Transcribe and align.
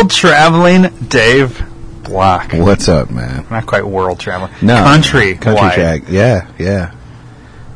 world 0.00 0.10
traveling 0.10 0.82
Dave 1.08 1.62
Block. 2.04 2.52
What's 2.54 2.88
up, 2.88 3.10
man? 3.10 3.46
Not 3.50 3.66
quite 3.66 3.86
world 3.86 4.18
traveling. 4.18 4.50
No, 4.62 4.76
country. 4.76 5.34
country 5.34 5.54
wide. 5.54 5.74
track. 5.74 6.02
Yeah, 6.08 6.50
yeah. 6.58 6.94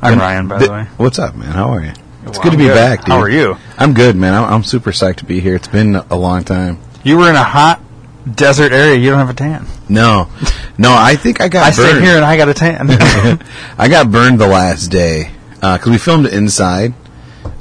I'm 0.01 0.13
And 0.15 0.21
Ryan, 0.23 0.49
by 0.49 0.59
th- 0.59 0.69
the 0.69 0.75
way. 0.75 0.85
What's 0.97 1.19
up, 1.19 1.35
man? 1.35 1.51
How 1.51 1.69
are 1.71 1.83
you? 1.83 1.91
It's 1.91 2.01
Well, 2.25 2.33
good 2.33 2.43
to 2.43 2.49
I'm 2.53 2.57
be 2.59 2.65
good. 2.65 2.75
back, 2.75 3.01
dude. 3.01 3.09
How 3.09 3.19
are 3.21 3.29
you? 3.29 3.57
I'm 3.77 3.93
good, 3.93 4.17
man. 4.17 4.33
I'm, 4.35 4.45
I'm 4.55 4.63
super 4.65 4.91
psyched 4.93 5.17
to 5.17 5.25
be 5.27 5.41
here. 5.41 5.55
It's 5.55 5.69
been 5.69 5.97
a 5.97 6.17
long 6.17 6.45
time. 6.45 6.79
You 7.03 7.19
were 7.19 7.29
in 7.29 7.37
a 7.37 7.43
hot 7.45 7.81
desert 8.31 8.73
area. 8.73 8.97
You 8.99 9.11
don't 9.11 9.19
have 9.19 9.29
a 9.31 9.35
tan. 9.35 9.67
No, 9.91 10.29
no. 10.79 10.95
I 10.95 11.17
think 11.17 11.43
I 11.43 11.49
got 11.49 11.65
I 11.67 11.71
stay 11.73 11.93
burned. 11.93 12.05
here 12.05 12.17
and 12.17 12.25
I 12.25 12.39
got 12.39 12.49
a 12.49 12.55
tan. 12.55 12.89
I 13.79 13.89
got 13.89 14.11
burned 14.11 14.41
the 14.41 14.47
last 14.47 14.89
day 14.89 15.31
because 15.57 15.87
we 15.87 15.99
filmed 15.99 16.27
inside 16.27 16.95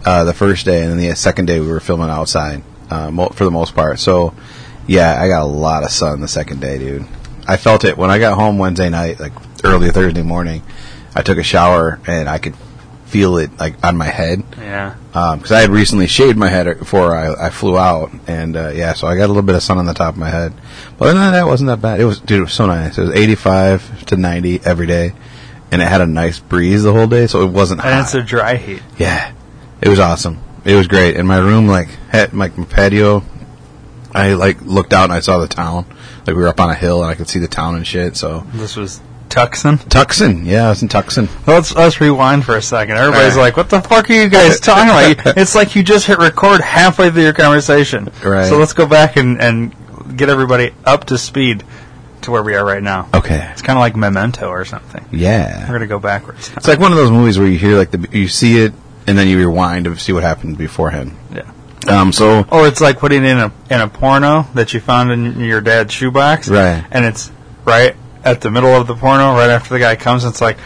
uh, 0.05 0.23
the 0.23 0.33
first 0.33 0.65
day, 0.65 0.81
and 0.83 0.91
then 0.91 0.97
the 1.09 1.13
second 1.17 1.45
day 1.47 1.59
we 1.59 1.67
were 1.67 1.81
filming 1.81 2.09
outside 2.09 2.63
uh, 2.89 3.11
mo- 3.11 3.29
for 3.29 3.45
the 3.45 3.51
most 3.51 3.75
part. 3.75 3.99
So, 3.99 4.33
yeah, 4.87 5.21
I 5.21 5.27
got 5.27 5.43
a 5.43 5.45
lot 5.45 5.83
of 5.83 5.91
sun 5.91 6.21
the 6.21 6.27
second 6.27 6.61
day, 6.61 6.77
dude. 6.77 7.05
I 7.47 7.57
felt 7.57 7.83
it 7.83 7.97
when 7.97 8.09
I 8.09 8.19
got 8.19 8.35
home 8.35 8.57
Wednesday 8.57 8.89
night, 8.89 9.19
like 9.19 9.33
early 9.63 9.91
Thursday 9.91 10.21
morning. 10.23 10.63
I 11.15 11.21
took 11.21 11.37
a 11.37 11.43
shower 11.43 11.99
and 12.07 12.27
I 12.27 12.39
could 12.39 12.55
feel 13.13 13.37
it 13.37 13.55
like 13.59 13.75
on 13.85 13.95
my 13.95 14.07
head 14.07 14.43
yeah. 14.57 14.95
because 15.11 15.51
I 15.51 15.61
had 15.61 15.69
recently 15.69 16.07
shaved 16.07 16.35
my 16.35 16.49
head 16.49 16.79
before 16.79 17.15
I, 17.15 17.47
I 17.47 17.49
flew 17.51 17.77
out, 17.77 18.11
and 18.25 18.57
uh, 18.57 18.69
yeah, 18.69 18.93
so 18.93 19.05
I 19.05 19.15
got 19.15 19.25
a 19.25 19.27
little 19.27 19.43
bit 19.43 19.53
of 19.53 19.61
sun 19.61 19.77
on 19.77 19.85
the 19.85 19.93
top 19.93 20.15
of 20.15 20.19
my 20.19 20.29
head. 20.29 20.51
But 20.97 21.09
other 21.09 21.19
than 21.19 21.31
that, 21.31 21.43
it 21.43 21.45
wasn't 21.45 21.67
that 21.67 21.79
bad. 21.79 21.99
It 21.99 22.05
was, 22.05 22.19
dude, 22.19 22.39
it 22.39 22.45
was 22.45 22.53
so 22.53 22.65
nice. 22.65 22.97
It 22.97 23.01
was 23.01 23.11
85 23.11 24.07
to 24.07 24.17
90 24.17 24.61
every 24.65 24.87
day, 24.87 25.13
and 25.71 25.79
it 25.79 25.87
had 25.87 26.01
a 26.01 26.07
nice 26.07 26.39
breeze 26.39 26.81
the 26.81 26.91
whole 26.91 27.05
day, 27.05 27.27
so 27.27 27.43
it 27.43 27.51
wasn't 27.51 27.81
hot. 27.81 27.91
And 27.91 28.01
it's 28.01 28.15
a 28.15 28.23
dry 28.23 28.55
heat. 28.55 28.81
yeah, 28.97 29.31
it 29.79 29.89
was 29.89 29.99
awesome. 29.99 30.39
It 30.65 30.75
was 30.75 30.87
great. 30.87 31.17
And 31.17 31.27
my 31.27 31.37
room, 31.37 31.67
like, 31.67 31.89
had 32.09 32.33
like 32.33 32.57
my 32.57 32.65
patio. 32.65 33.23
I 34.15 34.33
like 34.33 34.61
looked 34.61 34.93
out 34.93 35.05
and 35.05 35.13
I 35.13 35.19
saw 35.19 35.39
the 35.39 35.47
town. 35.47 35.85
Like 36.25 36.35
we 36.35 36.41
were 36.41 36.47
up 36.47 36.59
on 36.59 36.69
a 36.69 36.75
hill 36.75 37.01
and 37.01 37.11
I 37.11 37.15
could 37.15 37.27
see 37.27 37.39
the 37.39 37.47
town 37.47 37.75
and 37.75 37.85
shit. 37.85 38.15
So 38.15 38.45
This 38.53 38.75
was 38.75 39.01
Tucson. 39.29 39.79
Tucson, 39.79 40.45
yeah, 40.45 40.67
I 40.67 40.69
was 40.69 40.83
in 40.83 40.87
Tucson. 40.87 41.27
Let's 41.47 41.73
let's 41.75 41.99
rewind 41.99 42.45
for 42.45 42.55
a 42.55 42.61
second. 42.61 42.97
Everybody's 42.97 43.33
right. 43.35 43.41
like, 43.41 43.57
"What 43.57 43.69
the 43.71 43.81
fuck 43.81 44.07
are 44.09 44.13
you 44.13 44.29
guys 44.29 44.59
talking 44.61 44.89
about?" 45.17 45.35
It's 45.37 45.55
like 45.55 45.75
you 45.75 45.81
just 45.81 46.05
hit 46.05 46.19
record 46.19 46.61
halfway 46.61 47.09
through 47.09 47.23
your 47.23 47.33
conversation. 47.33 48.11
Right. 48.23 48.47
So 48.47 48.57
let's 48.59 48.73
go 48.73 48.85
back 48.85 49.17
and 49.17 49.41
and 49.41 49.75
get 50.15 50.29
everybody 50.29 50.71
up 50.85 51.05
to 51.05 51.17
speed 51.17 51.63
to 52.21 52.31
where 52.31 52.43
we 52.43 52.53
are 52.55 52.63
right 52.63 52.83
now. 52.83 53.09
Okay, 53.13 53.49
It's 53.51 53.63
kind 53.63 53.77
of 53.77 53.81
like 53.81 53.95
Memento 53.95 54.47
or 54.47 54.63
something. 54.65 55.03
yeah. 55.11 55.65
We're 55.67 55.73
gonna 55.73 55.87
go 55.87 55.99
backwards. 55.99 56.51
It's 56.55 56.67
like 56.67 56.79
one 56.79 56.91
of 56.91 56.97
those 56.99 57.09
movies 57.11 57.39
where 57.39 57.47
you 57.47 57.57
hear 57.57 57.75
like 57.75 57.89
the 57.89 58.07
you 58.17 58.27
see 58.27 58.59
it 58.63 58.73
and 59.07 59.17
then 59.17 59.27
you 59.27 59.37
rewind 59.37 59.85
to 59.85 59.97
see 59.97 60.13
what 60.13 60.23
happened 60.23 60.57
beforehand. 60.57 61.15
Yeah. 61.33 61.51
Um. 61.87 62.13
So 62.13 62.45
Or 62.51 62.67
it's 62.67 62.79
like 62.81 62.99
putting 62.99 63.25
in 63.25 63.37
a 63.37 63.51
in 63.69 63.81
a 63.81 63.87
porno 63.87 64.47
that 64.53 64.73
you 64.73 64.79
found 64.79 65.11
in 65.11 65.39
your 65.39 65.61
dad's 65.61 65.93
shoebox, 65.93 66.47
Right. 66.49 66.85
And 66.91 67.05
it's 67.05 67.31
right 67.65 67.95
at 68.23 68.41
the 68.41 68.49
middle 68.51 68.69
of 68.69 68.87
the 68.87 68.95
porno, 68.95 69.33
right 69.33 69.49
after 69.49 69.73
the 69.73 69.79
guy 69.79 69.95
comes. 69.97 70.23
It's 70.23 70.39
like, 70.39 70.57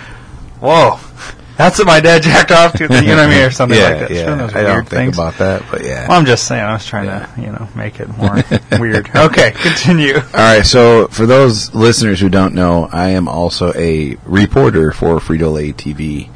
whoa, 0.62 1.00
that's 1.58 1.80
what 1.80 1.88
my 1.88 2.00
dad 2.00 2.22
jacked 2.22 2.52
off 2.52 2.74
to. 2.74 2.84
You 2.84 2.90
know 2.90 2.96
what 3.16 3.20
I 3.20 3.28
mean, 3.30 3.42
or 3.46 3.50
something 3.50 3.80
yeah, 3.80 3.90
like 3.90 4.00
that. 4.00 4.12
Yeah. 4.12 4.30
one 4.30 4.38
those 4.38 4.54
I 4.54 4.62
don't 4.62 4.88
think 4.88 4.90
things. 4.90 5.18
about 5.18 5.38
that, 5.40 5.64
but 5.72 5.84
yeah. 5.84 6.08
Well, 6.08 6.20
I'm 6.20 6.26
just 6.28 6.46
saying. 6.48 6.64
I 6.64 6.74
was 6.74 6.86
trying 6.86 7.08
to, 7.08 7.28
you 7.42 7.48
know, 7.48 7.68
make 7.76 8.00
it 8.00 8.10
more 8.16 8.44
weird. 8.80 9.10
Okay, 9.16 9.52
continue. 9.54 10.18
All 10.18 10.22
right. 10.34 10.64
So 10.64 11.08
for 11.08 11.26
those 11.26 11.74
listeners 11.74 12.20
who 12.20 12.30
don't 12.30 12.54
know, 12.54 12.88
I 12.92 13.10
am 13.10 13.28
also 13.28 13.74
a 13.74 14.18
reporter 14.24 14.92
for 14.92 15.18
Frito 15.18 15.52
Lay 15.52 15.74
TV. 15.74 16.30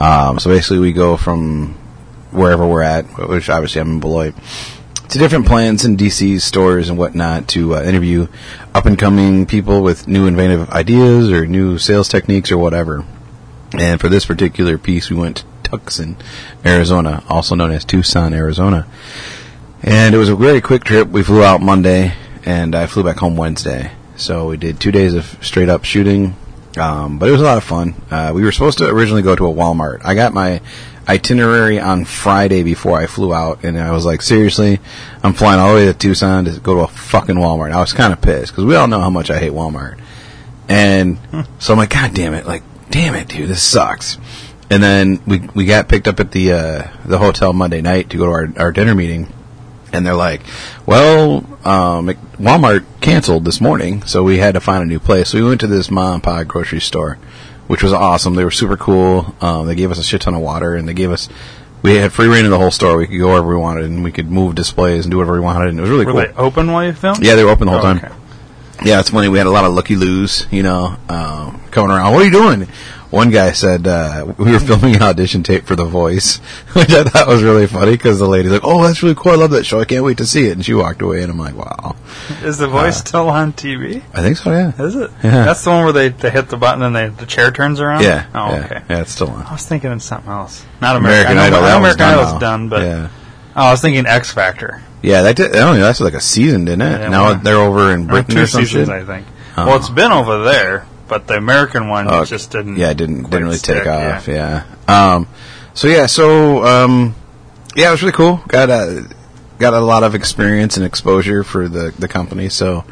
Um, 0.00 0.38
so 0.38 0.50
basically, 0.50 0.78
we 0.78 0.92
go 0.92 1.16
from 1.16 1.74
wherever 2.30 2.66
we're 2.66 2.82
at, 2.82 3.04
which 3.28 3.48
obviously 3.48 3.80
I'm 3.80 3.92
in 3.92 4.00
Beloit, 4.00 4.34
to 5.08 5.18
different 5.18 5.46
plants 5.46 5.84
and 5.84 5.98
DC 5.98 6.40
stores 6.40 6.88
and 6.88 6.98
whatnot 6.98 7.48
to 7.48 7.76
uh, 7.76 7.82
interview 7.82 8.28
up 8.74 8.86
and 8.86 8.98
coming 8.98 9.46
people 9.46 9.82
with 9.82 10.06
new 10.06 10.26
inventive 10.26 10.68
ideas 10.70 11.30
or 11.30 11.46
new 11.46 11.78
sales 11.78 12.08
techniques 12.08 12.52
or 12.52 12.58
whatever. 12.58 13.04
And 13.72 14.00
for 14.00 14.08
this 14.08 14.26
particular 14.26 14.78
piece, 14.78 15.10
we 15.10 15.16
went 15.16 15.38
to 15.38 15.44
Tucson, 15.70 16.16
Arizona, 16.64 17.22
also 17.28 17.54
known 17.54 17.72
as 17.72 17.84
Tucson, 17.84 18.34
Arizona. 18.34 18.86
And 19.82 20.14
it 20.14 20.18
was 20.18 20.28
a 20.28 20.36
very 20.36 20.60
quick 20.60 20.84
trip. 20.84 21.08
We 21.08 21.22
flew 21.22 21.42
out 21.42 21.60
Monday, 21.60 22.14
and 22.44 22.74
I 22.74 22.86
flew 22.86 23.04
back 23.04 23.18
home 23.18 23.36
Wednesday. 23.36 23.92
So 24.16 24.48
we 24.48 24.56
did 24.56 24.80
two 24.80 24.90
days 24.90 25.14
of 25.14 25.38
straight 25.42 25.68
up 25.68 25.84
shooting, 25.84 26.34
um, 26.78 27.18
but 27.18 27.28
it 27.28 27.32
was 27.32 27.40
a 27.40 27.44
lot 27.44 27.58
of 27.58 27.64
fun. 27.64 27.94
Uh, 28.10 28.32
we 28.34 28.42
were 28.42 28.52
supposed 28.52 28.78
to 28.78 28.88
originally 28.88 29.22
go 29.22 29.34
to 29.34 29.46
a 29.46 29.52
Walmart. 29.52 30.00
I 30.04 30.14
got 30.14 30.32
my 30.32 30.60
itinerary 31.08 31.80
on 31.80 32.04
Friday 32.04 32.62
before 32.62 32.98
I 32.98 33.06
flew 33.06 33.32
out, 33.32 33.64
and 33.64 33.78
I 33.78 33.92
was 33.92 34.04
like, 34.04 34.20
seriously, 34.20 34.78
I'm 35.22 35.32
flying 35.32 35.58
all 35.58 35.70
the 35.70 35.74
way 35.74 35.86
to 35.86 35.94
Tucson 35.94 36.44
to 36.44 36.60
go 36.60 36.74
to 36.74 36.80
a 36.82 36.88
fucking 36.88 37.36
Walmart. 37.36 37.72
I 37.72 37.80
was 37.80 37.92
kind 37.92 38.12
of 38.12 38.20
pissed 38.20 38.52
because 38.52 38.64
we 38.64 38.76
all 38.76 38.88
know 38.88 39.00
how 39.00 39.10
much 39.10 39.30
I 39.30 39.38
hate 39.38 39.52
Walmart. 39.52 39.98
And 40.68 41.18
so 41.58 41.72
I'm 41.72 41.78
like, 41.78 41.90
God 41.90 42.12
damn 42.12 42.34
it! 42.34 42.46
Like, 42.46 42.62
damn 42.90 43.14
it, 43.14 43.28
dude, 43.28 43.48
this 43.48 43.62
sucks. 43.62 44.18
And 44.70 44.82
then 44.82 45.22
we 45.26 45.38
we 45.54 45.64
got 45.64 45.88
picked 45.88 46.08
up 46.08 46.20
at 46.20 46.30
the 46.30 46.52
uh, 46.52 46.88
the 47.06 47.16
hotel 47.16 47.54
Monday 47.54 47.80
night 47.80 48.10
to 48.10 48.18
go 48.18 48.26
to 48.26 48.30
our 48.30 48.48
our 48.58 48.72
dinner 48.72 48.94
meeting, 48.94 49.32
and 49.92 50.06
they're 50.06 50.14
like, 50.14 50.42
"Well, 50.86 51.38
um, 51.64 52.08
Walmart 52.40 52.84
canceled 53.00 53.44
this 53.44 53.60
morning, 53.60 54.02
so 54.04 54.22
we 54.22 54.38
had 54.38 54.54
to 54.54 54.60
find 54.60 54.82
a 54.82 54.86
new 54.86 54.98
place." 54.98 55.30
So 55.30 55.38
we 55.38 55.44
went 55.48 55.60
to 55.60 55.66
this 55.66 55.90
mom 55.90 56.14
and 56.14 56.22
pop 56.22 56.46
grocery 56.46 56.80
store, 56.80 57.18
which 57.66 57.82
was 57.82 57.92
awesome. 57.92 58.34
They 58.34 58.44
were 58.44 58.50
super 58.50 58.76
cool. 58.76 59.34
Um, 59.40 59.66
they 59.66 59.74
gave 59.74 59.90
us 59.90 59.98
a 59.98 60.02
shit 60.04 60.20
ton 60.22 60.34
of 60.34 60.40
water, 60.40 60.74
and 60.74 60.88
they 60.88 60.94
gave 60.94 61.10
us 61.10 61.28
we 61.82 61.94
had 61.94 62.12
free 62.12 62.26
reign 62.26 62.44
in 62.44 62.50
the 62.50 62.58
whole 62.58 62.72
store. 62.72 62.96
We 62.96 63.06
could 63.06 63.18
go 63.18 63.28
wherever 63.28 63.48
we 63.48 63.56
wanted, 63.56 63.84
and 63.84 64.02
we 64.02 64.10
could 64.12 64.30
move 64.30 64.54
displays 64.56 65.04
and 65.04 65.10
do 65.12 65.18
whatever 65.18 65.34
we 65.34 65.40
wanted, 65.40 65.68
and 65.68 65.78
it 65.78 65.82
was 65.82 65.90
really 65.90 66.06
Were 66.06 66.12
cool. 66.12 66.20
they 66.22 66.32
open 66.36 66.72
while 66.72 66.84
you 66.84 66.92
filmed? 66.92 67.22
Yeah, 67.24 67.36
they 67.36 67.44
were 67.44 67.50
open 67.50 67.66
the 67.66 67.72
whole 67.72 67.80
Oh, 67.80 67.82
time. 67.94 67.98
okay. 67.98 68.08
Yeah, 68.84 69.00
it's 69.00 69.10
funny. 69.10 69.28
We 69.28 69.38
had 69.38 69.46
a 69.48 69.50
lot 69.50 69.64
of 69.64 69.72
looky 69.74 69.96
loos, 69.96 70.46
you 70.52 70.62
know, 70.62 70.96
um, 71.08 71.60
coming 71.72 71.90
around. 71.90 72.12
What 72.14 72.22
are 72.22 72.24
you 72.24 72.30
doing? 72.30 72.68
One 73.10 73.30
guy 73.30 73.52
said 73.52 73.86
uh, 73.86 74.34
we 74.36 74.52
were 74.52 74.58
filming 74.60 74.94
an 74.96 75.02
audition 75.02 75.42
tape 75.42 75.64
for 75.64 75.74
The 75.74 75.86
Voice, 75.86 76.36
which 76.74 76.90
I 76.92 77.04
thought 77.04 77.26
was 77.26 77.42
really 77.42 77.66
funny 77.66 77.92
because 77.92 78.18
the 78.18 78.28
lady's 78.28 78.52
like, 78.52 78.60
"Oh, 78.64 78.82
that's 78.86 79.02
really 79.02 79.14
cool. 79.14 79.32
I 79.32 79.36
love 79.36 79.50
that 79.52 79.64
show. 79.64 79.80
I 79.80 79.86
can't 79.86 80.04
wait 80.04 80.18
to 80.18 80.26
see 80.26 80.46
it." 80.46 80.52
And 80.52 80.62
she 80.64 80.74
walked 80.74 81.00
away, 81.00 81.22
and 81.22 81.32
I'm 81.32 81.38
like, 81.38 81.54
"Wow, 81.56 81.96
Is 82.42 82.58
the 82.58 82.68
voice 82.68 82.98
still 82.98 83.30
on 83.30 83.54
TV? 83.54 84.02
I 84.12 84.20
think 84.20 84.36
so." 84.36 84.50
Yeah, 84.50 84.72
Is 84.82 84.94
it? 84.94 85.10
Yeah. 85.24 85.44
That's 85.46 85.64
the 85.64 85.70
one 85.70 85.84
where 85.84 85.92
they, 85.94 86.10
they 86.10 86.28
hit 86.30 86.50
the 86.50 86.58
button 86.58 86.82
and 86.82 86.94
they, 86.94 87.08
the 87.08 87.24
chair 87.24 87.50
turns 87.50 87.80
around? 87.80 88.02
yeah, 88.02 88.26
Oh, 88.34 88.50
yeah, 88.50 88.64
okay. 88.66 88.82
yeah. 88.90 89.00
It's 89.00 89.12
still 89.12 89.30
on. 89.30 89.46
I 89.46 89.52
was 89.52 89.64
thinking 89.64 89.90
of 89.90 90.02
something 90.02 90.30
else. 90.30 90.66
Not 90.82 90.96
American, 90.96 91.32
American 91.32 91.54
Idol. 91.54 91.64
I 91.64 91.70
know 91.72 91.78
American 91.78 91.98
done 91.98 92.18
Idol's 92.18 92.32
now. 92.34 92.38
done, 92.40 92.68
but 92.68 92.82
yeah, 92.82 93.08
oh, 93.56 93.62
I 93.62 93.70
was 93.70 93.80
thinking 93.80 94.04
X 94.06 94.30
Factor. 94.32 94.82
yeah. 95.00 95.22
That 95.22 95.36
did. 95.36 95.52
I 95.56 95.60
don't 95.60 95.76
know. 95.76 95.82
That's 95.82 96.00
like 96.00 96.12
a 96.12 96.20
season, 96.20 96.66
didn't 96.66 96.82
it? 96.82 97.00
Yeah, 97.00 97.08
now 97.08 97.32
they're 97.34 97.56
over 97.56 97.90
in 97.94 98.02
Or 98.04 98.08
Britain 98.08 98.34
two 98.34 98.42
or 98.42 98.46
some 98.46 98.66
seasons, 98.66 98.88
shit. 98.88 98.94
I 98.94 99.04
think. 99.06 99.26
Oh. 99.56 99.66
Well, 99.66 99.76
it's 99.76 99.88
been 99.88 100.12
over 100.12 100.44
there, 100.44 100.86
but 101.08 101.26
the 101.26 101.34
American 101.36 101.88
one 101.88 102.06
Oh, 102.08 102.24
just 102.24 102.50
didn't. 102.50 102.76
Yeah, 102.76 102.90
it 102.90 102.96
didn't 102.96 103.24
didn't 103.30 103.44
really 103.46 103.56
stick, 103.56 103.78
take 103.84 103.86
off. 103.88 104.28
Yeah. 104.28 104.64
Um. 104.86 105.26
So 105.74 105.88
yeah. 105.88 106.06
So 106.06 106.64
um. 106.64 107.14
Yeah, 107.76 107.88
it 107.88 107.92
was 107.92 108.02
really 108.02 108.12
cool. 108.12 108.40
Got 108.48 108.70
a 108.70 109.08
got 109.58 109.74
a 109.74 109.80
lot 109.80 110.02
of 110.04 110.14
experience 110.14 110.76
and 110.76 110.84
exposure 110.86 111.44
for 111.44 111.68
the 111.68 111.92
the 111.98 112.08
company. 112.08 112.48
So 112.48 112.84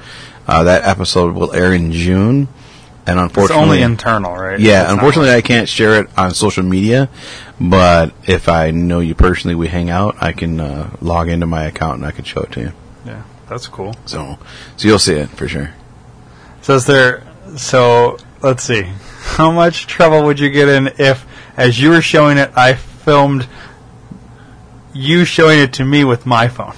uh, 0.46 0.64
that 0.64 0.84
episode 0.84 1.34
will 1.34 1.52
air 1.52 1.72
in 1.72 1.90
June, 1.92 2.46
and 3.06 3.18
It's 3.18 3.22
unfortunately, 3.36 3.62
only 3.64 3.82
internal, 3.82 4.34
right? 4.36 4.60
yeah, 4.60 4.82
It's 4.84 4.92
unfortunately, 4.92 5.32
I 5.32 5.40
can't 5.40 5.68
share 5.68 6.00
it 6.00 6.08
on 6.16 6.32
social 6.34 6.62
media. 6.62 7.08
But 7.60 8.12
if 8.24 8.48
I 8.48 8.70
know 8.70 9.00
you 9.00 9.14
personally, 9.16 9.54
we 9.56 9.66
hang 9.68 9.90
out. 9.90 10.16
I 10.20 10.32
can 10.32 10.60
uh, 10.60 10.90
log 11.00 11.28
into 11.28 11.46
my 11.46 11.64
account 11.64 11.96
and 11.98 12.06
I 12.06 12.10
can 12.12 12.24
show 12.24 12.42
it 12.42 12.52
to 12.52 12.60
you. 12.60 12.72
yeah, 13.06 13.22
that's 13.48 13.66
cool. 13.66 13.94
So, 14.04 14.38
so 14.76 14.86
you'll 14.86 14.98
see 15.00 15.14
it 15.14 15.30
for 15.30 15.48
sure. 15.48 15.70
So 16.62 16.74
is 16.74 16.86
there? 16.86 17.24
So 17.56 18.18
let's 18.42 18.62
see. 18.64 18.82
How 19.22 19.50
much 19.50 19.86
trouble 19.86 20.24
would 20.24 20.38
you 20.40 20.50
get 20.50 20.68
in 20.68 20.88
if, 20.98 21.26
as 21.56 21.80
you 21.80 21.90
were 21.90 22.02
showing 22.02 22.38
it, 22.38 22.50
I 22.56 22.74
filmed 22.74 23.46
you 24.92 25.24
showing 25.24 25.58
it 25.60 25.74
to 25.74 25.84
me 25.84 26.04
with 26.04 26.26
my 26.26 26.48
phone? 26.48 26.74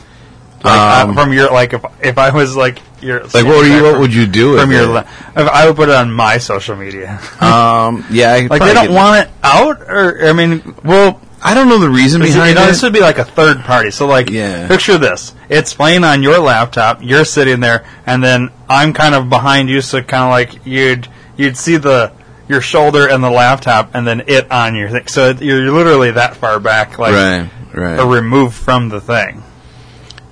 Like, 0.65 1.05
Um, 1.05 1.11
uh, 1.11 1.15
from 1.15 1.33
your 1.33 1.51
like 1.53 1.73
if 1.73 1.85
if 2.03 2.19
I 2.19 2.31
was 2.31 2.57
like 2.57 2.81
your 3.01 3.21
Like, 3.23 3.45
what 3.45 3.59
would 3.59 3.67
you 3.69 3.83
what 3.85 4.01
would 4.01 4.13
you 4.15 4.27
do 4.27 4.59
from 4.59 4.73
your 4.73 4.83
it? 4.85 4.89
le- 4.89 5.07
if 5.37 5.49
I 5.49 5.67
would 5.69 5.77
put 5.77 5.89
it 5.89 5.95
on 5.95 6.11
my 6.13 6.39
social 6.39 6.75
media. 6.75 7.21
Um, 7.41 8.05
yeah, 8.11 8.33
I 8.33 8.47
like 8.51 8.61
they 8.63 8.75
don't 8.75 8.93
want 8.93 9.25
it 9.27 9.31
out, 9.45 9.81
or 9.83 10.27
I 10.27 10.33
mean, 10.33 10.75
Well, 10.85 11.21
I 11.43 11.55
don't 11.55 11.69
know 11.69 11.79
the 11.79 11.89
reason 11.89 12.21
This, 12.21 12.35
behind 12.35 12.51
you 12.51 12.55
know, 12.57 12.65
it. 12.65 12.69
this 12.69 12.83
would 12.83 12.93
be 12.93 13.01
like 13.01 13.19
a 13.19 13.25
third 13.25 13.61
party. 13.61 13.91
So, 13.91 14.07
like, 14.07 14.29
Yeah. 14.31 14.67
picture 14.67 14.99
this: 14.99 15.35
it's 15.49 15.73
playing 15.73 16.05
on 16.05 16.23
your 16.23 16.39
laptop. 16.39 16.99
You're 17.01 17.25
sitting 17.25 17.61
there, 17.61 17.85
and 18.07 18.23
then 18.23 18.51
I'm 18.69 18.93
kind 18.93 19.15
of 19.15 19.29
behind 19.31 19.69
you, 19.69 19.81
so 19.81 20.03
kind 20.03 20.25
of 20.25 20.31
like 20.31 20.67
you'd 20.67 21.09
you'd 21.37 21.57
see 21.57 21.77
the 21.77 22.13
your 22.49 22.61
shoulder 22.61 23.07
and 23.09 23.23
the 23.23 23.31
laptop, 23.31 23.91
and 23.95 24.07
then 24.07 24.25
it 24.27 24.51
on 24.51 24.75
your 24.75 24.89
thing. 24.89 25.07
So 25.07 25.31
you're 25.31 25.71
literally 25.71 26.13
that 26.13 26.37
far 26.37 26.59
back, 26.59 26.99
like 26.99 27.13
right, 27.13 27.49
right. 27.73 27.99
or 28.01 28.07
removed 28.07 28.55
from 28.55 28.89
the 28.89 29.01
thing. 29.01 29.43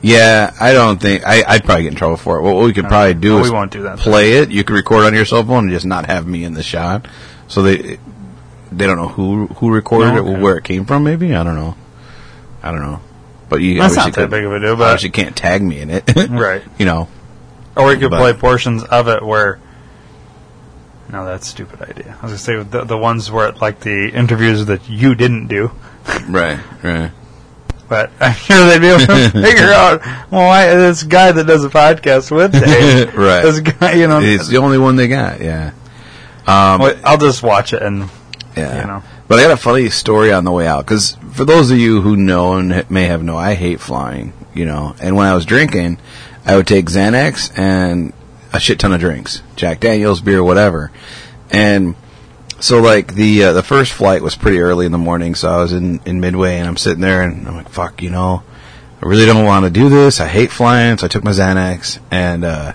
Yeah, 0.03 0.55
I 0.61 0.73
don't 0.73 1.01
think 1.01 1.25
I, 1.27 1.43
I'd 1.47 1.65
probably 1.65 1.85
get 1.85 1.93
in 1.93 1.99
trouble 1.99 2.17
for 2.17 2.39
it. 2.39 2.43
What 2.43 2.63
we 2.65 2.73
could 2.73 2.87
probably 2.87 3.15
do 3.15 3.31
no, 3.31 3.39
is 3.41 3.51
we 3.51 3.51
won't 3.51 3.73
do 3.73 3.83
that. 3.83 3.99
play 3.99 4.35
it. 4.35 4.51
You 4.51 4.63
could 4.63 4.75
record 4.75 5.05
on 5.05 5.15
your 5.15 5.25
cell 5.25 5.43
phone 5.45 5.65
and 5.65 5.73
just 5.73 5.87
not 5.87 6.07
have 6.07 6.27
me 6.27 6.45
in 6.45 6.55
the 6.55 6.63
shot, 6.63 7.07
so 7.49 7.63
they 7.63 7.99
they 8.73 8.87
don't 8.87 8.97
know 8.97 9.09
who 9.09 9.47
who 9.47 9.71
recorded 9.73 10.13
No, 10.15 10.17
it, 10.17 10.31
okay. 10.33 10.41
where 10.43 10.57
it 10.59 10.65
came 10.65 10.85
from. 10.85 11.05
Maybe 11.05 11.35
I 11.35 11.43
don't 11.45 11.55
know. 11.57 11.77
I 12.63 12.71
don't 12.73 12.81
know. 12.83 13.01
But 13.49 13.61
you 13.61 13.79
That's 13.81 13.95
not 13.97 14.07
that 14.07 14.15
could- 14.15 14.31
big 14.31 14.45
of 14.45 14.53
a 14.53 14.61
deal, 14.61 14.77
but 14.77 14.85
obviously 14.85 15.11
can't 15.11 15.37
tag 15.37 15.63
me 15.63 15.81
in 15.81 15.91
it. 15.91 16.05
right. 16.31 16.63
You 16.79 16.87
know. 16.87 17.09
Or 17.77 17.87
we 17.89 17.97
could 17.97 18.11
But- 18.11 18.19
play 18.21 18.33
portions 18.33 18.83
of 18.85 19.09
it 19.09 19.23
where. 19.25 19.61
No, 21.09 21.25
that's 21.25 21.47
a 21.47 21.51
stupid 21.51 21.83
idea. 21.83 22.17
I 22.21 22.27
was 22.27 22.33
gonna 22.33 22.39
say 22.39 22.63
the, 22.63 22.85
the 22.85 22.99
ones 22.99 23.31
where 23.31 23.53
like 23.53 23.79
the 23.81 24.09
interviews 24.13 24.67
that 24.67 24.89
you 24.89 25.15
didn't 25.15 25.47
do, 25.47 25.71
Right. 26.29 26.59
Right. 26.83 27.13
but 27.89 28.11
I'm 28.21 28.35
sure 28.35 28.67
they'd 28.67 28.81
be 28.81 28.89
able 28.89 29.07
to 29.07 29.31
figure 29.31 29.71
out. 29.73 30.01
Well, 30.33 30.49
why 30.49 30.67
this 30.75 31.05
guy 31.05 31.31
that 31.31 31.47
does 31.47 31.65
a 31.65 31.69
podcast 31.69 32.35
with 32.35 32.53
Dave, 32.53 33.15
Right. 33.15 33.43
This 33.43 33.61
guy, 33.61 33.93
you 33.93 34.09
know. 34.09 34.19
It's 34.21 34.49
the 34.49 34.57
only 34.57 34.79
one 34.79 34.97
they 34.97 35.07
got. 35.07 35.41
Yeah. 35.41 35.69
Um, 36.49 36.83
I'll 37.05 37.19
just 37.19 37.41
watch 37.43 37.73
it 37.73 37.83
and 37.83 38.11
Yeah. 38.57 38.81
you 38.81 38.87
know. 38.87 39.03
But 39.29 39.39
I 39.39 39.43
got 39.43 39.53
a 39.53 39.57
funny 39.57 39.91
story 39.91 40.33
on 40.33 40.45
the 40.45 40.53
way 40.53 40.67
out 40.67 40.85
because 40.85 41.17
for 41.33 41.45
those 41.45 41.71
of 41.71 41.79
you 41.79 42.01
who 42.01 42.17
know 42.17 42.55
and 42.55 42.89
may 42.91 43.05
have 43.05 43.23
know, 43.23 43.37
I 43.37 43.55
hate 43.55 43.81
flying. 43.81 44.33
You 44.55 44.65
know, 44.65 44.97
and 45.01 45.17
when 45.17 45.27
I 45.27 45.35
was 45.35 45.45
drinking, 45.45 45.99
I 46.47 46.57
would 46.57 46.67
take 46.67 46.87
Xanax 46.87 47.57
and 47.59 48.15
a 48.53 48.61
shit 48.61 48.79
ton 48.79 48.93
of 48.93 49.01
drinks, 49.01 49.43
Jack 49.55 49.81
Daniels, 49.81 50.23
beer, 50.23 50.43
whatever. 50.43 50.91
And 51.51 51.95
so, 52.59 52.81
like 52.81 53.15
the 53.15 53.45
uh, 53.45 53.53
the 53.53 53.63
first 53.63 53.93
flight 53.93 54.23
was 54.23 54.35
pretty 54.35 54.61
early 54.61 54.87
in 54.87 54.93
the 54.93 54.99
morning, 54.99 55.35
so 55.35 55.51
I 55.51 55.57
was 55.57 55.73
in 55.73 56.01
in 56.07 56.21
Midway, 56.21 56.57
and 56.57 56.67
I'm 56.67 56.79
sitting 56.79 57.03
there, 57.03 57.23
and 57.23 57.47
I'm 57.47 57.57
like, 57.57 57.69
"Fuck," 57.69 58.03
you 58.03 58.11
know. 58.11 58.43
I 59.03 59.07
really 59.07 59.27
don't 59.27 59.45
want 59.45 59.67
to 59.67 59.71
do 59.71 59.91
this. 59.91 60.21
I 60.21 60.27
hate 60.27 60.51
flying, 60.51 60.97
so 60.97 61.05
I 61.05 61.09
took 61.09 61.23
my 61.23 61.33
Xanax 61.33 61.99
and 62.11 62.45
uh, 62.45 62.73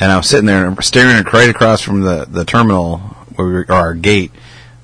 and 0.00 0.10
I 0.10 0.16
was 0.16 0.28
sitting 0.28 0.46
there 0.46 0.66
and 0.66 0.82
staring 0.84 1.24
right 1.32 1.48
across 1.48 1.80
from 1.80 2.00
the 2.00 2.26
the 2.28 2.44
terminal 2.44 2.98
where 3.36 3.46
we 3.46 3.52
were, 3.54 3.66
or 3.68 3.74
our 3.74 3.94
gate 3.94 4.32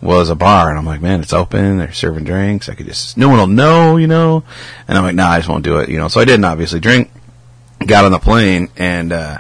was 0.01 0.31
a 0.31 0.35
bar, 0.35 0.69
and 0.71 0.79
I'm 0.79 0.87
like, 0.87 1.01
man, 1.01 1.21
it's 1.21 1.33
open. 1.33 1.79
They're 1.79 1.93
serving 1.93 2.25
drinks. 2.25 2.69
I 2.69 2.75
could 2.75 2.87
just 2.87 3.17
no 3.17 3.29
one 3.29 3.39
will 3.39 3.47
know, 3.47 3.97
you 3.97 4.07
know. 4.07 4.45
And 4.87 4.97
I'm 4.97 5.05
like, 5.05 5.15
nah, 5.15 5.29
I 5.29 5.39
just 5.39 5.49
won't 5.49 5.65
do 5.65 5.79
it, 5.79 5.89
you 5.89 5.99
know. 5.99 6.09
So 6.09 6.21
I 6.21 6.25
didn't 6.25 6.45
obviously 6.45 6.81
drink. 6.81 7.11
Got 7.87 8.05
on 8.05 8.13
the 8.13 8.19
plane 8.19 8.69
and. 8.77 9.13
uh 9.13 9.39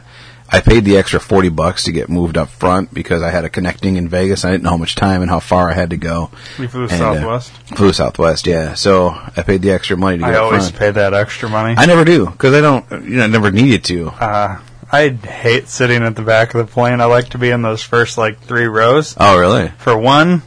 I 0.51 0.61
paid 0.63 0.87
the 0.87 0.97
extra 0.97 1.21
forty 1.21 1.51
bucks 1.51 1.85
to 1.85 1.93
get 1.93 2.09
moved 2.09 2.39
up 2.39 2.49
front 2.49 2.95
because 2.95 3.21
I 3.21 3.29
had 3.29 3.45
a 3.45 3.51
connecting 3.51 3.97
in 3.97 4.09
Vegas. 4.09 4.47
I 4.47 4.51
didn't 4.51 4.63
know 4.63 4.71
how 4.71 4.77
much 4.79 4.95
time 4.95 5.21
and 5.21 5.31
how 5.31 5.41
far 5.41 5.69
I 5.69 5.75
had 5.75 5.91
to 5.91 5.99
go. 5.99 6.31
We 6.59 6.67
flew 6.67 6.85
And, 6.85 6.93
uh, 6.93 6.97
Southwest. 6.97 7.53
Flew 7.77 7.93
Southwest, 7.93 8.47
yeah. 8.47 8.73
So 8.73 9.09
I 9.11 9.43
paid 9.43 9.61
the 9.61 9.73
extra 9.73 9.99
money 9.99 10.17
to 10.17 10.25
get 10.25 10.33
I 10.35 10.39
up 10.39 10.45
always 10.45 10.71
pay 10.73 10.91
that 10.91 11.13
extra 11.13 11.51
money. 11.51 11.75
I 11.77 11.85
never 11.85 12.03
do 12.03 12.25
because 12.25 12.55
I 12.55 12.63
don't. 12.63 12.91
You 13.05 13.19
know, 13.19 13.25
I 13.25 13.27
never 13.27 13.51
needed 13.51 13.85
to. 13.85 14.09
uh, 14.09 14.59
I 14.91 15.09
hate 15.11 15.69
sitting 15.69 16.03
at 16.03 16.17
the 16.17 16.23
back 16.23 16.55
of 16.55 16.67
the 16.67 16.73
plane. 16.73 17.03
I 17.03 17.05
like 17.05 17.29
to 17.31 17.39
be 17.39 17.51
in 17.51 17.61
those 17.61 17.83
first 17.83 18.17
like 18.17 18.41
three 18.41 18.65
rows. 18.65 19.15
Oh, 19.21 19.39
really? 19.39 19.69
For 19.77 19.99
one, 19.99 20.41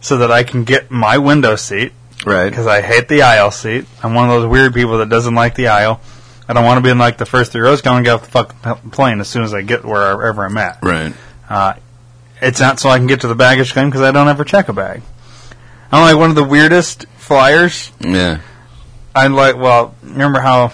so 0.00 0.18
that 0.18 0.30
I 0.32 0.42
can 0.44 0.64
get 0.64 0.90
my 0.90 1.18
window 1.18 1.56
seat 1.56 1.92
Right. 2.24 2.48
because 2.48 2.66
I 2.66 2.80
hate 2.82 3.08
the 3.08 3.22
aisle 3.22 3.50
seat. 3.50 3.86
I'm 4.02 4.14
one 4.14 4.28
of 4.28 4.40
those 4.40 4.46
weird 4.48 4.74
people 4.74 4.98
that 4.98 5.08
doesn't 5.08 5.34
like 5.34 5.54
the 5.54 5.68
aisle. 5.68 6.00
I 6.48 6.52
don't 6.54 6.64
want 6.64 6.78
to 6.78 6.82
be 6.82 6.90
in 6.90 6.98
like 6.98 7.18
the 7.18 7.26
first 7.26 7.52
three 7.52 7.60
rows. 7.60 7.84
I 7.86 7.90
want 7.90 8.04
to 8.04 8.08
get 8.08 8.14
off 8.14 8.24
the 8.24 8.54
fucking 8.64 8.90
plane 8.90 9.20
as 9.20 9.28
soon 9.28 9.42
as 9.42 9.52
I 9.52 9.62
get 9.62 9.84
wherever 9.84 10.44
I'm 10.44 10.56
at. 10.56 10.78
Right. 10.82 11.12
Uh, 11.48 11.74
it's 12.40 12.60
not 12.60 12.78
so 12.80 12.88
I 12.88 12.98
can 12.98 13.06
get 13.06 13.20
to 13.22 13.28
the 13.28 13.34
baggage 13.34 13.72
claim 13.72 13.88
because 13.90 14.02
I 14.02 14.12
don't 14.12 14.28
ever 14.28 14.44
check 14.44 14.68
a 14.68 14.72
bag. 14.72 15.02
I'm 15.92 16.02
like 16.02 16.16
one 16.20 16.30
of 16.30 16.36
the 16.36 16.44
weirdest 16.44 17.06
flyers. 17.16 17.90
Yeah. 18.00 18.40
I'm 19.14 19.34
like, 19.34 19.56
well, 19.56 19.94
remember 20.02 20.40
how 20.40 20.72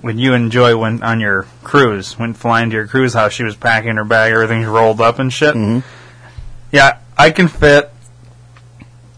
when 0.00 0.18
you 0.18 0.34
and 0.34 0.50
Joy 0.52 0.76
went 0.76 1.02
on 1.02 1.20
your 1.20 1.46
cruise, 1.64 2.18
went 2.18 2.36
flying 2.36 2.70
to 2.70 2.76
your 2.76 2.86
cruise, 2.86 3.14
how 3.14 3.28
she 3.28 3.42
was 3.44 3.56
packing 3.56 3.96
her 3.96 4.04
bag, 4.04 4.32
everything's 4.32 4.66
rolled 4.66 5.00
up 5.00 5.18
and 5.18 5.32
shit. 5.32 5.54
Mhm. 5.54 5.82
Yeah, 6.72 6.98
I 7.16 7.30
can 7.30 7.48
fit 7.48 7.90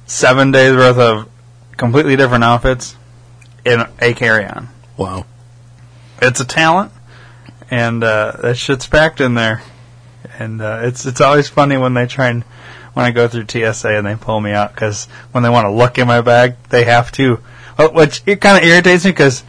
seven 0.09 0.51
days 0.51 0.75
worth 0.75 0.99
of 0.99 1.29
completely 1.77 2.17
different 2.17 2.43
outfits 2.43 2.97
in 3.65 3.85
a 4.01 4.15
carry-on. 4.15 4.69
Wow. 4.97 5.27
It's 6.21 6.41
a 6.41 6.45
talent, 6.45 6.91
and 7.71 8.03
uh, 8.03 8.33
that 8.43 8.57
shit's 8.57 8.89
packed 8.89 9.21
in 9.21 9.35
there. 9.35 9.63
And 10.41 10.61
uh, 10.61 10.81
it's 10.83 11.07
it's 11.07 11.21
always 11.21 11.49
funny 11.49 11.77
when 11.77 11.95
they 11.95 12.07
try 12.07 12.29
and 12.29 12.43
when 12.95 13.07
I 13.07 13.13
go 13.13 13.29
through 13.29 13.47
TSA 13.49 13.97
and 13.97 14.07
they 14.07 14.17
pull 14.17 14.41
me 14.41 14.51
out 14.53 14.75
because 14.75 15.07
when 15.33 15.43
they 15.43 15.49
want 15.49 15.67
to 15.67 15.71
look 15.71 15.99
in 15.99 16.09
my 16.09 16.21
bag, 16.21 16.57
they 16.71 16.85
have 16.85 17.13
to. 17.13 17.37
Which 17.93 18.23
it 18.27 18.41
kind 18.41 18.63
of 18.63 18.69
irritates 18.69 19.05
me 19.05 19.13
because 19.13 19.45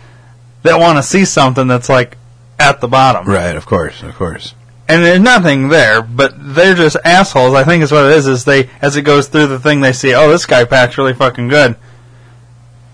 they 0.61 0.73
want 0.73 0.97
to 0.97 1.03
see 1.03 1.25
something 1.25 1.67
that's 1.67 1.89
like 1.89 2.17
at 2.59 2.81
the 2.81 2.87
bottom, 2.87 3.25
Right. 3.25 3.55
Of 3.55 3.65
course. 3.65 4.03
Of 4.03 4.15
course. 4.15 4.53
And 4.89 5.05
there's 5.05 5.19
nothing 5.21 5.69
there. 5.69 6.01
But 6.01 6.33
they're 6.37 6.75
just 6.75 6.97
assholes. 7.05 7.53
I 7.53 7.63
think 7.63 7.83
is 7.83 7.91
what 7.91 8.05
it 8.05 8.11
is. 8.17 8.27
Is 8.27 8.43
they 8.43 8.69
as 8.81 8.97
it 8.97 9.03
goes 9.03 9.27
through 9.27 9.47
the 9.47 9.59
thing, 9.59 9.79
they 9.81 9.93
see, 9.93 10.13
oh, 10.13 10.29
this 10.29 10.45
guy 10.45 10.65
packs 10.65 10.97
really 10.97 11.13
fucking 11.13 11.47
good. 11.47 11.77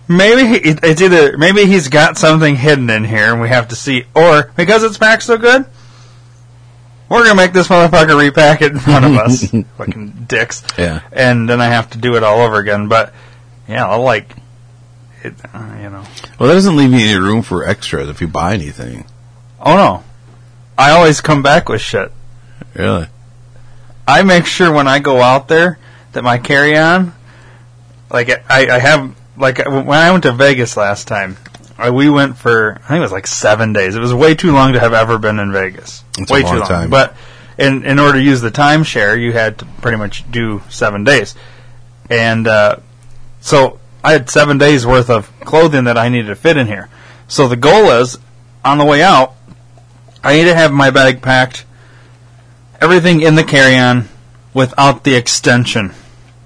Maybe 0.08 0.48
he, 0.48 0.56
it- 0.70 0.80
it's 0.84 1.02
either 1.02 1.38
maybe 1.38 1.66
he's 1.66 1.88
got 1.88 2.18
something 2.18 2.56
hidden 2.56 2.90
in 2.92 3.04
here, 3.06 3.32
and 3.32 3.42
we 3.42 3.50
have 3.50 3.70
to 3.70 3.76
see, 3.76 4.06
or 4.14 4.52
because 4.56 4.84
it's 4.84 5.00
packed 5.00 5.24
so 5.24 5.38
good, 5.38 5.66
we're 7.10 7.24
gonna 7.24 7.36
make 7.36 7.54
this 7.54 7.68
motherfucker 7.70 8.20
repack 8.20 8.62
it 8.62 8.72
in 8.74 8.80
front 8.80 9.06
of 9.06 9.14
us, 9.18 9.50
fucking 9.78 10.26
dicks. 10.28 10.64
Yeah. 10.78 11.02
And 11.12 11.50
then 11.50 11.60
I 11.62 11.66
have 11.70 11.90
to 11.92 11.98
do 11.98 12.16
it 12.18 12.24
all 12.24 12.42
over 12.42 12.58
again. 12.58 12.88
But 12.88 13.14
yeah, 13.68 13.88
I'll 13.88 14.04
like, 14.04 14.30
it, 15.24 15.34
uh, 15.54 15.76
you 15.82 15.90
know. 15.90 16.04
Well, 16.40 16.50
that 16.50 16.54
doesn't 16.56 16.76
leave 16.76 16.92
you 16.92 17.00
any 17.00 17.16
room 17.20 17.42
for 17.42 17.66
extras 17.68 18.08
if 18.10 18.22
you 18.22 18.28
buy 18.28 18.54
anything. 18.54 19.06
Oh 19.60 19.76
no, 19.76 20.04
I 20.78 20.92
always 20.92 21.22
come 21.22 21.42
back 21.42 21.70
with 21.70 21.82
shit. 21.82 22.12
Really. 22.74 23.08
I 24.08 24.24
make 24.24 24.46
sure 24.46 24.72
when 24.72 24.88
I 24.88 25.00
go 25.00 25.22
out 25.22 25.48
there 25.48 25.80
that 26.12 26.24
my 26.24 26.38
carry 26.38 26.78
on, 26.78 27.14
like 28.10 28.30
I, 28.50 28.68
I 28.70 28.80
have, 28.80 29.16
like 29.38 29.66
when 29.66 29.90
I 29.90 30.12
went 30.12 30.24
to 30.24 30.34
Vegas 30.34 30.78
last 30.78 31.08
time, 31.08 31.38
I, 31.78 31.90
we 31.90 32.10
went 32.10 32.38
for 32.38 32.80
I 32.84 32.88
think 32.88 32.98
it 32.98 33.02
was 33.02 33.12
like 33.12 33.28
seven 33.28 33.74
days. 33.74 33.96
It 33.96 34.00
was 34.00 34.14
way 34.14 34.36
too 34.36 34.52
long 34.52 34.74
to 34.74 34.80
have 34.80 34.94
ever 34.94 35.18
been 35.18 35.40
in 35.40 35.52
Vegas. 35.52 36.04
It's 36.18 36.32
way 36.32 36.44
long 36.44 36.54
too 36.54 36.60
long. 36.60 36.68
time. 36.68 36.90
But 36.90 37.16
in 37.58 37.84
in 37.84 38.00
order 38.00 38.14
to 38.20 38.24
use 38.24 38.42
the 38.42 38.52
timeshare, 38.52 39.20
you 39.20 39.34
had 39.34 39.60
to 39.60 39.66
pretty 39.82 39.98
much 39.98 40.30
do 40.32 40.62
seven 40.70 41.04
days, 41.04 41.36
and 42.10 42.48
uh, 42.48 42.78
so 43.42 43.80
I 44.04 44.14
had 44.14 44.30
seven 44.30 44.58
days 44.58 44.86
worth 44.86 45.10
of 45.10 45.32
clothing 45.42 45.86
that 45.86 45.98
I 45.98 46.10
needed 46.10 46.28
to 46.28 46.36
fit 46.36 46.58
in 46.58 46.68
here. 46.68 46.90
So 47.28 47.48
the 47.48 47.56
goal 47.56 47.90
is 47.92 48.20
on 48.64 48.78
the 48.78 48.86
way 48.86 49.02
out, 49.04 49.35
I 50.26 50.34
need 50.36 50.46
to 50.46 50.56
have 50.56 50.74
my 50.74 50.90
bag 50.90 51.22
packed 51.22 51.66
everything 52.82 53.22
in 53.22 53.36
the 53.36 53.44
carry-on 53.44 54.10
without 54.54 55.04
the 55.04 55.16
extension. 55.16 55.94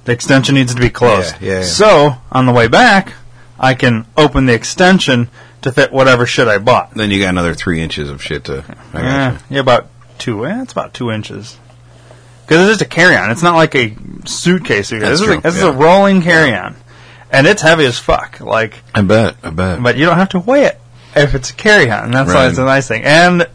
The 0.06 0.12
extension 0.12 0.56
needs 0.56 0.76
to 0.76 0.82
be 0.82 0.90
closed. 0.90 1.36
Yeah, 1.42 1.48
yeah, 1.48 1.60
yeah. 1.60 1.64
So 1.64 2.14
on 2.32 2.46
the 2.46 2.52
way 2.52 2.68
back, 2.68 3.14
I 3.60 3.74
can 3.74 4.06
open 4.18 4.46
the 4.48 4.54
extension 4.54 5.30
to 5.62 5.72
fit 5.72 5.92
whatever 5.92 6.26
shit 6.26 6.48
I 6.48 6.58
bought. 6.58 6.94
Then 6.94 7.12
you 7.12 7.22
got 7.22 7.30
another 7.30 7.54
three 7.54 7.82
inches 7.82 8.10
of 8.10 8.22
shit 8.24 8.46
to. 8.46 8.64
I 8.94 9.02
Yeah, 9.02 9.32
gotcha. 9.32 9.44
yeah, 9.50 9.60
about 9.60 9.88
two. 10.18 10.46
Eh, 10.46 10.62
it's 10.62 10.72
about 10.72 10.94
two 10.94 11.12
inches. 11.12 11.58
Because 12.46 12.62
it's 12.68 12.80
just 12.80 12.82
a 12.82 12.94
carry-on. 12.94 13.32
It's 13.32 13.44
not 13.44 13.56
like 13.56 13.76
a 13.76 13.96
suitcase. 14.26 14.90
That's 14.90 15.04
this 15.04 15.22
true, 15.22 15.34
is, 15.34 15.40
a, 15.40 15.42
this 15.42 15.56
is 15.56 15.64
a 15.64 15.72
rolling 15.72 16.22
carry-on, 16.22 16.76
and 17.32 17.46
it's 17.46 17.62
heavy 17.62 17.86
as 17.86 18.00
fuck. 18.00 18.40
Like, 18.40 18.82
I 18.96 19.04
bet. 19.04 19.36
I 19.44 19.52
bet. 19.52 19.84
but 19.84 19.98
you 19.98 20.06
don't 20.06 20.18
have 20.18 20.30
to 20.30 20.40
weigh 20.40 20.66
it 20.66 20.82
if 21.16 21.36
it's 21.36 21.52
a 21.52 21.54
carry-on. 21.54 22.12
That's 22.12 22.34
why 22.34 22.48
it's 22.48 22.58
a 22.58 22.66
nice 22.66 22.88
thing. 22.88 23.04
And 23.04 23.48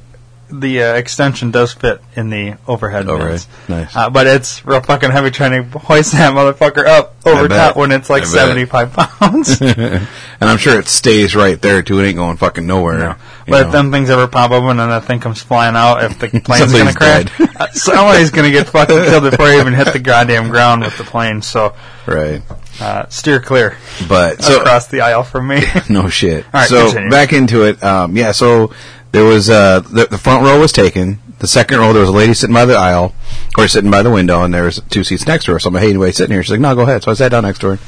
the 0.60 0.82
uh, 0.82 0.94
extension 0.94 1.50
does 1.50 1.72
fit 1.72 2.00
in 2.14 2.30
the 2.30 2.56
overhead 2.66 3.08
Overhead. 3.08 3.30
bins. 3.30 3.48
Nice. 3.68 3.96
Uh, 3.96 4.10
but 4.10 4.26
it's 4.26 4.64
real 4.64 4.80
fucking 4.80 5.10
heavy 5.10 5.30
trying 5.30 5.70
to 5.70 5.78
hoist 5.78 6.12
that 6.12 6.32
motherfucker 6.34 6.86
up 6.86 7.16
over 7.26 7.48
bet. 7.48 7.70
top 7.70 7.76
when 7.76 7.92
it's 7.92 8.08
like 8.08 8.22
I 8.22 8.26
bet. 8.26 8.68
75 8.68 8.92
pounds. 8.92 9.60
and 9.60 10.06
I'm 10.40 10.58
sure 10.58 10.78
it 10.78 10.86
stays 10.86 11.34
right 11.34 11.60
there 11.60 11.82
too. 11.82 12.00
It 12.00 12.06
ain't 12.08 12.16
going 12.16 12.36
fucking 12.36 12.66
nowhere. 12.66 12.98
No. 12.98 13.14
But 13.46 13.60
if 13.60 13.66
know. 13.66 13.72
them 13.72 13.90
things 13.92 14.10
ever 14.10 14.26
pop 14.26 14.50
open 14.50 14.80
and 14.80 14.90
that 14.90 15.04
thing 15.04 15.20
comes 15.20 15.42
flying 15.42 15.76
out, 15.76 16.04
if 16.04 16.18
the 16.18 16.28
plane's 16.44 16.72
going 16.72 16.86
to 16.86 16.94
crash, 16.94 17.26
uh, 17.56 17.68
somebody's 17.72 18.30
going 18.30 18.50
to 18.50 18.56
get 18.56 18.68
fucking 18.68 18.96
killed 18.96 19.30
before 19.30 19.48
you 19.50 19.60
even 19.60 19.74
hit 19.74 19.92
the 19.92 19.98
goddamn 19.98 20.48
ground 20.48 20.82
with 20.82 20.96
the 20.96 21.04
plane. 21.04 21.42
So 21.42 21.74
right. 22.06 22.42
uh, 22.80 23.08
steer 23.08 23.40
clear 23.40 23.76
But 24.08 24.42
so 24.42 24.60
across 24.60 24.86
the 24.88 25.02
aisle 25.02 25.24
from 25.24 25.48
me. 25.48 25.62
no 25.90 26.08
shit. 26.08 26.44
All 26.46 26.50
right, 26.52 26.68
so 26.68 26.86
continue. 26.86 27.10
back 27.10 27.32
into 27.32 27.64
it. 27.64 27.82
Um, 27.82 28.16
yeah. 28.16 28.32
So 28.32 28.72
there 29.14 29.24
was 29.24 29.48
uh, 29.48 29.78
the, 29.78 30.06
the 30.06 30.18
front 30.18 30.42
row 30.44 30.58
was 30.58 30.72
taken. 30.72 31.20
The 31.38 31.46
second 31.46 31.78
row, 31.78 31.92
there 31.92 32.00
was 32.00 32.10
a 32.10 32.12
lady 32.12 32.34
sitting 32.34 32.52
by 32.52 32.64
the 32.64 32.74
aisle 32.74 33.14
or 33.56 33.68
sitting 33.68 33.90
by 33.90 34.02
the 34.02 34.10
window, 34.10 34.42
and 34.42 34.52
there 34.52 34.64
was 34.64 34.82
two 34.90 35.04
seats 35.04 35.24
next 35.24 35.44
to 35.44 35.52
her. 35.52 35.60
So 35.60 35.68
I'm 35.68 35.74
like, 35.74 35.84
"Hey, 35.84 35.90
anybody 35.90 36.10
sitting 36.10 36.32
here?" 36.32 36.42
She's 36.42 36.50
like, 36.50 36.60
"No, 36.60 36.74
go 36.74 36.82
ahead." 36.82 37.04
So 37.04 37.12
I 37.12 37.14
sat 37.14 37.30
down 37.30 37.44
next 37.44 37.60
to 37.60 37.76
her, 37.76 37.78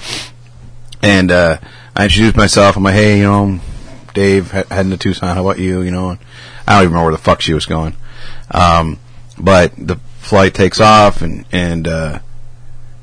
and 1.03 1.33
uh, 1.33 1.59
I 1.97 2.05
introduced 2.05 2.37
myself. 2.37 2.77
I'm 2.77 2.85
like, 2.85 2.95
"Hey, 2.95 3.19
you 3.19 3.25
know, 3.25 3.59
Dave, 4.15 4.53
he- 4.53 4.63
heading 4.71 4.93
to 4.93 4.97
Tucson. 4.97 5.35
How 5.35 5.43
about 5.45 5.59
you?" 5.59 5.83
You 5.83 5.91
know, 5.91 6.11
I 6.11 6.17
don't 6.75 6.83
even 6.83 6.93
remember 6.93 7.07
where 7.07 7.17
the 7.17 7.23
fuck 7.23 7.41
she 7.41 7.55
was 7.55 7.67
going. 7.67 7.97
Um, 8.53 9.01
but 9.37 9.73
the 9.77 9.97
flight 10.21 10.55
takes 10.55 10.81
off, 10.81 11.23
and 11.23 11.45
and 11.51 11.89
uh, 11.89 12.21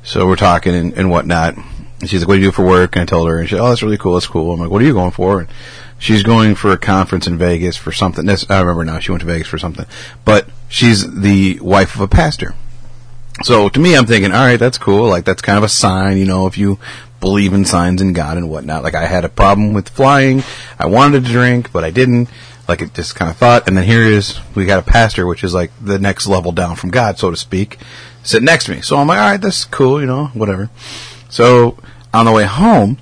so 0.02 0.26
we're 0.26 0.36
talking 0.36 0.74
and, 0.74 0.94
and 0.94 1.10
whatnot. 1.10 1.56
And 2.00 2.08
she's 2.08 2.22
like, 2.22 2.28
"What 2.28 2.36
do 2.36 2.40
you 2.40 2.48
do 2.48 2.52
for 2.52 2.64
work?" 2.64 2.96
And 2.96 3.02
I 3.02 3.04
told 3.04 3.28
her, 3.28 3.38
and 3.38 3.50
she, 3.50 3.58
"Oh, 3.58 3.68
that's 3.68 3.82
really 3.82 3.98
cool. 3.98 4.14
That's 4.14 4.26
cool." 4.26 4.50
I'm 4.50 4.60
like, 4.60 4.70
"What 4.70 4.80
are 4.80 4.86
you 4.86 4.94
going 4.94 5.10
for?" 5.10 5.40
And 5.40 5.48
she's 5.98 6.22
going 6.22 6.54
for 6.54 6.72
a 6.72 6.78
conference 6.78 7.26
in 7.26 7.38
Vegas 7.38 7.76
for 7.76 7.92
something. 7.92 8.28
I 8.28 8.60
remember 8.60 8.84
now. 8.84 8.98
She 8.98 9.10
went 9.10 9.20
to 9.20 9.26
Vegas 9.26 9.48
for 9.48 9.58
something, 9.58 9.86
but 10.24 10.48
she's 10.68 11.20
the 11.20 11.58
wife 11.60 11.94
of 11.94 12.00
a 12.00 12.08
pastor. 12.08 12.54
So 13.42 13.68
to 13.68 13.80
me, 13.80 13.96
I'm 13.96 14.06
thinking, 14.06 14.32
all 14.32 14.44
right, 14.44 14.58
that's 14.58 14.78
cool. 14.78 15.08
Like 15.08 15.24
that's 15.24 15.42
kind 15.42 15.58
of 15.58 15.64
a 15.64 15.68
sign, 15.68 16.18
you 16.18 16.24
know, 16.24 16.46
if 16.46 16.56
you 16.56 16.78
believe 17.20 17.54
in 17.54 17.64
signs 17.64 18.02
and 18.02 18.14
God 18.14 18.36
and 18.36 18.50
whatnot. 18.50 18.82
Like 18.84 18.94
I 18.94 19.06
had 19.06 19.24
a 19.24 19.28
problem 19.28 19.72
with 19.72 19.88
flying. 19.88 20.42
I 20.78 20.86
wanted 20.86 21.24
to 21.24 21.32
drink, 21.32 21.72
but 21.72 21.82
I 21.82 21.90
didn't. 21.90 22.28
Like 22.68 22.80
it 22.80 22.94
just 22.94 23.14
kind 23.14 23.30
of 23.30 23.36
thought. 23.36 23.66
And 23.66 23.76
then 23.76 23.84
here 23.84 24.02
is 24.02 24.38
we 24.54 24.64
got 24.64 24.86
a 24.86 24.90
pastor, 24.90 25.26
which 25.26 25.44
is 25.44 25.52
like 25.52 25.70
the 25.82 25.98
next 25.98 26.26
level 26.26 26.52
down 26.52 26.76
from 26.76 26.90
God, 26.90 27.18
so 27.18 27.30
to 27.30 27.36
speak, 27.36 27.78
sitting 28.22 28.46
next 28.46 28.66
to 28.66 28.72
me. 28.72 28.80
So 28.80 28.96
I'm 28.96 29.06
like, 29.06 29.18
all 29.18 29.30
right, 29.30 29.40
that's 29.40 29.64
cool, 29.64 30.00
you 30.00 30.06
know, 30.06 30.26
whatever. 30.28 30.70
So 31.28 31.76
on 32.12 32.26
the 32.26 32.32
way 32.32 32.44
home, 32.44 32.98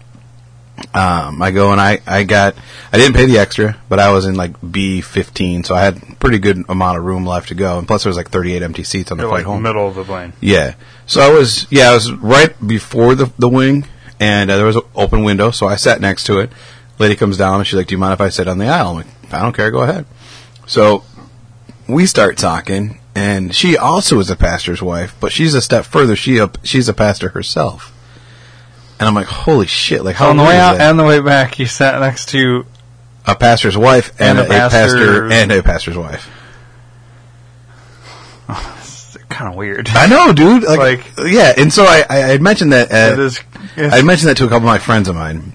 um, 0.94 1.40
I 1.42 1.50
go 1.52 1.70
and 1.72 1.80
I, 1.80 2.00
I 2.06 2.24
got, 2.24 2.54
I 2.92 2.96
didn't 2.98 3.14
pay 3.14 3.26
the 3.26 3.38
extra, 3.38 3.76
but 3.88 3.98
I 3.98 4.10
was 4.12 4.26
in 4.26 4.34
like 4.34 4.58
B15, 4.60 5.64
so 5.66 5.74
I 5.74 5.82
had 5.82 6.18
pretty 6.20 6.38
good 6.38 6.64
amount 6.68 6.98
of 6.98 7.04
room 7.04 7.24
left 7.26 7.48
to 7.48 7.54
go. 7.54 7.78
And 7.78 7.86
plus 7.86 8.02
there 8.04 8.10
was 8.10 8.16
like 8.16 8.30
38 8.30 8.62
empty 8.62 8.82
seats 8.84 9.10
on 9.10 9.18
the 9.18 9.22
You're 9.24 9.30
flight 9.30 9.40
like 9.40 9.46
home. 9.46 9.62
middle 9.62 9.86
of 9.88 9.94
the 9.94 10.04
plane. 10.04 10.32
Yeah. 10.40 10.74
So 11.06 11.20
I 11.20 11.30
was, 11.30 11.66
yeah, 11.70 11.90
I 11.90 11.94
was 11.94 12.12
right 12.12 12.54
before 12.66 13.14
the, 13.14 13.32
the 13.38 13.48
wing, 13.48 13.86
and 14.20 14.50
uh, 14.50 14.56
there 14.56 14.66
was 14.66 14.76
an 14.76 14.82
open 14.94 15.24
window, 15.24 15.50
so 15.50 15.66
I 15.66 15.76
sat 15.76 16.00
next 16.00 16.24
to 16.24 16.38
it. 16.40 16.50
Lady 16.98 17.16
comes 17.16 17.36
down, 17.36 17.56
and 17.58 17.66
she's 17.66 17.76
like, 17.76 17.86
do 17.88 17.94
you 17.94 17.98
mind 17.98 18.12
if 18.14 18.20
I 18.20 18.28
sit 18.28 18.48
on 18.48 18.58
the 18.58 18.66
aisle? 18.66 18.90
I'm 18.90 18.96
like, 18.96 19.06
I 19.32 19.42
don't 19.42 19.54
care, 19.54 19.70
go 19.70 19.82
ahead. 19.82 20.06
So 20.66 21.04
we 21.88 22.06
start 22.06 22.38
talking, 22.38 23.00
and 23.14 23.54
she 23.54 23.76
also 23.76 24.18
is 24.20 24.30
a 24.30 24.36
pastor's 24.36 24.80
wife, 24.82 25.14
but 25.20 25.32
she's 25.32 25.54
a 25.54 25.62
step 25.62 25.84
further. 25.84 26.16
She 26.16 26.38
a, 26.38 26.50
she's 26.62 26.88
a 26.88 26.94
pastor 26.94 27.30
herself. 27.30 27.91
And 29.02 29.08
I'm 29.08 29.16
like, 29.16 29.26
holy 29.26 29.66
shit! 29.66 30.04
Like, 30.04 30.14
how 30.14 30.30
on 30.30 30.36
the 30.36 30.44
way 30.44 30.56
out 30.56 30.80
and 30.80 30.96
the 30.96 31.02
way 31.02 31.18
back, 31.20 31.58
you 31.58 31.66
sat 31.66 31.98
next 31.98 32.28
to 32.28 32.64
a 33.26 33.34
pastor's 33.34 33.76
wife 33.76 34.12
and, 34.20 34.38
And 34.38 34.48
a, 34.52 34.66
a 34.66 34.70
pastor 34.70 35.28
and 35.32 35.50
a 35.50 35.60
pastor's 35.60 35.98
wife. 35.98 36.30
kind 39.28 39.50
of 39.50 39.56
weird. 39.56 39.88
I 39.88 40.06
know, 40.06 40.32
dude. 40.32 40.62
Like, 40.62 40.78
Like- 40.78 41.32
yeah. 41.32 41.52
And 41.56 41.72
so 41.72 41.82
I, 41.84 42.04
I 42.08 42.16
had 42.18 42.40
mentioned 42.40 42.72
that. 42.72 42.92
Uh, 42.92 43.14
it 43.14 43.18
is. 43.18 43.40
I 43.76 44.02
mentioned 44.02 44.28
that 44.30 44.36
to 44.36 44.44
a 44.44 44.48
couple 44.48 44.68
of 44.68 44.72
my 44.72 44.78
friends 44.78 45.08
of 45.08 45.16
mine, 45.16 45.52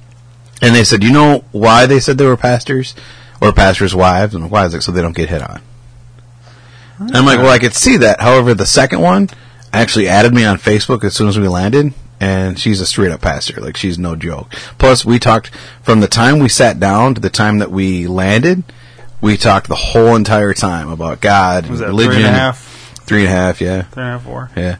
and 0.62 0.75
they 0.75 0.84
said, 0.84 1.01
"You 1.01 1.13
know 1.13 1.46
why 1.54 1.86
they 1.86 2.01
said 2.01 2.18
they 2.18 2.25
were 2.25 2.36
pastors 2.36 2.96
or 3.42 3.54
pastors' 3.54 3.96
wives?" 3.96 4.36
And 4.36 4.51
why 4.51 4.66
is 4.66 4.74
it 4.74 4.82
so 4.84 4.92
they 4.92 5.01
don't 5.01 5.16
get 5.16 5.30
hit 5.30 5.42
on? 5.42 5.62
And 7.00 7.16
I'm 7.16 7.25
like, 7.25 7.38
"Well, 7.38 7.50
I 7.50 7.60
could 7.60 7.74
see 7.74 7.96
that." 7.96 8.20
However, 8.20 8.54
the 8.54 8.66
second 8.66 9.00
one 9.00 9.30
actually 9.72 10.10
added 10.10 10.34
me 10.34 10.44
on 10.44 10.58
Facebook 10.58 11.06
as 11.06 11.13
soon 11.13 11.30
as 11.30 11.39
we 11.39 11.48
landed, 11.48 11.94
and 12.19 12.59
she's 12.59 12.81
a 12.81 12.86
straight 12.86 13.12
up 13.12 13.21
pastor. 13.21 13.59
Like 13.62 13.77
she's 13.77 13.97
no 13.97 14.15
joke. 14.15 14.51
Plus, 14.77 15.05
we 15.05 15.19
talked 15.19 15.50
from 15.81 16.00
the 16.00 16.07
time 16.07 16.39
we 16.39 16.50
sat 16.50 16.79
down 16.79 17.15
to 17.15 17.21
the 17.21 17.29
time 17.29 17.59
that 17.59 17.71
we 17.71 18.07
landed. 18.07 18.63
We 19.21 19.38
talked 19.38 19.67
the 19.67 19.75
whole 19.75 20.15
entire 20.15 20.53
time 20.53 20.89
about 20.89 21.21
God, 21.21 21.67
was 21.67 21.79
that 21.79 21.88
religion, 21.88 22.13
three 22.13 22.24
and 22.25 22.36
a 22.36 22.39
half, 22.39 22.59
three 23.01 23.19
and 23.21 23.27
a 23.27 23.31
half, 23.31 23.62
yeah. 23.62 23.81
three 23.83 24.03
and 24.03 24.09
a 24.09 24.12
half, 24.13 24.24
four? 24.24 24.51
Yeah. 24.55 24.77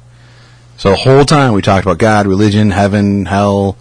So 0.78 0.92
the 0.92 0.96
whole 0.96 1.26
time 1.26 1.54
we 1.54 1.64
talked 1.64 1.86
about 1.86 1.98
God, 1.98 2.28
religion, 2.28 2.70
heaven, 2.70 3.26
hell, 3.26 3.78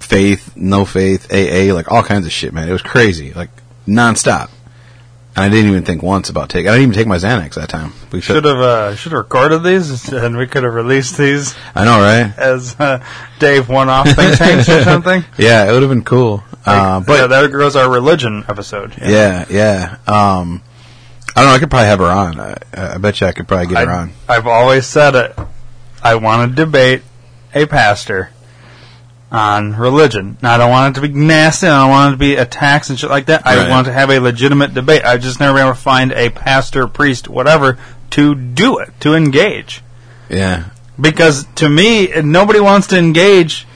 faith, 0.00 0.56
no 0.56 0.86
faith, 0.86 1.30
AA, 1.30 1.74
like 1.74 1.92
all 1.92 2.02
kinds 2.02 2.24
of 2.24 2.32
shit, 2.32 2.54
man. 2.54 2.68
It 2.68 2.72
was 2.72 2.82
crazy, 2.82 3.34
like 3.34 3.50
nonstop. 3.86 4.48
And 5.38 5.44
I 5.44 5.48
didn't 5.54 5.70
even 5.70 5.84
think 5.84 6.02
once 6.02 6.28
about 6.30 6.48
taking. 6.50 6.68
I 6.68 6.72
didn't 6.72 6.82
even 6.90 6.94
take 6.94 7.06
my 7.06 7.16
Xanax 7.16 7.54
that 7.54 7.68
time. 7.68 7.92
We 8.12 8.20
Should 8.20 8.44
have 8.44 8.58
uh, 8.58 8.96
should 8.96 9.12
have 9.12 9.18
recorded 9.18 9.62
these, 9.62 10.12
and 10.12 10.36
we 10.36 10.46
could 10.46 10.64
have 10.64 10.74
released 10.74 11.16
these 11.16 11.54
I 11.74 11.84
know, 11.84 11.98
right? 12.00 12.32
as 12.38 12.74
uh, 12.80 13.04
Dave 13.38 13.68
one-off 13.68 14.08
thing 14.10 14.34
tanks 14.36 14.68
or 14.68 14.82
something. 14.82 15.24
Yeah, 15.38 15.68
it 15.68 15.72
would 15.72 15.82
have 15.82 15.90
been 15.90 16.04
cool. 16.04 16.42
Uh, 16.66 17.00
but 17.00 17.20
yeah, 17.20 17.26
there 17.28 17.48
goes 17.48 17.76
our 17.76 17.90
religion 17.90 18.44
episode. 18.48 18.94
yeah, 19.00 19.46
yeah. 19.48 19.96
Um, 20.06 20.62
I 21.36 21.42
don't 21.42 21.50
know. 21.50 21.54
I 21.54 21.58
could 21.60 21.70
probably 21.70 21.86
have 21.86 21.98
her 22.00 22.06
on. 22.06 22.40
I, 22.40 22.56
I 22.94 22.98
bet 22.98 23.20
you 23.20 23.26
I 23.28 23.32
could 23.32 23.46
probably 23.46 23.68
get 23.68 23.86
her 23.86 23.92
on. 23.92 24.12
I've 24.28 24.46
always 24.46 24.86
said 24.86 25.14
it. 25.14 25.38
I 26.02 26.16
want 26.16 26.50
to 26.50 26.64
debate 26.64 27.02
a 27.54 27.66
pastor 27.66 28.30
on 29.30 29.74
religion. 29.76 30.38
Now, 30.42 30.54
I 30.54 30.58
don't 30.58 30.70
want 30.70 30.96
it 30.96 31.00
to 31.00 31.06
be 31.08 31.12
nasty. 31.14 31.66
I 31.66 31.80
don't 31.82 31.90
want 31.90 32.08
it 32.08 32.16
to 32.16 32.18
be 32.18 32.34
attacks 32.36 32.88
and 32.90 32.98
shit 32.98 33.10
like 33.10 33.26
that. 33.26 33.46
I 33.46 33.68
want 33.68 33.86
to 33.86 33.92
have 33.92 34.10
a 34.10 34.18
legitimate 34.20 34.72
debate. 34.74 35.04
I 35.04 35.18
just 35.18 35.38
never 35.40 35.58
to 35.58 35.74
find 35.74 36.12
a 36.12 36.30
pastor, 36.30 36.86
priest, 36.86 37.28
whatever, 37.28 37.78
to 38.10 38.34
do 38.34 38.78
it, 38.78 38.88
to 39.00 39.14
engage. 39.14 39.82
Yeah, 40.30 40.64
Because 41.00 41.46
to 41.56 41.68
me, 41.68 42.08
nobody 42.22 42.60
wants 42.60 42.86
to 42.88 42.98
engage. 42.98 43.66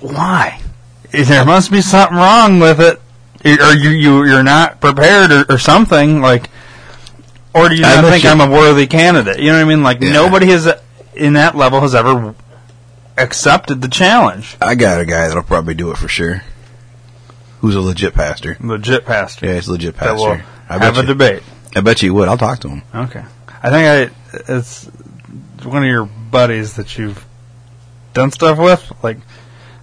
Why? 0.00 0.60
There 1.12 1.44
must 1.44 1.70
be 1.70 1.80
something 1.82 2.16
wrong 2.16 2.58
with 2.58 2.80
it, 2.80 2.98
or 3.60 3.74
you 3.74 3.90
you 3.90 4.24
you're 4.24 4.42
not 4.42 4.80
prepared, 4.80 5.30
or, 5.30 5.44
or 5.48 5.58
something 5.58 6.20
like, 6.20 6.48
or 7.54 7.68
do 7.68 7.74
you 7.76 7.84
I 7.84 8.00
not 8.00 8.10
think 8.10 8.24
you- 8.24 8.30
I'm 8.30 8.40
a 8.40 8.50
worthy 8.50 8.86
candidate? 8.86 9.38
You 9.38 9.52
know 9.52 9.58
what 9.58 9.64
I 9.66 9.68
mean? 9.68 9.82
Like 9.82 10.00
Yeah. 10.00 10.12
nobody 10.12 10.46
has 10.46 10.68
in 11.14 11.34
that 11.34 11.54
level 11.56 11.80
has 11.82 11.94
ever 11.94 12.34
accepted 13.16 13.82
the 13.82 13.88
challenge. 13.88 14.56
I 14.60 14.74
got 14.74 15.00
a 15.00 15.04
guy 15.06 15.28
that'll 15.28 15.42
probably 15.42 15.74
do 15.74 15.90
it 15.90 15.98
for 15.98 16.08
sure. 16.08 16.42
Who's 17.60 17.74
a 17.76 17.80
legit 17.80 18.14
pastor? 18.14 18.56
Legit 18.60 19.04
pastor. 19.06 19.46
Yeah, 19.46 19.54
he's 19.54 19.68
a 19.68 19.72
legit 19.72 19.96
that 19.96 20.16
will 20.16 20.26
pastor. 20.36 20.46
I 20.68 20.78
have 20.78 20.94
bet 20.94 21.04
a 21.04 21.06
you. 21.06 21.14
debate. 21.14 21.42
I 21.76 21.80
bet 21.80 22.02
you 22.02 22.12
would. 22.14 22.28
I'll 22.28 22.38
talk 22.38 22.58
to 22.60 22.68
him. 22.68 22.82
Okay. 22.94 23.24
I 23.62 23.70
think 23.70 24.12
I 24.36 24.50
it's 24.52 24.84
one 25.62 25.82
of 25.82 25.88
your 25.88 26.04
buddies 26.06 26.74
that 26.76 26.98
you've 26.98 27.24
done 28.14 28.30
stuff 28.32 28.58
with, 28.58 28.90
like 29.02 29.18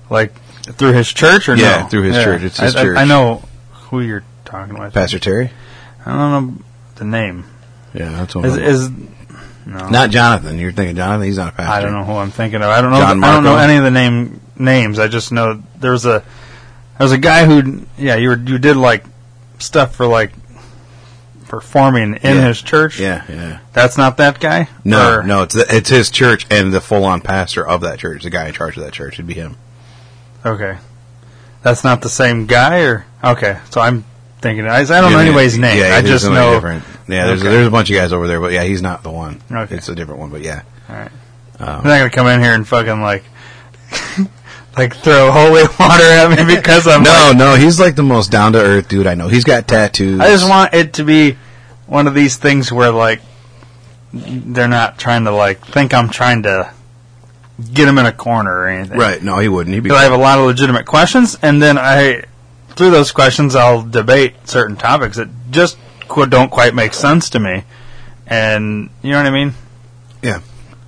like 0.09 0.33
through 0.63 0.91
his 0.93 1.11
church 1.11 1.47
or 1.47 1.55
Yeah, 1.55 1.83
no? 1.83 1.87
through 1.87 2.01
his 2.03 2.15
church. 2.23 2.41
It's 2.43 2.59
his 2.59 2.75
I, 2.75 2.79
I- 2.79 2.83
church. 2.83 2.97
I, 2.97 3.05
know 3.05 3.43
who 3.71 4.01
you're 4.01 4.23
talking 4.45 4.75
about. 4.75 4.93
Pastor 4.93 5.19
Terry. 5.19 5.51
I 6.05 6.11
don't 6.11 6.47
know 6.57 6.63
the 6.95 7.05
name. 7.05 7.45
Yeah, 7.93 8.09
that's 8.11 8.35
what 8.35 8.45
Is 8.45 8.57
is 8.57 8.89
no? 9.65 9.89
Not 9.89 10.09
Jonathan. 10.09 10.57
You're 10.57 10.71
thinking 10.71 10.95
Jonathan. 10.95 11.25
He's 11.25 11.37
not 11.37 11.53
a 11.53 11.55
pastor. 11.55 11.71
I 11.71 11.81
don't 11.81 11.93
know 11.93 12.03
who 12.03 12.13
I'm 12.13 12.31
thinking 12.31 12.61
of. 12.61 12.69
I 12.69 12.81
don't 12.81 12.91
know. 12.91 12.99
John 12.99 13.23
I 13.23 13.33
don't 13.33 13.43
know 13.43 13.57
any 13.57 13.77
of 13.77 13.83
the 13.83 13.91
name 13.91 14.41
names. 14.57 14.99
I 14.99 15.07
just 15.07 15.31
know 15.31 15.61
there's 15.79 16.05
a 16.05 16.23
there's 16.97 17.11
a 17.11 17.17
guy 17.17 17.45
who 17.45 17.85
yeah 17.97 18.15
you 18.15 18.29
were 18.29 18.37
you 18.37 18.57
did 18.57 18.77
like 18.77 19.03
stuff 19.59 19.95
for 19.95 20.05
like 20.07 20.31
performing 21.47 22.15
in 22.15 22.35
Yeah. 22.37 22.47
his 22.47 22.61
church. 22.61 22.99
Yeah, 22.99 23.23
yeah. 23.27 23.59
That's 23.73 23.97
not 23.97 24.17
that 24.17 24.39
guy. 24.39 24.69
No, 24.83 25.15
Or- 25.19 25.23
no. 25.23 25.43
It's 25.43 25.55
the, 25.55 25.65
it's 25.69 25.89
his 25.89 26.09
church 26.11 26.45
and 26.51 26.71
the 26.73 26.81
full 26.81 27.05
on 27.05 27.21
pastor 27.21 27.67
of 27.67 27.81
that 27.81 27.99
church, 27.99 28.23
the 28.23 28.29
guy 28.29 28.47
in 28.47 28.53
charge 28.53 28.77
of 28.77 28.83
that 28.83 28.93
church, 28.93 29.17
would 29.17 29.27
be 29.27 29.33
him. 29.33 29.57
Okay. 30.45 30.77
That's 31.61 31.83
not 31.83 32.01
the 32.01 32.09
same 32.09 32.45
guy, 32.45 32.81
or 32.83 33.05
okay. 33.23 33.59
So 33.71 33.81
I'm 33.81 34.05
thinking. 34.39 34.65
I, 34.65 34.77
I 34.77 34.83
don't 34.83 35.11
know 35.11 35.17
Yeah, 35.17 35.25
anybody's 35.25 35.57
name. 35.57 35.77
Yeah, 35.79 35.95
I 35.95 36.01
just 36.01 36.29
know. 36.29 36.53
different. 36.53 36.83
Yeah, 37.09 37.25
there's 37.27 37.41
Okay. 37.41 37.49
there's 37.49 37.67
a 37.67 37.71
bunch 37.71 37.89
of 37.89 37.95
guys 37.95 38.13
over 38.13 38.27
there, 38.27 38.39
but 38.39 38.51
yeah, 38.51 38.63
he's 38.63 38.81
not 38.81 39.03
the 39.03 39.09
one. 39.11 39.41
Okay. 39.51 39.75
It's 39.75 39.89
a 39.89 39.95
different 39.95 40.19
one, 40.19 40.29
but 40.29 40.41
yeah. 40.41 40.61
All 40.89 40.95
right. 40.95 41.11
Um, 41.59 41.67
I'm 41.67 41.83
not 41.87 41.97
gonna 41.97 42.09
come 42.09 42.27
in 42.27 42.41
here 42.41 42.53
and 42.53 42.67
fucking 42.67 43.01
like, 43.01 43.23
like 44.77 44.95
throw 44.95 45.31
holy 45.31 45.63
water 45.79 46.03
at 46.03 46.29
me 46.47 46.55
because 46.55 46.87
I'm. 46.87 47.03
no, 47.03 47.11
like- 47.29 47.37
no, 47.37 47.55
he's 47.55 47.79
like 47.79 47.95
the 47.95 48.03
most 48.03 48.31
down 48.31 48.53
to 48.53 48.59
earth 48.59 48.87
dude 48.87 49.07
I 49.07 49.15
know. 49.15 49.27
He's 49.27 49.43
got 49.43 49.67
tattoos. 49.67 50.19
I 50.19 50.27
just 50.29 50.47
want 50.47 50.73
it 50.73 50.93
to 50.93 51.03
be 51.03 51.37
one 51.87 52.07
of 52.07 52.13
these 52.13 52.37
things 52.37 52.71
where 52.71 52.91
like 52.91 53.21
they're 54.13 54.67
not 54.67 54.97
trying 54.97 55.25
to 55.25 55.31
like 55.31 55.65
think 55.65 55.93
I'm 55.93 56.09
trying 56.09 56.43
to 56.43 56.71
get 57.73 57.87
him 57.87 57.97
in 57.97 58.05
a 58.05 58.11
corner 58.13 58.51
or 58.57 58.67
anything. 58.67 58.97
right. 58.97 59.21
No, 59.21 59.39
he 59.39 59.49
wouldn't. 59.49 59.73
He'd 59.73 59.81
be. 59.81 59.89
Because 59.89 59.99
I 59.99 60.03
have 60.03 60.13
a 60.13 60.17
lot 60.17 60.39
of 60.39 60.45
legitimate 60.45 60.85
questions, 60.85 61.37
and 61.41 61.61
then 61.61 61.77
I, 61.77 62.23
through 62.69 62.91
those 62.91 63.11
questions, 63.11 63.55
I'll 63.55 63.81
debate 63.83 64.35
certain 64.47 64.77
topics 64.77 65.17
that 65.17 65.27
just 65.51 65.77
don't 66.29 66.49
quite 66.51 66.73
make 66.75 66.93
sense 66.93 67.29
to 67.31 67.39
me. 67.39 67.63
And 68.27 68.89
you 69.01 69.11
know 69.11 69.17
what 69.17 69.27
I 69.27 69.31
mean? 69.31 69.53
yeah, 70.21 70.41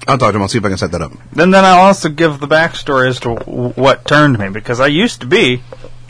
I'll 0.08 0.18
talk 0.18 0.32
to 0.32 0.36
him. 0.36 0.42
I'll 0.42 0.48
see 0.48 0.58
if 0.58 0.66
I 0.66 0.70
can 0.70 0.78
set 0.78 0.92
that 0.92 1.02
up. 1.02 1.12
Then, 1.32 1.52
then 1.52 1.64
I'll 1.64 1.86
also 1.88 2.10
give 2.10 2.40
the 2.40 2.48
backstory 2.48 3.08
as 3.08 3.20
to 3.22 3.36
w- 3.36 3.70
what 3.70 4.06
turned 4.06 4.38
me 4.38 4.50
because 4.50 4.80
I 4.80 4.88
used 4.88 5.22
to 5.22 5.28
be 5.28 5.62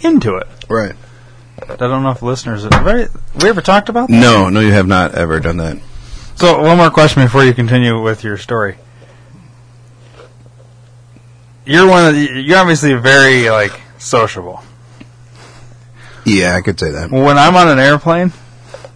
into 0.02 0.36
it. 0.38 0.48
Right. 0.68 0.96
I 1.70 1.76
don't 1.76 2.02
know 2.04 2.10
if 2.10 2.22
listeners 2.24 2.64
have 2.64 2.84
very, 2.84 3.08
we 3.42 3.48
ever 3.50 3.62
talked 3.62 3.90
about 3.90 4.10
that. 4.10 4.20
No, 4.20 4.50
no, 4.50 4.60
you 4.60 4.72
have 4.72 4.88
not 4.88 5.14
ever 5.14 5.40
done 5.40 5.58
that. 5.58 5.78
So 6.36 6.62
one 6.64 6.78
more 6.78 6.90
question 6.90 7.22
before 7.24 7.44
you 7.44 7.54
continue 7.54 8.02
with 8.02 8.24
your 8.24 8.38
story. 8.38 8.78
You're 11.66 11.88
one 11.88 12.08
of 12.08 12.16
the, 12.16 12.42
you're 12.42 12.58
obviously 12.58 12.94
very 12.96 13.50
like 13.50 13.80
sociable. 14.00 14.64
Yeah, 16.26 16.56
I 16.56 16.62
could 16.62 16.80
say 16.80 16.92
that. 16.92 17.12
When 17.12 17.38
I'm 17.38 17.56
on 17.56 17.68
an 17.70 17.80
airplane, 17.80 18.32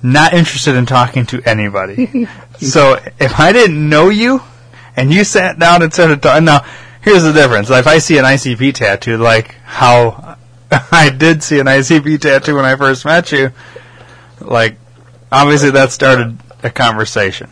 not 0.06 0.34
interested 0.34 0.76
in 0.76 0.86
talking 0.86 1.26
to 1.28 1.42
anybody. 1.48 2.28
so 2.60 3.00
if 3.20 3.40
I 3.40 3.52
didn't 3.52 3.90
know 3.90 4.10
you 4.10 4.42
and 4.96 5.12
you 5.14 5.24
sat 5.24 5.58
down 5.60 5.82
and 5.82 5.92
started 5.94 6.22
talking, 6.22 6.46
now 6.46 6.66
here's 7.02 7.24
the 7.24 7.34
difference. 7.34 7.70
If 7.70 7.88
I 7.88 7.98
see 7.98 8.18
an 8.18 8.26
ICP 8.26 8.74
tattoo, 8.76 9.18
like 9.18 9.56
how 9.64 10.38
I 10.92 11.10
did 11.10 11.44
see 11.44 11.60
an 11.60 11.66
ICP 11.68 12.20
tattoo 12.22 12.56
when 12.56 12.66
I 12.66 12.76
first 12.76 13.04
met 13.06 13.32
you, 13.32 13.52
like 14.40 14.78
obviously 15.32 15.72
that 15.72 15.92
started 15.92 16.38
a 16.64 16.70
conversation. 16.70 17.50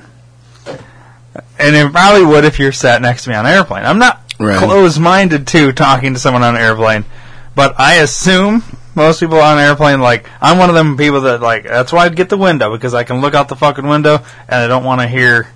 And 1.58 1.76
it 1.76 1.92
probably 1.92 2.26
would 2.26 2.46
if 2.46 2.60
you're 2.60 2.72
sat 2.72 3.02
next 3.02 3.24
to 3.24 3.30
me 3.30 3.36
on 3.36 3.46
an 3.46 3.54
airplane. 3.54 3.86
I'm 3.86 4.00
not 4.00 4.20
Right. 4.40 4.58
closed-minded 4.58 5.48
to 5.48 5.72
talking 5.74 6.14
to 6.16 6.20
someone 6.20 6.44
on 6.44 6.56
an 6.56 6.62
airplane, 6.62 7.06
but 7.56 7.80
I 7.80 7.96
assume 7.96 8.64
most 8.96 9.20
people 9.20 9.40
on 9.40 9.58
an 9.58 9.64
airplane 9.64 10.00
like 10.00 10.30
I'm 10.42 10.58
one 10.58 10.70
of 10.70 10.76
them 10.76 10.98
people 10.98 11.22
that 11.22 11.42
like 11.42 11.64
that's 11.64 11.92
why 11.92 12.06
I'd 12.06 12.16
get 12.16 12.30
the 12.30 12.38
window 12.38 12.72
because 12.72 12.94
I 12.94 13.04
can 13.04 13.22
look 13.22 13.34
out 13.34 13.50
the 13.50 13.56
fucking 13.56 13.88
window 13.88 14.24
and 14.48 14.56
I 14.56 14.68
don't 14.68 14.84
want 14.84 15.02
to 15.02 15.08
hear 15.08 15.48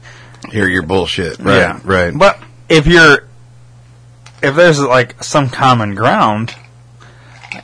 Hear 0.51 0.67
your 0.67 0.84
bullshit. 0.84 1.39
Right. 1.39 1.58
yeah 1.58 1.79
Right. 1.84 2.17
But 2.17 2.39
if 2.70 2.88
you're 2.88 3.27
if 4.41 4.56
there's 4.56 4.82
like 4.82 5.24
some 5.24 5.50
common 5.50 5.96
ground, 5.96 6.56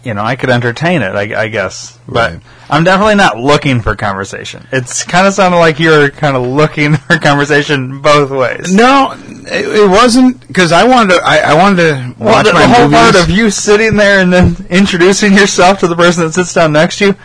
you 0.03 0.13
know, 0.13 0.23
I 0.23 0.35
could 0.35 0.49
entertain 0.49 1.01
it. 1.01 1.15
I, 1.15 1.43
I 1.43 1.47
guess, 1.47 1.97
but 2.07 2.33
Right. 2.33 2.41
I'm 2.69 2.83
definitely 2.83 3.15
not 3.15 3.37
looking 3.37 3.81
for 3.81 3.95
conversation. 3.95 4.67
It's 4.71 5.03
kind 5.03 5.27
of 5.27 5.33
sounded 5.33 5.57
like 5.57 5.79
you're 5.79 6.09
kind 6.09 6.35
of 6.35 6.43
looking 6.47 6.95
for 6.97 7.17
conversation 7.19 8.01
both 8.01 8.31
ways. 8.31 8.73
No, 8.73 9.13
it, 9.17 9.65
it 9.85 9.89
wasn't 9.89 10.45
because 10.47 10.71
I 10.71 10.85
wanted 10.85 11.15
to. 11.15 11.21
I, 11.23 11.37
I 11.39 11.53
wanted 11.55 11.77
to 11.77 12.15
Well, 12.19 12.33
watch 12.35 12.45
the, 12.47 12.53
my 12.53 12.61
the 12.61 12.67
whole 12.73 12.85
movies. 12.85 12.97
part 12.99 13.15
of 13.15 13.29
you 13.29 13.49
sitting 13.49 13.95
there 13.97 14.19
and 14.21 14.31
then 14.33 14.55
introducing 14.69 15.33
yourself 15.33 15.79
to 15.79 15.87
the 15.87 15.95
person 15.95 16.23
that 16.25 16.33
sits 16.33 16.53
down 16.53 16.71
next 16.73 16.97
to 16.99 17.07
you. 17.07 17.15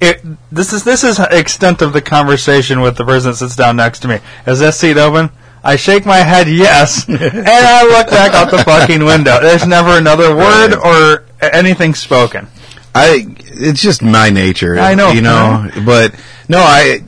It, 0.00 0.22
this 0.50 0.72
is 0.72 0.82
this 0.84 1.04
is 1.04 1.18
extent 1.18 1.82
of 1.82 1.92
the 1.92 2.00
conversation 2.00 2.80
with 2.80 2.96
the 2.96 3.04
person 3.04 3.32
that 3.32 3.36
sits 3.36 3.54
down 3.56 3.76
next 3.76 3.98
to 4.00 4.08
me. 4.08 4.18
Is 4.46 4.60
this 4.60 4.78
seat 4.78 4.96
open? 4.96 5.30
I 5.62 5.76
shake 5.76 6.06
my 6.06 6.16
head 6.18 6.48
yes, 6.48 7.06
and 7.08 7.18
I 7.20 7.82
look 7.84 8.08
back 8.08 8.32
out 8.32 8.50
the 8.50 8.64
fucking 8.64 9.04
window. 9.04 9.40
There's 9.42 9.66
never 9.66 9.98
another 9.98 10.34
word 10.34 10.72
or 10.74 11.26
anything 11.42 11.94
spoken. 11.94 12.48
I 12.94 13.26
it's 13.38 13.82
just 13.82 14.02
my 14.02 14.30
nature. 14.30 14.78
I 14.78 14.94
know. 14.94 15.12
you 15.12 15.22
know. 15.22 15.70
But 15.84 16.14
no, 16.48 16.58
I 16.58 17.02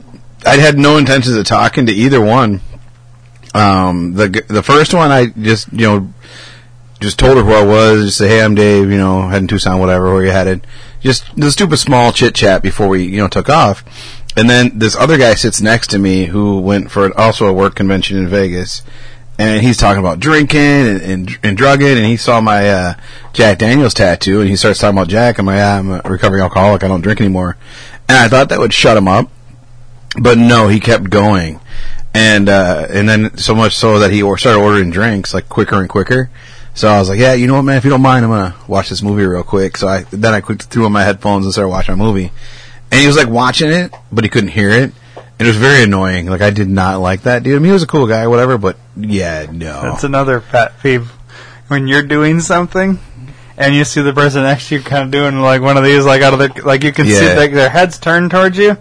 I 0.45 0.57
had 0.57 0.77
no 0.77 0.97
intentions 0.97 1.35
of 1.35 1.45
talking 1.45 1.85
to 1.87 1.91
either 1.91 2.21
one. 2.21 2.61
Um, 3.53 4.13
the 4.13 4.43
the 4.47 4.63
first 4.63 4.93
one, 4.93 5.11
I 5.11 5.27
just 5.27 5.71
you 5.71 5.87
know 5.87 6.13
just 6.99 7.19
told 7.19 7.37
her 7.37 7.43
who 7.43 7.53
I 7.53 7.63
was. 7.63 8.05
Just 8.05 8.17
say, 8.17 8.27
hey, 8.27 8.43
I'm 8.43 8.55
Dave. 8.55 8.89
You 8.89 8.97
know, 8.97 9.27
heading 9.27 9.47
Tucson, 9.47 9.79
whatever. 9.79 10.13
Where 10.13 10.23
you 10.23 10.31
headed? 10.31 10.65
Just 11.01 11.25
the 11.35 11.51
stupid 11.51 11.77
small 11.77 12.11
chit 12.11 12.33
chat 12.33 12.61
before 12.63 12.87
we 12.87 13.03
you 13.03 13.17
know 13.17 13.27
took 13.27 13.49
off. 13.49 13.83
And 14.35 14.49
then 14.49 14.79
this 14.79 14.95
other 14.95 15.17
guy 15.17 15.35
sits 15.35 15.61
next 15.61 15.91
to 15.91 15.99
me 15.99 16.25
who 16.25 16.59
went 16.59 16.89
for 16.89 17.15
also 17.19 17.45
a 17.45 17.53
work 17.53 17.75
convention 17.75 18.17
in 18.17 18.27
Vegas. 18.27 18.81
And 19.43 19.61
he's 19.61 19.75
talking 19.75 19.99
about 19.99 20.21
drinking 20.21 20.61
and, 20.61 21.01
and, 21.01 21.39
and 21.43 21.57
drugging, 21.57 21.97
and 21.97 22.05
he 22.05 22.15
saw 22.15 22.39
my 22.39 22.69
uh, 22.69 22.93
Jack 23.33 23.57
Daniels 23.57 23.93
tattoo, 23.93 24.39
and 24.39 24.49
he 24.49 24.55
starts 24.55 24.79
talking 24.79 24.97
about 24.97 25.09
Jack. 25.09 25.37
I'm 25.37 25.47
like, 25.47 25.59
ah, 25.59 25.79
I'm 25.79 25.91
a 25.91 26.01
recovering 26.05 26.41
alcoholic. 26.41 26.81
I 26.81 26.87
don't 26.87 27.01
drink 27.01 27.19
anymore. 27.19 27.57
And 28.07 28.17
I 28.17 28.29
thought 28.29 28.47
that 28.49 28.59
would 28.59 28.73
shut 28.73 28.95
him 28.95 29.09
up, 29.09 29.29
but 30.17 30.37
no, 30.37 30.69
he 30.69 30.79
kept 30.79 31.09
going, 31.09 31.59
and 32.13 32.47
uh, 32.47 32.87
and 32.89 33.09
then 33.09 33.37
so 33.37 33.53
much 33.53 33.75
so 33.75 33.99
that 33.99 34.11
he 34.11 34.19
started 34.37 34.61
ordering 34.61 34.91
drinks 34.91 35.33
like 35.33 35.49
quicker 35.49 35.75
and 35.75 35.89
quicker. 35.89 36.29
So 36.73 36.87
I 36.87 36.99
was 36.99 37.09
like, 37.09 37.19
yeah, 37.19 37.33
you 37.33 37.45
know 37.45 37.55
what, 37.55 37.63
man, 37.63 37.75
if 37.75 37.83
you 37.83 37.89
don't 37.89 38.01
mind, 38.01 38.23
I'm 38.23 38.31
gonna 38.31 38.55
watch 38.69 38.87
this 38.87 39.01
movie 39.01 39.25
real 39.25 39.43
quick. 39.43 39.75
So 39.75 39.89
I 39.89 40.03
then 40.03 40.33
I 40.33 40.39
quickly 40.39 40.65
threw 40.69 40.85
on 40.85 40.93
my 40.93 41.03
headphones 41.03 41.45
and 41.45 41.51
started 41.51 41.69
watching 41.69 41.97
my 41.97 42.03
movie, 42.05 42.31
and 42.91 43.01
he 43.01 43.07
was 43.07 43.17
like 43.17 43.27
watching 43.27 43.71
it, 43.71 43.93
but 44.09 44.23
he 44.23 44.29
couldn't 44.29 44.51
hear 44.51 44.69
it. 44.69 44.93
And 45.39 45.47
it 45.47 45.49
was 45.49 45.57
very 45.57 45.83
annoying. 45.83 46.27
Like 46.27 46.41
I 46.41 46.51
did 46.51 46.69
not 46.69 46.99
like 46.99 47.23
that 47.23 47.43
dude. 47.43 47.55
I 47.55 47.59
mean, 47.59 47.67
he 47.67 47.71
was 47.73 47.83
a 47.83 47.87
cool 47.87 48.07
guy, 48.07 48.27
whatever. 48.27 48.57
But 48.57 48.77
yeah, 48.95 49.47
no. 49.51 49.81
That's 49.81 50.03
another 50.03 50.39
pet 50.39 50.79
peeve. 50.81 51.11
When 51.67 51.87
you're 51.87 52.03
doing 52.03 52.39
something 52.39 52.99
and 53.57 53.75
you 53.75 53.83
see 53.83 54.01
the 54.01 54.13
person 54.13 54.43
next 54.43 54.67
to 54.69 54.75
you 54.75 54.81
kind 54.83 55.03
of 55.03 55.11
doing 55.11 55.39
like 55.39 55.61
one 55.61 55.77
of 55.77 55.83
these, 55.83 56.05
like 56.05 56.21
out 56.21 56.33
of 56.33 56.39
their, 56.39 56.63
like 56.63 56.83
you 56.83 56.91
can 56.91 57.07
see 57.07 57.35
like 57.35 57.51
their 57.51 57.69
heads 57.69 57.97
turned 57.97 58.31
towards 58.31 58.57
you. 58.57 58.77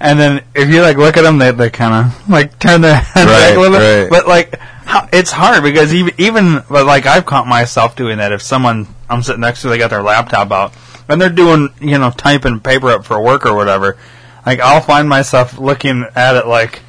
And 0.00 0.18
then 0.18 0.44
if 0.54 0.68
you 0.68 0.82
like 0.82 0.96
look 0.96 1.16
at 1.16 1.22
them, 1.22 1.38
they, 1.38 1.50
they 1.50 1.70
kind 1.70 2.06
of 2.06 2.28
like 2.28 2.58
turn 2.58 2.80
their 2.80 2.94
head 3.14 3.26
back 3.26 3.56
a 3.56 3.60
little 3.60 3.78
bit. 3.78 4.02
right. 4.02 4.10
But 4.10 4.26
like, 4.26 4.58
how, 4.58 5.08
it's 5.12 5.30
hard 5.30 5.62
because 5.62 5.94
even, 5.94 6.14
even, 6.18 6.62
but 6.68 6.86
like 6.86 7.06
I've 7.06 7.24
caught 7.26 7.46
myself 7.46 7.96
doing 7.96 8.18
that. 8.18 8.32
If 8.32 8.42
someone 8.42 8.86
I'm 9.08 9.22
sitting 9.22 9.40
next 9.40 9.62
to, 9.62 9.68
they 9.68 9.78
got 9.78 9.90
their 9.90 10.02
laptop 10.02 10.50
out 10.50 10.74
and 11.08 11.20
they're 11.20 11.30
doing, 11.30 11.70
you 11.80 11.98
know, 11.98 12.10
typing 12.10 12.60
paper 12.60 12.90
up 12.90 13.04
for 13.04 13.20
work 13.22 13.46
or 13.46 13.54
whatever. 13.54 13.96
Like 14.44 14.60
I'll 14.60 14.80
find 14.80 15.08
myself 15.08 15.58
looking 15.58 16.04
at 16.14 16.36
it 16.36 16.46
like, 16.46 16.80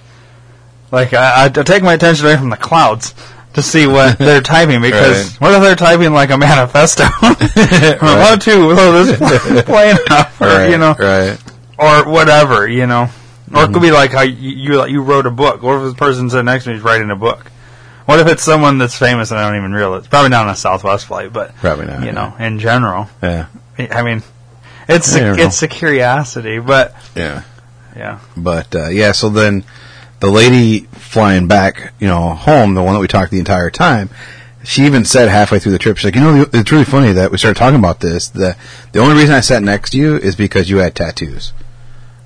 like 0.91 1.13
I, 1.13 1.45
I 1.45 1.49
take 1.49 1.83
my 1.83 1.93
attention 1.93 2.25
away 2.25 2.37
from 2.37 2.49
the 2.49 2.57
clouds 2.57 3.13
to 3.53 3.61
see 3.61 3.87
what 3.87 4.17
they're 4.19 4.41
typing 4.41 4.81
because 4.81 5.31
Right. 5.31 5.41
what 5.41 5.53
if 5.53 5.61
they're 5.61 5.75
typing 5.75 6.13
like 6.13 6.29
a 6.29 6.37
manifesto? 6.37 7.03
or 7.03 8.17
one, 8.17 8.39
two, 8.39 8.73
blow 8.73 9.03
this 9.03 9.63
plane 9.63 9.97
up, 10.09 10.39
or 10.41 10.47
right, 10.47 10.69
you 10.69 10.77
know, 10.77 10.95
right. 10.97 11.37
or 11.77 12.11
whatever, 12.11 12.67
you 12.67 12.87
know. 12.87 13.09
Or 13.53 13.63
it 13.63 13.67
could 13.71 13.81
be 13.81 13.87
mm-hmm. 13.87 13.95
like 13.95 14.11
how 14.11 14.21
you 14.21 14.49
you, 14.49 14.85
you 14.87 15.01
wrote 15.01 15.25
a 15.25 15.31
book. 15.31 15.61
What 15.61 15.81
if 15.81 15.93
the 15.93 15.97
person 15.97 16.29
sitting 16.29 16.45
next 16.45 16.65
to 16.65 16.71
me 16.71 16.77
is 16.77 16.81
writing 16.81 17.09
a 17.11 17.15
book? 17.15 17.51
What 18.05 18.19
if 18.19 18.27
it's 18.27 18.43
someone 18.43 18.77
that's 18.77 18.97
famous 18.97 19.31
and 19.31 19.39
I 19.39 19.47
don't 19.47 19.57
even 19.57 19.73
realize? 19.73 20.07
Probably 20.07 20.29
not 20.29 20.45
on 20.47 20.53
a 20.53 20.55
Southwest 20.55 21.07
flight, 21.07 21.31
but 21.33 21.55
Probably 21.55 21.87
not, 21.87 22.03
You 22.03 22.11
know, 22.11 22.35
in 22.37 22.59
general, 22.59 23.09
Yeah, 23.21 23.47
I 23.77 24.03
mean, 24.03 24.23
it's 24.87 25.15
a, 25.15 25.33
it's 25.45 25.61
a 25.63 25.67
curiosity, 25.67 26.59
but 26.59 26.93
yeah. 27.15 27.43
yeah, 27.95 28.19
But 28.37 28.75
uh, 28.75 28.89
yeah, 28.89 29.11
so 29.11 29.29
then 29.29 29.63
the 30.19 30.27
lady 30.29 30.81
flying 30.93 31.47
back, 31.47 31.93
you 31.99 32.07
know, 32.07 32.29
home, 32.31 32.73
the 32.73 32.83
one 32.83 32.93
that 32.93 32.99
we 32.99 33.07
talked 33.07 33.31
the 33.31 33.39
entire 33.39 33.69
time, 33.69 34.09
she 34.63 34.83
even 34.85 35.05
said 35.05 35.29
halfway 35.29 35.59
through 35.59 35.73
the 35.73 35.79
trip, 35.79 35.97
she's 35.97 36.05
like, 36.05 36.15
you 36.15 36.21
know, 36.21 36.45
it's 36.53 36.71
really 36.71 36.85
funny 36.85 37.11
that 37.13 37.31
we 37.31 37.37
started 37.37 37.57
talking 37.59 37.77
about 37.79 37.99
this. 37.99 38.29
The 38.29 38.55
the 38.93 38.99
only 38.99 39.15
reason 39.15 39.35
I 39.35 39.41
sat 39.41 39.61
next 39.61 39.91
to 39.91 39.97
you 39.97 40.17
is 40.17 40.35
because 40.35 40.69
you 40.69 40.77
had 40.77 40.95
tattoos. 40.95 41.53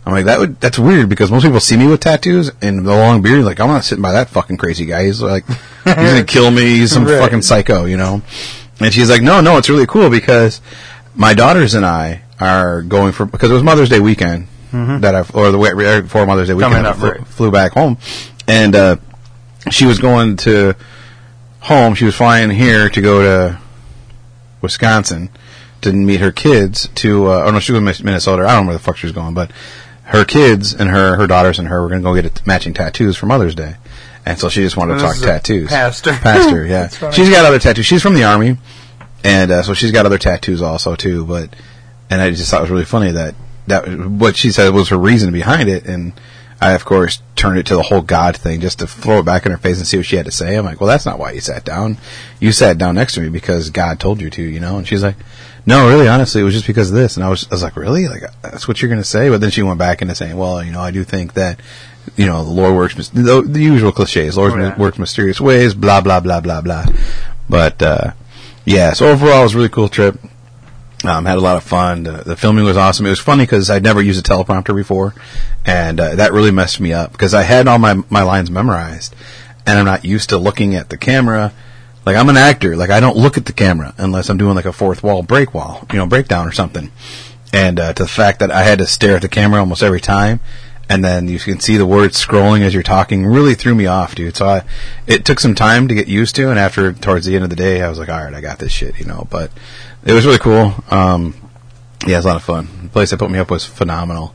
I'm 0.06 0.14
like, 0.14 0.26
that 0.26 0.40
would 0.40 0.60
that's 0.62 0.80
weird 0.80 1.10
because 1.10 1.30
most 1.30 1.44
people 1.44 1.60
see 1.60 1.76
me 1.78 1.86
with 1.88 2.00
tattoos 2.00 2.50
and 2.62 2.86
the 2.88 2.96
long 2.96 3.22
beard. 3.22 3.44
Like, 3.44 3.60
I'm 3.60 3.68
not 3.68 3.84
sitting 3.84 4.02
by 4.02 4.14
that 4.14 4.30
fucking 4.30 4.56
crazy 4.58 4.86
guy. 4.86 5.06
He's 5.06 5.22
like, 5.22 5.46
he's 5.48 5.94
gonna 5.96 6.24
kill 6.28 6.50
me. 6.50 6.62
He's 6.78 6.92
some 6.94 7.04
Right. 7.06 7.20
fucking 7.20 7.42
psycho, 7.42 7.84
you 7.86 7.98
know. 7.98 8.22
And 8.80 8.94
she's 8.94 9.10
like, 9.10 9.22
no, 9.22 9.42
no, 9.42 9.58
it's 9.58 9.70
really 9.70 9.86
cool 9.86 10.10
because 10.10 10.62
my 11.16 11.34
daughters 11.34 11.74
and 11.74 11.86
I 11.86 12.22
are 12.40 12.82
going 12.82 13.12
for 13.12 13.26
because 13.26 13.50
it 13.52 13.54
was 13.54 13.64
Mother's 13.64 13.90
Day 13.90 14.00
weekend 14.00 14.48
that 14.72 15.16
I 15.16 15.26
or 15.34 15.52
the 15.52 15.58
way 15.58 15.72
right 15.74 16.02
before 16.02 16.26
Mother's 16.26 16.48
Day 16.48 16.54
weekend 16.54 16.74
Mm-hmm. 16.76 16.86
I 16.86 16.90
up, 16.90 16.98
flew, 16.98 17.10
right. 17.10 17.28
flew 17.28 17.52
back 17.52 17.72
home, 17.74 17.98
and 18.48 18.76
uh, 18.76 18.96
she 19.72 19.86
was 19.86 20.00
going 20.00 20.38
to 20.38 20.76
home. 21.60 21.96
She 21.96 22.06
was 22.06 22.16
flying 22.16 22.50
here 22.50 22.90
to 22.90 23.02
go 23.02 23.22
to 23.22 23.60
Wisconsin 24.62 25.30
to 25.82 25.94
meet 25.94 26.20
her 26.20 26.32
kids. 26.32 26.88
To 26.96 27.28
uh, 27.28 27.44
oh 27.48 27.52
no, 27.52 27.60
she 27.60 27.72
was 27.72 27.80
in 27.80 27.86
Min- 27.86 27.96
Minnesota. 28.04 28.44
I 28.44 28.56
don't 28.56 28.66
know 28.66 28.70
where 28.70 28.78
the 28.78 28.84
fuck 28.84 28.98
she 28.98 29.08
was 29.08 29.14
going, 29.14 29.34
but 29.34 29.52
her 30.04 30.26
kids 30.26 30.74
and 30.74 30.90
her 30.90 31.16
her 31.16 31.28
daughters 31.28 31.60
and 31.60 31.68
her 31.68 31.82
were 31.82 31.90
going 31.90 32.02
to 32.02 32.04
go 32.04 32.16
get 32.16 32.26
a, 32.42 32.48
matching 32.48 32.74
tattoos 32.74 33.18
for 33.18 33.26
Mother's 33.26 33.56
Day, 33.56 33.76
and 34.26 34.38
so 34.38 34.50
she 34.50 34.62
just 34.62 34.78
wanted 34.78 34.96
to 34.96 35.00
talk 35.02 35.18
tattoos. 35.18 35.70
pastor. 35.70 36.12
pastor, 36.22 36.66
yeah. 36.66 36.88
She's 37.12 37.30
got 37.30 37.46
other 37.46 37.60
tattoos. 37.60 37.86
She's 37.86 38.02
from 38.02 38.16
the 38.16 38.24
army, 38.26 38.58
and 39.24 39.52
uh, 39.52 39.64
so 39.64 39.74
she's 39.74 39.92
got 39.92 40.06
other 40.06 40.18
tattoos 40.18 40.62
also 40.62 40.96
too. 40.96 41.26
But 41.26 41.56
and 42.10 42.22
I 42.22 42.32
just 42.32 42.50
thought 42.52 42.60
it 42.60 42.62
was 42.64 42.72
really 42.72 42.86
funny 42.86 43.12
that 43.12 43.36
that 43.68 43.88
what 43.88 44.36
she 44.36 44.52
said 44.52 44.74
was 44.74 44.90
her 44.90 44.98
reason 44.98 45.32
behind 45.32 45.70
it, 45.70 45.86
and 45.86 46.14
I 46.62 46.74
of 46.74 46.84
course 46.86 47.22
turned 47.36 47.58
it 47.58 47.66
to 47.68 47.76
the 47.76 47.84
whole 47.84 48.02
God 48.02 48.36
thing 48.36 48.62
just 48.62 48.80
to 48.80 48.88
throw 48.88 49.20
it 49.20 49.24
back 49.26 49.46
in 49.46 49.52
her 49.52 49.58
face 49.58 49.78
and 49.78 49.88
see 49.88 49.98
what 49.98 50.06
she 50.06 50.16
had 50.18 50.26
to 50.26 50.32
say. 50.32 50.56
I'm 50.56 50.66
like, 50.66 50.82
well, 50.82 50.88
that's 50.90 51.06
not 51.06 51.20
why 51.20 51.32
you 51.32 51.40
sat 51.42 51.64
down. 51.64 51.98
You 52.40 52.52
sat 52.52 52.78
down 52.78 52.96
next 52.96 53.14
to 53.14 53.22
me 53.22 53.30
because 53.30 53.70
God 53.70 54.00
told 54.00 54.20
you 54.22 54.30
to, 54.32 54.42
you 54.42 54.60
know. 54.60 54.78
And 54.78 54.88
she's 54.88 55.04
like, 55.04 55.16
no, 55.66 55.88
really, 55.88 56.08
honestly, 56.08 56.42
it 56.42 56.44
was 56.46 56.54
just 56.54 56.68
because 56.68 56.90
of 56.90 56.96
this. 56.96 57.16
And 57.16 57.24
I 57.24 57.30
was, 57.30 57.48
I 57.50 57.56
was 57.56 57.64
like, 57.64 57.76
really, 57.78 58.08
like 58.08 58.24
that's 58.42 58.68
what 58.68 58.82
you're 58.82 58.90
going 58.90 59.02
to 59.02 59.08
say? 59.08 59.30
But 59.30 59.40
then 59.40 59.52
she 59.52 59.62
went 59.62 59.80
back 59.80 60.02
into 60.02 60.16
saying, 60.16 60.36
well, 60.36 60.64
you 60.64 60.72
know, 60.72 60.82
I 60.82 60.92
do 60.92 61.04
think 61.04 61.34
that. 61.34 61.60
You 62.16 62.26
know, 62.26 62.44
the 62.44 62.50
Lord 62.50 62.76
works, 62.76 63.10
the, 63.10 63.44
the 63.46 63.62
usual 63.62 63.92
cliches. 63.92 64.36
Lord 64.36 64.54
Oh, 64.54 64.58
yeah. 64.58 64.78
works 64.80 64.98
mysterious 64.98 65.40
ways, 65.40 65.76
blah, 65.76 66.02
blah, 66.02 66.20
blah, 66.20 66.42
blah, 66.42 66.60
blah. 66.60 66.86
But, 67.48 67.84
uh, 67.84 68.12
yeah, 68.66 68.94
so 68.94 69.10
overall, 69.10 69.42
it 69.42 69.44
was 69.44 69.54
a 69.54 69.58
really 69.58 69.70
cool 69.70 69.90
trip. 69.90 70.18
Um, 71.06 71.26
had 71.26 71.38
a 71.38 71.42
lot 71.42 71.56
of 71.56 71.64
fun. 71.64 72.04
The, 72.04 72.12
the 72.12 72.36
filming 72.36 72.66
was 72.66 72.76
awesome. 72.76 73.06
It 73.06 73.10
was 73.10 73.20
funny 73.20 73.44
because 73.44 73.70
I'd 73.70 73.84
never 73.84 74.02
used 74.02 74.20
a 74.20 74.30
teleprompter 74.30 74.76
before, 74.76 75.16
and 75.66 75.98
uh, 76.00 76.16
that 76.16 76.34
really 76.34 76.52
messed 76.52 76.82
me 76.82 76.92
up 76.92 77.14
because 77.14 77.34
I 77.34 77.44
had 77.44 77.68
all 77.68 77.80
my 77.80 78.04
my 78.10 78.22
lines 78.24 78.52
memorized, 78.52 79.16
and 79.66 79.80
I'm 79.80 79.86
not 79.86 80.04
used 80.04 80.30
to 80.30 80.38
looking 80.38 80.76
at 80.76 80.90
the 80.90 80.98
camera. 80.98 81.54
Like 82.06 82.18
I'm 82.18 82.28
an 82.28 82.38
actor. 82.38 82.76
Like 82.76 82.90
I 82.90 83.00
don't 83.00 83.16
look 83.16 83.38
at 83.38 83.46
the 83.46 83.54
camera 83.54 83.94
unless 83.98 84.30
I'm 84.30 84.38
doing 84.38 84.56
like 84.56 84.66
a 84.66 84.74
fourth 84.74 85.02
wall 85.02 85.24
break 85.24 85.54
wall, 85.54 85.86
you 85.92 85.98
know, 85.98 86.06
breakdown 86.06 86.48
or 86.48 86.52
something. 86.52 86.92
And 87.54 87.80
uh, 87.80 87.94
to 87.94 88.04
the 88.04 88.10
fact 88.10 88.40
that 88.40 88.52
I 88.52 88.64
had 88.64 88.80
to 88.80 88.86
stare 88.86 89.16
at 89.16 89.22
the 89.22 89.30
camera 89.30 89.62
almost 89.62 89.82
every 89.82 90.02
time, 90.02 90.42
and 90.90 91.06
then 91.06 91.28
you 91.28 91.38
can 91.38 91.60
see 91.60 91.78
the 91.78 91.86
words 91.86 92.24
scrolling 92.24 92.62
as 92.62 92.74
you're 92.74 92.84
talking, 92.84 93.26
really 93.26 93.54
threw 93.54 93.76
me 93.76 93.86
off, 93.86 94.16
dude. 94.16 94.36
So 94.36 94.48
I, 94.48 94.64
it 95.06 95.24
took 95.24 95.40
some 95.40 95.54
time 95.54 95.88
to 95.88 95.94
get 95.94 96.08
used 96.08 96.36
to, 96.36 96.50
and 96.50 96.58
after 96.58 96.92
towards 96.92 97.28
the 97.28 97.36
end 97.36 97.44
of 97.44 97.52
the 97.52 97.56
day, 97.56 97.84
I 97.84 97.90
was 97.90 98.00
like, 98.00 98.10
all 98.10 98.24
right, 98.24 98.34
I 98.34 98.42
got 98.42 98.58
this 98.58 98.72
shit, 98.72 99.00
you 99.00 99.06
know. 99.06 99.28
But 99.30 99.52
it 100.06 100.14
was 100.14 100.26
really 100.26 100.40
cool. 100.40 100.74
Um, 100.90 101.36
yeah, 102.06 102.16
it 102.16 102.18
was 102.18 102.26
a 102.26 102.30
lot 102.30 102.38
of 102.38 102.44
fun. 102.44 102.68
The 102.84 102.90
place 102.90 103.12
they 103.12 103.18
put 103.18 103.32
me 103.32 103.40
up 103.40 103.52
was 103.52 103.66
phenomenal. 103.66 104.34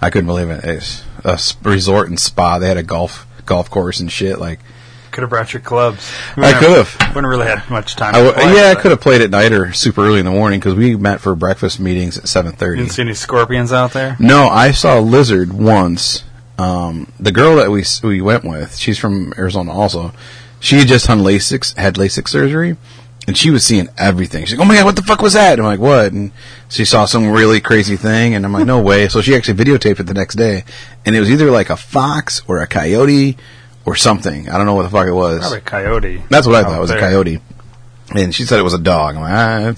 I 0.00 0.10
couldn't 0.10 0.26
believe 0.26 0.50
it. 0.50 0.64
It's 0.64 1.04
a 1.24 1.38
resort 1.62 2.08
and 2.08 2.18
spa. 2.18 2.58
They 2.58 2.68
had 2.68 2.76
a 2.76 2.82
golf 2.82 3.26
golf 3.46 3.70
course 3.70 4.00
and 4.00 4.10
shit. 4.10 4.38
Like 4.38 4.60
could 5.12 5.22
have 5.22 5.30
brought 5.30 5.52
your 5.52 5.60
clubs. 5.60 6.10
I 6.36 6.52
could 6.54 6.70
have. 6.70 7.14
Wouldn't 7.14 7.26
really 7.26 7.46
had 7.46 7.68
much 7.70 7.96
time. 7.96 8.14
I 8.14 8.22
to 8.22 8.32
play, 8.32 8.54
yeah, 8.54 8.70
I 8.70 8.74
could 8.74 8.90
have 8.90 9.00
played 9.00 9.20
at 9.20 9.30
night 9.30 9.52
or 9.52 9.72
super 9.72 10.04
early 10.04 10.18
in 10.18 10.24
the 10.24 10.32
morning 10.32 10.58
because 10.58 10.74
we 10.74 10.96
met 10.96 11.20
for 11.20 11.34
breakfast 11.34 11.78
meetings 11.78 12.18
at 12.18 12.28
seven 12.28 12.52
thirty. 12.52 12.80
Didn't 12.80 12.92
see 12.92 13.02
any 13.02 13.14
scorpions 13.14 13.72
out 13.72 13.92
there. 13.92 14.16
No, 14.18 14.48
I 14.48 14.72
saw 14.72 14.98
a 14.98 15.02
lizard 15.02 15.52
once. 15.52 16.24
Um, 16.58 17.12
the 17.20 17.32
girl 17.32 17.56
that 17.56 17.70
we 17.70 17.84
we 18.02 18.20
went 18.22 18.44
with, 18.44 18.76
she's 18.76 18.98
from 18.98 19.34
Arizona 19.36 19.70
also. 19.70 20.12
She 20.60 20.76
had 20.78 20.88
just 20.88 21.08
done 21.08 21.20
LASIK, 21.20 21.76
had 21.76 21.96
LASIK 21.96 22.28
surgery, 22.28 22.76
and 23.26 23.36
she 23.36 23.50
was 23.50 23.64
seeing 23.64 23.88
everything. 23.96 24.44
She's 24.44 24.58
like, 24.58 24.64
"Oh 24.64 24.68
my 24.68 24.76
god, 24.76 24.84
what 24.84 24.96
the 24.96 25.02
fuck 25.02 25.22
was 25.22 25.34
that?" 25.34 25.58
I'm 25.58 25.64
like, 25.64 25.80
"What?" 25.80 26.12
And 26.12 26.32
she 26.68 26.84
saw 26.84 27.04
some 27.04 27.30
really 27.30 27.60
crazy 27.60 27.96
thing, 27.96 28.34
and 28.34 28.44
I'm 28.44 28.52
like, 28.52 28.66
"No 28.66 28.80
way!" 28.80 29.08
So 29.08 29.20
she 29.20 29.34
actually 29.34 29.62
videotaped 29.62 30.00
it 30.00 30.04
the 30.04 30.14
next 30.14 30.34
day, 30.34 30.64
and 31.06 31.14
it 31.14 31.20
was 31.20 31.30
either 31.30 31.50
like 31.50 31.70
a 31.70 31.76
fox 31.76 32.42
or 32.48 32.60
a 32.60 32.66
coyote 32.66 33.36
or 33.84 33.96
something. 33.96 34.48
I 34.48 34.56
don't 34.56 34.66
know 34.66 34.74
what 34.74 34.84
the 34.84 34.90
fuck 34.90 35.06
it 35.06 35.12
was. 35.12 35.40
Probably 35.40 35.58
a 35.58 35.60
coyote. 35.62 36.22
That's 36.28 36.46
what 36.46 36.56
I 36.56 36.62
thought 36.62 36.78
it 36.78 36.80
was 36.80 36.90
there. 36.90 36.98
a 36.98 37.00
coyote. 37.00 37.40
and 38.14 38.34
she 38.34 38.44
said 38.44 38.58
it 38.58 38.64
was 38.64 38.74
a 38.74 38.78
dog. 38.78 39.16
I'm 39.16 39.22
like, 39.22 39.32
ah, 39.32 39.74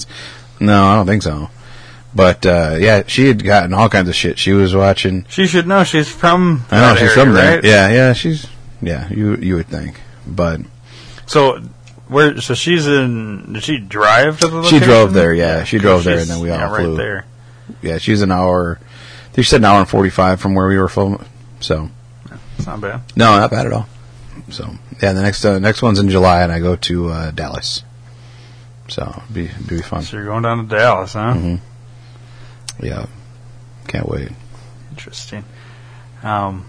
no, 0.60 0.84
I 0.84 0.96
don't 0.96 1.06
think 1.06 1.22
so. 1.22 1.50
But 2.14 2.46
uh, 2.46 2.76
yeah, 2.78 3.02
she 3.06 3.26
had 3.26 3.42
gotten 3.42 3.74
all 3.74 3.88
kinds 3.88 4.08
of 4.08 4.14
shit. 4.14 4.38
She 4.38 4.52
was 4.52 4.74
watching. 4.74 5.26
She 5.28 5.46
should 5.46 5.66
know. 5.66 5.82
She's 5.84 6.08
from. 6.08 6.64
I 6.70 6.80
know 6.80 6.94
she's 6.94 7.02
area, 7.10 7.14
from 7.14 7.32
there. 7.32 7.54
right? 7.56 7.64
Yeah, 7.64 7.88
yeah, 7.90 8.12
she's 8.12 8.46
yeah. 8.80 9.08
You 9.10 9.36
you 9.36 9.56
would 9.56 9.66
think, 9.66 10.00
but 10.26 10.60
So 11.26 11.60
where? 12.14 12.40
So 12.40 12.54
she's 12.54 12.86
in. 12.86 13.52
Did 13.52 13.62
she 13.64 13.78
drive 13.78 14.40
to 14.40 14.48
the? 14.48 14.56
Location? 14.56 14.78
She 14.80 14.84
drove 14.84 15.12
there, 15.12 15.34
yeah. 15.34 15.64
She 15.64 15.78
drove 15.78 16.04
there, 16.04 16.18
and 16.20 16.28
then 16.28 16.40
we 16.40 16.50
all 16.50 16.58
yeah, 16.58 16.70
right 16.70 16.84
flew. 16.84 16.96
there. 16.96 17.26
yeah, 17.82 17.98
she's 17.98 18.22
an 18.22 18.30
hour. 18.32 18.78
She 19.36 19.42
said 19.42 19.60
an 19.60 19.64
hour 19.66 19.80
and 19.80 19.88
forty 19.88 20.10
five 20.10 20.40
from 20.40 20.54
where 20.54 20.66
we 20.68 20.78
were 20.78 20.88
filming. 20.88 21.24
So 21.60 21.90
It's 22.56 22.66
not 22.66 22.80
bad. 22.80 23.02
no, 23.16 23.36
not 23.36 23.50
bad 23.50 23.66
at 23.66 23.72
all. 23.72 23.86
So 24.50 24.70
yeah, 25.02 25.12
the 25.12 25.22
next 25.22 25.44
uh, 25.44 25.58
next 25.58 25.82
one's 25.82 25.98
in 25.98 26.08
July, 26.08 26.42
and 26.42 26.52
I 26.52 26.60
go 26.60 26.76
to 26.76 27.08
uh, 27.08 27.30
Dallas. 27.32 27.82
So 28.88 29.22
be 29.32 29.50
be 29.68 29.80
fun. 29.82 30.02
So 30.02 30.16
you're 30.16 30.26
going 30.26 30.42
down 30.42 30.58
to 30.68 30.76
Dallas, 30.76 31.14
huh? 31.14 31.34
Mhm. 31.34 31.60
Yeah, 32.82 33.06
can't 33.88 34.08
wait. 34.08 34.30
Interesting. 34.90 35.44
Um, 36.22 36.66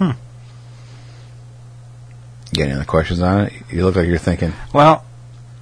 You 0.00 0.14
got 2.56 2.64
any 2.64 2.72
other 2.74 2.84
questions 2.84 3.20
on 3.20 3.46
it? 3.46 3.52
You 3.70 3.84
look 3.84 3.96
like 3.96 4.06
you're 4.08 4.18
thinking. 4.18 4.52
well, 4.72 5.04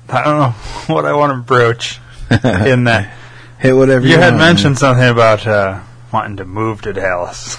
I 0.08 0.22
don't 0.24 0.38
know 0.38 0.50
what 0.94 1.04
I 1.06 1.12
want 1.14 1.32
to 1.32 1.38
broach 1.38 1.98
in 2.30 2.84
that. 2.84 3.12
Hit 3.58 3.72
whatever 3.74 4.04
you, 4.06 4.12
You 4.12 4.18
had 4.18 4.30
want. 4.34 4.38
mentioned 4.38 4.78
something 4.78 5.08
about 5.08 5.46
uh, 5.46 5.80
wanting 6.12 6.36
to 6.38 6.44
move 6.44 6.82
to 6.82 6.92
Dallas 6.92 7.56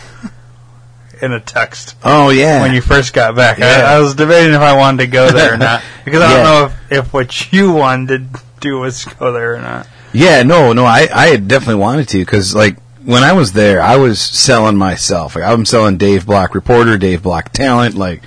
in 1.21 1.31
a 1.31 1.39
text 1.39 1.95
Oh 2.03 2.29
yeah. 2.29 2.61
when 2.61 2.73
you 2.73 2.81
first 2.81 3.13
got 3.13 3.35
back. 3.35 3.57
Yeah. 3.57 3.85
I, 3.87 3.95
I 3.95 3.99
was 3.99 4.13
debating 4.15 4.53
if 4.53 4.61
I 4.61 4.75
wanted 4.77 5.05
to 5.05 5.07
go 5.07 5.31
there 5.31 5.53
or 5.53 5.57
not 5.57 5.81
because 6.03 6.21
I 6.21 6.29
don't 6.29 6.37
Yeah. 6.37 6.43
know 6.43 6.65
if, 6.65 6.91
if 7.05 7.13
what 7.13 7.51
you 7.53 7.71
wanted 7.71 8.33
to 8.33 8.41
do 8.59 8.79
was 8.79 9.05
go 9.05 9.31
there 9.31 9.55
or 9.55 9.61
not. 9.61 9.87
Yeah, 10.13 10.43
no, 10.43 10.73
no, 10.73 10.85
I, 10.85 11.07
I 11.13 11.35
definitely 11.37 11.75
wanted 11.81 12.07
to 12.09 12.19
because, 12.19 12.55
like, 12.55 12.77
when 13.03 13.23
I 13.23 13.33
was 13.33 13.51
there, 13.51 13.81
I 13.81 13.97
was 13.97 14.21
selling 14.21 14.77
myself. 14.77 15.35
Like, 15.35 15.43
I'm 15.43 15.65
selling 15.65 15.97
Dave 15.97 16.25
Block 16.25 16.55
reporter, 16.55 16.97
Dave 16.97 17.21
Block 17.23 17.51
talent, 17.51 17.95
like 17.95 18.21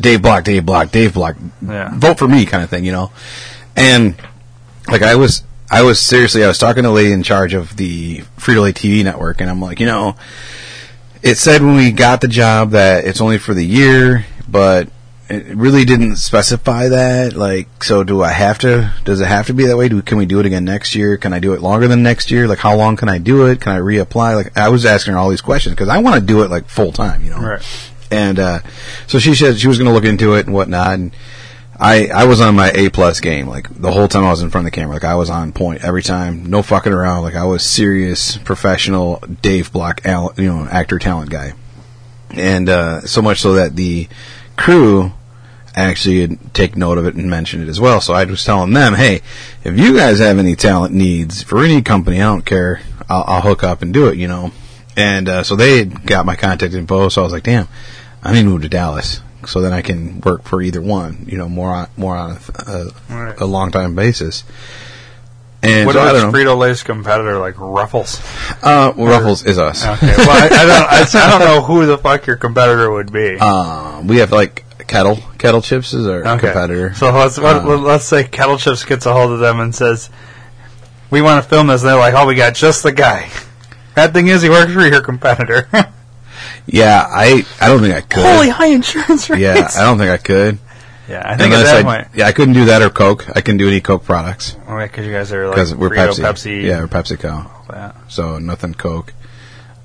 Dave 0.00 0.22
Block, 0.22 0.44
Dave 0.44 0.64
Block, 0.64 0.90
Dave 0.92 1.14
Block, 1.14 1.36
Yeah. 1.66 1.90
vote 1.94 2.18
for 2.18 2.28
me 2.28 2.46
kind 2.46 2.62
of 2.62 2.70
thing, 2.70 2.84
you 2.84 2.92
know. 2.92 3.10
And 3.76 4.14
like, 4.88 5.02
I 5.02 5.14
was, 5.16 5.42
I 5.70 5.82
was 5.82 6.00
seriously, 6.00 6.44
I 6.44 6.48
was 6.48 6.58
talking 6.58 6.82
to 6.84 6.88
a 6.88 6.92
lady 6.92 7.12
in 7.12 7.22
charge 7.22 7.52
of 7.54 7.76
the 7.76 8.18
Frito 8.38 8.62
Lay 8.62 8.72
TV 8.72 9.04
network, 9.04 9.40
and 9.40 9.50
I'm 9.50 9.60
like, 9.60 9.80
you 9.80 9.86
know, 9.86 10.16
it 11.22 11.36
said 11.36 11.62
when 11.62 11.76
we 11.76 11.90
got 11.90 12.20
the 12.20 12.28
job 12.28 12.70
that 12.70 13.04
it's 13.04 13.20
only 13.20 13.38
for 13.38 13.54
the 13.54 13.64
year, 13.64 14.24
but 14.48 14.88
it 15.28 15.44
really 15.56 15.84
didn't 15.84 16.16
specify 16.16 16.88
that. 16.88 17.34
Like, 17.34 17.84
so 17.84 18.02
do 18.02 18.22
I 18.22 18.30
have 18.30 18.58
to? 18.60 18.94
Does 19.04 19.20
it 19.20 19.26
have 19.26 19.48
to 19.48 19.52
be 19.54 19.66
that 19.66 19.76
way? 19.76 19.88
Do 19.90 20.00
can 20.00 20.16
we 20.16 20.24
do 20.26 20.40
it 20.40 20.46
again 20.46 20.64
next 20.64 20.94
year? 20.94 21.18
Can 21.18 21.32
I 21.34 21.38
do 21.38 21.52
it 21.52 21.60
longer 21.60 21.86
than 21.86 22.02
next 22.02 22.30
year? 22.30 22.48
Like, 22.48 22.60
how 22.60 22.74
long 22.76 22.96
can 22.96 23.08
I 23.10 23.18
do 23.18 23.46
it? 23.46 23.60
Can 23.60 23.72
I 23.72 23.78
reapply? 23.80 24.36
Like, 24.36 24.56
I 24.56 24.70
was 24.70 24.86
asking 24.86 25.12
her 25.12 25.18
all 25.18 25.28
these 25.28 25.42
questions 25.42 25.74
because 25.74 25.88
I 25.90 25.98
want 25.98 26.18
to 26.20 26.26
do 26.26 26.42
it 26.44 26.50
like 26.50 26.66
full 26.68 26.92
time, 26.92 27.22
you 27.24 27.30
know. 27.30 27.40
Right. 27.40 27.62
And 28.10 28.38
uh, 28.38 28.60
so 29.06 29.18
she 29.18 29.34
said 29.34 29.58
she 29.58 29.68
was 29.68 29.78
going 29.78 29.88
to 29.88 29.94
look 29.94 30.04
into 30.04 30.34
it 30.34 30.46
and 30.46 30.54
whatnot. 30.54 30.94
And 30.94 31.12
I 31.80 32.08
I 32.08 32.24
was 32.24 32.40
on 32.40 32.56
my 32.56 32.70
A 32.74 32.88
plus 32.88 33.20
game 33.20 33.46
like 33.46 33.68
the 33.80 33.92
whole 33.92 34.08
time 34.08 34.24
I 34.24 34.30
was 34.30 34.42
in 34.42 34.50
front 34.50 34.66
of 34.66 34.72
the 34.72 34.76
camera. 34.76 34.94
Like 34.94 35.04
I 35.04 35.14
was 35.14 35.30
on 35.30 35.52
point 35.52 35.84
every 35.84 36.02
time, 36.02 36.46
no 36.46 36.62
fucking 36.62 36.92
around. 36.92 37.22
Like 37.22 37.36
I 37.36 37.44
was 37.44 37.62
serious, 37.62 38.36
professional, 38.38 39.22
Dave 39.42 39.72
Block, 39.72 40.04
Al- 40.04 40.34
you 40.36 40.52
know, 40.52 40.66
actor 40.70 40.98
talent 40.98 41.30
guy. 41.30 41.52
And 42.30 42.68
uh, 42.68 43.02
so 43.02 43.22
much 43.22 43.40
so 43.40 43.54
that 43.54 43.76
the 43.76 44.08
crew 44.56 45.12
actually 45.74 46.36
take 46.52 46.76
note 46.76 46.98
of 46.98 47.06
it 47.06 47.14
and 47.14 47.30
mention 47.30 47.62
it 47.62 47.68
as 47.68 47.80
well. 47.80 48.00
So 48.00 48.12
I 48.12 48.24
was 48.24 48.44
telling 48.44 48.72
them, 48.72 48.94
hey, 48.94 49.22
if 49.64 49.78
you 49.78 49.96
guys 49.96 50.18
have 50.18 50.38
any 50.38 50.56
talent 50.56 50.92
needs 50.92 51.42
for 51.42 51.64
any 51.64 51.80
company, 51.82 52.16
I 52.16 52.24
don't 52.24 52.44
care. 52.44 52.80
I'll, 53.08 53.24
I'll 53.26 53.40
hook 53.40 53.62
up 53.62 53.82
and 53.82 53.94
do 53.94 54.08
it, 54.08 54.18
you 54.18 54.28
know. 54.28 54.50
And 54.96 55.28
uh, 55.28 55.42
so 55.44 55.54
they 55.54 55.84
got 55.84 56.26
my 56.26 56.34
contact 56.34 56.74
info. 56.74 57.08
So 57.08 57.22
I 57.22 57.24
was 57.24 57.32
like, 57.32 57.44
damn, 57.44 57.68
I 58.22 58.32
need 58.32 58.42
to 58.42 58.48
move 58.48 58.62
to 58.62 58.68
Dallas 58.68 59.20
so 59.46 59.60
then 59.60 59.72
I 59.72 59.82
can 59.82 60.20
work 60.20 60.42
for 60.44 60.60
either 60.60 60.82
one, 60.82 61.24
you 61.28 61.38
know, 61.38 61.48
more 61.48 61.70
on 61.70 61.88
more 61.96 62.16
on 62.16 62.32
a, 62.32 62.70
a, 62.70 62.90
Right. 63.08 63.40
a 63.40 63.44
long 63.46 63.70
time 63.70 63.94
basis. 63.94 64.44
And 65.62 65.86
What 65.86 65.94
so 65.94 66.00
about 66.00 66.12
don't 66.12 66.32
know. 66.32 66.38
Frito 66.38 66.56
Lay's 66.56 66.82
competitor, 66.84 67.38
like 67.38 67.54
Ruffles? 67.58 68.20
Uh, 68.62 68.92
well, 68.96 69.08
Ruffles 69.08 69.44
is 69.44 69.58
us. 69.58 69.84
Okay, 69.84 70.14
well, 70.16 70.30
I, 70.30 70.46
I 70.46 70.66
don't, 70.66 71.16
I, 71.16 71.26
I 71.26 71.30
don't 71.30 71.40
know 71.40 71.62
who 71.62 71.84
the 71.86 71.98
fuck 71.98 72.26
your 72.28 72.36
competitor 72.36 72.90
would 72.92 73.12
be. 73.12 73.36
Uh, 73.40 74.02
we 74.06 74.18
have 74.18 74.30
like 74.30 74.64
kettle 74.86 75.16
kettle 75.38 75.60
chips 75.60 75.92
is 75.94 76.06
our 76.06 76.20
Okay. 76.26 76.46
competitor. 76.46 76.94
So 76.94 77.10
let's 77.12 77.38
what, 77.38 77.56
Um, 77.56 77.82
let's 77.84 78.04
say 78.04 78.24
Kettle 78.24 78.56
Chips 78.58 78.84
gets 78.84 79.04
a 79.06 79.12
hold 79.12 79.32
of 79.32 79.40
them 79.40 79.58
and 79.60 79.74
says, 79.74 80.10
"We 81.10 81.22
want 81.22 81.42
to 81.42 81.48
film 81.48 81.66
this." 81.66 81.82
And 81.82 81.90
they're 81.90 81.98
like, 81.98 82.14
"Oh, 82.14 82.26
we 82.26 82.34
got 82.36 82.54
just 82.54 82.82
the 82.84 82.92
guy." 82.92 83.28
Bad 83.96 84.12
thing 84.12 84.28
is, 84.28 84.42
he 84.42 84.48
works 84.48 84.72
for 84.72 84.86
your 84.86 85.00
competitor. 85.02 85.68
yeah, 86.68 87.04
I 87.08 87.44
I 87.60 87.68
don't 87.68 87.80
think 87.80 87.94
I 87.94 88.00
could. 88.02 88.24
Holy 88.24 88.48
high 88.48 88.66
insurance 88.68 89.28
rates! 89.28 89.40
yeah, 89.42 89.68
I 89.76 89.82
don't 89.84 89.98
think 89.98 90.10
I 90.10 90.16
could. 90.18 90.58
yeah, 91.08 91.22
I 91.24 91.36
think 91.36 91.52
at 91.54 91.64
that 91.64 91.76
I, 91.78 91.82
point, 91.82 92.08
yeah, 92.14 92.26
I 92.26 92.32
couldn't 92.32 92.54
do 92.54 92.66
that 92.66 92.82
or 92.82 92.90
Coke. 92.90 93.24
I 93.34 93.40
can 93.40 93.56
do 93.56 93.66
any 93.68 93.80
Coke 93.80 94.04
products 94.04 94.52
because 94.66 95.06
you 95.06 95.12
guys 95.12 95.32
are 95.32 95.46
like 95.46 95.56
because 95.56 95.74
we're 95.74 95.90
Frito, 95.90 96.10
Pepsi. 96.14 96.22
Pepsi. 96.24 96.62
Yeah, 96.64 96.80
we're 96.80 96.88
PepsiCo. 96.88 97.44
all 97.46 97.64
that. 97.70 97.96
So 98.08 98.38
nothing 98.38 98.74
Coke. 98.74 99.12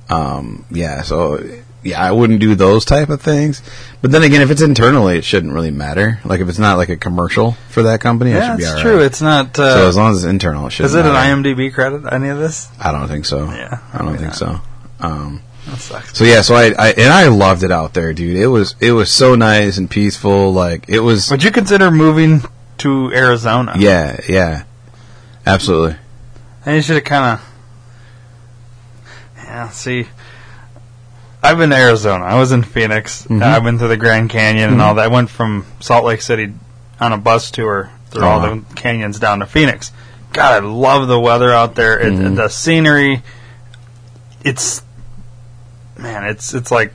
Um, 0.10 0.66
yeah, 0.70 1.02
so 1.02 1.40
yeah, 1.82 2.02
I 2.02 2.12
wouldn't 2.12 2.40
do 2.40 2.56
those 2.56 2.86
type 2.86 3.10
of 3.10 3.22
things. 3.22 3.62
But 4.02 4.12
then 4.12 4.24
again, 4.24 4.42
if 4.42 4.52
it's 4.52 4.62
internally, 4.62 5.18
it 5.18 5.24
shouldn't 5.24 5.54
really 5.54 5.72
matter. 5.72 6.20
Like 6.26 6.40
if 6.42 6.50
it's 6.50 6.60
not 6.60 6.78
like 6.78 6.90
a 6.90 6.98
commercial 6.98 7.54
for 7.70 7.84
that 7.84 8.02
company, 8.02 8.32
it 8.32 8.36
Yeah, 8.36 8.52
should 8.52 8.58
be 8.58 8.64
it's 8.64 8.70
alright. 8.72 8.84
true. 8.86 9.00
It's 9.02 9.22
not. 9.22 9.58
Uh, 9.58 9.74
so 9.76 9.88
as 9.88 9.98
long 9.98 10.12
as 10.12 10.18
it's 10.24 10.30
internal, 10.30 10.68
it 10.68 10.72
should. 10.72 10.86
is 10.86 10.96
it 10.96 11.06
an 11.06 11.14
IMDb 11.14 11.74
credit? 11.74 12.04
Any 12.12 12.30
of 12.30 12.38
this? 12.38 12.70
I 12.80 12.92
don't 12.92 13.08
think 13.08 13.26
so. 13.26 13.46
Yeah, 13.46 13.80
I 13.94 13.98
don't 14.00 14.12
think 14.18 14.28
not. 14.28 14.36
so. 14.36 14.60
Um, 15.00 15.42
That 15.68 15.78
sucks. 15.80 16.18
so 16.18 16.24
yeah, 16.26 16.42
so 16.42 16.56
I, 16.56 16.74
I 16.78 16.90
and 16.92 17.12
I 17.14 17.28
loved 17.30 17.64
it 17.64 17.72
out 17.72 17.94
there, 17.94 18.12
dude. 18.14 18.36
It 18.36 18.48
was 18.48 18.76
it 18.80 18.92
was 18.92 19.10
so 19.12 19.36
nice 19.36 19.78
and 19.78 19.90
peaceful. 19.90 20.52
Like 20.52 20.86
it 20.90 21.00
was. 21.00 21.32
Would 21.32 21.44
you 21.44 21.52
consider 21.52 21.90
moving 21.90 22.42
to 22.80 23.12
Arizona? 23.14 23.74
Yeah, 23.78 24.20
yeah, 24.28 24.64
absolutely. 25.46 25.96
And 26.66 26.76
you 26.76 26.82
should 26.82 26.96
have 26.96 27.06
kind 27.06 27.40
of. 27.40 27.50
Yeah, 29.38 29.70
see. 29.70 30.08
I've 31.42 31.58
been 31.58 31.70
to 31.72 31.76
Arizona. 31.78 32.24
I 32.24 32.40
was 32.40 32.52
in 32.52 32.64
Phoenix. 32.64 33.26
Mhm. 33.28 33.42
I've 33.42 33.64
been 33.64 33.78
to 33.80 33.88
the 33.88 33.98
Grand 33.98 34.30
Canyon 34.30 34.72
and 34.72 34.82
all 34.82 34.96
that. 34.96 35.04
I 35.06 35.08
went 35.08 35.30
from 35.30 35.66
Salt 35.82 36.06
Lake 36.06 36.22
City 36.22 36.54
on 37.00 37.12
a 37.14 37.18
bus 37.18 37.52
tour 37.52 37.90
through 38.12 38.24
Oh, 38.24 38.28
all 38.28 38.40
the 38.56 38.62
canyons 38.76 39.20
down 39.20 39.40
to 39.40 39.46
Phoenix. 39.46 39.92
God, 40.32 40.64
I 40.64 40.66
love 40.66 41.08
the 41.08 41.20
weather 41.20 41.52
out 41.54 41.76
there. 41.76 42.00
It, 42.00 42.14
Mhm. 42.14 42.36
The 42.38 42.48
scenery. 42.50 43.22
It's. 44.44 44.82
Man, 45.98 46.26
it's 46.26 46.54
it's 46.54 46.72
like. 46.72 46.94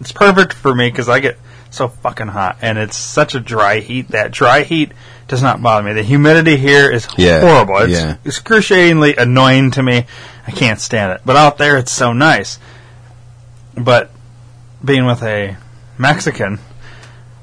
It's 0.00 0.12
perfect 0.12 0.52
for 0.52 0.72
me 0.74 0.88
because 0.88 1.08
I 1.08 1.18
get 1.18 1.38
so 1.70 1.88
fucking 1.88 2.28
hot. 2.28 2.58
And 2.62 2.78
it's 2.78 2.96
such 2.96 3.34
a 3.34 3.40
dry 3.40 3.80
heat. 3.80 4.08
That 4.08 4.30
dry 4.30 4.62
heat 4.62 4.92
does 5.26 5.42
not 5.42 5.60
bother 5.60 5.86
me. 5.86 5.92
The 5.92 6.04
humidity 6.04 6.56
here 6.56 6.88
is 6.88 7.08
Yeah, 7.16 7.40
horrible. 7.40 7.78
It's 7.78 7.92
yeah. 8.00 8.16
excruciatingly 8.24 9.16
annoying 9.16 9.72
to 9.72 9.82
me. 9.82 10.06
I 10.46 10.50
can't 10.52 10.80
stand 10.80 11.12
it. 11.12 11.22
But 11.24 11.34
out 11.36 11.58
there, 11.58 11.76
it's 11.76 11.90
so 11.92 12.12
nice. 12.12 12.60
But 13.76 14.10
being 14.84 15.04
with 15.04 15.22
a 15.24 15.56
Mexican 15.98 16.60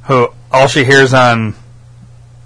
who 0.03 0.29
all 0.51 0.67
she 0.67 0.85
hears 0.85 1.13
on 1.13 1.55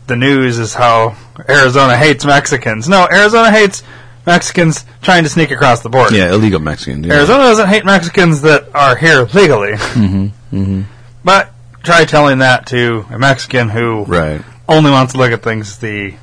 the 0.08 0.16
news 0.16 0.58
is 0.58 0.74
how 0.74 1.16
Arizona 1.48 1.96
hates 1.96 2.26
Mexicans. 2.26 2.90
No, 2.90 3.08
Arizona 3.12 3.52
hates 3.52 3.84
Mexicans 4.30 4.86
trying 5.02 5.24
to 5.24 5.30
sneak 5.30 5.52
across 5.52 5.82
the 5.82 5.90
border. 5.90 6.16
Yeah, 6.16 6.32
illegal 6.34 6.60
Mexicans. 6.60 7.04
Dude. 7.04 7.12
Arizona 7.12 7.44
doesn't 7.44 7.68
hate 7.68 7.84
Mexicans 7.84 8.42
that 8.42 8.74
are 8.76 8.96
here 8.96 9.24
legally. 9.34 9.74
Mm-hmm. 9.74 10.56
Mm-hmm. 10.56 10.82
But 11.24 11.52
try 11.84 12.06
telling 12.06 12.40
that 12.40 12.68
to 12.68 13.06
a 13.10 13.18
Mexican 13.20 13.70
who 13.70 14.04
Right. 14.06 14.42
only 14.68 14.92
wants 14.92 15.14
to 15.14 15.18
look 15.20 15.32
at 15.32 15.42
things 15.44 15.80
the 15.80 16.14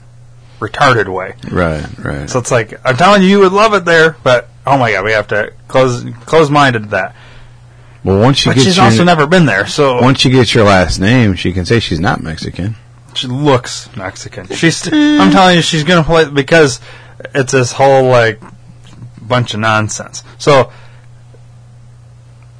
retarded 0.60 1.08
way. 1.08 1.34
Right. 1.50 1.86
Right. 1.98 2.30
So 2.30 2.38
it's 2.38 2.50
like 2.50 2.74
I'm 2.86 2.96
telling 2.96 3.22
you, 3.22 3.28
you 3.28 3.38
would 3.40 3.52
love 3.52 3.74
it 3.74 3.84
there, 3.84 4.16
but 4.22 4.48
oh 4.66 4.78
my 4.78 4.92
god, 4.92 5.04
we 5.04 5.12
have 5.12 5.28
to 5.28 5.52
close 5.68 6.04
close 6.26 6.48
minded 6.48 6.84
to 6.84 6.88
that. 6.90 7.14
well, 8.04 8.20
once 8.20 8.44
you 8.44 8.50
But 8.50 8.56
get 8.56 8.64
she's 8.64 8.76
your 8.76 8.84
also 8.86 9.04
never 9.04 9.26
been 9.26 9.46
there, 9.46 9.66
so 9.66 10.00
once 10.00 10.24
you 10.24 10.30
get 10.30 10.54
your 10.54 10.64
last 10.64 10.98
name, 11.00 11.34
she 11.34 11.52
can 11.52 11.64
say 11.66 11.80
she's 11.80 12.00
not 12.00 12.22
Mexican. 12.22 12.76
she 13.14 13.26
looks 13.26 13.88
Mexican. 13.96 14.46
She's 14.48 14.86
I'm 14.92 15.30
telling 15.32 15.56
you, 15.56 15.62
she's 15.62 15.84
gonna 15.84 16.04
play 16.04 16.28
because 16.30 16.80
it's 17.34 17.52
this 17.52 17.72
whole 17.72 18.08
like 18.08 18.40
bunch 19.20 19.54
of 19.54 19.60
nonsense. 19.60 20.22
So 20.38 20.72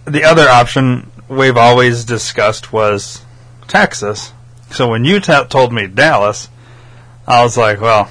the 0.05 0.25
other 0.25 0.49
option 0.49 1.11
we've 1.29 1.57
always 1.57 2.05
discussed 2.05 2.73
was 2.73 3.23
Texas. 3.69 4.33
So 4.71 4.89
when 4.89 5.05
you 5.05 5.21
t- 5.21 5.45
told 5.49 5.73
me 5.73 5.87
Dallas, 5.87 6.49
I 7.27 7.43
was 7.43 7.57
like, 7.57 7.81
well, 7.81 8.11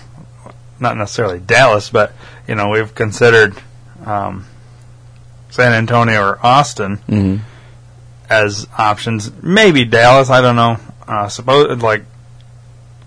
not 0.79 0.97
necessarily 0.97 1.39
Dallas, 1.39 1.89
but 1.89 2.13
you 2.47 2.55
know, 2.55 2.69
we've 2.69 2.93
considered 2.93 3.55
um, 4.05 4.45
San 5.49 5.73
Antonio 5.73 6.21
or 6.21 6.45
Austin 6.45 6.97
Mm-hmm. 7.07 7.43
as 8.29 8.67
options. 8.77 9.31
Maybe 9.41 9.85
Dallas. 9.85 10.29
I 10.29 10.41
don't 10.41 10.55
know. 10.55 10.77
Uh, 11.07 11.27
suppose 11.29 11.81
like 11.81 12.03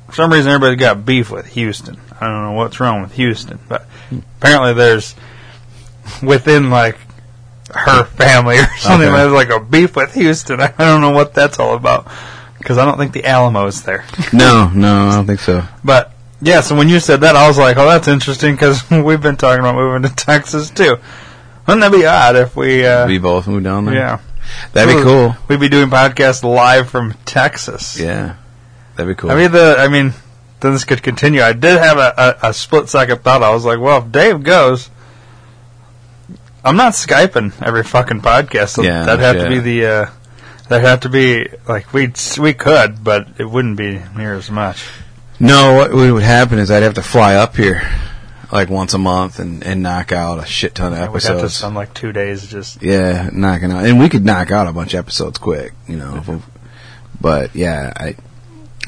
for 0.07 0.15
some 0.15 0.33
reason 0.33 0.51
everybody 0.53 0.77
got 0.77 1.05
beef 1.05 1.31
with 1.31 1.47
Houston. 1.49 2.01
I 2.21 2.27
don't 2.27 2.43
know 2.43 2.53
what's 2.53 2.81
wrong 2.81 3.03
with 3.03 3.13
Houston, 3.15 3.59
but 3.69 3.87
apparently 4.39 4.73
there's 4.75 5.15
within 6.23 6.71
like 6.71 6.99
her 7.75 8.05
family 8.05 8.59
or 8.59 8.67
something. 8.79 9.09
Okay. 9.09 9.17
There's 9.17 9.33
like 9.33 9.51
a 9.51 9.61
beef 9.61 9.97
with 9.97 10.15
Houston. 10.15 10.61
I 10.61 10.69
don't 10.79 11.01
know 11.01 11.11
what 11.11 11.35
that's 11.35 11.59
all 11.59 11.75
about 11.75 12.09
because 12.59 12.79
I 12.79 12.85
don't 12.85 12.99
think 12.99 13.13
the 13.13 13.25
Alamo's 13.25 13.83
there. 13.83 14.05
No, 14.33 14.71
no, 14.75 15.09
I 15.09 15.15
don't 15.17 15.27
think 15.27 15.41
so. 15.41 15.65
But 15.85 16.13
yeah, 16.41 16.61
so 16.61 16.77
when 16.77 16.89
you 16.89 17.01
said 17.01 17.23
that, 17.23 17.35
I 17.37 17.49
was 17.49 17.59
like, 17.59 17.77
"Oh, 17.77 17.87
that's 17.87 18.09
interesting," 18.09 18.55
because 18.55 18.89
we've 18.91 19.21
been 19.23 19.37
talking 19.37 19.61
about 19.61 19.75
moving 19.75 20.03
to 20.09 20.15
Texas 20.15 20.71
too. 20.71 20.97
Wouldn't 21.67 21.81
that 21.83 21.93
be 21.93 22.07
odd 22.07 22.37
if 22.37 22.55
we? 22.57 22.87
Uh, 22.87 23.07
We 23.07 23.19
both 23.19 23.47
moved 23.49 23.65
down 23.65 23.85
there. 23.87 23.95
yeah, 23.95 24.19
that'd 24.73 24.95
be 24.97 25.03
cool. 25.03 25.35
We'd 25.49 25.61
be 25.61 25.69
doing 25.69 25.89
podcasts 25.91 26.43
live 26.45 26.89
from 26.91 27.15
Texas. 27.25 27.99
Yeah, 27.99 28.37
that'd 28.97 29.15
be 29.17 29.21
cool. 29.21 29.31
I 29.31 29.37
mean, 29.37 29.51
the 29.53 29.77
I 29.79 29.89
mean, 29.89 30.13
then 30.61 30.73
this 30.73 30.85
could 30.85 31.03
continue. 31.03 31.41
I 31.43 31.53
did 31.53 31.79
have 31.79 31.99
a, 31.99 32.15
a, 32.43 32.49
a 32.49 32.53
split 32.55 32.89
second 32.89 33.23
thought. 33.23 33.43
I 33.43 33.51
was 33.55 33.65
like, 33.65 33.79
"Well, 33.81 33.99
if 34.05 34.13
Dave 34.13 34.43
goes." 34.43 34.91
I'm 36.65 36.77
not 36.77 36.93
skyping 36.95 37.53
every 37.63 37.85
fucking 37.85 38.21
podcast. 38.21 38.71
So 38.71 38.83
Yeah, 38.83 39.05
that'd 39.05 39.21
have 39.25 39.37
yeah. 39.37 39.45
to 39.45 39.49
be 39.49 39.59
the. 39.61 39.87
Uh, 39.87 40.11
that'd 40.69 40.87
have 40.87 41.01
to 41.01 41.09
be 41.09 41.49
like 41.67 41.93
we 41.93 42.13
we 42.39 42.53
could, 42.53 43.03
but 43.05 43.29
it 43.39 43.45
wouldn't 43.45 43.77
be 43.77 44.03
near 44.17 44.35
as 44.35 44.51
much. 44.51 44.85
no, 45.41 45.75
what 45.77 45.93
would 45.95 46.23
happen 46.23 46.59
is 46.59 46.71
I'd 46.71 46.83
have 46.83 46.95
to 46.95 47.03
fly 47.03 47.37
up 47.37 47.57
here 47.57 47.89
like 48.51 48.69
once 48.71 48.95
a 48.95 48.99
month 48.99 49.39
and, 49.39 49.63
and 49.63 49.83
knock 49.83 50.11
out 50.11 50.39
a 50.43 50.47
shit 50.47 50.75
ton 50.75 50.93
of 50.93 50.99
episodes. 50.99 51.07
I 51.09 51.13
would 51.13 51.23
have 51.23 51.23
to 51.23 51.39
episodes. 51.45 51.55
spend 51.55 51.75
like 51.77 51.95
two 51.95 52.13
days 52.13 52.47
just 52.51 52.83
Yeah, 52.83 53.31
knocking 53.33 53.71
out, 53.71 53.85
and 53.85 53.99
we 54.01 54.09
could 54.09 54.25
knock 54.25 54.51
out 54.51 54.67
a 54.67 54.73
bunch 54.73 54.95
of 54.95 54.99
episodes 54.99 55.39
quick, 55.39 55.75
you 55.87 55.97
know. 55.97 56.43
but 57.21 57.55
yeah, 57.55 57.93
I 57.97 58.17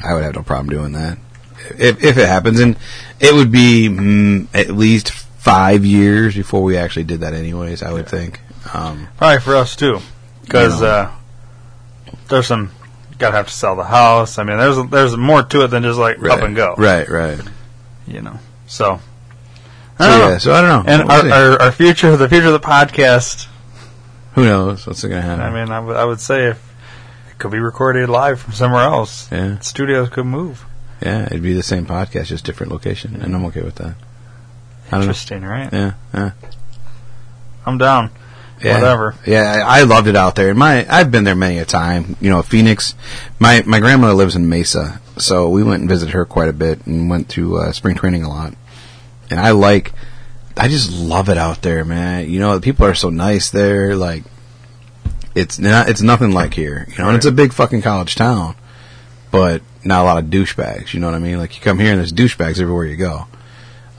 I 0.03 0.13
would 0.13 0.23
have 0.23 0.35
no 0.35 0.43
problem 0.43 0.69
doing 0.69 0.91
that 0.93 1.17
if 1.77 2.03
if 2.03 2.17
it 2.17 2.27
happens, 2.27 2.59
and 2.59 2.77
it 3.19 3.33
would 3.33 3.51
be 3.51 3.87
mm, 3.89 4.47
at 4.53 4.69
least 4.69 5.11
five 5.11 5.85
years 5.85 6.35
before 6.35 6.61
we 6.63 6.77
actually 6.77 7.03
did 7.05 7.21
that, 7.21 7.33
anyways. 7.33 7.83
I 7.83 7.91
would 7.93 8.07
think. 8.07 8.39
Um, 8.73 9.07
Probably 9.17 9.39
for 9.39 9.55
us 9.55 9.75
too, 9.75 9.99
because 10.41 10.81
You 10.81 10.87
know. 10.87 10.91
uh, 10.91 11.11
there's 12.29 12.47
some 12.47 12.71
gotta 13.17 13.35
have 13.37 13.47
to 13.47 13.53
sell 13.53 13.75
the 13.75 13.83
house. 13.83 14.37
I 14.37 14.43
mean, 14.43 14.57
there's 14.57 14.77
there's 14.89 15.17
more 15.17 15.43
to 15.43 15.63
it 15.63 15.67
than 15.67 15.83
just 15.83 15.99
like 15.99 16.21
right, 16.21 16.37
up 16.37 16.43
and 16.43 16.55
go. 16.55 16.75
Right, 16.77 17.07
right. 17.09 17.39
You 18.07 18.21
know, 18.21 18.39
so. 18.67 18.99
So 19.97 20.05
I 20.05 20.07
don't 20.07 20.19
yeah, 20.19 20.29
know. 20.29 20.37
so 20.39 20.53
I 20.53 20.61
don't 20.61 20.85
know. 20.87 20.91
And 20.91 21.07
We'll 21.07 21.33
our, 21.33 21.51
our 21.53 21.61
our 21.63 21.71
future, 21.71 22.17
the 22.17 22.27
future 22.27 22.47
of 22.47 22.53
the 22.53 22.59
podcast. 22.59 23.47
who 24.33 24.45
knows 24.45 24.87
what's 24.87 25.03
going 25.03 25.13
to 25.15 25.21
happen? 25.21 25.43
I 25.43 25.51
mean, 25.51 25.71
I 25.71 25.79
would 25.79 25.95
I 25.95 26.05
would 26.05 26.19
say 26.19 26.47
if 26.47 26.75
it 27.29 27.37
could 27.37 27.51
be 27.51 27.59
recorded 27.59 28.09
live 28.09 28.39
from 28.39 28.53
somewhere 28.53 28.81
else, 28.81 29.31
yeah, 29.31 29.59
studios 29.59 30.09
could 30.09 30.25
move. 30.25 30.65
Yeah, 31.01 31.25
it'd 31.25 31.41
be 31.41 31.53
the 31.53 31.63
same 31.63 31.85
podcast, 31.85 32.25
just 32.25 32.45
different 32.45 32.71
location, 32.71 33.21
and 33.21 33.35
I'm 33.35 33.45
okay 33.45 33.61
with 33.61 33.75
that. 33.75 33.95
I 34.87 34.91
don't 34.91 34.99
know. 35.01 35.05
Interesting, 35.07 35.43
right? 35.43 35.71
Yeah, 35.71 35.93
yeah. 36.13 36.31
I'm 37.65 37.77
down. 37.77 38.11
Yeah. 38.61 38.75
Whatever. 38.75 39.15
Yeah, 39.25 39.63
I 39.65 39.79
I 39.79 39.83
loved 39.83 40.07
it 40.07 40.15
out 40.15 40.35
there. 40.35 40.53
My 40.53 40.85
I've 40.87 41.09
been 41.09 41.23
there 41.23 41.35
many 41.35 41.57
a 41.57 41.65
time. 41.65 42.15
You 42.21 42.29
know, 42.29 42.41
Phoenix. 42.43 42.93
My 43.39 43.63
my 43.65 43.79
grandmother 43.79 44.13
lives 44.13 44.35
in 44.35 44.49
Mesa, 44.49 45.01
so 45.17 45.49
we 45.49 45.63
went 45.63 45.81
and 45.81 45.89
visited 45.89 46.13
her 46.13 46.25
quite 46.25 46.49
a 46.49 46.53
bit 46.53 46.85
and 46.85 47.09
went 47.09 47.29
to 47.29 47.57
uh, 47.57 47.71
spring 47.71 47.95
training 47.95 48.23
a 48.23 48.29
lot. 48.29 48.53
And 49.31 49.39
I 49.39 49.51
like, 49.51 49.93
I 50.57 50.67
just 50.67 50.91
love 50.91 51.29
it 51.29 51.37
out 51.37 51.61
there, 51.61 51.85
man. 51.85 52.29
You 52.29 52.39
know, 52.39 52.53
the 52.55 52.61
people 52.61 52.85
are 52.85 52.93
so 52.93 53.09
nice 53.09 53.49
there. 53.49 53.95
Like, 53.95 54.23
it's 55.33 55.57
not 55.57 55.89
it's 55.89 56.01
nothing 56.01 56.31
like 56.31 56.53
here. 56.53 56.85
You 56.89 56.97
know, 56.99 57.07
and 57.07 57.17
it's 57.17 57.25
a 57.25 57.31
big 57.31 57.53
fucking 57.53 57.81
college 57.81 58.15
town, 58.15 58.55
but 59.31 59.63
not 59.83 60.01
a 60.01 60.05
lot 60.05 60.17
of 60.23 60.29
douchebags. 60.29 60.93
You 60.93 60.99
know 60.99 61.07
what 61.07 61.15
I 61.15 61.19
mean? 61.19 61.37
Like 61.37 61.55
you 61.55 61.61
come 61.61 61.79
here 61.79 61.91
and 61.91 61.99
there's 61.99 62.13
douchebags 62.13 62.59
everywhere 62.61 62.85
you 62.85 62.97
go. 62.97 63.27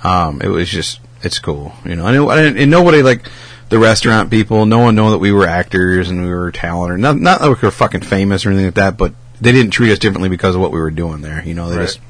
Um, 0.04 0.40
it 0.42 0.48
was 0.48 0.68
just 0.68 1.00
it's 1.22 1.38
cool, 1.38 1.72
you 1.84 1.94
know. 1.96 2.06
And, 2.06 2.56
it, 2.56 2.62
and 2.62 2.70
nobody 2.70 3.02
like 3.02 3.28
the 3.68 3.78
restaurant 3.78 4.30
people. 4.30 4.66
No 4.66 4.78
one 4.80 4.94
know 4.94 5.10
that 5.12 5.18
we 5.18 5.32
were 5.32 5.46
actors 5.46 6.10
and 6.10 6.22
we 6.22 6.30
were 6.30 6.50
talented. 6.52 7.00
Not 7.00 7.18
not 7.18 7.40
that 7.40 7.48
we 7.48 7.54
were 7.62 7.70
fucking 7.70 8.02
famous 8.02 8.44
or 8.44 8.50
anything 8.50 8.66
like 8.66 8.74
that, 8.74 8.96
but 8.96 9.14
they 9.40 9.52
didn't 9.52 9.70
treat 9.72 9.92
us 9.92 9.98
differently 9.98 10.28
because 10.28 10.54
of 10.54 10.60
what 10.60 10.72
we 10.72 10.80
were 10.80 10.90
doing 10.90 11.20
there. 11.22 11.42
You 11.44 11.54
know, 11.54 11.68
they 11.70 11.76
Right. 11.78 11.86
just 11.86 12.00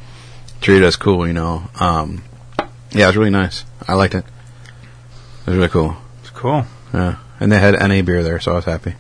treated 0.61 0.85
us 0.85 0.97
cool. 0.97 1.27
You 1.27 1.33
know. 1.35 1.65
Um, 1.81 2.25
yeah, 2.93 3.05
it 3.05 3.09
was 3.09 3.17
really 3.17 3.31
nice. 3.31 3.65
I 3.89 3.95
liked 3.95 4.15
it. 4.15 4.25
It 5.47 5.47
was 5.51 5.57
really 5.57 5.69
cool. 5.69 5.97
It's 6.21 6.31
cool. 6.31 6.65
Yeah, 6.95 7.17
and 7.41 7.51
they 7.51 7.59
had 7.59 7.75
NA 7.75 8.03
beer 8.03 8.23
there, 8.23 8.39
so 8.39 8.53
I 8.53 8.57
was 8.57 8.65
happy. 8.67 8.95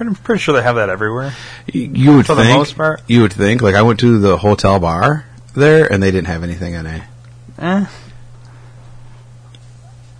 Pretty, 0.00 0.16
pretty 0.22 0.40
sure 0.40 0.54
they 0.54 0.62
have 0.62 0.76
that 0.76 0.88
everywhere. 0.88 1.34
You 1.70 2.16
would 2.16 2.24
For 2.24 2.34
the 2.34 2.44
most 2.44 2.74
part. 2.74 3.02
You 3.06 3.20
would 3.20 3.34
think. 3.34 3.60
Like 3.60 3.74
I 3.74 3.82
went 3.82 4.00
to 4.00 4.18
the 4.18 4.38
hotel 4.38 4.80
bar 4.80 5.26
there, 5.54 5.92
and 5.92 6.02
they 6.02 6.10
didn't 6.10 6.28
have 6.28 6.42
anything 6.42 6.72
NA. 6.72 7.00
Eh. 7.58 7.84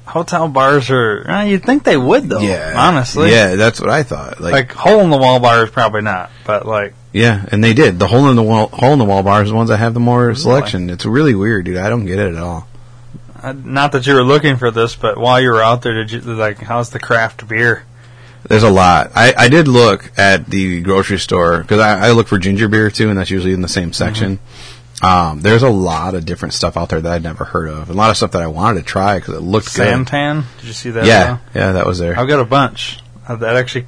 Hotel 0.05 0.49
bars 0.49 0.91
are. 0.91 1.25
Eh, 1.27 1.45
you'd 1.45 1.63
think 1.65 1.85
they 1.85 1.97
would 1.97 2.29
though. 2.29 2.43
Yeah. 2.43 2.75
honestly. 2.77 3.31
Yeah, 3.31 3.57
that's 3.57 3.81
what 3.81 3.89
I 3.89 4.03
thought. 4.03 4.39
Like, 4.39 4.53
Like 4.53 4.73
hole 4.73 5.01
in 5.01 5.09
the 5.09 5.17
wall 5.17 5.41
bars, 5.41 5.71
probably 5.71 6.03
not. 6.03 6.31
But 6.45 6.67
like, 6.67 6.93
yeah, 7.15 7.47
and 7.51 7.65
they 7.65 7.73
did. 7.73 7.99
The 7.99 8.07
hole 8.07 8.29
in 8.29 8.37
the 8.37 8.43
wall, 8.43 8.67
hole 8.67 8.93
in 8.93 8.99
the 8.99 9.07
wall 9.07 9.23
bars, 9.23 9.49
are 9.49 9.53
the 9.53 9.57
ones 9.57 9.71
that 9.71 9.79
have 9.79 9.95
the 9.95 10.01
more 10.01 10.35
selection. 10.35 10.91
It's 10.91 11.07
really 11.07 11.35
weird, 11.35 11.65
dude. 11.65 11.79
I 11.79 11.89
don't 11.89 12.05
get 12.05 12.19
it 12.19 12.35
at 12.35 12.43
all. 12.43 12.69
uh, 13.43 13.55
not 13.55 13.93
that 13.93 14.07
you 14.07 14.13
were 14.13 14.25
looking 14.25 14.59
for 14.59 14.71
this, 14.71 14.95
but 14.95 15.17
while 15.17 15.41
you 15.41 15.49
were 15.49 15.63
out 15.63 15.81
there, 15.81 15.95
did 15.95 16.13
you 16.13 16.21
like? 16.21 16.59
How's 16.59 16.91
the 16.91 17.01
craft 17.01 17.49
beer? 17.49 17.85
There's 18.51 18.65
a 18.65 18.71
lot. 18.71 19.13
I, 19.15 19.33
I 19.39 19.49
did 19.49 19.69
look 19.69 20.11
at 20.19 20.47
the 20.47 20.81
grocery 20.81 21.21
store 21.21 21.63
because 21.63 21.79
I, 21.79 22.09
I 22.09 22.11
look 22.11 22.27
for 22.27 22.37
ginger 22.37 22.67
beer 22.67 22.91
too, 22.91 23.09
and 23.09 23.17
that's 23.17 23.31
usually 23.31 23.53
in 23.53 23.61
the 23.61 23.69
same 23.69 23.93
section. 23.93 24.41
Um, 25.05 25.41
there's 25.41 25.63
a 25.63 25.71
lot 25.71 26.17
of 26.17 26.27
different 26.27 26.53
stuff 26.53 26.77
out 26.77 26.89
there 26.89 27.01
that 27.01 27.13
I'd 27.13 27.23
never 27.23 27.45
heard 27.45 27.69
of. 27.69 27.91
A 27.91 27.93
lot 27.93 28.11
of 28.11 28.17
stuff 28.17 28.33
that 28.33 28.43
I 28.43 28.49
wanted 28.49 28.81
to 28.81 28.85
try 28.85 29.21
because 29.21 29.35
it 29.37 29.41
looked 29.41 29.73
good. 29.77 29.87
Santan? 29.87 30.47
Did 30.59 30.67
you 30.67 30.73
see 30.73 30.91
that? 30.91 31.07
Yeah, 31.07 31.39
yeah, 31.55 31.71
that 31.71 31.87
was 31.87 32.01
there. 32.01 32.19
I've 32.19 32.27
got 32.27 32.41
a 32.41 32.45
bunch. 32.45 32.99
That 33.29 33.55
actually, 33.55 33.87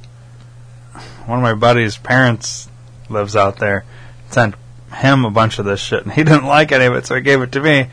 one 1.25 1.39
of 1.39 1.43
my 1.43 1.55
buddy's 1.55 1.97
parents 1.97 2.69
lives 3.09 3.35
out 3.35 3.57
there. 3.59 3.83
Sent 4.29 4.55
him 4.95 5.25
a 5.25 5.29
bunch 5.29 5.59
of 5.59 5.65
this 5.65 5.81
shit, 5.81 6.03
and 6.03 6.13
he 6.13 6.23
didn't 6.23 6.45
like 6.45 6.71
any 6.71 6.85
of 6.85 6.93
it, 6.93 7.05
so 7.05 7.15
he 7.15 7.21
gave 7.21 7.41
it 7.41 7.51
to 7.51 7.59
me. 7.59 7.87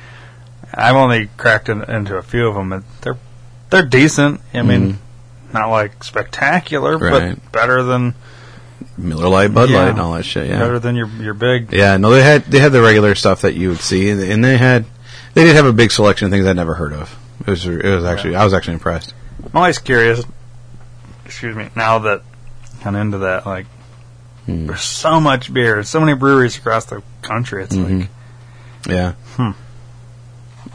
I've 0.73 0.95
only 0.95 1.31
cracked 1.37 1.69
in, 1.69 1.83
into 1.83 2.17
a 2.17 2.23
few 2.23 2.47
of 2.47 2.55
them. 2.55 2.73
and 2.73 2.85
They're 3.01 3.19
they're 3.71 3.85
decent. 3.85 4.41
I 4.55 4.63
mean, 4.63 4.99
not 5.53 5.69
like 5.71 6.03
spectacular, 6.05 6.97
Mm-hmm. 6.99 7.05
Right. 7.05 7.35
but 7.43 7.53
better 7.53 7.83
than 7.83 8.15
Miller 8.97 9.29
Lite, 9.29 9.53
Bud 9.55 9.71
Yeah. 9.71 9.79
Light, 9.83 9.89
and 9.91 10.01
all 10.01 10.13
that 10.15 10.25
shit. 10.25 10.49
Yeah, 10.49 10.59
better 10.59 10.79
than 10.79 10.97
your 10.97 11.07
your 11.09 11.35
big. 11.35 11.73
Yeah, 11.73 11.97
no, 11.97 12.11
they 12.11 12.23
had 12.23 12.45
they 12.45 12.59
had 12.61 12.73
the 12.73 12.83
regular 12.83 13.15
stuff 13.15 13.43
that 13.43 13.55
you 13.55 13.69
would 13.71 13.81
see, 13.81 14.11
and- 14.11 14.45
they 14.45 14.57
had 14.57 14.85
they 15.35 15.45
did 15.45 15.57
have 15.57 15.67
a 15.67 15.73
big 15.73 15.91
selection 15.93 16.27
of 16.27 16.33
things 16.33 16.47
I'd 16.47 16.57
never 16.57 16.75
heard 16.75 16.93
of. 16.93 17.17
It 17.41 17.47
was 17.51 17.67
it 17.67 17.85
was 17.85 18.05
actually 18.05 18.37
I 18.37 18.45
was 18.45 18.53
actually 18.55 18.75
impressed. 18.75 19.15
I'm 19.45 19.51
always 19.57 19.79
curious. 19.79 20.23
Excuse 21.25 21.55
me. 21.57 21.69
Now 21.77 22.01
that 22.01 22.23
kind 22.83 22.97
of 22.97 23.03
into 23.03 23.19
that, 23.19 23.47
like, 23.47 23.67
Hmm. 24.47 24.67
there's 24.67 24.83
so 24.83 25.21
much 25.21 25.53
beer, 25.53 25.83
so 25.85 26.01
many 26.01 26.15
breweries 26.15 26.57
across 26.59 26.87
the 26.87 27.03
country. 27.23 27.63
It's 27.65 27.77
Mhm. 27.77 28.01
like 28.01 28.09
Yeah, 28.89 29.13
Hmm. 29.37 29.51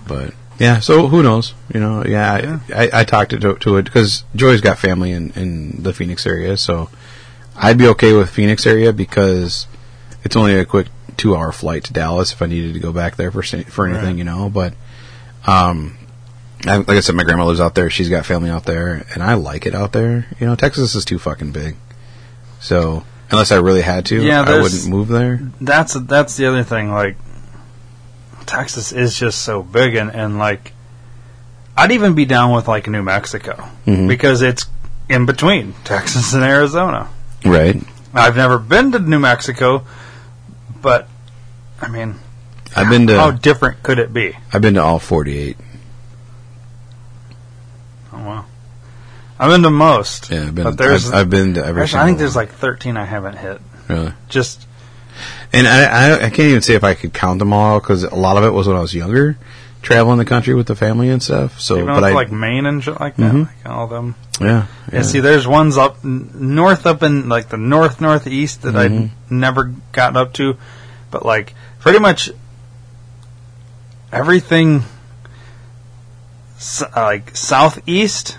but 0.08 0.34
yeah, 0.60 0.80
so 0.80 1.08
who 1.08 1.22
knows? 1.24 1.54
You 1.74 1.80
know, 1.80 2.04
yeah, 2.06 2.60
I 2.74 2.84
I, 2.84 2.90
I 3.02 3.04
talked 3.04 3.32
to 3.32 3.56
to 3.56 3.78
it 3.78 3.84
because 3.84 4.24
Joy's 4.36 4.62
got 4.62 4.78
family 4.80 5.12
in 5.12 5.32
in 5.32 5.84
the 5.84 5.94
Phoenix 5.94 6.26
area, 6.26 6.58
so 6.58 6.90
I'd 7.56 7.78
be 7.78 7.88
okay 7.88 8.14
with 8.14 8.30
Phoenix 8.30 8.66
area 8.66 8.92
because 8.94 9.68
it's 10.24 10.36
only 10.36 10.56
a 10.56 10.66
quick 10.66 10.88
two 11.18 11.36
hour 11.36 11.52
flight 11.52 11.84
to 11.86 11.94
Dallas 11.94 12.34
if 12.34 12.42
I 12.42 12.46
needed 12.48 12.74
to 12.74 12.80
go 12.80 12.92
back 12.92 13.16
there 13.16 13.32
for 13.32 13.42
for 13.44 13.88
anything, 13.88 14.06
Right. 14.06 14.16
you 14.18 14.24
know. 14.24 14.50
But 14.50 14.74
um, 15.48 15.98
I, 16.66 16.78
like 16.78 16.90
I 16.90 17.00
said, 17.02 17.16
my 17.16 17.24
grandma 17.24 17.46
lives 17.46 17.60
out 17.60 17.76
there. 17.76 17.90
She's 17.90 18.10
got 18.10 18.26
family 18.26 18.50
out 18.50 18.66
there, 18.66 19.06
and 19.14 19.22
I 19.24 19.36
like 19.36 19.66
it 19.66 19.76
out 19.76 19.92
there. 19.94 20.26
You 20.40 20.48
know, 20.48 20.56
Texas 20.56 20.96
is 20.96 21.06
too 21.06 21.20
fucking 21.20 21.52
big, 21.52 21.76
so 22.60 23.04
unless 23.32 23.52
I 23.52 23.58
really 23.58 23.82
had 23.82 24.06
to, 24.08 24.22
Yeah, 24.24 24.42
I 24.42 24.62
wouldn't 24.62 24.88
move 24.88 25.08
there. 25.08 25.40
that's 25.62 25.94
that's 25.94 26.38
the 26.38 26.46
other 26.48 26.64
thing. 26.64 26.92
Like, 26.92 27.18
Texas 28.46 28.92
is 28.92 29.18
just 29.18 29.42
so 29.44 29.62
big, 29.64 29.96
and 29.96 30.10
and 30.12 30.38
like, 30.38 30.74
I'd 31.78 31.92
even 31.92 32.14
be 32.16 32.26
down 32.26 32.54
with 32.56 32.68
like 32.68 32.88
New 32.88 33.04
Mexico 33.04 33.68
Mhm. 33.86 34.08
because 34.08 34.42
it's 34.42 34.66
in 35.10 35.26
between 35.26 35.74
Texas 35.84 36.34
and 36.34 36.44
Arizona. 36.44 37.08
Right. 37.44 37.82
I've 38.14 38.36
never 38.36 38.58
been 38.58 38.92
to 38.94 39.00
New 39.00 39.20
Mexico, 39.20 39.86
but 40.82 41.08
I 41.82 41.88
mean, 41.90 42.16
I've 42.76 42.90
been 42.90 43.08
to 43.08 43.18
how 43.20 43.32
different 43.32 43.84
could 43.84 44.00
it 44.00 44.14
be? 44.14 44.36
I've 44.54 44.62
been 44.62 44.76
to 44.76 44.82
all 44.84 45.00
forty 45.00 45.38
eight. 45.38 45.58
Oh 48.14 48.18
wow, 48.24 48.46
I've 49.40 49.50
been 49.52 49.64
to 49.64 49.70
most. 49.70 50.32
Yeah, 50.32 50.44
I've 50.44 50.56
been. 50.56 50.64
But 50.64 50.78
there's, 50.78 51.08
I've, 51.12 51.14
I've 51.22 51.30
been 51.30 51.56
to 51.56 51.66
every. 51.66 51.84
I 51.84 51.86
think 51.88 51.92
single 52.00 52.18
there's 52.20 52.36
like 52.36 52.52
13 52.54 52.96
I 52.98 53.04
haven't 53.06 53.38
hit. 53.38 53.60
really, 53.90 54.14
Just 54.30 54.66
and 55.56 55.68
I, 55.68 55.84
I 55.86 56.16
I 56.26 56.30
can't 56.30 56.40
even 56.50 56.62
say 56.62 56.76
if 56.76 56.84
I 56.84 56.94
could 56.94 57.14
count 57.14 57.40
them 57.40 57.54
all 57.54 57.80
because 57.80 58.04
a 58.04 58.16
lot 58.16 58.38
of 58.38 58.44
it 58.44 58.52
was 58.52 58.68
when 58.68 58.78
I 58.78 58.82
was 58.82 58.94
younger, 58.94 59.38
traveling 59.82 60.18
the 60.18 60.26
country 60.26 60.54
with 60.54 60.68
the 60.68 60.76
family 60.76 61.10
and 61.10 61.22
stuff. 61.24 61.60
So, 61.60 61.76
even 61.78 61.88
but 61.88 62.04
I 62.04 62.12
like 62.14 62.32
Maine 62.32 62.66
and 62.66 62.84
shit 62.84 63.00
like 63.00 63.16
that, 63.18 63.34
Mhm. 63.34 63.48
like 63.48 63.66
all 63.66 63.86
of 63.86 63.90
them. 63.90 64.16
yeah, 64.42 64.48
yeah. 64.92 64.98
And 64.98 65.06
see, 65.06 65.20
there's 65.22 65.48
ones 65.48 65.78
up 65.78 65.98
n- 66.04 66.30
north, 66.34 66.86
up 66.86 67.02
in 67.04 67.30
like 67.30 67.50
the 67.50 67.58
north 67.58 68.02
northeast 68.02 68.62
that 68.64 68.76
Mhm. 68.76 68.80
I'd 69.06 69.32
never 69.32 69.74
gotten 69.92 70.18
up 70.18 70.34
to. 70.34 70.58
but 71.12 71.26
like 71.26 71.54
pretty 71.80 72.00
much 72.00 72.30
everything 74.12 74.84
uh, 76.82 76.86
like 76.96 77.36
southeast. 77.36 78.38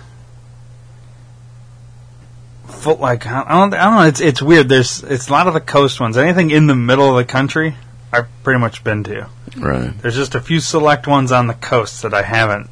Full, 2.77 2.97
like 2.97 3.25
I 3.25 3.43
don't, 3.47 3.73
I 3.73 3.83
don't 3.85 3.95
know. 3.95 4.01
It's 4.03 4.21
it's 4.21 4.41
weird. 4.41 4.69
There's 4.69 5.03
it's 5.03 5.29
a 5.29 5.31
lot 5.31 5.47
of 5.47 5.53
the 5.53 5.61
coast 5.61 5.99
ones. 5.99 6.17
Anything 6.17 6.51
in 6.51 6.67
the 6.67 6.75
middle 6.75 7.09
of 7.09 7.15
the 7.15 7.31
country, 7.31 7.75
I've 8.11 8.27
pretty 8.43 8.59
much 8.59 8.83
been 8.83 9.03
to. 9.05 9.27
Right. 9.57 9.97
There's 10.01 10.15
just 10.15 10.35
a 10.35 10.41
few 10.41 10.59
select 10.59 11.07
ones 11.07 11.31
on 11.31 11.47
the 11.47 11.53
coast 11.53 12.03
that 12.03 12.13
I 12.13 12.23
haven't. 12.23 12.69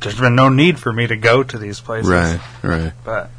There's 0.00 0.18
been 0.18 0.34
no 0.36 0.48
need 0.48 0.78
for 0.78 0.92
me 0.92 1.06
to 1.06 1.16
go 1.16 1.42
to 1.42 1.58
these 1.58 1.80
places. 1.80 2.10
Right. 2.10 2.40
Right. 2.62 2.92
But 3.04 3.30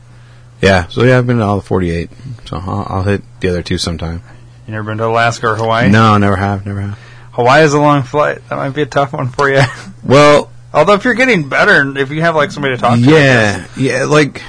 Yeah. 0.62 0.88
So 0.88 1.04
yeah, 1.04 1.18
I've 1.18 1.28
been 1.28 1.38
to 1.38 1.44
all 1.44 1.58
the 1.58 1.66
48. 1.66 2.10
So 2.46 2.58
I'll, 2.58 2.86
I'll 2.90 3.04
hit 3.04 3.22
the 3.40 3.50
other 3.50 3.64
two 3.64 3.78
sometime. 3.78 4.22
you 4.68 4.74
never 4.74 4.84
been 4.92 4.98
to 4.98 5.08
Alaska 5.08 5.48
or 5.52 5.56
Hawaii? 5.56 5.90
No, 5.90 6.18
never 6.18 6.36
have. 6.36 6.66
Never 6.66 6.82
have. 6.82 7.00
Hawaii 7.32 7.64
is 7.64 7.74
a 7.74 7.80
long 7.80 8.04
flight. 8.04 8.48
That 8.50 8.58
might 8.58 8.72
be 8.72 8.82
a 8.82 8.86
tough 8.86 9.14
one 9.14 9.30
for 9.30 9.50
you. 9.50 9.62
Well, 10.04 10.52
Although 10.74 10.94
if 10.94 11.04
you're 11.04 11.16
getting 11.16 11.50
better, 11.50 11.98
if 11.98 12.12
you 12.12 12.22
have 12.22 12.36
like 12.36 12.52
somebody 12.52 12.76
to 12.76 12.82
talk 12.82 13.00
to, 13.00 13.04
yeah, 13.06 13.68
yeah. 13.76 14.04
Like 14.06 14.44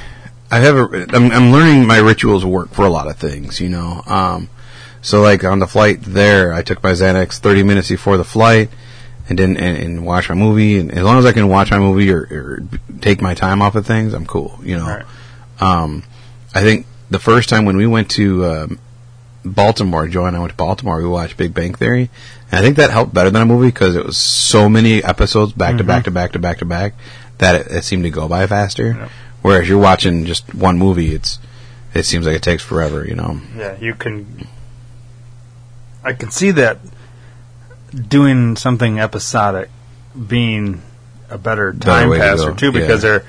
I 0.51 0.59
have 0.61 0.77
a. 0.77 1.07
I'm, 1.15 1.31
I'm 1.31 1.53
learning 1.53 1.87
my 1.87 1.99
rituals 1.99 2.45
work 2.45 2.71
for 2.71 2.85
a 2.85 2.91
lot 2.91 3.09
of 3.09 3.17
things. 3.17 3.61
You 3.61 3.69
know. 3.69 4.03
Um. 4.07 4.49
So 5.03 5.23
like 5.23 5.45
on 5.45 5.61
the 5.61 5.67
flight 5.67 6.03
there, 6.03 6.53
I 6.53 6.63
took 6.63 6.83
my 6.83 6.93
Xanax 6.93 7.39
30 7.39 7.63
minutes 7.63 7.89
before 7.89 8.17
the 8.17 8.25
flight, 8.25 8.69
and 9.29 9.39
then 9.39 9.57
and, 9.57 9.77
and 9.79 10.07
watch 10.07 10.29
my 10.29 10.35
movie. 10.35 10.79
And 10.79 10.93
as 10.93 11.05
long 11.05 11.19
as 11.19 11.25
I 11.25 11.33
can 11.33 11.49
watch 11.49 11.71
my 11.71 11.79
movie 11.79 12.11
or, 12.13 12.21
or 12.21 12.63
take 13.01 13.23
my 13.23 13.35
time 13.35 13.63
off 13.63 13.77
of 13.77 13.87
things, 13.87 14.13
I'm 14.13 14.27
cool. 14.27 14.59
You 14.63 14.77
know. 14.77 14.87
Right. 14.87 15.05
Um. 15.61 16.05
I 16.53 16.63
think 16.63 16.87
the 17.11 17.21
first 17.21 17.49
time 17.49 17.65
when 17.65 17.77
we 17.77 17.87
went 17.87 18.11
to 18.13 18.45
um, 18.45 18.79
Baltimore, 19.45 20.09
Joe 20.09 20.27
and 20.27 20.37
I 20.37 20.41
went 20.41 20.51
to 20.51 20.57
Baltimore. 20.57 20.99
We 20.99 21.09
watched 21.09 21.37
Big 21.37 21.55
Bang 21.55 21.75
Theory, 21.75 22.11
and 22.51 22.59
I 22.59 22.63
think 22.63 22.77
that 22.77 22.91
helped 22.91 23.15
better 23.15 23.31
than 23.31 23.43
a 23.43 23.47
movie 23.47 23.69
because 23.69 23.95
it 23.97 24.05
was 24.05 24.19
so 24.19 24.69
many 24.69 25.03
episodes 25.03 25.53
back 25.53 25.79
to 25.79 25.85
back 25.85 26.05
to 26.05 26.11
back 26.11 26.33
to 26.33 26.39
back 26.39 26.59
to 26.59 26.65
back 26.65 26.95
that 27.39 27.55
it, 27.55 27.67
it 27.69 27.85
seemed 27.85 28.03
to 28.05 28.11
go 28.11 28.29
by 28.29 28.47
faster. 28.47 28.97
Yep. 28.99 29.11
Whereas 29.43 29.69
you're 29.69 29.79
watching 29.79 30.27
just 30.27 30.55
one 30.55 30.79
movie, 30.79 31.15
it's 31.15 31.39
it 31.95 32.05
seems 32.05 32.27
like 32.27 32.37
it 32.37 32.43
takes 32.43 32.63
forever. 32.63 33.07
You 33.07 33.15
know. 33.15 33.41
Yeah, 33.57 33.77
you 33.79 33.95
can. 33.95 34.47
I 36.05 36.13
can 36.15 36.31
see 36.31 36.51
that 36.53 36.79
doing 38.09 38.57
something 38.57 38.99
episodic 39.01 39.69
being 40.29 40.83
a 41.29 41.39
better 41.39 41.73
time 41.73 42.11
to 42.11 42.17
passer 42.19 42.51
go, 42.51 42.55
too, 42.55 42.73
because 42.73 43.03
yeah. 43.05 43.11
they're 43.19 43.25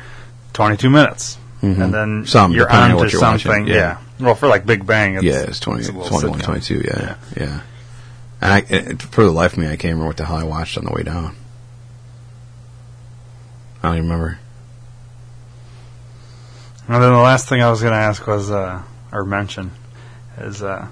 22 0.54 0.89
minutes, 0.89 1.38
Mhm. 1.62 1.82
and 1.84 1.93
then 1.93 2.26
Some, 2.26 2.54
you're 2.54 2.71
on 2.71 2.91
to 2.91 2.97
you're 2.97 3.10
something. 3.10 3.67
yeah. 3.67 3.76
Yeah. 3.76 3.97
Well, 4.19 4.36
for 4.36 4.47
like 4.47 4.65
Big 4.65 4.86
Bang, 4.86 5.15
it's, 5.15 5.24
yeah, 5.24 5.41
it's 5.41 5.60
20, 5.60 5.80
it's 5.82 5.89
21, 5.89 6.39
sitcom. 6.39 6.43
22, 6.43 6.82
yeah, 6.86 7.15
yeah. 7.36 7.60
And 8.39 8.54
I, 8.54 8.58
it, 8.69 9.02
for 9.02 9.24
the 9.24 9.32
life 9.32 9.54
of 9.54 9.60
me, 9.60 9.65
I 9.65 9.71
can't 9.76 9.84
remember 9.93 10.08
what 10.08 10.17
the 10.17 10.26
hell 10.26 10.38
I 10.38 10.43
watched 10.43 10.78
on 10.78 10.86
the 10.86 10.91
way 10.91 11.04
down. 11.04 11.36
I 13.84 13.88
don't 13.89 13.97
even 13.97 14.10
remember. 14.10 14.39
And 16.91 17.01
then 17.01 17.13
the 17.13 17.19
last 17.19 17.47
thing 17.47 17.62
I 17.62 17.69
was 17.69 17.80
going 17.80 17.93
to 17.93 17.97
ask 17.97 18.27
was, 18.27 18.51
uh, 18.51 18.84
or 19.13 19.23
mention, 19.23 19.71
is 20.38 20.62
uh, 20.62 20.89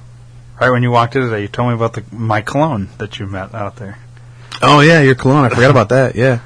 right 0.58 0.70
when 0.70 0.82
you 0.82 0.92
walked 0.92 1.18
in 1.18 1.24
today, 1.24 1.42
you 1.42 1.50
told 1.50 1.68
me 1.68 1.76
about 1.76 1.92
the 1.92 2.06
my 2.16 2.40
clone 2.40 2.88
that 3.00 3.20
you 3.20 3.28
met 3.28 3.54
out 3.54 3.76
there. 3.76 3.98
Oh 4.62 4.80
yeah, 4.80 5.02
your 5.02 5.16
cologne. 5.16 5.44
I 5.44 5.50
forgot 5.50 5.72
about 5.72 5.90
that. 5.90 6.16
Yeah. 6.16 6.40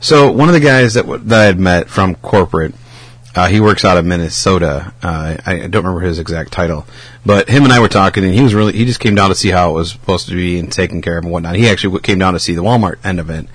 So 0.00 0.30
one 0.30 0.48
of 0.48 0.54
the 0.54 0.60
guys 0.60 0.94
that 0.94 1.06
w- 1.06 1.24
that 1.24 1.40
I 1.40 1.44
had 1.46 1.58
met 1.58 1.88
from 1.88 2.14
corporate, 2.14 2.72
uh, 3.34 3.48
he 3.48 3.58
works 3.58 3.84
out 3.84 3.96
of 3.96 4.04
Minnesota. 4.04 4.94
Uh, 5.02 5.36
I, 5.44 5.54
I 5.54 5.66
don't 5.66 5.84
remember 5.84 6.02
his 6.02 6.20
exact 6.20 6.52
title, 6.52 6.86
but 7.26 7.48
him 7.48 7.64
and 7.64 7.72
I 7.72 7.80
were 7.80 7.88
talking, 7.88 8.22
and 8.22 8.32
he 8.32 8.42
was 8.42 8.54
really 8.54 8.74
he 8.74 8.84
just 8.84 9.00
came 9.00 9.16
down 9.16 9.30
to 9.30 9.34
see 9.34 9.50
how 9.50 9.70
it 9.70 9.74
was 9.74 9.90
supposed 9.90 10.28
to 10.28 10.36
be 10.36 10.56
and 10.56 10.70
taken 10.72 11.02
care 11.02 11.18
of 11.18 11.24
and 11.24 11.32
whatnot. 11.32 11.56
He 11.56 11.68
actually 11.68 11.98
came 11.98 12.20
down 12.20 12.34
to 12.34 12.38
see 12.38 12.54
the 12.54 12.62
Walmart 12.62 13.04
end 13.04 13.18
of 13.18 13.28
it. 13.28 13.46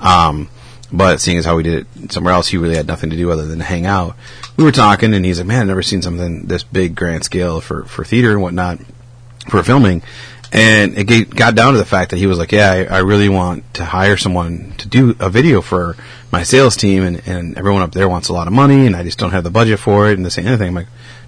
Um, 0.00 0.50
but 0.92 1.20
seeing 1.20 1.38
as 1.38 1.44
how 1.44 1.56
we 1.56 1.62
did 1.62 1.86
it 2.02 2.12
somewhere 2.12 2.34
else, 2.34 2.48
he 2.48 2.56
really 2.56 2.76
had 2.76 2.86
nothing 2.86 3.10
to 3.10 3.16
do 3.16 3.30
other 3.30 3.46
than 3.46 3.60
hang 3.60 3.86
out. 3.86 4.16
We 4.56 4.64
were 4.64 4.72
talking, 4.72 5.14
and 5.14 5.24
he's 5.24 5.38
like, 5.38 5.46
"Man, 5.46 5.60
I've 5.60 5.66
never 5.66 5.82
seen 5.82 6.02
something 6.02 6.46
this 6.46 6.62
big, 6.62 6.94
grand 6.94 7.24
scale 7.24 7.60
for 7.60 7.84
for 7.84 8.04
theater 8.04 8.32
and 8.32 8.42
whatnot." 8.42 8.78
for 9.48 9.62
filming. 9.62 10.02
And 10.50 10.96
it 10.96 11.04
ga- 11.04 11.24
got 11.24 11.54
down 11.54 11.72
to 11.72 11.78
the 11.78 11.84
fact 11.84 12.10
that 12.10 12.16
he 12.16 12.26
was 12.26 12.38
like, 12.38 12.52
"Yeah, 12.52 12.70
I, 12.70 12.84
I 12.84 12.98
really 12.98 13.28
want 13.28 13.74
to 13.74 13.84
hire 13.84 14.16
someone 14.16 14.72
to 14.78 14.88
do 14.88 15.14
a 15.20 15.28
video 15.28 15.60
for 15.60 15.96
my 16.32 16.42
sales 16.42 16.74
team, 16.74 17.02
and, 17.02 17.22
and 17.26 17.58
everyone 17.58 17.82
up 17.82 17.92
there 17.92 18.08
wants 18.08 18.28
a 18.28 18.32
lot 18.32 18.46
of 18.46 18.54
money, 18.54 18.86
and 18.86 18.96
I 18.96 19.02
just 19.02 19.18
don't 19.18 19.32
have 19.32 19.44
the 19.44 19.50
budget 19.50 19.78
for 19.78 20.08
it." 20.08 20.16
And 20.16 20.24
this 20.24 20.38
and 20.38 20.48
anything. 20.48 20.68
I'm 20.68 20.74
like, 20.74 20.86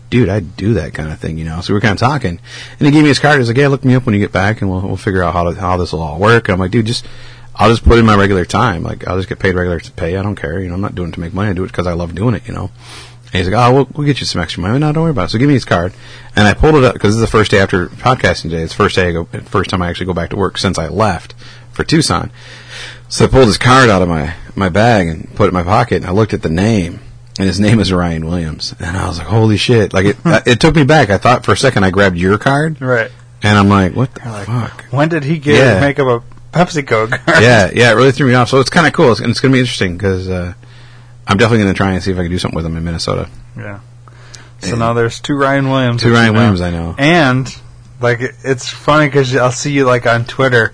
"Dude, 0.09 0.31
I'd 0.31 0.57
do 0.57 0.73
that 0.75 0.94
kind 0.94 1.12
of 1.12 1.18
thing, 1.18 1.37
you 1.37 1.44
know." 1.44 1.61
So 1.61 1.73
we 1.73 1.75
were 1.75 1.83
kind 1.83 1.92
of 1.92 1.99
talking, 1.99 2.40
and 2.79 2.87
he 2.87 2.90
gave 2.90 3.03
me 3.03 3.11
his 3.11 3.18
card. 3.18 3.38
He's 3.38 3.49
like, 3.49 3.59
"Yeah, 3.59 3.68
look 3.68 3.85
me 3.85 3.94
up 3.94 4.07
when 4.07 4.14
you 4.14 4.20
get 4.20 4.33
back, 4.33 4.62
and 4.62 4.70
we'll 4.70 4.81
we'll 4.81 4.96
figure 4.96 5.23
out 5.23 5.35
how 5.35 5.51
to, 5.51 5.61
how 5.61 5.77
this 5.77 5.92
will 5.92 6.01
all 6.01 6.18
work." 6.18 6.49
And 6.49 6.55
I'm 6.55 6.61
like, 6.61 6.70
"Dude, 6.70 6.87
just." 6.87 7.07
I'll 7.61 7.68
just 7.68 7.85
put 7.85 7.99
in 7.99 8.07
my 8.07 8.16
regular 8.16 8.44
time. 8.44 8.83
Like 8.83 9.07
I'll 9.07 9.16
just 9.18 9.29
get 9.29 9.38
paid 9.38 9.55
regular 9.55 9.79
to 9.81 9.92
pay. 9.92 10.16
I 10.16 10.23
don't 10.23 10.35
care. 10.37 10.59
You 10.61 10.68
know, 10.68 10.75
I'm 10.75 10.81
not 10.81 10.94
doing 10.94 11.11
it 11.11 11.14
to 11.14 11.20
make 11.20 11.35
money. 11.35 11.51
I 11.51 11.53
do 11.53 11.62
it 11.64 11.68
because 11.68 11.87
I 11.87 11.92
love 11.92 12.14
doing 12.14 12.35
it. 12.35 12.49
You 12.49 12.55
know. 12.55 12.70
And 13.33 13.38
he's 13.44 13.49
like, 13.49 13.55
"Oh, 13.70 13.73
we'll, 13.75 13.88
we'll 13.94 14.07
get 14.07 14.18
you 14.18 14.27
some 14.27 14.40
extra 14.42 14.61
money." 14.62 14.79
No, 14.81 14.90
don't 14.92 15.03
worry 15.05 15.12
about 15.12 15.27
it. 15.27 15.31
So 15.31 15.38
give 15.38 15.46
me 15.46 15.55
his 15.55 15.64
card, 15.64 15.92
and 16.35 16.49
I 16.49 16.55
pulled 16.55 16.75
it 16.75 16.83
up 16.85 16.94
because 16.94 17.14
this 17.14 17.23
is 17.23 17.31
the 17.31 17.37
first 17.37 17.51
day 17.53 17.59
after 17.61 17.87
podcasting 17.87 18.51
day. 18.51 18.62
It's 18.62 18.73
the 18.73 18.77
first 18.83 18.96
day 18.96 19.09
I 19.09 19.12
go, 19.12 19.25
first 19.44 19.70
time 19.70 19.83
I 19.83 19.88
actually 19.88 20.07
go 20.07 20.14
back 20.14 20.31
to 20.31 20.37
work 20.37 20.59
since 20.59 20.79
I 20.79 20.88
left 20.88 21.35
for 21.70 21.85
Tucson. 21.85 22.33
So 23.09 23.27
I 23.27 23.29
pulled 23.29 23.46
his 23.46 23.59
card 23.59 23.88
out 23.88 24.03
of 24.03 24.09
my 24.09 24.35
my 24.57 24.68
bag 24.68 25.07
and 25.09 25.33
put 25.37 25.44
it 25.44 25.49
in 25.49 25.55
my 25.55 25.62
pocket, 25.62 25.96
and 25.99 26.07
I 26.07 26.11
looked 26.11 26.33
at 26.35 26.42
the 26.42 26.49
name, 26.51 26.99
and 27.38 27.46
his 27.46 27.61
name 27.61 27.79
is 27.79 27.92
Ryan 27.92 28.27
Williams, 28.27 28.75
and 28.81 28.96
I 28.96 29.07
was 29.07 29.18
like, 29.18 29.29
"Holy 29.29 29.57
shit!" 29.57 29.92
Like 29.92 30.07
it, 30.07 30.16
it 30.46 30.61
took 30.61 30.75
me 30.75 30.83
back. 30.85 31.11
I 31.11 31.18
thought 31.18 31.44
for 31.44 31.53
a 31.53 31.57
second 31.57 31.85
I 31.85 31.90
grabbed 31.90 32.16
your 32.16 32.37
card, 32.37 32.81
Right. 32.81 33.12
and 33.44 33.57
I'm 33.57 33.68
like, 33.68 33.94
"What 33.94 34.12
the 34.14 34.29
like, 34.29 34.46
fuck?" 34.46 34.85
When 34.90 35.09
did 35.09 35.23
he 35.23 35.38
get 35.38 35.55
Yeah. 35.75 35.81
make 35.81 36.01
up 36.01 36.09
a 36.25 36.30
Pepsi 36.53 36.87
Coke? 36.87 37.11
yeah, 37.29 37.71
yeah, 37.73 37.93
it 37.93 37.95
really 37.95 38.13
threw 38.13 38.29
me 38.29 38.35
off. 38.35 38.49
So 38.49 38.61
it's 38.61 38.71
kind 38.71 38.87
of 38.87 38.93
cool, 38.93 39.13
and 39.13 39.27
it's 39.27 39.41
going 39.41 39.53
to 39.53 39.57
be 39.57 39.61
interesting 39.61 39.97
because 39.97 40.29
uh, 40.29 40.55
I'm 41.27 41.37
definitely 41.37 41.65
going 41.65 41.75
to 41.75 41.77
try 41.77 41.93
and 41.93 42.03
see 42.03 42.11
if 42.11 42.19
I 42.19 42.23
can 42.23 42.31
do 42.31 42.39
something 42.39 42.57
with 42.57 42.65
them 42.65 42.77
in 42.77 42.85
Minnesota. 42.85 43.29
Yeah. 43.57 43.81
So 44.61 44.77
now 44.77 44.93
there's 44.93 45.21
two 45.21 45.37
Ryan 45.37 45.71
Williams. 45.71 46.03
Two 46.03 46.13
Ryan. 46.13 46.35
Williams, 46.35 46.61
I 46.61 46.71
know. 46.71 46.95
And 46.99 47.49
like 48.01 48.21
it's 48.21 48.69
funny 48.69 49.07
because 49.07 49.35
I'll 49.35 49.53
see 49.53 49.73
you 49.73 49.85
like 49.85 50.07
on 50.07 50.25
Twitter, 50.25 50.73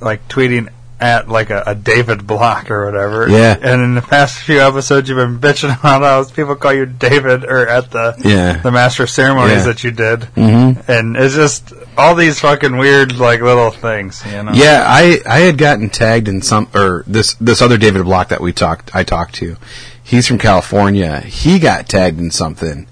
like 0.00 0.26
tweeting 0.28 0.70
at 0.98 1.28
like 1.28 1.50
a, 1.50 1.62
a 1.66 1.74
David 1.74 2.26
Block 2.26 2.70
or 2.70 2.86
whatever. 2.86 3.28
Yeah. 3.28 3.54
And 3.60 3.82
in 3.82 3.94
the 3.94 4.00
past 4.02 4.38
few 4.38 4.60
episodes, 4.60 5.08
you've 5.08 5.16
been 5.18 5.38
bitching 5.38 5.70
about 5.80 6.00
how 6.02 6.24
people 6.34 6.56
call 6.56 6.72
you 6.72 6.86
David 6.86 7.44
or 7.44 7.68
at 7.68 7.90
the 7.90 8.14
Yeah. 8.24 8.54
the 8.62 8.72
master 8.72 9.06
ceremonies 9.06 9.58
Yeah. 9.58 9.64
that 9.64 9.84
you 9.84 9.90
did. 9.90 10.20
Mm-hmm. 10.20 10.90
And 10.90 11.16
it's 11.16 11.34
just 11.34 11.72
all 11.98 12.14
these 12.14 12.40
fucking 12.40 12.76
weird 12.78 13.18
like 13.18 13.40
little 13.42 13.70
things, 13.70 14.22
you 14.24 14.42
know. 14.42 14.52
Yeah, 14.54 14.84
I 14.86 15.20
I 15.26 15.40
had 15.40 15.58
gotten 15.58 15.90
tagged 15.90 16.28
in 16.28 16.40
some 16.40 16.68
or 16.74 17.04
this 17.06 17.34
this 17.34 17.60
other 17.60 17.76
David 17.76 18.04
Block 18.04 18.28
that 18.28 18.40
we 18.40 18.52
talked 18.54 18.90
I 18.96 19.02
talked 19.04 19.34
to. 19.36 19.56
He's 20.02 20.26
from 20.26 20.38
California. 20.38 21.20
He 21.20 21.58
got 21.58 21.88
tagged 21.88 22.18
in 22.20 22.30
something, 22.30 22.86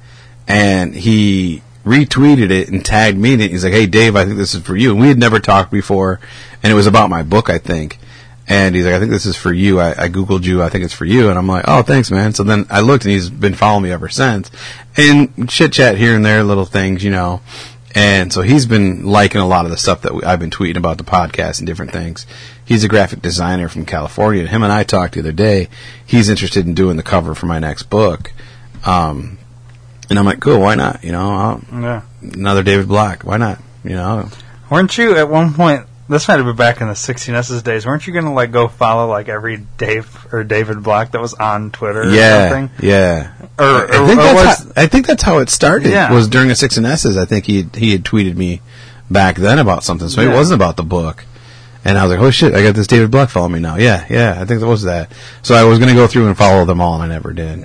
and 0.47 0.95
he 0.95 1.63
retweeted 1.85 2.51
it 2.51 2.69
and 2.69 2.85
tagged 2.85 3.19
me 3.19 3.35
it. 3.35 3.51
He's 3.51 3.65
like, 3.65 3.73
"Hey 3.73 3.87
Dave, 3.87 4.17
I 4.17 4.25
think 4.25 4.37
this 4.37 4.55
is 4.55 4.63
for 4.63 4.77
you." 4.77 4.91
And 4.91 5.01
we 5.01 5.09
had 5.09 5.19
never 5.19 5.39
talked 5.39 5.71
before, 5.71 6.21
and 6.63 6.73
it 6.73 6.75
was 6.75 6.87
about 6.87 7.11
my 7.11 7.23
book, 7.23 7.51
I 7.51 7.59
think. 7.59 7.99
And 8.47 8.75
he's 8.75 8.85
like, 8.85 8.95
"I 8.95 8.99
think 8.99 9.11
this 9.11 9.27
is 9.27 9.37
for 9.37 9.53
you." 9.53 9.81
I, 9.81 10.05
I 10.05 10.09
googled 10.09 10.45
you. 10.45 10.63
I 10.63 10.69
think 10.69 10.85
it's 10.85 10.95
for 10.95 11.05
you. 11.05 11.31
And 11.31 11.39
I'm 11.39 11.49
like, 11.49 11.65
"Oh, 11.67 11.83
thanks, 11.83 12.11
man." 12.11 12.33
So 12.35 12.43
then 12.43 12.67
I 12.71 12.81
looked, 12.81 13.05
and 13.05 13.13
he's 13.13 13.31
been 13.31 13.55
following 13.55 13.85
me 13.85 13.91
ever 13.91 14.09
since, 14.09 14.51
and 14.97 15.49
chit 15.49 15.73
chat 15.73 15.97
here 15.97 16.15
and 16.15 16.25
there, 16.25 16.43
little 16.43 16.65
things, 16.65 17.05
you 17.05 17.11
know. 17.11 17.41
And 17.95 18.33
so 18.33 18.43
he's 18.43 18.67
been 18.67 19.05
liking 19.05 19.41
a 19.41 19.47
lot 19.47 19.67
of 19.67 19.71
the 19.71 19.77
stuff 19.77 20.03
that 20.03 20.25
I've 20.27 20.41
been 20.41 20.51
tweeting 20.51 20.77
about 20.77 20.99
the 20.99 21.05
podcast 21.05 21.59
and 21.59 21.67
different 21.67 21.93
things. 21.93 22.27
He's 22.65 22.83
a 22.83 22.89
graphic 22.89 23.23
designer 23.23 23.69
from 23.69 23.87
California. 23.87 24.41
And 24.41 24.51
him 24.51 24.65
and 24.65 24.73
I 24.73 24.83
talked 24.83 25.15
the 25.15 25.21
other 25.21 25.33
day. 25.33 25.69
He's 26.05 26.29
interested 26.29 26.67
in 26.67 26.75
doing 26.75 26.97
the 26.97 27.05
cover 27.05 27.37
for 27.37 27.47
my 27.47 27.61
next 27.61 27.85
book. 27.85 28.33
Um, 28.85 29.39
and 30.15 30.19
I'm 30.21 30.25
like, 30.27 30.41
cool, 30.41 30.61
why 30.61 30.77
not? 30.77 31.03
You 31.03 31.11
know, 31.13 31.31
I'll, 31.31 31.61
Yeah. 31.73 32.03
another 32.23 32.63
David 32.63 32.87
Block. 32.89 33.23
Why 33.25 33.37
not? 33.37 33.59
You 33.83 33.97
know, 33.97 34.29
Weren't 34.71 34.97
you 34.97 35.17
at 35.17 35.29
one 35.29 35.53
point? 35.55 35.87
This 36.09 36.29
might 36.29 36.37
have 36.37 36.45
been 36.47 36.55
back 36.57 36.81
in 36.81 36.87
the 36.89 36.95
16S's 36.95 37.63
days. 37.63 37.85
Weren't 37.87 38.07
you 38.07 38.13
going 38.13 38.27
to 38.27 38.31
like 38.31 38.53
go 38.53 38.69
follow 38.69 39.09
like 39.09 39.29
every 39.29 39.57
Dave 39.79 40.27
or 40.33 40.45
David 40.45 40.83
Block 40.83 41.11
that 41.13 41.21
was 41.21 41.35
on 41.35 41.71
Twitter 41.71 42.03
or 42.03 42.11
yeah, 42.11 42.51
something? 42.51 42.87
yeah. 42.87 43.33
Or, 43.59 43.65
I 43.65 44.07
think, 44.07 44.21
or 44.21 44.23
that's 44.23 44.61
was, 44.65 44.73
how, 44.75 44.83
I 44.83 44.87
think 44.87 45.07
that's 45.07 45.23
how 45.23 45.39
it 45.39 45.49
started. 45.51 45.91
Yeah. 45.91 46.13
Was 46.13 46.29
during 46.29 46.49
the 46.49 46.55
six 46.55 46.77
and 46.77 46.87
S's. 46.87 47.17
I 47.17 47.25
think 47.25 47.47
he 47.47 47.67
he 47.75 47.93
had 47.93 48.05
tweeted 48.05 48.37
me 48.37 48.61
back 49.11 49.37
then 49.37 49.59
about 49.59 49.83
something. 49.83 50.09
So 50.09 50.21
Yeah. 50.23 50.33
it 50.33 50.35
wasn't 50.35 50.61
about 50.61 50.77
the 50.77 50.83
book. 50.85 51.25
And 51.87 51.99
I 51.99 52.03
was 52.05 52.13
like, 52.13 52.21
oh 52.21 52.31
shit, 52.31 52.55
I 52.55 52.63
got 52.63 52.75
this 52.75 52.87
David 52.87 53.11
Block 53.11 53.29
following 53.31 53.53
me 53.53 53.61
now. 53.61 53.77
Yeah, 53.77 54.07
yeah, 54.09 54.41
I 54.41 54.45
think 54.47 54.61
that 54.61 54.67
was 54.67 54.85
that. 54.85 55.11
So 55.43 55.55
I 55.55 55.65
was 55.65 55.79
going 55.79 55.91
to 55.91 55.95
go 55.95 56.07
through 56.07 56.29
and 56.29 56.37
follow 56.37 56.65
them 56.65 56.81
all, 56.81 56.95
and 56.95 57.03
I 57.03 57.15
never 57.15 57.33
did. 57.35 57.61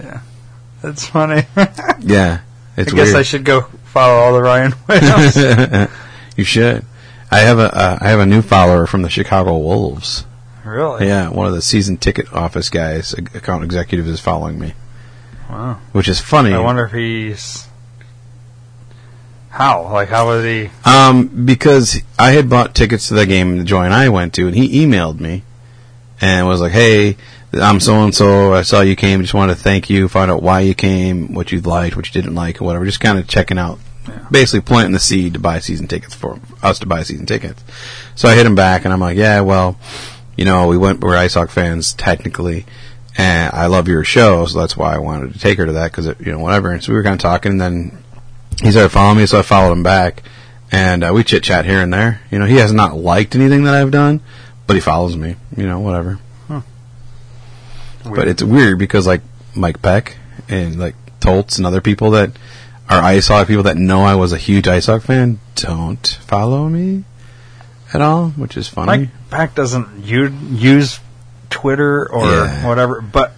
It's 0.83 1.05
funny. 1.07 1.43
Yeah, 2.01 2.41
it's 2.77 2.93
guess 2.93 3.07
weird. 3.07 3.15
I 3.17 3.23
should 3.23 3.43
go 3.45 3.61
follow 3.85 4.13
all 4.13 4.33
the 4.33 4.41
Ryan 4.41 4.73
Williams. 4.87 5.89
you 6.37 6.43
should. 6.45 6.85
I 7.29 7.39
have 7.39 7.59
a 7.59 7.75
uh, 7.75 7.97
I 8.01 8.09
have 8.09 8.19
a 8.21 8.25
new 8.25 8.41
follower 8.41 8.87
from 8.87 9.01
the 9.01 9.09
Chicago 9.09 9.57
Wolves. 9.57 10.25
really? 10.63 11.07
Yeah, 11.07 11.29
one 11.29 11.45
of 11.47 11.53
the 11.53 11.61
season 11.61 11.97
ticket 11.97 12.31
office 12.33 12.69
guys, 12.69 13.13
account 13.13 13.63
executive, 13.65 14.07
is 14.07 14.19
following 14.21 14.57
me, 14.59 14.73
Wow. 15.49 15.79
which 15.91 16.07
is 16.07 16.19
funny. 16.21 16.53
I 16.53 16.59
wonder 16.59 16.85
if 16.85 16.91
he's. 16.93 17.67
How? 19.49 19.91
Like, 19.91 20.09
how 20.09 20.27
was 20.27 20.43
he? 20.43 20.69
Um, 20.85 21.45
because 21.45 22.01
I 22.17 22.31
had 22.31 22.49
bought 22.49 22.75
tickets 22.75 23.07
to 23.07 23.15
the 23.15 23.25
game 23.25 23.57
that 23.57 23.63
Joy 23.65 23.83
and 23.83 23.93
I 23.93 24.09
went 24.09 24.33
to, 24.35 24.47
and 24.47 24.55
he 24.55 24.85
emailed 24.85 25.19
me 25.19 25.43
and 26.21 26.47
was 26.47 26.61
like, 26.61 26.71
"Hey, 26.71 27.17
I'm 27.53 27.79
so 27.79 28.03
and 28.03 28.13
so. 28.13 28.53
I 28.53 28.61
saw 28.61 28.81
you 28.81 28.95
came. 28.95 29.21
Just 29.21 29.33
wanted 29.33 29.55
to 29.55 29.61
thank 29.61 29.89
you. 29.89 30.07
Find 30.07 30.29
out 30.29 30.43
why 30.43 30.61
you 30.61 30.75
came, 30.75 31.33
what 31.33 31.51
you 31.51 31.61
liked, 31.61 31.95
what 31.95 32.05
you 32.05 32.21
didn't 32.21 32.35
like, 32.35 32.61
or 32.61 32.65
whatever. 32.65 32.85
Just 32.85 32.99
kind 32.99 33.17
of 33.17 33.27
checking 33.27 33.57
out, 33.57 33.79
basically 34.29 34.61
planting 34.61 34.93
the 34.93 34.99
seed 34.99 35.33
to 35.33 35.39
buy 35.39 35.59
season 35.59 35.87
tickets 35.87 36.13
for 36.13 36.39
us 36.61 36.79
to 36.79 36.85
buy 36.85 37.01
season 37.03 37.25
tickets." 37.25 37.63
So 38.15 38.29
I 38.29 38.35
hit 38.35 38.45
him 38.45 38.55
back, 38.55 38.85
and 38.85 38.93
I'm 38.93 38.99
like, 38.99 39.17
"Yeah, 39.17 39.41
well, 39.41 39.79
you 40.35 40.45
know, 40.45 40.67
we 40.67 40.77
went. 40.77 41.01
We're 41.01 41.17
Ice 41.17 41.33
Hawk 41.33 41.49
fans 41.49 41.93
technically." 41.93 42.65
And 43.17 43.51
I 43.53 43.65
love 43.65 43.87
your 43.87 44.03
show, 44.03 44.45
so 44.45 44.59
that's 44.59 44.77
why 44.77 44.93
I 44.93 44.99
wanted 44.99 45.33
to 45.33 45.39
take 45.39 45.57
her 45.57 45.65
to 45.65 45.73
that 45.73 45.91
because 45.91 46.05
you 46.19 46.31
know 46.31 46.39
whatever. 46.39 46.71
And 46.71 46.83
so 46.83 46.91
we 46.91 46.97
were 46.97 47.03
kind 47.03 47.15
of 47.15 47.19
talking, 47.19 47.53
and 47.53 47.61
then 47.61 47.97
he 48.61 48.71
started 48.71 48.89
following 48.89 49.17
me, 49.17 49.25
so 49.25 49.39
I 49.39 49.41
followed 49.41 49.71
him 49.71 49.83
back, 49.83 50.23
and 50.71 51.03
uh, 51.03 51.11
we 51.13 51.23
chit 51.23 51.43
chat 51.43 51.65
here 51.65 51.81
and 51.81 51.91
there. 51.91 52.21
You 52.31 52.39
know, 52.39 52.45
he 52.45 52.57
has 52.57 52.71
not 52.71 52.95
liked 52.95 53.35
anything 53.35 53.63
that 53.63 53.73
I've 53.73 53.91
done, 53.91 54.21
but 54.67 54.75
he 54.75 54.81
follows 54.81 55.17
me. 55.17 55.35
You 55.57 55.65
know, 55.65 55.79
whatever. 55.79 56.19
But 58.15 58.27
it's 58.27 58.43
weird 58.43 58.79
because 58.79 59.05
like 59.07 59.21
Mike 59.55 59.81
Peck 59.81 60.17
and 60.47 60.79
like 60.79 60.95
Toltz 61.19 61.57
and 61.57 61.65
other 61.65 61.81
people 61.81 62.11
that 62.11 62.31
are 62.89 63.01
Ice 63.01 63.27
Hawk 63.27 63.47
people 63.47 63.63
that 63.63 63.77
know 63.77 64.01
I 64.03 64.15
was 64.15 64.33
a 64.33 64.37
huge 64.37 64.67
Ice 64.67 64.87
Hawk 64.87 65.03
fan 65.03 65.39
don't 65.55 66.05
follow 66.25 66.67
me 66.69 67.03
at 67.93 68.01
all, 68.01 68.29
which 68.29 68.55
is 68.57 68.67
funny. 68.67 68.85
Mike 68.87 69.09
Pack 69.29 69.55
doesn't 69.55 70.05
u- 70.05 70.33
use 70.51 70.99
Twitter 71.49 72.09
or 72.09 72.25
Yeah. 72.25 72.67
whatever, 72.67 73.01
but 73.01 73.33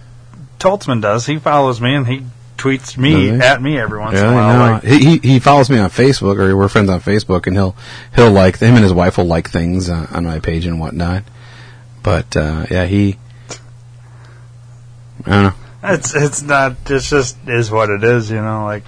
Toltzman 0.58 1.00
does. 1.02 1.26
He 1.26 1.38
follows 1.38 1.80
me 1.80 1.94
and 1.94 2.06
he 2.06 2.22
tweets 2.58 2.96
me 2.96 3.30
Really? 3.30 3.40
at 3.40 3.60
me 3.60 3.76
every 3.78 3.98
once 3.98 4.14
Yeah, 4.14 4.28
in 4.28 4.32
a 4.32 4.36
while. 4.36 4.66
know. 4.66 4.72
Like, 4.74 4.84
he, 4.84 4.98
he 4.98 5.18
he 5.32 5.38
follows 5.40 5.68
me 5.68 5.78
on 5.78 5.90
Facebook, 5.90 6.38
or 6.38 6.56
we're 6.56 6.68
friends 6.68 6.90
on 6.90 7.00
Facebook, 7.00 7.46
and 7.46 7.56
he'll 7.56 7.74
he'll 8.14 8.30
like 8.30 8.58
him 8.58 8.74
and 8.76 8.84
his 8.84 8.92
wife 8.92 9.16
will 9.18 9.24
like 9.24 9.50
things 9.50 9.90
uh, 9.90 10.06
on 10.12 10.24
my 10.24 10.38
page 10.38 10.64
and 10.66 10.78
whatnot. 10.78 11.24
But 12.02 12.36
uh, 12.36 12.66
yeah, 12.70 12.86
he. 12.86 13.16
I 15.26 15.30
don't 15.30 15.42
know. 15.42 15.54
It's 15.84 16.14
it's 16.14 16.42
not. 16.42 16.76
It's 16.86 17.08
just 17.10 17.36
is 17.46 17.70
what 17.70 17.90
it 17.90 18.04
is. 18.04 18.30
You 18.30 18.40
know, 18.40 18.64
like 18.64 18.84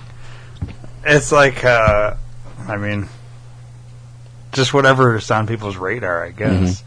it's 1.05 1.33
like. 1.33 1.65
uh 1.65 2.17
I 2.67 2.77
mean, 2.77 3.09
just 4.53 4.73
whatever's 4.73 5.31
on 5.31 5.47
people's 5.47 5.77
radar. 5.77 6.25
I 6.25 6.31
guess. 6.31 6.83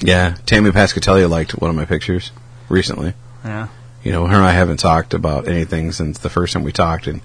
Yeah, 0.00 0.36
Tammy 0.46 0.70
Pascatelli 0.70 1.28
liked 1.28 1.52
one 1.52 1.70
of 1.70 1.76
my 1.76 1.84
pictures 1.84 2.32
recently. 2.68 3.14
Yeah. 3.44 3.68
You 4.02 4.12
know, 4.12 4.26
her 4.26 4.36
and 4.36 4.44
I 4.44 4.52
haven't 4.52 4.78
talked 4.78 5.14
about 5.14 5.46
anything 5.46 5.92
since 5.92 6.18
the 6.18 6.30
first 6.30 6.54
time 6.54 6.64
we 6.64 6.72
talked, 6.72 7.06
and 7.06 7.20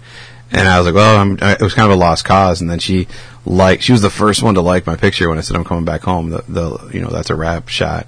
and 0.51 0.67
I 0.67 0.77
was 0.77 0.85
like, 0.85 0.95
well, 0.95 1.17
I'm, 1.17 1.37
I, 1.41 1.53
it 1.53 1.61
was 1.61 1.73
kind 1.73 1.89
of 1.91 1.97
a 1.97 1.99
lost 1.99 2.23
cause. 2.25 2.61
And 2.61 2.69
then 2.69 2.79
she 2.79 3.07
liked, 3.45 3.83
she 3.83 3.91
was 3.91 4.01
the 4.01 4.09
first 4.09 4.43
one 4.43 4.53
to 4.55 4.61
like 4.61 4.85
my 4.85 4.95
picture 4.95 5.27
when 5.27 5.37
I 5.37 5.41
said 5.41 5.57
I'm 5.57 5.63
coming 5.63 5.85
back 5.85 6.01
home. 6.01 6.29
The, 6.29 6.43
the 6.47 6.89
you 6.93 7.01
know 7.01 7.09
that's 7.09 7.29
a 7.29 7.35
wrap 7.35 7.69
shot, 7.69 8.07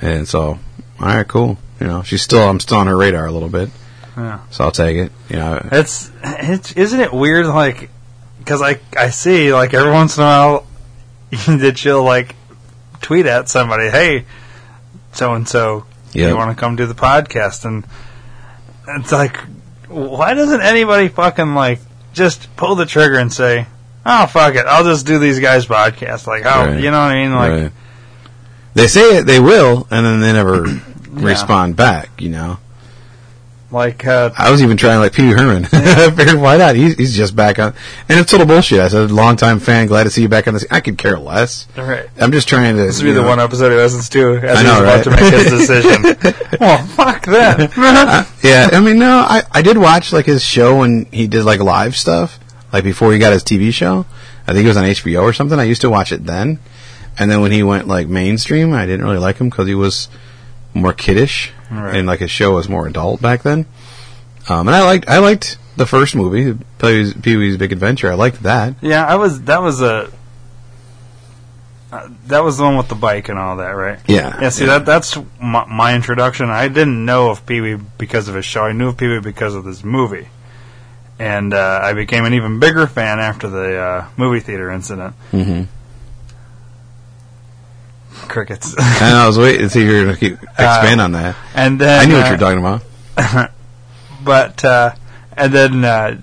and 0.00 0.26
so 0.26 0.58
all 0.98 1.06
right, 1.06 1.28
cool. 1.28 1.58
You 1.82 1.88
know, 1.88 2.02
she's 2.04 2.22
still 2.22 2.48
I'm 2.48 2.60
still 2.60 2.78
on 2.78 2.86
her 2.86 2.96
radar 2.96 3.26
a 3.26 3.32
little 3.32 3.48
bit, 3.48 3.68
Yeah. 4.16 4.38
so 4.50 4.62
I'll 4.64 4.70
take 4.70 4.96
it. 4.96 5.10
You 5.28 5.36
know, 5.36 5.68
It's 5.72 6.12
it's 6.22 6.70
isn't 6.74 7.00
it 7.00 7.12
weird? 7.12 7.46
Like, 7.46 7.90
because 8.38 8.62
I 8.62 8.78
I 8.96 9.08
see 9.10 9.52
like 9.52 9.74
every 9.74 9.90
once 9.90 10.16
in 10.16 10.22
a 10.22 10.26
while 10.26 10.66
that 11.48 11.76
she'll 11.78 12.04
like 12.04 12.36
tweet 13.00 13.26
at 13.26 13.48
somebody, 13.48 13.90
hey, 13.90 14.26
so 15.10 15.34
and 15.34 15.48
so, 15.48 15.84
you 16.12 16.36
want 16.36 16.56
to 16.56 16.60
come 16.60 16.76
do 16.76 16.86
the 16.86 16.94
podcast? 16.94 17.64
And 17.64 17.84
it's 19.00 19.10
like, 19.10 19.36
why 19.88 20.34
doesn't 20.34 20.60
anybody 20.60 21.08
fucking 21.08 21.54
like 21.54 21.80
just 22.12 22.54
pull 22.54 22.76
the 22.76 22.86
trigger 22.86 23.18
and 23.18 23.32
say, 23.32 23.66
oh 24.06 24.26
fuck 24.28 24.54
it, 24.54 24.66
I'll 24.66 24.84
just 24.84 25.04
do 25.04 25.18
these 25.18 25.40
guys' 25.40 25.66
podcast? 25.66 26.28
Like, 26.28 26.44
oh, 26.46 26.66
Right. 26.66 26.76
you 26.76 26.92
know 26.92 27.00
what 27.00 27.10
I 27.10 27.22
mean? 27.22 27.34
Like, 27.34 27.50
right. 27.62 27.72
they 28.74 28.86
say 28.86 29.18
it, 29.18 29.26
they 29.26 29.40
will, 29.40 29.88
and 29.90 30.06
then 30.06 30.20
they 30.20 30.32
never 30.32 30.66
respond 31.12 31.76
back. 31.76 32.20
You 32.20 32.30
know. 32.30 32.58
like 33.70 34.04
uh, 34.06 34.30
I 34.36 34.50
was 34.50 34.62
even 34.62 34.76
trying 34.76 34.98
like 34.98 35.12
Pee 35.14 35.30
Herman. 35.30 35.64
I 35.72 36.10
figured 36.10 36.38
why 36.40 36.56
not? 36.58 36.76
He's, 36.76 36.94
he's 36.96 37.16
just 37.16 37.34
back 37.34 37.58
on, 37.58 37.72
and 38.08 38.18
it's 38.18 38.30
total 38.30 38.46
bullshit. 38.46 38.80
I 38.80 38.88
said, 38.88 39.10
"Longtime 39.10 39.60
fan, 39.60 39.86
glad 39.86 40.04
to 40.04 40.10
see 40.10 40.22
you 40.22 40.28
back 40.28 40.46
on 40.46 40.54
the 40.54 40.60
scene." 40.60 40.68
I 40.70 40.80
could 40.80 40.98
care 40.98 41.18
less. 41.18 41.66
right. 41.76 42.06
I'm 42.20 42.32
just 42.32 42.48
trying 42.48 42.76
to. 42.76 42.82
This 42.82 42.98
would 42.98 43.04
be 43.04 43.10
you 43.10 43.14
the 43.14 43.22
one 43.22 43.40
episode 43.40 43.70
he 43.70 43.76
listens 43.76 44.08
to 44.10 44.36
as 44.36 44.58
I 44.58 44.62
he's 44.62 44.64
know, 44.64 44.82
about 44.82 44.94
right? 44.94 45.04
to 45.04 45.10
make 45.10 45.32
his 45.32 45.50
decision. 45.50 46.02
well, 46.60 46.84
fuck 46.86 47.24
that. 47.26 48.28
Yeah, 48.42 48.70
I 48.72 48.80
mean, 48.80 48.98
no, 48.98 49.18
I 49.26 49.42
I 49.52 49.62
did 49.62 49.78
watch 49.78 50.12
like 50.12 50.26
his 50.26 50.44
show 50.44 50.78
when 50.80 51.06
he 51.06 51.26
did 51.28 51.44
like 51.44 51.60
live 51.60 51.96
stuff, 51.96 52.38
like 52.72 52.82
before 52.84 53.12
he 53.12 53.18
got 53.18 53.32
his 53.32 53.44
TV 53.44 53.72
show. 53.72 54.04
I 54.46 54.52
think 54.52 54.64
it 54.64 54.68
was 54.68 54.76
on 54.76 54.84
HBO 54.84 55.22
or 55.22 55.32
something. 55.32 55.58
I 55.58 55.62
used 55.62 55.82
to 55.82 55.88
watch 55.90 56.10
it 56.10 56.24
then, 56.26 56.58
and 57.16 57.30
then 57.30 57.40
when 57.40 57.52
he 57.52 57.62
went 57.62 57.86
like 57.86 58.08
mainstream, 58.08 58.72
I 58.74 58.84
didn't 58.84 59.04
really 59.06 59.18
like 59.18 59.36
him 59.38 59.48
because 59.48 59.68
he 59.68 59.76
was 59.76 60.08
more 60.74 60.92
kiddish, 60.92 61.52
Right. 61.70 61.96
and 61.96 62.06
like 62.06 62.20
his 62.20 62.30
show 62.30 62.52
was 62.54 62.68
more 62.68 62.86
adult 62.86 63.20
back 63.22 63.42
then. 63.42 63.66
Um, 64.48 64.66
and 64.68 64.74
I 64.74 64.82
liked 64.82 65.08
I 65.08 65.18
liked 65.18 65.58
the 65.76 65.86
first 65.86 66.14
movie, 66.14 66.58
Pee 66.78 67.36
Wee's, 67.36 67.56
Big 67.56 67.72
Adventure. 67.72 68.10
I 68.10 68.14
liked 68.14 68.42
that. 68.42 68.74
Yeah, 68.80 69.04
I 69.06 69.14
was. 69.16 69.42
That 69.42 69.62
was 69.62 69.80
a. 69.80 70.10
Uh, 71.92 72.08
that 72.28 72.42
was 72.42 72.56
the 72.56 72.62
one 72.64 72.78
with 72.78 72.88
the 72.88 72.94
bike 72.94 73.28
and 73.28 73.38
all 73.38 73.56
that, 73.58 73.68
right? 73.70 73.98
Yeah, 74.08 74.38
Yeah. 74.40 74.48
See, 74.48 74.64
that 74.64 74.86
that's 74.86 75.16
my, 75.40 75.66
my 75.66 75.94
introduction. 75.94 76.48
I 76.48 76.68
didn't 76.68 77.04
know 77.04 77.30
of 77.30 77.44
Pee 77.44 77.60
Wee 77.60 77.74
because 77.98 78.28
of 78.28 78.34
his 78.34 78.46
show. 78.46 78.62
I 78.64 78.72
knew 78.72 78.88
of 78.88 78.96
Pee 78.96 79.08
Wee 79.08 79.20
because 79.20 79.54
of 79.54 79.64
this 79.64 79.84
movie, 79.84 80.28
and 81.18 81.52
uh, 81.52 81.80
I 81.82 81.92
became 81.92 82.24
an 82.24 82.32
even 82.32 82.58
bigger 82.60 82.86
fan 82.86 83.18
after 83.20 83.48
the 83.50 83.76
uh, 83.76 84.08
movie 84.16 84.40
theater 84.40 84.70
incident. 84.70 85.14
hmm 85.32 85.62
Crickets. 88.32 88.74
I 88.78 89.10
know. 89.10 89.16
I 89.18 89.26
was 89.28 89.38
waiting 89.38 89.60
to 89.62 89.70
see 89.70 89.82
if 89.82 89.86
you 89.88 89.92
were 89.98 90.02
going 90.04 90.14
to 90.16 90.20
keep 90.20 90.42
expand 90.42 91.00
on 91.00 91.12
that. 91.12 91.36
and 91.54 91.80
then 91.80 92.00
I 92.00 92.04
knew 92.06 92.14
what 92.14 92.24
uh, 92.24 92.26
you 92.26 92.32
were 92.32 92.38
talking 92.38 92.58
about. 92.58 93.50
But 94.24 94.64
uh, 94.64 94.94
and 95.36 95.52
then 95.52 95.84
uh, 95.84 96.16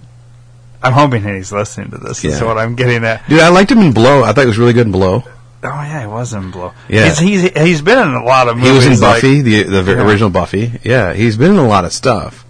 I'm 0.82 0.94
hoping 0.94 1.24
he's 1.24 1.52
listening 1.52 1.92
to 1.92 1.98
this. 1.98 2.24
Is 2.24 2.40
Yeah. 2.40 2.46
what 2.48 2.58
I'm 2.58 2.76
getting 2.76 3.04
at. 3.04 3.28
Dude, 3.28 3.40
I 3.42 3.50
liked 3.50 3.72
him 3.72 3.80
in 3.80 3.92
Blow. 3.94 4.24
I 4.24 4.32
thought 4.34 4.42
he 4.42 4.48
was 4.48 4.58
really 4.58 4.74
good 4.74 4.86
in 4.86 4.92
Blow. 4.92 5.24
Oh 5.62 5.68
yeah, 5.68 6.02
he 6.02 6.08
was 6.08 6.34
in 6.34 6.52
Blow. 6.52 6.72
Yeah. 6.88 7.10
he's 7.10 7.20
he's, 7.20 7.42
he's 7.58 7.82
been 7.82 7.98
in 8.00 8.14
a 8.14 8.24
lot 8.24 8.48
of 8.48 8.56
movies. 8.58 8.84
He 8.86 8.90
was 8.90 9.00
in 9.02 9.06
like- 9.06 9.22
Buffy, 9.22 9.42
the 9.42 9.64
the 9.64 9.84
Yeah. 9.84 10.06
original 10.08 10.30
Buffy. 10.30 10.80
Yeah, 10.84 11.14
he's 11.14 11.36
been 11.38 11.52
in 11.52 11.58
a 11.58 11.68
lot 11.68 11.84
of 11.86 11.92
stuff. 11.92 12.46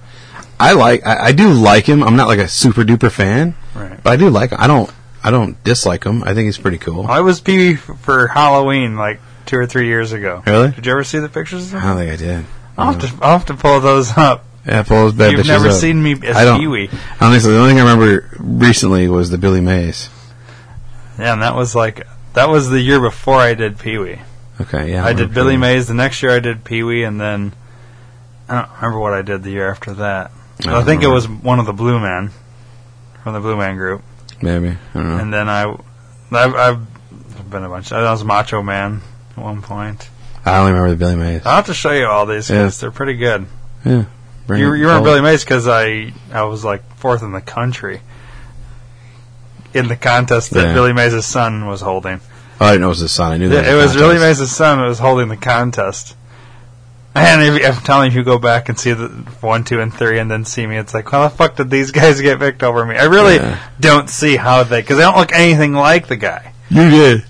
I 0.60 0.74
like, 0.74 1.05
I, 1.07 1.28
I 1.28 1.32
do 1.32 1.49
like 1.53 1.86
him. 1.86 2.03
I'm 2.03 2.16
not 2.18 2.28
like 2.28 2.39
a 2.39 2.47
super 2.47 2.84
duper 2.84 3.10
fan, 3.10 3.55
Right. 3.74 3.97
but 4.03 4.10
I 4.12 4.16
do 4.18 4.30
like. 4.30 4.51
him. 4.51 4.57
I 4.62 4.68
don't, 4.68 4.91
I 5.24 5.32
don't 5.32 5.62
dislike 5.64 6.03
him. 6.03 6.22
I 6.24 6.34
think 6.34 6.45
he's 6.45 6.57
pretty 6.57 6.78
cool. 6.78 7.07
I 7.07 7.22
was 7.22 7.39
Pee 7.39 7.76
for 7.76 8.28
Halloween 8.28 8.95
like 8.97 9.22
two 9.50 9.58
or 9.58 9.66
three 9.66 9.88
years 9.88 10.14
ago. 10.14 10.43
Really? 10.45 10.70
Did 10.72 10.86
you 10.86 10.91
ever 10.91 11.04
see 11.04 11.18
the 11.18 11.28
pictures? 11.28 11.74
Of 11.74 11.84
I 11.84 11.88
don't 11.88 11.97
think 11.97 12.12
I 12.12 12.16
did. 12.16 12.45
I'll 12.78 12.93
have 12.93 13.02
to 13.02 13.24
I'll 13.24 13.38
have 13.39 13.47
to 13.47 13.56
pull 13.56 13.80
those 13.80 14.16
up. 14.16 14.45
Yeah, 14.66 14.84
pull 14.84 14.97
those 15.06 15.14
bad 15.14 15.32
You've 15.32 15.47
never 15.47 15.70
up. 15.70 15.74
seen 15.74 16.02
me 16.02 16.14
as 16.24 16.38
I 16.38 16.45
don't. 16.45 16.60
Pee 16.60 16.68
Wee. 16.68 16.84
I 16.84 17.20
don't 17.20 17.32
think 17.32 17.41
so. 17.41 17.52
The 17.52 17.58
only 17.58 17.72
thing 17.72 17.80
I 17.80 17.91
remember 17.91 18.30
recently 18.38 19.08
was 19.08 19.32
the 19.32 19.39
Billy 19.39 19.62
Mays. 19.62 20.10
Yeah, 21.18 21.34
and 21.34 21.41
that 21.41 21.56
was 21.56 21.74
like 21.74 22.06
that 22.34 22.50
was 22.50 22.70
the 22.70 22.80
year 22.80 23.02
before 23.02 23.38
I 23.38 23.56
did 23.56 23.80
Pee 23.80 23.97
Wee. 23.97 24.20
Okay, 24.62 24.91
yeah. 24.91 25.04
I 25.04 25.14
did 25.14 25.34
Billy 25.34 25.58
Mays. 25.58 25.88
The 25.88 25.95
next 25.95 26.22
year 26.22 26.32
I 26.34 26.39
did 26.39 26.64
Pee 26.64 26.84
Wee, 26.84 27.04
and 27.04 27.20
then 27.20 27.54
I 28.47 28.62
don't 28.62 28.70
remember 28.76 29.00
what 29.00 29.14
I 29.14 29.24
did 29.24 29.41
the 29.41 29.50
year 29.50 29.70
after 29.72 29.93
that. 29.95 30.32
I 30.66 30.82
I, 30.82 30.84
think 30.84 31.02
it 31.02 31.08
was 31.08 31.28
one 31.28 31.60
of 31.60 31.66
the 31.66 31.74
Blue 31.74 32.00
Men 32.00 32.30
from 33.24 33.34
the 33.34 33.39
Blue 33.39 33.58
Man 33.58 33.78
Group, 33.78 34.04
Maybe 34.41 34.70
I 34.70 34.78
don't 34.93 35.10
know. 35.10 35.18
and 35.18 35.34
then 35.34 35.50
I 35.50 35.64
I've, 36.32 36.56
I've 36.56 37.50
been 37.50 37.64
a 37.64 37.70
bunch. 37.70 37.91
I 37.91 38.12
was 38.12 38.24
Macho 38.24 38.62
Man 38.62 39.02
at 39.40 39.44
one 39.46 39.62
point. 39.62 40.10
I 40.46 40.58
only 40.60 40.72
remember 40.72 40.92
the 40.92 40.98
Billy 40.98 41.16
Mays. 41.16 41.46
I'll 41.46 41.58
have 41.58 41.66
to 41.68 41.74
show 41.74 41.92
you 41.92 42.06
all 42.06 42.26
these 42.26 42.50
Yeah. 42.50 42.68
they're 42.68 42.92
pretty 42.92 43.16
good. 43.16 43.46
yeah. 43.86 44.06
Bring 44.48 44.62
You, 44.62 44.74
it 44.74 44.78
you 44.80 44.88
remember. 44.88 45.10
Billy 45.10 45.20
oh. 45.20 45.24
Mays 45.24 45.44
because 45.44 45.68
I 45.68 46.12
I 46.34 46.44
was 46.44 46.64
like 46.66 46.82
fourth 46.96 47.22
in 47.22 47.32
the 47.34 47.42
country 47.42 48.02
in 49.74 49.88
the 49.88 49.96
contest 49.96 50.52
that 50.52 50.68
Yeah. 50.68 50.74
Billy 50.74 50.94
Mays' 50.94 51.26
son 51.26 51.66
was 51.68 51.82
holding. 51.82 52.20
Oh, 52.60 52.66
I 52.66 52.72
didn't 52.72 52.82
know 52.82 52.88
it 52.88 52.90
was 52.90 53.00
his 53.00 53.12
son. 53.12 53.32
I 53.32 53.38
knew 53.38 53.50
that. 53.50 53.66
it 53.68 53.76
was 53.76 53.96
Billy 53.96 54.18
Mays' 54.18 54.52
son 54.52 54.80
that 54.80 54.88
was 54.88 55.00
holding 55.00 55.30
the 55.30 55.38
contest. 55.38 56.16
And 57.16 57.42
if, 57.42 57.66
I'm 57.78 57.84
telling 57.84 58.06
you, 58.06 58.10
if 58.12 58.16
you 58.16 58.24
go 58.24 58.38
back 58.38 58.70
and 58.70 58.80
see 58.80 58.94
the 58.94 59.08
one, 59.42 59.64
two, 59.64 59.82
and 59.82 59.94
three, 59.94 60.20
and 60.20 60.30
then 60.30 60.46
see 60.46 60.66
me, 60.66 60.78
it's 60.78 60.94
like, 60.94 61.10
how 61.10 61.24
the 61.24 61.30
fuck 61.30 61.56
did 61.56 61.70
these 61.70 61.92
guys 62.00 62.22
get 62.22 62.40
picked 62.40 62.64
over 62.64 62.86
me? 62.86 62.96
I 62.98 63.06
really 63.06 63.36
Yeah. 63.36 63.58
don't 63.80 64.10
see 64.10 64.36
how 64.36 64.64
they, 64.64 64.82
because 64.82 64.98
they 64.98 65.04
don't 65.04 65.18
look 65.18 65.34
anything 65.34 65.74
like 65.74 66.08
the 66.08 66.18
guy. 66.18 66.54
You 66.70 66.90
did. 66.90 67.26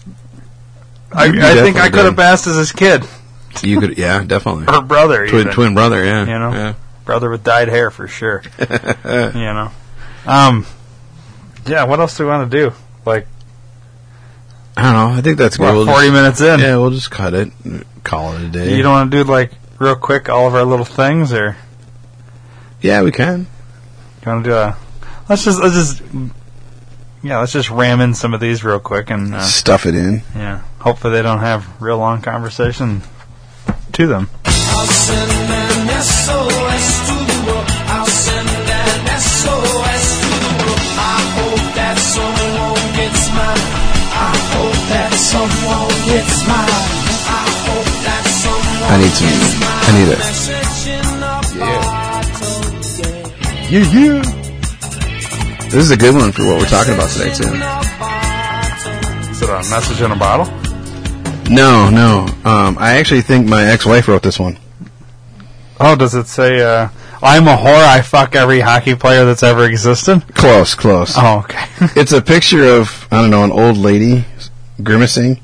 I, 1.12 1.26
I 1.26 1.54
think 1.64 1.78
I 1.78 1.90
could 1.90 2.06
have 2.06 2.16
did. 2.16 2.22
passed 2.22 2.48
as 2.48 2.56
his 2.56 2.72
kid 2.72 3.04
You 3.64 3.80
could. 3.80 3.98
Yeah, 3.98 4.24
definitely. 4.24 4.66
Her 4.66 4.82
brother, 4.82 5.28
twin 5.28 5.42
even. 5.42 5.54
twin 5.54 5.74
brother. 5.74 6.04
Yeah. 6.04 6.22
You 6.22 6.40
know? 6.40 6.52
Yeah. 6.52 6.74
brother 7.06 7.30
with 7.30 7.44
dyed 7.44 7.68
hair 7.68 7.90
for 7.92 8.08
sure. 8.08 8.44
you 8.60 8.66
know, 9.06 9.72
um, 10.26 10.66
yeah. 11.66 11.84
What 11.86 12.00
else 12.00 12.16
do 12.18 12.24
we 12.26 12.30
want 12.30 12.52
to 12.52 12.58
do? 12.70 12.76
Like 13.06 13.28
I 14.78 14.84
don't 14.84 14.94
know. 14.94 15.18
I 15.18 15.22
think 15.22 15.38
that's 15.38 15.58
good. 15.58 15.74
We'll 15.74 15.86
forty 15.86 16.08
just- 16.08 16.14
minutes 16.14 16.42
in. 16.42 16.60
Yeah, 16.60 16.78
we'll 16.78 16.92
just 16.92 17.10
cut 17.12 17.34
it. 17.34 17.52
Call 18.04 18.34
it 18.36 18.44
a 18.44 18.48
day. 18.48 18.76
You 18.78 18.84
don't 18.84 18.94
want 18.94 19.12
to 19.12 19.24
do 19.24 19.30
like 19.30 19.52
real 19.80 19.96
quick 19.96 20.30
all 20.30 20.48
of 20.48 20.56
our 20.56 20.64
little 20.64 20.86
things, 20.86 21.34
or 21.34 21.58
Yeah, 22.82 23.02
we 23.04 23.12
can. 23.12 23.48
you 24.26 24.32
want 24.32 24.44
to 24.46 24.50
do 24.52 24.56
a? 24.56 24.78
Let's 25.28 25.44
just 25.44 25.60
let's 25.62 25.76
just 25.76 26.02
yeah, 27.24 27.40
let's 27.40 27.52
just 27.52 27.70
ram 27.70 28.00
in 28.02 28.14
some 28.14 28.34
of 28.34 28.40
these 28.40 28.64
real 28.64 28.80
quick 28.80 29.10
and 29.10 29.34
uh, 29.36 29.42
Stuff 29.42 29.86
it 29.86 29.96
in. 29.96 30.22
yeah, 30.36 30.62
hopefully 30.80 31.14
they 31.14 31.22
don't 31.22 31.40
have 31.40 31.68
real 31.82 31.98
long 31.98 32.22
conversation 32.22 33.02
to 33.94 34.08
them. 34.08 34.30
I'll 34.46 34.86
send 34.88 35.32
an 35.32 35.88
SOS 36.02 37.08
to 37.10 37.16
the 37.16 37.44
world. 37.48 37.66
I'll 37.88 38.06
send 38.06 38.48
an 38.50 39.20
SOS 39.20 40.06
to 40.22 40.30
the 40.30 40.52
world. 40.64 40.80
I 41.00 41.20
hope 41.36 41.66
that 41.76 41.98
someone 41.98 42.96
gets 42.96 43.30
mine. 43.36 43.64
I 44.16 44.36
hope 44.56 44.80
that 44.90 45.12
someone 45.14 45.90
gets 46.08 46.48
mine. 46.48 46.70
I 47.28 47.44
hope 47.68 47.92
that 48.08 48.24
someone 48.40 49.00
need 49.00 49.12
some. 49.12 49.28
gets 49.28 49.54
mine. 49.60 49.84
I 49.84 49.92
need 50.00 50.10
it. 50.14 50.20
Message 50.20 50.88
in 50.88 51.04
a 51.24 51.36
yeah. 51.60 52.00
Yeah, 53.70 53.86
yeah. 53.94 54.39
This 55.70 55.84
is 55.84 55.92
a 55.92 55.98
good 55.98 56.16
one 56.16 56.32
for 56.32 56.48
what 56.48 56.58
we're 56.58 56.66
talking 56.66 56.96
about 56.96 57.12
today 57.12 57.32
too. 57.32 57.54
Is 59.30 59.40
it 59.44 59.50
a 59.50 59.62
message 59.70 60.02
in 60.02 60.12
a 60.12 60.16
bottle? 60.16 60.48
No, 61.48 61.92
no. 61.92 62.26
Um, 62.44 62.76
I 62.80 62.98
actually 62.98 63.22
think 63.22 63.48
my 63.48 63.66
ex-wife 63.66 64.08
wrote 64.08 64.24
this 64.24 64.40
one. 64.40 64.58
Oh, 65.80 65.96
does 65.96 66.16
it 66.16 66.26
say, 66.26 66.60
uh, 66.62 66.90
I'm 67.22 67.48
a 67.48 67.56
whore, 67.56 67.86
I 67.86 68.02
fuck 68.02 68.36
every 68.36 68.62
hockey 68.62 68.96
player 68.96 69.26
that's 69.26 69.44
ever 69.44 69.64
existed? 69.66 70.24
Close, 70.34 70.74
close. 70.74 71.14
Oh, 71.16 71.42
okay. 71.46 71.64
It's 72.00 72.14
a 72.14 72.22
picture 72.24 72.64
of 72.66 73.08
I 73.12 73.22
don't 73.22 73.30
know 73.30 73.44
an 73.44 73.52
old 73.52 73.78
lady 73.78 74.26
grimacing, 74.82 75.40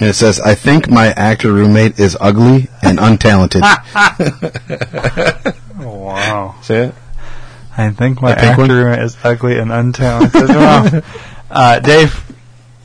and 0.00 0.08
it 0.08 0.14
says, 0.14 0.40
"I 0.40 0.56
think 0.56 0.90
my 0.90 1.12
actor 1.12 1.52
roommate 1.52 2.00
is 2.00 2.16
ugly 2.20 2.68
and 2.82 2.98
untalented." 2.98 3.62
wow. 5.78 6.56
Say 6.62 6.86
it. 6.86 6.94
I 7.76 7.90
think 7.90 8.20
my 8.20 8.32
A 8.32 8.36
pink 8.40 8.58
one? 8.58 8.70
actor 8.70 9.00
is 9.02 9.16
ugly 9.24 9.58
and 9.58 9.70
untalented. 9.70 10.48
Wow. 10.48 11.02
uh, 11.50 11.78
Dave, 11.80 12.22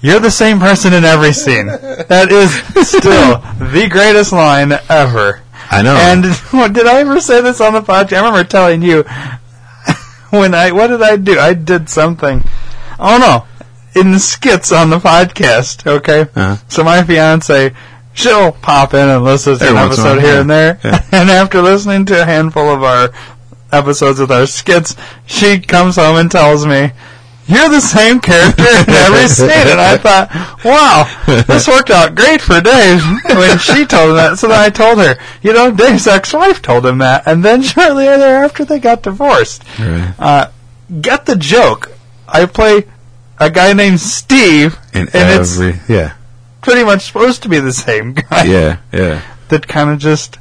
you're 0.02 0.20
the 0.20 0.32
same 0.32 0.60
person 0.60 0.94
in 0.94 1.04
every 1.04 1.34
scene. 1.34 1.66
That 1.68 2.30
is 2.32 2.54
still 2.88 3.38
the 3.72 3.88
greatest 3.90 4.32
line 4.32 4.72
ever. 4.90 5.42
I 5.70 5.82
know. 5.82 5.96
And 5.96 6.26
what, 6.52 6.72
did 6.74 6.88
I 6.88 7.00
ever 7.02 7.20
say 7.20 7.42
this 7.42 7.60
on 7.60 7.74
the 7.74 7.82
podcast? 7.82 8.14
I 8.14 8.18
remember 8.26 8.44
telling 8.46 8.82
you 8.82 9.04
when 10.30 10.54
I 10.54 10.72
what 10.72 10.88
did 10.88 11.02
I 11.02 11.18
do? 11.18 11.38
I 11.40 11.54
did 11.54 11.90
something. 11.90 12.44
Oh 13.00 13.18
no, 13.18 14.00
in 14.02 14.12
the 14.12 14.20
skits 14.20 14.72
on 14.72 14.90
the 14.90 15.00
podcast. 15.00 15.86
Okay, 15.88 16.22
Uh-huh. 16.22 16.56
so 16.70 16.84
my 16.84 17.04
fiance. 17.04 17.74
She'll 18.14 18.52
pop 18.52 18.96
in 18.96 19.08
and 19.10 19.24
listen 19.24 19.60
to 19.60 19.64
Every 19.66 19.78
an 19.78 19.90
once 19.90 20.00
in 20.00 20.06
a 20.06 20.10
episode 20.10 20.22
here 20.24 20.34
yeah. 20.34 20.42
and 20.42 20.50
there. 20.50 20.80
Yeah. 20.84 21.06
And 21.12 21.30
after 21.30 21.62
listening 21.62 22.06
to 22.06 22.20
a 22.20 22.26
handful 22.26 22.68
of 22.68 22.82
our 22.82 23.10
episodes 23.72 24.20
with 24.20 24.32
our 24.32 24.46
skits, 24.46 24.96
she 25.26 25.60
comes 25.60 25.96
home 25.96 26.18
and 26.18 26.32
tells 26.32 26.66
me, 26.66 26.92
you're 27.48 27.70
the 27.70 27.80
same 27.80 28.20
character 28.20 28.64
in 28.64 28.90
every 28.90 29.28
scene. 29.28 29.50
And 29.50 29.80
I 29.80 29.98
thought, 29.98 30.30
wow, 30.66 31.44
this 31.48 31.68
worked 31.68 31.90
out 31.90 32.14
great 32.14 32.42
for 32.42 32.60
Dave 32.60 33.02
when 33.26 33.58
she 33.58 33.86
told 33.86 34.10
him 34.10 34.16
that. 34.18 34.38
So 34.38 34.50
then 34.50 34.60
I 34.60 34.70
told 34.70 35.00
her, 35.00 35.16
you 35.42 35.54
know, 35.54 35.72
Dave's 35.72 36.08
ex-wife 36.08 36.62
told 36.62 36.86
him 36.86 36.98
that. 36.98 37.26
And 37.26 37.46
then 37.46 37.62
shortly 37.62 38.06
thereafter, 38.06 38.66
they 38.66 38.80
got 38.80 39.04
divorced. 39.04 39.64
Right. 39.80 40.14
Uh, 40.20 40.52
get 41.00 41.26
the 41.26 41.38
joke. 41.38 41.92
I 42.28 42.46
play 42.46 42.84
a 43.40 43.50
guy 43.50 43.72
named 43.74 44.02
Steve, 44.02 44.78
In 44.94 45.08
and 45.14 45.42
it's 45.42 45.58
yeah, 45.90 46.16
pretty 46.62 46.84
much 46.84 47.04
supposed 47.04 47.44
to 47.44 47.50
be 47.50 47.60
the 47.60 47.72
same 47.72 48.14
guy 48.14 48.44
yeah, 48.44 48.80
yeah. 48.92 49.22
that 49.48 49.68
kind 49.68 49.90
of 49.90 50.00
just 50.00 50.38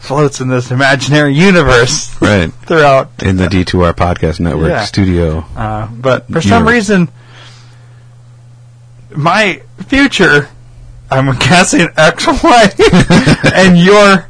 floats 0.00 0.40
in 0.40 0.48
this 0.48 0.70
imaginary 0.70 1.32
universe 1.34 2.10
Right. 2.20 2.52
throughout. 2.66 3.10
In 3.22 3.36
the 3.36 3.46
D2R 3.46 3.92
Podcast 3.94 4.40
Network 4.40 4.70
Yeah. 4.70 4.84
studio. 4.84 5.44
Uh, 5.56 5.86
but 5.88 6.26
for 6.28 6.40
some 6.40 6.64
Universe. 6.66 6.72
reason, 6.74 7.08
my 9.14 9.62
future, 9.86 10.48
I'm 11.10 11.36
guessing 11.38 11.88
ex-wife 11.96 12.74
and 13.54 13.76
your 13.78 14.26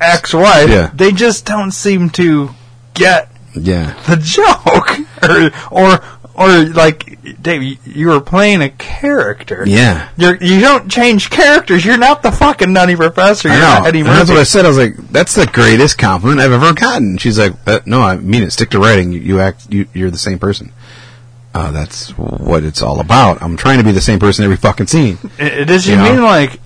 ex-wife, 0.00 0.68
Yeah. 0.68 0.90
they 0.94 1.12
just 1.12 1.44
don't 1.46 1.72
seem 1.72 2.10
to 2.10 2.50
get 2.94 3.30
Yeah. 3.54 3.94
the 4.06 4.16
joke, 4.16 4.98
or 5.72 5.92
or 5.94 6.00
or 6.40 6.64
like 6.70 7.42
Dave, 7.42 7.78
you- 7.84 8.08
were 8.08 8.20
playing 8.20 8.62
a 8.62 8.70
character. 8.70 9.62
Yeah. 9.66 10.08
You're, 10.16 10.36
you 10.42 10.60
don't 10.60 10.90
change 10.90 11.30
characters. 11.30 11.84
You're 11.84 11.98
not 11.98 12.22
the 12.22 12.32
fucking 12.32 12.72
nutty 12.72 12.96
professor. 12.96 13.48
You're 13.48 13.58
not. 13.60 13.86
Eddie 13.86 14.02
that's 14.02 14.30
what 14.30 14.38
I 14.38 14.42
said. 14.44 14.64
I 14.64 14.68
was 14.68 14.78
like, 14.78 14.96
"That's 14.96 15.34
the 15.34 15.46
greatest 15.46 15.98
compliment 15.98 16.40
I've 16.40 16.52
ever 16.52 16.72
gotten." 16.72 17.18
She's 17.18 17.38
like, 17.38 17.52
uh, 17.66 17.80
"No, 17.86 18.00
I 18.02 18.16
mean 18.16 18.42
it. 18.42 18.50
Stick 18.52 18.70
to 18.70 18.78
writing. 18.80 19.12
You, 19.12 19.20
you 19.20 19.40
act. 19.40 19.72
You, 19.72 19.86
you're 19.94 20.10
the 20.10 20.18
same 20.18 20.38
person." 20.38 20.72
Uh, 21.52 21.72
that's 21.72 22.10
what 22.16 22.62
it's 22.64 22.80
all 22.80 23.00
about. 23.00 23.42
I'm 23.42 23.56
trying 23.56 23.78
to 23.78 23.84
be 23.84 23.92
the 23.92 24.00
same 24.00 24.18
person 24.20 24.44
every 24.44 24.56
fucking 24.56 24.86
scene. 24.86 25.18
Does 25.38 25.86
you 25.86 25.94
You 25.94 25.98
know? 25.98 26.12
mean 26.12 26.22
like, 26.22 26.60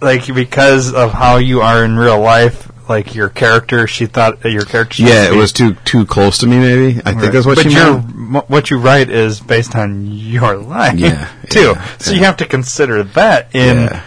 like 0.00 0.26
because 0.34 0.92
of 0.94 1.12
how 1.12 1.36
you 1.36 1.60
are 1.60 1.84
in 1.84 1.96
real 1.96 2.20
life, 2.20 2.69
like 2.90 3.14
your 3.14 3.28
character? 3.30 3.86
She 3.86 4.04
thought 4.06 4.44
uh, 4.44 4.48
your 4.48 4.64
character. 4.66 5.02
Yeah, 5.02 5.28
it 5.28 5.32
be- 5.32 5.38
was 5.38 5.52
too 5.52 5.74
too 5.86 6.04
close 6.04 6.38
to 6.38 6.46
me. 6.46 6.58
Maybe 6.58 7.00
I 7.06 7.12
think 7.14 7.32
that's 7.32 7.46
what 7.46 7.56
but 7.56 7.64
your 7.72 8.02
meant. 8.02 8.50
what 8.50 8.68
you 8.70 8.78
write 8.78 9.08
is 9.08 9.40
based 9.40 9.74
on 9.74 10.06
your 10.06 10.56
life. 10.56 10.98
Yeah, 10.98 11.30
too. 11.48 11.60
yeah, 11.76 11.96
so 11.98 12.10
yeah. 12.10 12.18
you 12.18 12.24
have 12.24 12.36
to 12.38 12.46
consider 12.46 13.02
that 13.04 13.54
in 13.54 13.76
Yeah. 13.78 14.02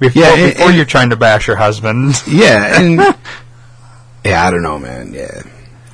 before, 0.00 0.22
Yeah, 0.22 0.34
and- 0.34 0.52
before 0.54 0.66
and- 0.68 0.76
you're 0.76 0.84
trying 0.86 1.10
to 1.10 1.16
bash 1.16 1.46
your 1.46 1.56
husband. 1.56 2.14
Yeah, 2.26 2.80
and 2.80 2.98
yeah, 4.24 4.44
I 4.46 4.50
don't 4.50 4.62
know, 4.62 4.78
man. 4.78 5.12
Yeah, 5.14 5.42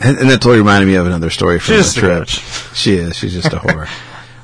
and, 0.00 0.16
and 0.18 0.30
that 0.30 0.40
totally 0.40 0.58
reminded 0.58 0.86
me 0.86 0.94
of 0.94 1.06
another 1.06 1.30
story 1.30 1.58
from 1.58 1.74
She's 1.76 1.94
the 1.94 2.00
trip. 2.00 2.28
She 2.28 2.94
is. 2.94 3.16
She's 3.16 3.32
just 3.34 3.52
a 3.52 3.56
whore. 3.56 3.88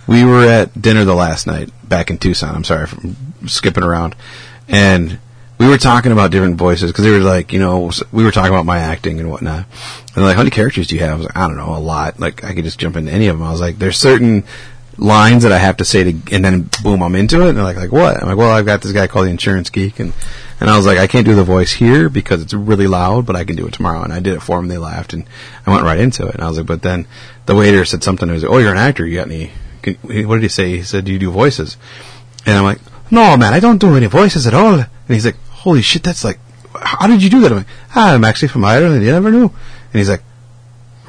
we 0.06 0.24
were 0.24 0.44
at 0.44 0.80
dinner 0.80 1.04
the 1.04 1.14
last 1.14 1.46
night 1.46 1.70
back 1.88 2.10
in 2.10 2.18
Tucson. 2.18 2.54
I'm 2.54 2.64
sorry 2.64 2.86
for 2.88 3.00
skipping 3.46 3.84
around, 3.84 4.14
and 4.68 5.18
we 5.58 5.68
were 5.68 5.78
talking 5.78 6.12
about 6.12 6.30
different 6.30 6.56
voices 6.56 6.92
because 6.92 7.04
they 7.04 7.10
were 7.10 7.18
like, 7.18 7.52
you 7.52 7.58
know, 7.58 7.90
we 8.12 8.24
were 8.24 8.30
talking 8.30 8.52
about 8.52 8.66
my 8.66 8.78
acting 8.78 9.20
and 9.20 9.30
whatnot. 9.30 9.64
And 9.64 10.14
they're 10.14 10.24
like, 10.24 10.36
how 10.36 10.42
many 10.42 10.50
characters 10.50 10.86
do 10.86 10.94
you 10.96 11.00
have? 11.00 11.12
I 11.12 11.16
was 11.16 11.26
like, 11.26 11.36
I 11.36 11.48
don't 11.48 11.56
know, 11.56 11.74
a 11.74 11.78
lot. 11.78 12.20
Like 12.20 12.44
I 12.44 12.54
could 12.54 12.64
just 12.64 12.78
jump 12.78 12.96
into 12.96 13.10
any 13.10 13.28
of 13.28 13.38
them. 13.38 13.46
I 13.46 13.52
was 13.52 13.60
like, 13.60 13.78
there's 13.78 13.96
certain 13.96 14.44
lines 14.98 15.42
that 15.42 15.52
I 15.52 15.58
have 15.58 15.78
to 15.78 15.84
say 15.84 16.04
to, 16.04 16.34
and 16.34 16.44
then 16.44 16.70
boom, 16.82 17.02
I'm 17.02 17.14
into 17.14 17.42
it. 17.42 17.50
And 17.50 17.58
they're 17.58 17.64
like, 17.64 17.76
like 17.76 17.92
what? 17.92 18.20
I'm 18.20 18.28
like, 18.28 18.36
well, 18.36 18.50
I've 18.50 18.66
got 18.66 18.82
this 18.82 18.92
guy 18.92 19.06
called 19.06 19.26
the 19.26 19.30
Insurance 19.30 19.70
Geek, 19.70 19.98
and 20.00 20.12
and 20.58 20.70
I 20.70 20.76
was 20.76 20.86
like, 20.86 20.98
I 20.98 21.06
can't 21.06 21.26
do 21.26 21.34
the 21.34 21.44
voice 21.44 21.72
here 21.72 22.08
because 22.08 22.42
it's 22.42 22.54
really 22.54 22.86
loud, 22.86 23.26
but 23.26 23.36
I 23.36 23.44
can 23.44 23.56
do 23.56 23.66
it 23.66 23.74
tomorrow. 23.74 24.02
And 24.02 24.12
I 24.12 24.20
did 24.20 24.34
it 24.34 24.40
for 24.40 24.56
them. 24.56 24.68
They 24.68 24.78
laughed, 24.78 25.12
and 25.12 25.26
I 25.66 25.70
went 25.70 25.84
right 25.84 25.98
into 25.98 26.26
it. 26.26 26.34
And 26.34 26.42
I 26.42 26.48
was 26.48 26.56
like, 26.56 26.66
but 26.66 26.82
then 26.82 27.06
the 27.44 27.54
waiter 27.54 27.84
said 27.84 28.02
something. 28.02 28.28
He 28.28 28.32
was 28.32 28.42
like, 28.42 28.52
oh, 28.52 28.58
you're 28.58 28.72
an 28.72 28.78
actor. 28.78 29.06
You 29.06 29.16
got 29.16 29.28
any? 29.28 29.52
Can, 29.82 29.94
what 30.26 30.36
did 30.36 30.42
he 30.42 30.48
say? 30.48 30.76
He 30.76 30.82
said, 30.82 31.04
do 31.04 31.12
you 31.12 31.18
do 31.18 31.30
voices? 31.30 31.76
And 32.46 32.56
I'm 32.56 32.64
like, 32.64 32.80
no, 33.10 33.36
man, 33.36 33.52
I 33.52 33.60
don't 33.60 33.78
do 33.78 33.96
any 33.96 34.06
voices 34.06 34.46
at 34.46 34.54
all. 34.54 34.74
And 34.78 34.88
he's 35.08 35.26
like, 35.26 35.36
holy 35.66 35.82
shit, 35.82 36.04
that's 36.04 36.22
like, 36.22 36.38
how 36.80 37.08
did 37.08 37.24
you 37.24 37.28
do 37.28 37.40
that? 37.40 37.50
I'm 37.50 37.58
like, 37.58 37.66
ah, 37.96 38.14
I'm 38.14 38.22
actually 38.22 38.48
from 38.48 38.64
Ireland. 38.64 39.02
You 39.02 39.10
never 39.10 39.32
knew. 39.32 39.46
And 39.46 39.94
he's 39.94 40.08
like, 40.08 40.22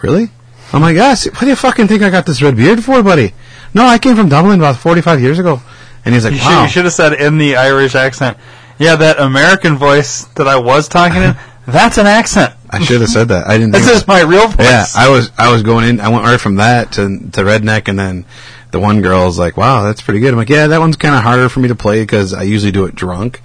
really? 0.02 0.32
I'm 0.74 0.82
like, 0.82 0.96
yes. 0.96 1.28
What 1.28 1.42
do 1.42 1.46
you 1.48 1.56
fucking 1.56 1.88
think 1.88 2.02
I 2.02 2.10
got 2.10 2.26
this 2.26 2.42
red 2.42 2.56
beard 2.56 2.84
for, 2.84 3.04
buddy? 3.04 3.36
No, 3.76 3.86
I 3.86 4.00
came 4.00 4.16
from 4.16 4.30
Dublin 4.30 4.60
about 4.60 4.78
45 4.78 5.22
years 5.22 5.38
ago. 5.38 5.62
And 6.04 6.16
he's 6.16 6.24
like, 6.24 6.34
You 6.34 6.40
should, 6.40 6.48
wow. 6.48 6.64
you 6.64 6.70
should 6.70 6.86
have 6.86 6.94
said 6.94 7.14
in 7.14 7.38
the 7.38 7.58
Irish 7.58 7.94
accent. 7.94 8.38
Yeah, 8.80 8.96
that 8.96 9.20
American 9.20 9.76
voice 9.76 10.26
that 10.38 10.48
I 10.48 10.58
was 10.58 10.88
talking 10.88 11.22
in, 11.22 11.36
that's 11.68 12.00
an 12.00 12.08
accent. 12.08 12.56
I 12.68 12.84
should 12.84 13.02
have 13.02 13.12
said 13.12 13.28
that. 13.28 13.46
I 13.46 13.60
didn't. 13.60 13.72
This 13.74 13.90
is 13.90 14.08
my 14.08 14.22
real 14.22 14.48
voice. 14.48 14.66
Yeah, 14.66 14.86
I 14.96 15.10
was 15.10 15.32
I 15.38 15.52
was 15.52 15.62
going 15.62 15.88
in. 15.88 16.00
I 16.00 16.10
went 16.10 16.24
right 16.24 16.40
from 16.40 16.56
that 16.56 16.94
to 16.94 17.04
to 17.34 17.42
redneck, 17.42 17.88
and 17.88 18.00
then 18.00 18.26
the 18.72 18.80
one 18.80 19.02
girl's 19.02 19.38
like, 19.38 19.58
"Wow, 19.58 19.84
that's 19.84 20.02
pretty 20.02 20.20
good." 20.20 20.32
I'm 20.32 20.38
like, 20.38 20.50
"Yeah, 20.50 20.68
that 20.68 20.80
one's 20.80 20.96
kind 20.96 21.16
of 21.16 21.24
harder 21.24 21.50
for 21.50 21.60
me 21.60 21.70
to 21.70 21.76
play 21.76 22.02
because 22.02 22.34
I 22.34 22.44
usually 22.44 22.72
do 22.72 22.86
it 22.86 22.96
drunk, 22.96 23.42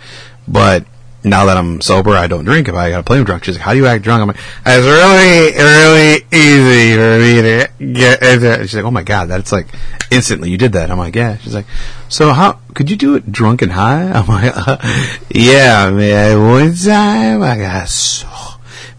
but." 0.46 0.86
Now 1.24 1.44
that 1.44 1.56
I'm 1.56 1.80
sober, 1.80 2.10
I 2.10 2.26
don't 2.26 2.44
drink 2.44 2.68
if 2.68 2.74
I 2.74 2.90
gotta 2.90 3.04
play 3.04 3.18
them 3.18 3.24
drunk. 3.24 3.44
She's 3.44 3.54
like, 3.54 3.64
how 3.64 3.72
do 3.72 3.78
you 3.78 3.86
act 3.86 4.02
drunk? 4.02 4.22
I'm 4.22 4.28
like, 4.28 4.36
it's 4.66 4.86
really, 4.86 5.52
really 5.56 6.14
easy 6.32 6.96
for 6.96 7.18
me 7.18 7.42
to 7.42 7.92
get 7.92 8.22
into. 8.22 8.62
She's 8.62 8.74
like, 8.74 8.84
oh 8.84 8.90
my 8.90 9.04
god, 9.04 9.26
that's 9.26 9.52
like, 9.52 9.68
instantly 10.10 10.50
you 10.50 10.58
did 10.58 10.72
that. 10.72 10.90
I'm 10.90 10.98
like, 10.98 11.14
yeah. 11.14 11.36
She's 11.36 11.54
like, 11.54 11.66
so 12.08 12.32
how, 12.32 12.58
could 12.74 12.90
you 12.90 12.96
do 12.96 13.14
it 13.14 13.30
drunk 13.30 13.62
and 13.62 13.70
high? 13.70 14.02
I'm 14.12 14.26
like, 14.26 14.52
yeah, 15.30 15.90
man, 15.90 16.42
one 16.42 16.74
time 16.74 17.42
I 17.42 17.56
got 17.56 17.88
so, 17.88 18.28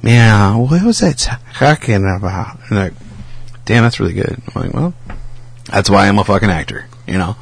man, 0.01 0.59
what 0.59 0.81
was 0.81 1.03
I 1.03 1.11
talking 1.11 2.05
about? 2.05 2.57
And 2.69 2.77
like, 2.77 2.93
damn, 3.65 3.83
that's 3.83 3.99
really 3.99 4.13
good. 4.13 4.41
I'm 4.55 4.61
like, 4.61 4.73
well, 4.73 4.93
that's 5.65 5.89
why 5.89 6.07
I'm 6.07 6.19
a 6.19 6.23
fucking 6.23 6.49
actor, 6.49 6.85
you 7.05 7.17
know? 7.17 7.35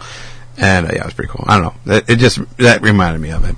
And 0.57 0.87
uh, 0.87 0.91
yeah, 0.93 1.01
it 1.01 1.05
was 1.05 1.13
pretty 1.13 1.31
cool. 1.31 1.45
I 1.47 1.59
don't 1.59 1.85
know. 1.85 1.93
It, 1.97 2.09
it 2.09 2.15
just, 2.17 2.39
that 2.57 2.81
reminded 2.81 3.21
me 3.21 3.29
of 3.29 3.47
it. 3.47 3.55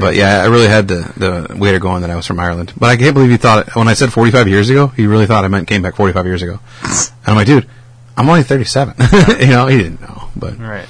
But 0.00 0.14
yeah, 0.14 0.42
I 0.42 0.46
really 0.46 0.68
had 0.68 0.88
the, 0.88 1.12
the 1.16 1.56
waiter 1.56 1.78
going 1.78 2.02
that 2.02 2.10
I 2.10 2.16
was 2.16 2.26
from 2.26 2.40
Ireland. 2.40 2.72
But 2.78 2.90
I 2.90 2.96
can't 2.96 3.14
believe 3.14 3.30
you 3.30 3.38
thought, 3.38 3.68
it, 3.68 3.76
when 3.76 3.88
I 3.88 3.94
said 3.94 4.12
45 4.12 4.48
years 4.48 4.70
ago, 4.70 4.88
he 4.88 5.06
really 5.06 5.26
thought 5.26 5.44
I 5.44 5.48
meant 5.48 5.68
came 5.68 5.82
back 5.82 5.96
45 5.96 6.26
years 6.26 6.42
ago. 6.42 6.60
And 6.82 7.12
I'm 7.26 7.36
like, 7.36 7.46
dude, 7.46 7.68
I'm 8.16 8.28
only 8.28 8.42
37. 8.42 8.94
you 9.40 9.46
know, 9.46 9.66
he 9.66 9.78
didn't 9.78 10.00
know. 10.00 10.28
But 10.36 10.58
right. 10.58 10.88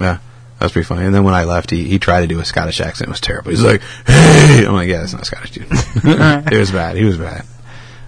yeah, 0.00 0.18
that 0.58 0.64
was 0.64 0.72
pretty 0.72 0.86
funny. 0.86 1.04
And 1.04 1.14
then 1.14 1.24
when 1.24 1.34
I 1.34 1.44
left, 1.44 1.70
he, 1.70 1.84
he 1.84 1.98
tried 1.98 2.22
to 2.22 2.26
do 2.26 2.40
a 2.40 2.44
Scottish 2.44 2.80
accent. 2.80 3.08
It 3.08 3.12
was 3.12 3.20
terrible. 3.20 3.50
He's 3.50 3.62
like, 3.62 3.82
hey! 4.06 4.64
I'm 4.66 4.74
like, 4.74 4.88
yeah, 4.88 5.00
that's 5.00 5.12
not 5.12 5.26
Scottish, 5.26 5.52
dude. 5.52 5.66
it 5.70 6.58
was 6.58 6.70
bad. 6.70 6.96
He 6.96 7.04
was 7.04 7.18
bad. 7.18 7.44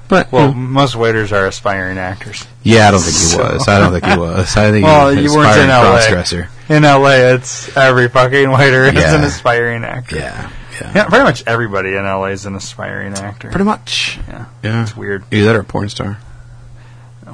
But 0.08 0.30
Well, 0.30 0.48
you 0.48 0.54
know, 0.54 0.60
most 0.60 0.96
waiters 0.96 1.32
are 1.32 1.46
aspiring 1.46 1.96
actors. 1.98 2.46
yeah, 2.62 2.88
I 2.88 2.90
don't 2.90 3.00
think 3.00 3.16
he 3.16 3.36
was. 3.54 3.68
I 3.68 3.78
don't 3.78 3.92
think 3.92 4.04
he 4.04 4.18
was. 4.18 4.56
I 4.56 4.70
think 4.70 4.84
Well, 4.84 5.08
he 5.10 5.22
was 5.22 5.32
you 5.32 5.38
weren't 5.38 5.56
in 5.58 5.68
aspiring 5.70 5.84
LA. 5.84 5.90
cross-dresser. 5.92 6.48
In 6.68 6.82
LA, 6.82 7.34
it's 7.34 7.76
every 7.76 8.08
fucking 8.08 8.50
waiter 8.50 8.84
is 8.84 9.12
an 9.12 9.24
aspiring 9.24 9.82
actor. 9.84 10.16
Yeah, 10.16 10.50
yeah, 10.80 10.92
Yeah, 10.94 11.04
pretty 11.08 11.24
much 11.24 11.42
everybody 11.46 11.90
in 11.96 12.04
LA 12.04 12.26
is 12.26 12.44
an 12.46 12.54
aspiring 12.54 13.14
actor. 13.14 13.48
pretty 13.50 13.64
much. 13.64 14.18
Yeah, 14.28 14.44
Yeah, 14.62 14.82
it's 14.82 14.96
weird. 14.96 15.24
Either 15.32 15.46
that 15.46 15.56
or 15.56 15.60
a 15.60 15.64
porn 15.64 15.88
star. 15.88 16.18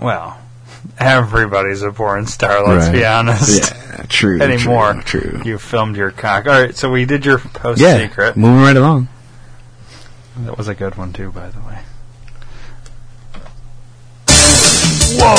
Well, 0.00 0.38
everybody's 0.98 1.82
a 1.82 1.92
porn 1.92 2.26
star. 2.26 2.66
Let's 2.66 2.88
be 2.88 3.04
honest. 3.04 3.72
Yeah, 3.72 4.04
true. 4.08 4.40
Anymore. 4.40 4.94
True. 5.04 5.20
true. 5.32 5.42
You 5.44 5.58
filmed 5.58 5.96
your 5.96 6.10
cock. 6.12 6.46
All 6.46 6.52
right, 6.60 6.74
so 6.74 6.90
we 6.90 7.04
did 7.04 7.24
your 7.24 7.38
post 7.38 7.80
yeah, 7.80 7.98
secret. 7.98 8.36
moving 8.36 8.62
right 8.62 8.76
along. 8.76 9.08
That 10.38 10.56
was 10.56 10.68
a 10.68 10.74
good 10.74 10.96
one 10.96 11.12
too, 11.12 11.30
by 11.32 11.48
the 11.50 11.60
way. 11.60 11.80
Whoa! 15.12 15.34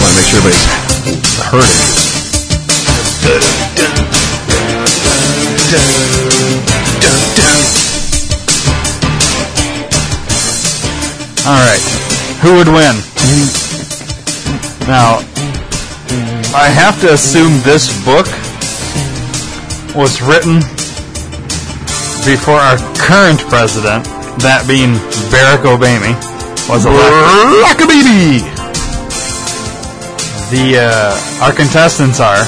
Want 0.00 0.10
to 0.10 0.16
make 0.16 0.24
sure 0.24 0.40
everybody's 0.40 0.64
heard 1.44 1.68
it. 1.68 1.94
All 11.46 11.60
right, 11.60 11.84
who 12.40 12.56
would 12.56 12.68
win? 12.68 12.96
Now, 14.88 15.20
I 16.56 16.68
have 16.72 16.98
to 17.02 17.12
assume 17.12 17.60
this 17.60 17.92
book 18.06 18.26
was 19.94 20.22
written 20.22 20.60
before 22.24 22.56
our 22.56 22.78
current 22.96 23.40
president, 23.50 24.04
that 24.40 24.64
being 24.66 24.94
Barack 25.28 25.64
Obama, 25.68 26.33
was 26.68 26.86
elected. 26.86 27.12
Lockababy! 27.64 28.40
The 30.50 30.78
uh, 30.78 31.44
our 31.44 31.52
contestants 31.52 32.20
are 32.20 32.44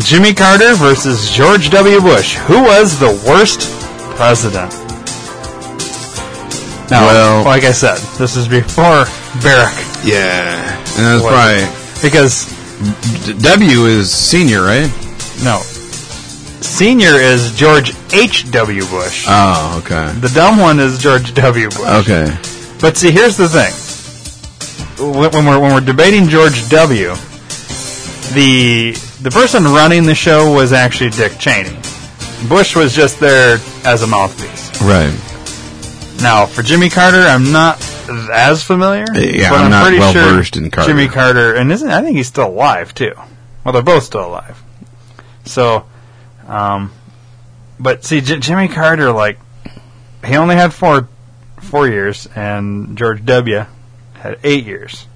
Jimmy 0.00 0.34
Carter 0.34 0.74
versus 0.74 1.30
George 1.30 1.70
W. 1.70 2.00
Bush. 2.00 2.36
Who 2.48 2.62
was 2.62 2.98
the 2.98 3.12
worst 3.28 3.60
president? 4.16 4.72
Now, 6.90 7.06
Well- 7.06 7.44
like 7.44 7.64
I 7.64 7.72
said, 7.72 7.98
this 8.18 8.36
is 8.36 8.46
before 8.48 9.04
Barack 9.42 9.74
Yeah, 10.04 10.76
and 10.96 11.06
that's 11.06 11.24
probably 11.24 11.66
because 12.02 12.46
W 13.42 13.86
is 13.86 14.12
senior, 14.12 14.62
right? 14.62 14.90
no, 15.42 15.58
senior 16.62 17.14
is 17.16 17.52
George 17.56 17.92
H. 18.12 18.50
W. 18.52 18.84
Bush. 18.86 19.24
Oh, 19.28 19.82
okay. 19.84 20.12
the 20.20 20.28
dumb 20.28 20.58
one 20.58 20.78
is 20.80 20.98
George 20.98 21.34
W. 21.34 21.68
Bush. 21.70 22.08
Okay. 22.08 22.26
But 22.80 22.96
see, 22.96 23.10
here's 23.10 23.36
the 23.36 23.48
thing. 23.48 23.72
When 25.12 25.46
we're 25.46 25.58
when 25.60 25.72
we're 25.74 25.80
debating 25.80 26.28
George 26.28 26.68
W, 26.68 27.08
the 28.34 28.92
the 29.22 29.30
person 29.30 29.64
running 29.64 30.04
the 30.04 30.14
show 30.14 30.52
was 30.54 30.72
actually 30.72 31.10
Dick 31.10 31.38
Cheney. 31.38 31.76
Bush 32.48 32.76
was 32.76 32.94
just 32.94 33.18
there 33.18 33.58
as 33.84 34.02
a 34.02 34.06
mouthpiece. 34.06 34.80
Right. 34.82 35.12
Now, 36.22 36.46
for 36.46 36.62
Jimmy 36.62 36.88
Carter, 36.88 37.20
I'm 37.20 37.52
not 37.52 37.78
as 38.32 38.62
familiar. 38.62 39.06
Yeah, 39.14 39.50
but 39.50 39.60
I'm 39.60 39.70
not 39.70 39.82
pretty 39.82 39.98
well-versed 39.98 40.56
in 40.56 40.70
Carter. 40.70 40.90
Jimmy 40.90 41.08
Carter, 41.08 41.54
and 41.54 41.72
isn't 41.72 41.90
I 41.90 42.02
think 42.02 42.16
he's 42.16 42.28
still 42.28 42.48
alive 42.48 42.94
too. 42.94 43.12
Well, 43.64 43.72
they're 43.72 43.82
both 43.82 44.04
still 44.04 44.26
alive. 44.26 44.62
So, 45.44 45.86
um, 46.46 46.92
but 47.78 48.04
see, 48.04 48.20
J- 48.20 48.38
Jimmy 48.38 48.68
Carter, 48.68 49.12
like, 49.12 49.38
he 50.24 50.36
only 50.36 50.56
had 50.56 50.72
four 50.72 51.08
four 51.60 51.88
years, 51.88 52.26
and 52.34 52.96
George 52.96 53.24
W. 53.24 53.64
had 54.14 54.38
eight 54.42 54.64
years. 54.64 55.06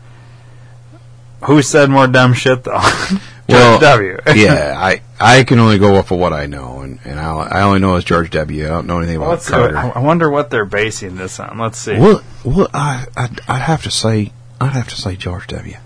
Who 1.44 1.62
said 1.62 1.88
more 1.88 2.06
dumb 2.06 2.34
shit 2.34 2.64
though? 2.64 2.80
George 2.80 3.20
Well, 3.48 3.80
W. 3.80 4.18
yeah, 4.34 4.74
I 4.76 5.00
I 5.18 5.44
can 5.44 5.58
only 5.58 5.78
go 5.78 5.96
off 5.96 6.10
of 6.10 6.18
what 6.18 6.32
I 6.32 6.46
know, 6.46 6.80
and, 6.80 7.00
and 7.04 7.18
I, 7.18 7.32
I 7.32 7.62
only 7.62 7.80
know 7.80 7.96
it's 7.96 8.04
George 8.04 8.30
W. 8.30 8.64
I 8.64 8.68
don't 8.68 8.86
know 8.86 8.98
anything 8.98 9.16
about 9.16 9.30
Let's 9.30 9.46
see. 9.46 9.52
Carter. 9.52 9.76
I 9.76 9.98
wonder 9.98 10.30
what 10.30 10.50
they're 10.50 10.64
basing 10.64 11.16
this 11.16 11.40
on. 11.40 11.58
Let's 11.58 11.78
see. 11.78 11.98
Well, 11.98 12.22
well, 12.44 12.68
I 12.72 13.06
I'd, 13.16 13.40
I'd 13.48 13.62
have 13.62 13.82
to 13.84 13.90
say 13.90 14.32
I'd 14.60 14.72
have 14.72 14.88
to 14.88 14.96
say 14.96 15.16
George 15.16 15.46
W. 15.48 15.76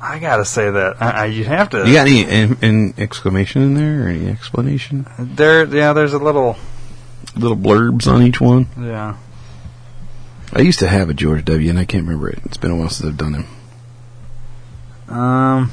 I 0.00 0.18
gotta 0.18 0.44
say 0.44 0.70
that 0.70 1.00
I, 1.00 1.10
I, 1.10 1.24
you 1.26 1.44
have 1.44 1.70
to. 1.70 1.78
You 1.86 1.94
got 1.94 2.06
any 2.06 2.22
in, 2.22 2.58
in 2.60 2.94
exclamation 2.98 3.62
in 3.62 3.74
there 3.74 4.04
or 4.04 4.08
any 4.08 4.28
explanation? 4.28 5.06
There, 5.18 5.64
yeah. 5.64 5.94
There's 5.94 6.12
a 6.12 6.18
little, 6.18 6.56
Little 7.36 7.56
blurbs 7.56 8.06
on 8.06 8.22
each 8.22 8.40
one. 8.40 8.66
yeah. 8.78 9.16
I 10.52 10.60
used 10.60 10.78
to 10.80 10.88
have 10.88 11.08
a 11.10 11.14
George 11.14 11.44
W. 11.44 11.68
and 11.68 11.78
I 11.78 11.84
can't 11.84 12.04
remember 12.04 12.28
it. 12.28 12.38
It's 12.44 12.56
been 12.56 12.70
a 12.70 12.76
while 12.76 12.88
since 12.88 13.08
I've 13.08 13.16
done 13.16 13.34
him. 13.34 13.46
Um, 15.08 15.72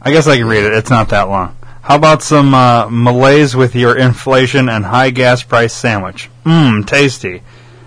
I 0.00 0.10
guess 0.12 0.26
I 0.26 0.36
can 0.36 0.46
read 0.46 0.64
it. 0.64 0.72
It's 0.72 0.88
not 0.88 1.10
that 1.10 1.28
long. 1.28 1.56
How 1.82 1.96
about 1.96 2.22
some 2.22 2.54
uh, 2.54 2.88
malaise 2.90 3.54
with 3.54 3.74
your 3.76 3.96
inflation 3.96 4.68
and 4.68 4.84
high 4.86 5.10
gas 5.10 5.42
price 5.42 5.72
sandwich? 5.74 6.30
Mmm, 6.44 6.86
tasty. 6.86 7.42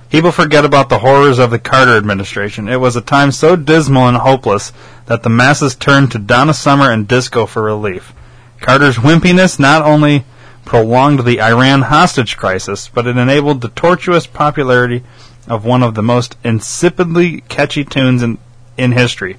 People 0.10 0.32
forget 0.32 0.64
about 0.64 0.90
the 0.90 1.00
horrors 1.00 1.38
of 1.40 1.52
the 1.52 1.60
Carter 1.60 1.98
administration. 1.98 2.68
It 2.70 2.80
was 2.80 2.96
a 2.96 3.02
time 3.02 3.32
so 3.32 3.56
dismal 3.56 4.08
and 4.08 4.18
hopeless 4.18 4.74
that 5.08 5.24
the 5.24 5.30
masses 5.30 5.76
turned 5.76 6.12
to 6.12 6.20
Donna 6.20 6.54
Summer 6.54 6.92
and 6.92 7.08
disco 7.08 7.46
for 7.46 7.64
relief. 7.64 8.14
Carter's 8.60 8.98
wimpiness 8.98 9.60
not 9.60 9.82
only 9.84 10.24
prolonged 10.66 11.26
the 11.26 11.42
Iran 11.42 11.84
hostage 11.84 12.38
crisis, 12.38 12.90
but 12.94 13.08
it 13.08 13.18
enabled 13.18 13.62
the 13.62 13.70
tortuous 13.70 14.28
popularity 14.28 15.04
of 15.48 15.66
one 15.66 15.84
of 15.84 15.96
the 15.96 16.04
most 16.04 16.42
insipidly 16.44 17.48
catchy 17.48 17.84
tunes 17.84 18.22
in, 18.22 18.38
in 18.78 18.92
history, 18.92 19.38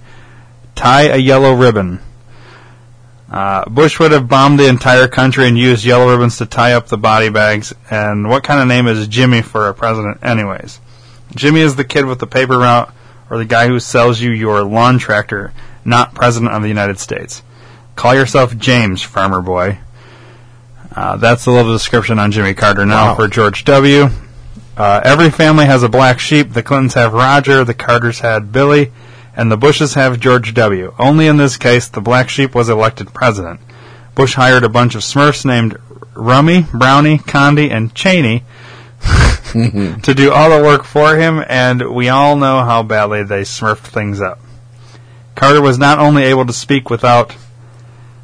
Tie 0.75 1.03
a 1.03 1.17
Yellow 1.17 1.55
Ribbon. 1.55 2.01
Uh, 3.31 3.69
Bush 3.69 4.01
would 4.01 4.13
have 4.13 4.29
bombed 4.29 4.59
the 4.59 4.69
entire 4.69 5.07
country 5.07 5.47
and 5.47 5.57
used 5.57 5.85
yellow 5.85 6.11
ribbons 6.11 6.39
to 6.39 6.47
tie 6.47 6.73
up 6.73 6.89
the 6.89 6.99
body 6.99 7.29
bags. 7.29 7.73
And 7.91 8.29
what 8.29 8.43
kind 8.43 8.61
of 8.61 8.67
name 8.67 8.89
is 8.89 9.07
Jimmy 9.07 9.43
for 9.43 9.69
a 9.69 9.75
president, 9.75 10.19
anyways? 10.25 10.81
Jimmy 11.37 11.61
is 11.61 11.77
the 11.77 11.85
kid 11.85 12.07
with 12.07 12.19
the 12.19 12.27
paper 12.27 12.59
route 12.59 12.93
or 13.29 13.39
the 13.39 13.45
guy 13.45 13.69
who 13.69 13.79
sells 13.79 14.21
you 14.21 14.33
your 14.33 14.65
lawn 14.65 14.99
tractor, 14.99 15.53
not 15.85 16.15
president 16.15 16.53
of 16.53 16.63
the 16.63 16.69
United 16.69 16.99
States. 16.99 17.43
Call 17.95 18.15
yourself 18.15 18.57
James, 18.57 19.03
farmer 19.03 19.41
boy. 19.41 19.79
Uh, 20.95 21.17
that's 21.17 21.47
a 21.47 21.51
little 21.51 21.73
description 21.73 22.19
on 22.19 22.33
Jimmy 22.33 22.55
Carter. 22.55 22.85
Now 22.85 23.09
Wow. 23.11 23.15
for 23.15 23.29
George 23.29 23.65
W. 23.65 24.09
Uh, 24.77 25.01
every 25.05 25.31
family 25.31 25.67
has 25.67 25.83
a 25.83 25.89
black 25.89 26.19
sheep. 26.19 26.53
The 26.53 26.63
Clintons 26.63 26.95
have 26.95 27.13
Roger, 27.13 27.65
the 27.65 27.75
Carters 27.75 28.21
had 28.21 28.51
Billy, 28.53 28.91
and 29.37 29.51
the 29.53 29.57
Bushes 29.57 29.95
have 29.95 30.19
George 30.21 30.55
W. 30.55 30.95
Only 30.99 31.27
in 31.27 31.37
this 31.37 31.57
case, 31.57 31.87
the 31.89 32.01
black 32.01 32.29
sheep 32.29 32.55
was 32.55 32.69
elected 32.69 33.13
president. 33.15 33.61
Bush 34.15 34.35
hired 34.35 34.65
a 34.65 34.69
bunch 34.69 34.95
of 34.95 35.03
Smurfs 35.03 35.45
named 35.45 35.77
Rummy, 36.15 36.67
Brownie, 36.73 37.19
Condi, 37.19 37.71
and 37.71 37.95
Cheney 37.95 38.45
to 39.53 40.15
do 40.15 40.33
all 40.33 40.51
the 40.51 40.63
work 40.65 40.85
for 40.85 41.17
him, 41.17 41.43
and 41.49 41.95
we 41.95 42.09
all 42.09 42.37
know 42.37 42.65
how 42.65 42.83
badly 42.83 43.23
they 43.23 43.43
smurfed 43.43 43.79
things 43.79 44.21
up. 44.21 44.41
Carter 45.35 45.61
was 45.63 45.79
not 45.79 45.99
only 45.99 46.25
able 46.25 46.45
to 46.47 46.53
speak 46.53 46.91
without 46.91 47.35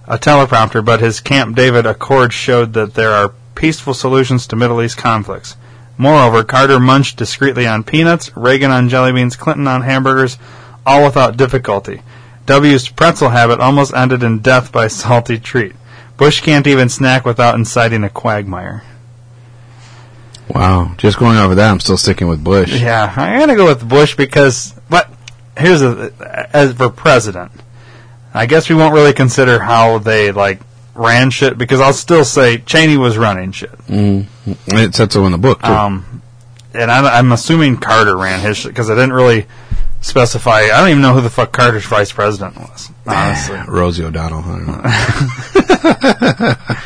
a 0.07 0.19
teleprompter, 0.19 0.85
but 0.85 1.01
his 1.01 1.21
Camp 1.21 1.57
David 1.57 1.87
Accord 1.87 2.33
showed 2.33 2.73
that 2.75 2.95
there 2.95 3.13
are 3.13 3.35
peaceful 3.55 3.95
solutions 3.95 4.47
to 4.47 4.57
Middle 4.57 4.83
East 4.83 4.97
conflicts. 4.97 5.57
Moreover, 5.99 6.45
Carter 6.45 6.79
munched 6.79 7.17
discreetly 7.17 7.67
on 7.67 7.83
peanuts, 7.83 8.37
Reagan 8.37 8.71
on 8.71 8.89
jelly 8.89 9.13
beans, 9.13 9.35
Clinton 9.37 9.67
on 9.67 9.83
hamburgers, 9.83 10.39
all 10.85 11.05
without 11.05 11.37
difficulty. 11.37 12.03
W's 12.45 12.89
pretzel 12.89 13.31
habit 13.31 13.61
almost 13.61 13.95
ended 13.95 14.23
in 14.23 14.41
death 14.41 14.71
by 14.71 14.89
salty 14.89 15.39
treat. 15.39 15.75
Bush 16.17 16.41
can't 16.41 16.67
even 16.67 16.89
snack 16.89 17.25
without 17.25 17.57
inciting 17.57 18.05
a 18.05 18.11
quagmire. 18.11 18.83
Wow. 20.49 20.95
Just 20.97 21.19
going 21.19 21.37
over 21.37 21.55
that, 21.57 21.71
I'm 21.71 21.81
still 21.81 21.97
sticking 21.97 22.29
with 22.29 22.43
Bush. 22.43 22.81
Yeah, 22.81 23.13
I'm 23.17 23.41
gonna 23.41 23.57
go 23.57 23.67
with 23.67 23.87
Bush 23.87 24.17
because, 24.17 24.75
but 24.89 25.11
here's 25.59 25.83
a 25.83 26.13
as 26.53 26.73
for 26.75 26.89
president, 26.89 27.51
I 28.37 28.47
guess 28.47 28.68
we 28.68 28.74
won't 28.74 28.95
really 28.95 29.14
consider 29.14 29.59
how 29.59 29.99
they 29.99 30.30
like 30.30 30.61
ran 30.95 31.30
shit 31.30 31.57
because 31.57 31.80
I'll 31.80 31.93
still 31.93 32.24
say 32.24 32.59
Cheney 32.59 32.97
was 32.97 33.16
running 33.16 33.53
shit. 33.53 33.72
Mm. 33.87 34.26
It 34.68 34.95
said 34.95 35.11
so 35.12 35.24
in 35.24 35.32
the 35.32 35.39
book, 35.39 35.62
too. 35.62 35.72
Um, 35.72 36.22
and 36.74 36.91
I'm, 36.91 37.07
I'm 37.07 37.32
assuming 37.32 37.78
Carter 37.78 38.16
ran 38.16 38.41
his 38.41 38.59
shit 38.59 38.72
because 38.72 38.91
I 38.91 38.95
didn't 38.95 39.14
really 39.14 39.47
specify. 40.03 40.61
I 40.61 40.80
don't 40.80 40.91
even 40.91 41.03
know 41.03 41.14
who 41.14 41.22
the 41.22 41.30
fuck 41.30 41.53
Carter's 41.53 41.87
vice 41.87 42.12
president 42.12 42.59
was. 42.59 42.91
Honestly, 43.07 43.59
Rosie 43.68 44.05
O'Donnell. 44.05 44.41
I 44.45 44.59
don't 44.59 44.66
know. 46.68 46.76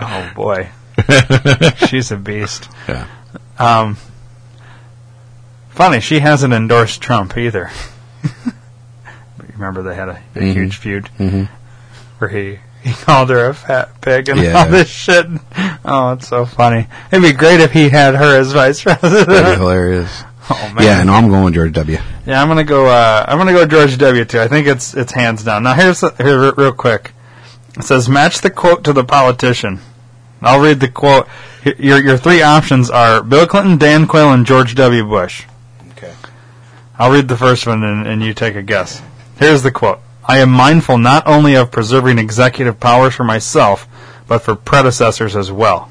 oh 0.00 0.32
boy, 0.34 0.68
she's 1.88 2.10
a 2.10 2.16
beast. 2.16 2.68
yeah. 2.88 3.06
Um, 3.58 3.96
funny, 5.70 6.00
she 6.00 6.18
hasn't 6.20 6.52
endorsed 6.52 7.00
Trump 7.00 7.36
either. 7.38 7.70
Remember, 9.60 9.82
they 9.82 9.94
had 9.94 10.08
a, 10.08 10.18
a 10.34 10.38
Mhm. 10.38 10.52
huge 10.54 10.76
feud 10.76 11.10
Mhm. 11.18 11.48
where 12.18 12.30
he 12.30 12.58
he 12.82 12.92
called 12.94 13.28
her 13.28 13.50
a 13.50 13.54
fat 13.54 14.00
pig 14.00 14.30
and 14.30 14.40
Yeah. 14.40 14.58
all 14.58 14.66
this 14.66 14.88
shit. 14.88 15.26
Oh, 15.84 16.12
it's 16.12 16.28
so 16.28 16.46
funny. 16.46 16.86
It'd 17.12 17.22
be 17.22 17.32
great 17.32 17.60
if 17.60 17.72
he 17.72 17.90
had 17.90 18.14
her 18.14 18.38
as 18.38 18.52
vice 18.52 18.82
president. 18.82 19.28
That'd 19.28 19.52
be 19.52 19.58
hilarious. 19.58 20.24
oh 20.50 20.70
man. 20.74 20.82
Yeah, 20.84 21.02
no, 21.04 21.12
I'm 21.12 21.28
going 21.28 21.52
George 21.52 21.72
W. 21.74 21.98
Yeah, 22.24 22.40
I'm 22.40 22.48
gonna 22.48 22.64
go. 22.64 22.86
Uh, 22.86 23.22
I'm 23.28 23.36
gonna 23.36 23.52
go 23.52 23.66
George 23.66 23.98
W. 23.98 24.24
Too. 24.24 24.40
I 24.40 24.48
think 24.48 24.66
it's 24.66 24.94
it's 24.94 25.12
hands 25.12 25.44
down. 25.44 25.62
Now 25.64 25.74
here's 25.74 26.00
here 26.16 26.52
real 26.56 26.72
quick. 26.72 27.12
It 27.76 27.84
says 27.84 28.08
match 28.08 28.40
the 28.40 28.48
quote 28.50 28.82
to 28.84 28.94
the 28.94 29.04
politician. 29.04 29.80
I'll 30.42 30.60
read 30.60 30.80
the 30.80 30.88
quote. 30.88 31.28
H- 31.66 31.76
Your 31.78 32.00
your 32.02 32.16
three 32.16 32.40
options 32.40 32.88
are 32.90 33.22
Bill 33.22 33.46
Clinton, 33.46 33.76
Dan 33.76 34.06
Quayle, 34.06 34.32
and 34.32 34.46
George 34.46 34.74
W. 34.74 35.04
Bush. 35.04 35.42
Okay. 35.98 36.12
I'll 36.98 37.10
read 37.10 37.28
the 37.28 37.36
first 37.36 37.66
one 37.66 37.84
and, 37.84 38.06
and 38.06 38.22
you 38.22 38.32
take 38.32 38.56
a 38.56 38.62
guess. 38.62 39.02
Here's 39.40 39.62
the 39.62 39.72
quote. 39.72 39.98
I 40.24 40.38
am 40.38 40.50
mindful 40.50 40.98
not 40.98 41.26
only 41.26 41.56
of 41.56 41.72
preserving 41.72 42.18
executive 42.18 42.78
powers 42.78 43.14
for 43.14 43.24
myself, 43.24 43.88
but 44.28 44.40
for 44.42 44.54
predecessors 44.54 45.34
as 45.34 45.50
well. 45.50 45.90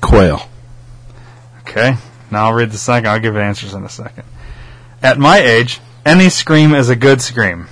Quayle. 0.00 0.48
Okay. 1.60 1.96
Now 2.30 2.46
I'll 2.46 2.54
read 2.54 2.70
the 2.70 2.78
second. 2.78 3.10
I'll 3.10 3.18
give 3.20 3.36
answers 3.36 3.74
in 3.74 3.84
a 3.84 3.88
second. 3.88 4.24
At 5.02 5.18
my 5.18 5.38
age, 5.38 5.80
any 6.06 6.28
scream 6.28 6.72
is 6.74 6.88
a 6.88 6.96
good 6.96 7.20
scream. 7.20 7.66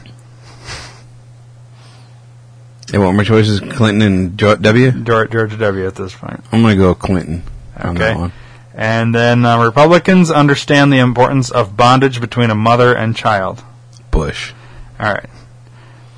And 2.92 3.02
what 3.02 3.08
were 3.08 3.12
my 3.16 3.24
choices? 3.24 3.60
Clinton 3.60 4.02
and 4.02 4.38
Jo- 4.38 4.56
W. 4.56 4.90
George, 4.92 5.30
George 5.30 5.58
W. 5.58 5.86
at 5.86 5.94
this 5.94 6.14
point. 6.14 6.42
I'm 6.52 6.62
gonna 6.62 6.76
go 6.76 6.94
Clinton 6.94 7.42
on 7.80 7.94
that 7.96 8.10
Okay. 8.12 8.20
one. 8.20 8.32
And 8.78 9.14
then 9.14 9.44
uh, 9.46 9.64
Republicans 9.64 10.30
understand 10.30 10.92
the 10.92 10.98
importance 10.98 11.50
of 11.50 11.76
bondage 11.78 12.20
between 12.20 12.50
a 12.50 12.54
mother 12.54 12.94
and 12.94 13.16
child. 13.16 13.64
Bush. 14.10 14.52
All 15.00 15.06
right. 15.12 15.30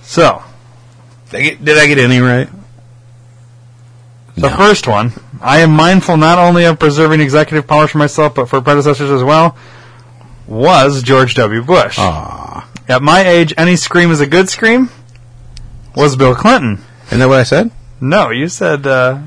So 0.03 0.43
Did 1.31 1.39
I 1.39 1.43
get, 1.43 1.65
did 1.65 1.79
I 1.79 1.87
get 1.87 1.99
any 1.99 2.19
right? 2.19 2.49
the 4.35 4.49
No. 4.51 4.57
first 4.57 4.87
one, 4.89 5.13
I 5.41 5.59
am 5.61 5.71
mindful 5.71 6.17
not 6.17 6.39
only 6.39 6.65
of 6.65 6.79
preserving 6.79 7.21
executive 7.21 7.67
powers 7.67 7.91
for 7.91 7.99
myself, 7.99 8.35
but 8.35 8.49
for 8.49 8.61
predecessors 8.61 9.11
as 9.11 9.23
well. 9.23 9.57
Was 10.49 11.03
George 11.03 11.35
W. 11.35 11.63
Bush. 11.63 11.97
Aw. 11.99 12.69
At 12.89 13.03
my 13.03 13.21
age, 13.27 13.53
any 13.57 13.77
scream 13.77 14.11
is 14.11 14.21
a 14.21 14.27
good 14.27 14.49
scream. 14.49 14.89
Was 15.95 16.17
Bill 16.17 16.35
Clinton? 16.35 16.83
Isn't 17.09 17.19
that 17.21 17.29
what 17.29 17.39
I 17.39 17.43
said? 17.45 17.71
No, 18.01 18.31
you 18.31 18.49
said. 18.49 18.87
Uh, 18.87 19.21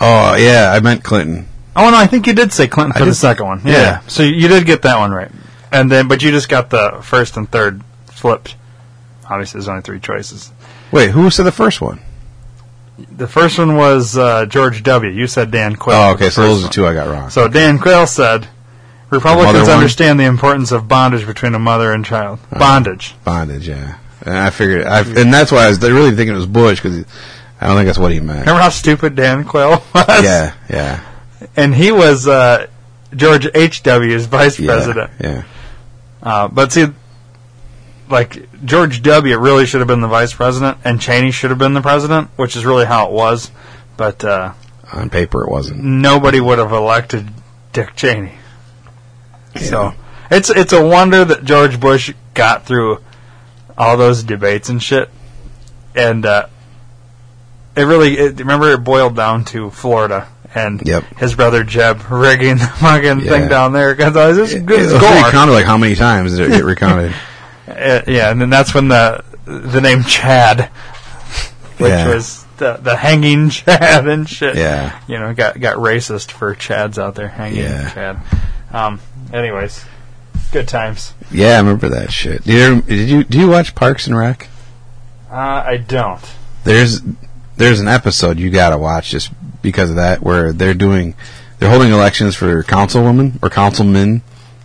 Oh 0.00 0.34
yeah, 0.36 0.72
I 0.76 0.80
meant 0.80 1.02
Clinton. 1.02 1.48
Oh 1.76 1.90
no, 1.90 1.96
I 1.96 2.06
think 2.06 2.26
you 2.26 2.32
did 2.34 2.52
say 2.52 2.66
Clinton 2.66 2.92
I 2.96 2.98
for 2.98 3.04
the 3.04 3.10
did- 3.12 3.16
second 3.16 3.46
one. 3.46 3.60
yeah. 3.64 4.00
So 4.08 4.22
you 4.22 4.48
did 4.48 4.66
get 4.66 4.82
that 4.82 4.98
one 4.98 5.12
right, 5.12 5.30
and 5.72 5.90
then 5.90 6.08
but 6.08 6.22
you 6.22 6.30
just 6.30 6.48
got 6.48 6.70
the 6.70 7.00
first 7.02 7.36
and 7.36 7.50
third 7.50 7.82
flipped. 8.06 8.56
Obviously, 9.28 9.58
there's 9.58 9.68
only 9.68 9.82
three 9.82 10.00
choices. 10.00 10.50
Wait, 10.92 11.10
who 11.10 11.30
said 11.30 11.42
the 11.44 11.52
first 11.52 11.80
one? 11.80 12.00
The 13.16 13.26
first 13.28 13.58
one 13.58 13.76
was 13.76 14.16
uh, 14.16 14.46
George 14.46 14.82
W. 14.82 15.10
You 15.10 15.26
said 15.26 15.50
Dan 15.50 15.76
Quayle. 15.76 15.96
Oh, 15.96 16.08
the 16.08 16.14
okay, 16.14 16.30
so 16.30 16.42
first 16.42 16.48
those 16.48 16.60
are 16.60 16.62
one. 16.66 16.72
two 16.72 16.86
I 16.86 16.94
got 16.94 17.08
wrong. 17.08 17.28
So 17.30 17.46
Dan 17.48 17.78
Quayle 17.78 18.06
said, 18.06 18.48
Republicans 19.10 19.52
mother 19.54 19.62
one? 19.64 19.76
understand 19.76 20.18
the 20.18 20.24
importance 20.24 20.72
of 20.72 20.88
bondage 20.88 21.26
between 21.26 21.54
a 21.54 21.58
mother 21.58 21.92
and 21.92 22.04
child. 22.06 22.38
Uh-huh. 22.44 22.58
Bondage. 22.58 23.14
Bondage, 23.24 23.68
yeah. 23.68 23.98
And 24.22 24.34
I 24.36 24.48
figured, 24.50 24.86
I, 24.86 25.00
and 25.00 25.32
that's 25.32 25.52
why 25.52 25.64
I 25.66 25.68
was 25.68 25.78
really 25.82 26.14
thinking 26.16 26.34
it 26.34 26.38
was 26.38 26.46
Bush 26.46 26.80
because 26.80 27.04
I 27.60 27.66
don't 27.66 27.76
think 27.76 27.86
that's 27.86 27.98
what 27.98 28.12
he 28.12 28.20
meant. 28.20 28.40
Remember 28.40 28.62
how 28.62 28.70
stupid 28.70 29.14
Dan 29.14 29.44
Quayle 29.44 29.82
was? 29.94 30.24
Yeah, 30.24 30.54
yeah, 30.70 31.00
And 31.56 31.74
he 31.74 31.92
was 31.92 32.26
uh, 32.26 32.66
George 33.14 33.46
H.W.'s 33.54 34.26
vice 34.26 34.58
yeah, 34.58 34.66
president. 34.66 35.10
yeah. 35.20 35.42
Uh, 36.22 36.48
but 36.48 36.72
see, 36.72 36.86
like 38.08 38.64
George 38.64 39.02
W. 39.02 39.38
really 39.38 39.66
should 39.66 39.80
have 39.80 39.88
been 39.88 40.00
the 40.00 40.08
vice 40.08 40.32
president, 40.32 40.78
and 40.84 41.00
Cheney 41.00 41.30
should 41.30 41.50
have 41.50 41.58
been 41.58 41.74
the 41.74 41.82
president, 41.82 42.30
which 42.36 42.56
is 42.56 42.64
really 42.64 42.84
how 42.86 43.06
it 43.06 43.12
was. 43.12 43.50
But 43.96 44.24
uh, 44.24 44.52
On 44.92 45.10
paper, 45.10 45.44
it 45.44 45.50
wasn't. 45.50 45.82
nobody 45.82 46.40
would 46.40 46.58
have 46.58 46.72
elected 46.72 47.28
Dick 47.72 47.94
Cheney. 47.96 48.32
Yeah. 49.54 49.60
So 49.62 49.92
it's 50.30 50.50
it's 50.50 50.72
a 50.72 50.84
wonder 50.84 51.24
that 51.24 51.44
George 51.44 51.78
Bush 51.80 52.12
got 52.34 52.64
through 52.66 52.98
all 53.78 53.96
those 53.96 54.22
debates 54.22 54.68
and 54.68 54.82
shit, 54.82 55.10
and 55.94 56.24
uh, 56.26 56.46
it 57.76 57.82
really 57.82 58.18
it, 58.18 58.38
remember 58.38 58.72
it 58.72 58.78
boiled 58.84 59.16
down 59.16 59.44
to 59.46 59.70
Florida 59.70 60.28
and 60.54 60.82
Yep. 60.86 61.04
his 61.18 61.34
brother 61.34 61.64
Jeb 61.64 62.02
rigging 62.10 62.56
the 62.58 62.66
fucking 62.66 63.20
Yeah. 63.20 63.30
thing 63.30 63.48
down 63.48 63.72
there 63.72 63.94
because 63.94 64.16
I 64.16 64.28
was 64.28 64.36
just 64.38 64.54
It 64.54 64.66
good 64.66 64.80
was 64.80 64.88
score. 64.90 65.24
recounted 65.24 65.54
like 65.54 65.64
how 65.66 65.76
many 65.76 65.94
times 65.94 66.36
did 66.36 66.50
it 66.50 66.54
get 66.56 66.64
recounted? 66.64 67.14
Uh, 67.68 68.00
yeah, 68.06 68.30
and 68.30 68.40
then 68.40 68.48
that's 68.48 68.72
when 68.72 68.86
the 68.86 69.24
the 69.44 69.80
name 69.80 70.04
Chad, 70.04 70.70
which 71.78 71.90
Yeah. 71.90 72.08
was 72.14 72.44
the 72.58 72.74
the 72.80 72.94
hanging 72.96 73.50
Chad 73.50 74.06
and 74.06 74.28
shit. 74.28 74.54
Yeah. 74.54 74.96
you 75.08 75.18
know, 75.18 75.34
got 75.34 75.58
got 75.58 75.76
racist 75.76 76.30
for 76.30 76.54
Chads 76.54 76.96
out 76.96 77.16
there 77.16 77.26
hanging 77.26 77.64
Yeah. 77.64 77.90
Chad. 77.90 78.18
Um. 78.72 79.00
Anyways, 79.32 79.84
good 80.52 80.68
times. 80.68 81.12
yeah, 81.32 81.54
I 81.54 81.58
remember 81.58 81.88
that 81.88 82.12
shit. 82.12 82.44
Did 82.44 82.54
you, 82.54 82.82
did 82.82 83.08
you 83.08 83.24
do 83.24 83.38
you 83.40 83.48
watch 83.48 83.74
Parks 83.74 84.06
and 84.06 84.16
Rec? 84.16 84.46
Uh, 85.28 85.34
I 85.66 85.78
don't. 85.78 86.22
There's 86.62 87.02
there's 87.56 87.80
an 87.80 87.88
episode 87.88 88.38
you 88.38 88.50
gotta 88.50 88.78
watch 88.78 89.10
just 89.10 89.30
because 89.66 89.90
of 89.90 89.96
that 89.96 90.22
where 90.22 90.52
they're 90.52 90.74
doing 90.74 91.14
they're 91.58 91.70
holding 91.70 91.92
elections 91.92 92.34
for 92.34 92.62
councilwoman 92.62 93.38
or 93.42 93.50
councilmen, 93.50 94.22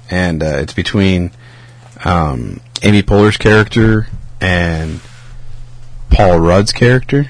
and 0.10 0.42
uh, 0.42 0.58
it's 0.58 0.74
between 0.74 1.32
um, 2.06 2.62
Amy 2.82 3.02
Poehler's 3.02 3.38
character 3.38 4.08
and 4.40 5.02
Paul 6.10 6.40
Rudd's 6.40 6.72
character, 6.72 7.30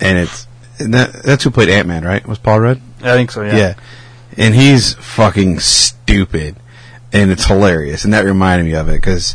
and 0.00 0.18
it's 0.18 0.46
and 0.78 0.94
that, 0.94 1.22
that's 1.22 1.44
who 1.44 1.50
played 1.50 1.68
Ant 1.68 1.88
Man, 1.88 2.04
right? 2.04 2.26
Was 2.26 2.38
Paul 2.38 2.60
Rudd? 2.60 2.80
I 3.02 3.14
think 3.14 3.30
so. 3.30 3.42
Yeah. 3.42 3.56
Yeah. 3.56 3.74
And 4.36 4.54
he's 4.54 4.94
fucking 4.94 5.58
stupid. 5.60 6.56
And 7.12 7.30
it's 7.30 7.46
hilarious. 7.46 8.04
And 8.04 8.12
that 8.12 8.24
reminded 8.24 8.64
me 8.64 8.74
of 8.74 8.88
it 8.88 9.00
because, 9.00 9.34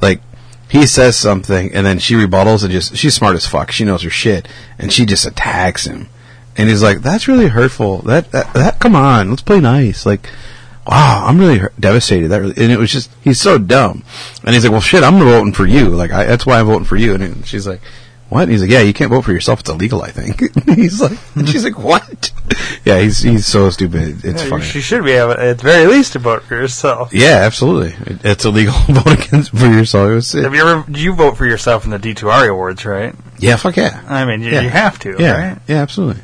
like, 0.00 0.20
he 0.68 0.86
says 0.86 1.16
something 1.16 1.72
and 1.72 1.86
then 1.86 1.98
she 1.98 2.14
rebuttals 2.14 2.62
and 2.62 2.70
just, 2.70 2.96
she's 2.96 3.14
smart 3.14 3.34
as 3.34 3.46
fuck. 3.46 3.72
She 3.72 3.84
knows 3.84 4.02
her 4.02 4.10
shit. 4.10 4.46
And 4.78 4.92
she 4.92 5.06
just 5.06 5.26
attacks 5.26 5.86
him. 5.86 6.08
And 6.56 6.68
he's 6.68 6.82
like, 6.82 6.98
that's 7.02 7.26
really 7.28 7.48
hurtful. 7.48 7.98
That, 8.02 8.30
that, 8.32 8.52
that 8.54 8.78
come 8.80 8.94
on, 8.94 9.30
let's 9.30 9.42
play 9.42 9.60
nice. 9.60 10.06
Like, 10.06 10.28
wow, 10.86 11.24
I'm 11.26 11.38
really 11.38 11.58
hurt, 11.58 11.78
devastated. 11.80 12.28
That 12.28 12.40
really, 12.42 12.54
and 12.62 12.70
it 12.72 12.78
was 12.78 12.92
just, 12.92 13.10
he's 13.22 13.40
so 13.40 13.58
dumb. 13.58 14.04
And 14.44 14.54
he's 14.54 14.64
like, 14.64 14.72
well, 14.72 14.80
shit, 14.80 15.02
I'm 15.02 15.18
voting 15.18 15.52
for 15.52 15.66
you. 15.66 15.88
Like, 15.88 16.12
I, 16.12 16.24
that's 16.24 16.46
why 16.46 16.60
I'm 16.60 16.66
voting 16.66 16.84
for 16.84 16.96
you. 16.96 17.14
And 17.14 17.46
she's 17.46 17.66
like, 17.66 17.80
what? 18.28 18.44
And 18.44 18.52
he's 18.52 18.62
like, 18.62 18.70
yeah, 18.70 18.80
you 18.80 18.92
can't 18.94 19.10
vote 19.10 19.22
for 19.22 19.32
yourself. 19.32 19.60
It's 19.60 19.68
illegal, 19.70 20.02
I 20.02 20.10
think. 20.10 20.42
he's 20.76 21.00
like, 21.00 21.18
she's 21.46 21.64
like, 21.64 21.78
what? 21.78 22.32
yeah, 22.84 23.00
he's 23.00 23.18
he's 23.20 23.46
so 23.46 23.68
stupid. 23.70 24.24
It's 24.24 24.42
Yeah, 24.44 24.48
funny. 24.50 24.64
She 24.64 24.80
should 24.80 25.04
be 25.04 25.12
able, 25.12 25.32
at 25.32 25.58
the 25.58 25.62
very 25.62 25.86
least, 25.86 26.14
to 26.14 26.18
vote 26.20 26.42
for 26.44 26.54
yourself. 26.54 27.12
yeah, 27.12 27.40
absolutely. 27.44 27.94
It, 28.14 28.24
it's 28.24 28.44
illegal 28.44 28.72
to 28.86 28.92
vote 29.00 29.26
against 29.26 29.50
for 29.50 29.66
yourself. 29.66 30.08
It 30.10 30.14
was, 30.14 30.32
Have 30.32 30.54
you 30.54 30.66
ever? 30.66 30.90
You 30.90 31.14
vote 31.14 31.36
for 31.36 31.46
yourself 31.46 31.84
in 31.84 31.90
the 31.90 31.98
D2R 31.98 32.48
awards, 32.48 32.84
right? 32.86 33.14
yeah, 33.38 33.56
fuck 33.56 33.76
yeah. 33.76 34.02
I 34.08 34.24
mean, 34.24 34.40
you, 34.42 34.52
Yeah. 34.52 34.60
you 34.62 34.70
have 34.70 34.98
to, 35.00 35.16
Yeah, 35.18 35.48
right? 35.50 35.58
yeah, 35.68 35.82
absolutely. 35.82 36.22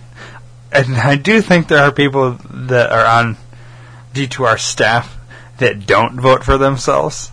And 0.72 0.96
I 0.96 1.16
do 1.16 1.40
think 1.42 1.68
there 1.68 1.82
are 1.82 1.92
people 1.92 2.38
that 2.50 2.90
are 2.92 3.04
on 3.04 3.36
D2R 4.14 4.58
staff 4.58 5.16
that 5.58 5.86
don't 5.86 6.20
vote 6.20 6.44
for 6.44 6.58
themselves. 6.58 7.30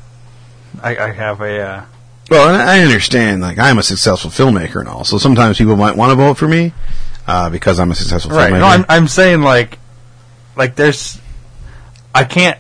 I, 0.82 0.98
I 0.98 1.12
have 1.12 1.42
a. 1.42 1.60
Uh, 1.62 1.86
Well, 2.30 2.50
and 2.54 2.62
I 2.62 2.80
understand. 2.82 3.42
Like, 3.42 3.60
I'm 3.60 3.78
a 3.78 3.84
successful 3.84 4.32
filmmaker 4.32 4.80
and 4.80 4.90
all, 4.90 5.04
so 5.04 5.18
sometimes 5.18 5.58
people 5.58 5.76
might 5.76 5.96
want 5.96 6.12
to 6.12 6.16
vote 6.16 6.36
for 6.38 6.48
me 6.48 6.74
uh, 7.28 7.50
because 7.50 7.80
I'm 7.80 7.92
a 7.92 7.96
successful 7.96 8.32
Right. 8.32 8.52
filmmaker. 8.52 8.60
No, 8.60 8.68
I'm 8.68 8.86
I'm 8.90 9.08
saying 9.08 9.42
like 9.42 9.80
like 10.56 10.76
there's 10.76 11.20
I 12.14 12.24
can't 12.24 12.58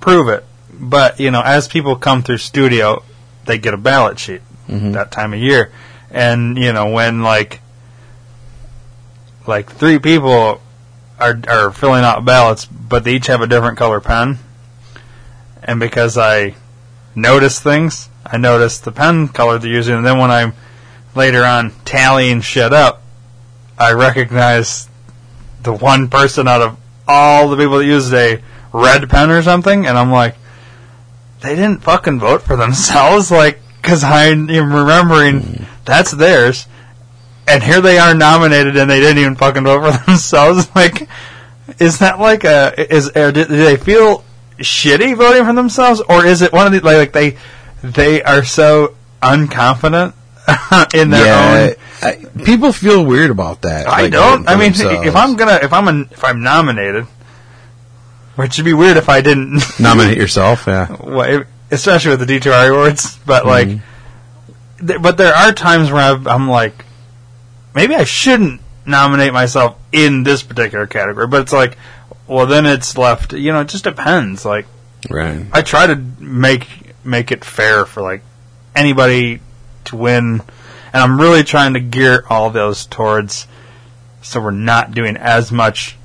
prove 0.00 0.28
it, 0.28 0.44
but 0.72 1.20
you 1.20 1.30
know, 1.30 1.42
as 1.42 1.68
people 1.68 1.96
come 1.96 2.22
through 2.22 2.38
studio, 2.38 3.02
they 3.44 3.58
get 3.58 3.74
a 3.74 3.78
ballot 3.78 4.18
sheet 4.18 4.40
Mhm. 4.70 4.94
that 4.94 5.10
time 5.10 5.34
of 5.34 5.38
year. 5.40 5.70
And, 6.10 6.56
you 6.56 6.72
know, 6.72 6.90
when 6.90 7.22
like 7.22 7.60
like 9.46 9.70
three 9.70 9.98
people 9.98 10.60
are 11.18 11.40
are 11.48 11.70
filling 11.70 12.04
out 12.04 12.24
ballots, 12.24 12.64
but 12.64 13.04
they 13.04 13.14
each 13.14 13.26
have 13.26 13.40
a 13.40 13.46
different 13.46 13.78
color 13.78 14.00
pen. 14.00 14.38
And 15.62 15.80
because 15.80 16.18
I 16.18 16.54
notice 17.14 17.60
things, 17.60 18.08
I 18.26 18.36
notice 18.36 18.78
the 18.78 18.92
pen 18.92 19.28
color 19.28 19.58
they're 19.58 19.70
using, 19.70 19.94
and 19.94 20.06
then 20.06 20.18
when 20.18 20.30
I'm 20.30 20.54
later 21.14 21.44
on 21.44 21.72
tallying 21.84 22.40
shit 22.40 22.72
up, 22.72 23.02
I 23.78 23.92
recognize 23.92 24.88
the 25.62 25.72
one 25.72 26.08
person 26.08 26.46
out 26.48 26.62
of 26.62 26.78
all 27.08 27.48
the 27.48 27.56
people 27.56 27.78
that 27.78 27.86
used 27.86 28.12
a 28.12 28.42
red 28.72 29.08
pen 29.08 29.30
or 29.30 29.42
something, 29.42 29.86
and 29.86 29.96
I'm 29.96 30.10
like, 30.10 30.36
they 31.40 31.54
didn't 31.54 31.82
fucking 31.82 32.20
vote 32.20 32.42
for 32.42 32.56
themselves, 32.56 33.30
like, 33.30 33.60
because 33.80 34.02
I'm 34.04 34.46
remembering 34.48 35.66
that's 35.84 36.10
theirs, 36.10 36.66
and 37.46 37.62
here 37.62 37.80
they 37.80 37.98
are 37.98 38.14
nominated, 38.14 38.76
and 38.76 38.88
they 38.90 39.00
didn't 39.00 39.18
even 39.18 39.36
fucking 39.36 39.64
vote 39.64 39.92
for 39.98 40.04
themselves. 40.06 40.68
Like, 40.74 41.08
is 41.78 41.98
that 42.00 42.18
like 42.20 42.44
a 42.44 42.74
is 42.94 43.08
or 43.16 43.32
do, 43.32 43.44
do 43.44 43.56
they 43.56 43.76
feel 43.76 44.22
shitty 44.58 45.16
voting 45.16 45.44
for 45.44 45.52
themselves, 45.52 46.00
or 46.08 46.24
is 46.26 46.42
it 46.42 46.52
one 46.52 46.66
of 46.66 46.72
the 46.72 46.80
like, 46.80 46.96
like 46.96 47.12
they 47.12 47.36
they 47.82 48.22
are 48.22 48.44
so 48.44 48.94
unconfident 49.22 50.12
in 50.94 51.10
their 51.10 51.24
yeah, 51.26 51.70
own. 51.70 51.74
I, 52.02 52.44
people 52.44 52.72
feel 52.72 53.04
weird 53.04 53.30
about 53.30 53.62
that. 53.62 53.86
I 53.88 54.02
like, 54.02 54.12
don't. 54.12 54.46
I 54.48 54.56
mean, 54.56 54.72
themselves. 54.72 55.06
if 55.06 55.16
I'm 55.16 55.36
gonna, 55.36 55.58
if 55.62 55.72
I'm 55.72 55.88
an, 55.88 56.08
if 56.12 56.22
I'm 56.22 56.42
nominated, 56.42 57.06
which 58.36 58.58
would 58.58 58.64
be 58.64 58.74
weird 58.74 58.96
if 58.98 59.08
I 59.08 59.20
didn't 59.22 59.62
nominate 59.80 60.18
yourself, 60.18 60.64
yeah, 60.66 60.94
Well, 61.00 61.44
especially 61.70 62.16
with 62.16 62.26
the 62.28 62.38
D2R 62.40 62.70
awards. 62.70 63.18
But 63.24 63.46
like, 63.46 63.68
Mm-hmm. 63.68 64.86
th- 64.86 65.00
but 65.02 65.16
there 65.16 65.32
are 65.34 65.52
times 65.52 65.90
where 65.90 66.02
I've, 66.02 66.26
I'm 66.26 66.48
like, 66.48 66.84
maybe 67.74 67.94
I 67.94 68.04
shouldn't 68.04 68.60
nominate 68.86 69.32
myself 69.32 69.76
in 69.92 70.22
this 70.22 70.42
particular 70.42 70.86
category. 70.86 71.26
But 71.26 71.42
it's 71.42 71.52
like, 71.52 71.76
well, 72.26 72.46
then 72.46 72.66
it's 72.66 72.96
left. 72.96 73.32
You 73.32 73.52
know, 73.52 73.60
it 73.60 73.68
just 73.68 73.84
depends. 73.84 74.44
Like, 74.44 74.66
right. 75.10 75.44
I 75.52 75.62
try 75.62 75.86
to 75.86 75.96
make 75.96 76.66
make 77.04 77.30
it 77.32 77.44
fair 77.44 77.84
for 77.84 78.02
like 78.02 78.22
anybody 78.74 79.40
to 79.86 79.96
win, 79.96 80.40
and 80.92 81.02
I'm 81.02 81.20
really 81.20 81.42
trying 81.44 81.74
to 81.74 81.80
gear 81.80 82.24
all 82.30 82.50
those 82.50 82.86
towards 82.86 83.46
so 84.22 84.40
we're 84.40 84.50
not 84.52 84.92
doing 84.92 85.16
as 85.18 85.52
much 85.52 85.96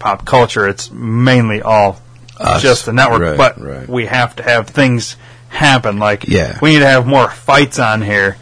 pop 0.00 0.26
culture. 0.26 0.66
It's 0.66 0.90
mainly 0.90 1.62
all 1.62 2.00
Us. 2.40 2.60
just 2.62 2.86
the 2.86 2.92
network, 2.92 3.20
Right, 3.22 3.38
but 3.38 3.60
right. 3.60 3.88
we 3.88 4.06
have 4.06 4.34
to 4.36 4.42
have 4.42 4.68
things 4.68 5.16
happen. 5.50 6.00
Like 6.00 6.26
Yeah. 6.26 6.58
we 6.60 6.72
need 6.72 6.80
to 6.80 6.86
have 6.88 7.06
more 7.06 7.30
fights 7.30 7.78
on 7.78 8.02
here 8.02 8.36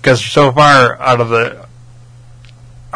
because 0.00 0.24
so 0.24 0.50
far 0.52 0.98
out 0.98 1.20
of 1.20 1.28
the 1.28 1.65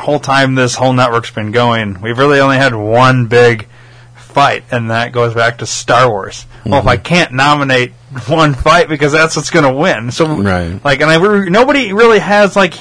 whole 0.00 0.18
time 0.20 0.54
this 0.54 0.74
whole 0.74 0.92
network's 0.92 1.30
been 1.30 1.52
going, 1.52 2.00
we've 2.00 2.18
really 2.18 2.40
only 2.40 2.56
had 2.56 2.74
one 2.74 3.26
big 3.26 3.68
fight, 4.16 4.64
and 4.70 4.90
that 4.90 5.12
goes 5.12 5.34
back 5.34 5.58
to 5.58 5.66
Star 5.66 6.08
Wars. 6.08 6.46
Well, 6.64 6.80
if 6.80 6.86
I 6.86 6.96
Mm-hmm. 6.96 7.04
can't 7.04 7.32
nominate 7.32 7.92
one 8.26 8.54
fight 8.54 8.88
because 8.88 9.12
that's 9.12 9.36
what's 9.36 9.50
going 9.50 9.64
to 9.64 9.72
win, 9.78 10.10
so 10.10 10.26
Right. 10.26 10.82
like, 10.84 11.00
and 11.00 11.10
I 11.10 11.16
nobody 11.48 11.92
really 11.92 12.18
has 12.18 12.54
like 12.56 12.74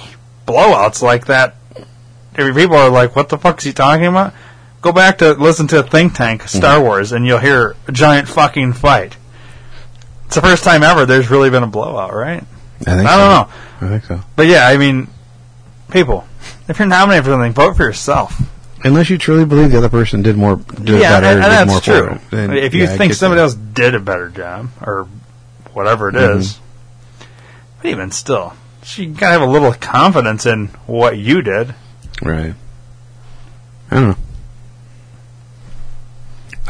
blowouts 0.48 1.02
like 1.02 1.26
that. 1.28 1.56
People 2.36 2.76
are 2.78 2.90
like, 2.90 3.16
"What 3.16 3.30
the 3.30 3.38
fuck 3.38 3.58
is 3.60 3.64
he 3.66 3.74
talking 3.74 4.06
about?" 4.06 4.34
Go 4.82 4.92
back 4.94 5.18
to 5.18 5.34
listen 5.34 5.68
to 5.68 5.84
Think 5.84 6.14
Tank 6.14 6.44
Star 6.48 6.76
Mm-hmm. 6.76 6.84
Wars, 6.86 7.12
and 7.12 7.26
you'll 7.26 7.40
hear 7.40 7.76
a 7.88 7.92
giant 7.92 8.28
fucking 8.30 8.74
fight. 8.74 9.18
It's 10.28 10.36
the 10.36 10.42
first 10.42 10.64
time 10.64 10.84
ever 10.84 11.06
there's 11.06 11.30
really 11.30 11.50
been 11.50 11.64
a 11.64 11.68
blowout, 11.68 12.14
right? 12.14 12.44
I 12.82 12.96
think 12.96 13.10
I 13.10 13.18
don't 13.18 13.30
know. 13.30 13.88
I 13.88 13.90
think 13.90 14.06
so. 14.06 14.22
But 14.38 14.48
yeah, 14.48 14.68
I 14.68 14.78
mean, 14.78 15.08
people, 15.92 16.26
if 16.70 16.80
you're 16.80 16.88
nominated 16.88 17.26
for 17.26 17.32
something, 17.32 17.52
vote 17.54 17.76
for 17.76 17.84
yourself. 17.84 18.40
Unless 18.84 19.10
you 19.10 19.18
truly 19.18 19.44
believe 19.44 19.72
the 19.72 19.78
other 19.78 19.90
person 19.90 20.22
did 20.22 20.38
more, 20.38 20.56
did 20.56 21.02
yeah, 21.02 21.20
better, 21.20 21.26
and, 21.28 21.44
and 21.44 21.44
did 21.44 21.52
that's 21.52 21.70
more 21.72 21.82
true. 21.82 22.18
for 22.30 22.36
then, 22.36 22.54
if 22.54 22.74
you 22.74 22.84
yeah, 22.84 22.96
think 22.96 23.14
somebody 23.14 23.40
that. 23.40 23.44
else 23.44 23.54
did 23.56 23.94
a 23.96 24.00
better 24.00 24.30
job 24.30 24.70
or 24.82 25.08
whatever 25.74 26.08
it 26.10 26.16
is, 26.16 26.54
Mm-hmm. 26.54 27.26
but 27.82 27.90
even 27.90 28.12
still, 28.12 28.54
you 28.96 29.08
gotta 29.10 29.34
have 29.40 29.42
a 29.42 29.52
little 29.52 29.74
confidence 29.74 30.46
in 30.46 30.68
what 30.88 31.18
you 31.18 31.42
did. 31.42 31.76
right? 32.22 32.54
I 33.92 33.96
don't 33.96 34.10
know. 34.10 34.18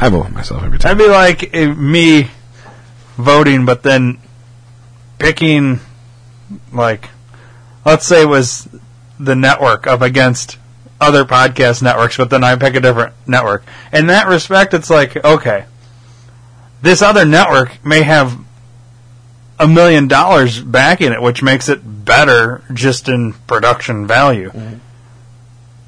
I 0.00 0.08
vote 0.08 0.26
for 0.26 0.32
myself 0.32 0.62
every 0.64 0.78
time. 0.78 0.96
That'd 0.96 1.06
be 1.06 1.12
like 1.12 1.54
eh, 1.54 1.66
me 1.72 2.28
voting, 3.16 3.66
but 3.66 3.82
then 3.82 4.18
picking, 5.18 5.78
like, 6.72 7.08
let's 7.84 8.06
say 8.06 8.22
it 8.22 8.28
was 8.28 8.66
the 9.20 9.36
network 9.36 9.86
up 9.86 10.00
against 10.00 10.58
other 11.00 11.24
podcast 11.24 11.82
networks, 11.82 12.16
but 12.16 12.30
then 12.30 12.44
I 12.44 12.56
pick 12.56 12.74
a 12.74 12.80
different 12.80 13.14
network. 13.26 13.64
In 13.92 14.06
that 14.08 14.28
respect, 14.28 14.74
it's 14.74 14.90
like, 14.90 15.22
okay, 15.24 15.64
this 16.82 17.02
other 17.02 17.24
network 17.24 17.84
may 17.84 18.02
have 18.02 18.38
a 19.58 19.68
million 19.68 20.08
dollars 20.08 20.60
backing 20.60 21.12
it, 21.12 21.20
which 21.20 21.42
makes 21.42 21.68
it 21.68 21.80
better 22.04 22.62
just 22.72 23.08
in 23.08 23.34
production 23.46 24.06
value. 24.06 24.50
Mm-hmm. 24.50 24.78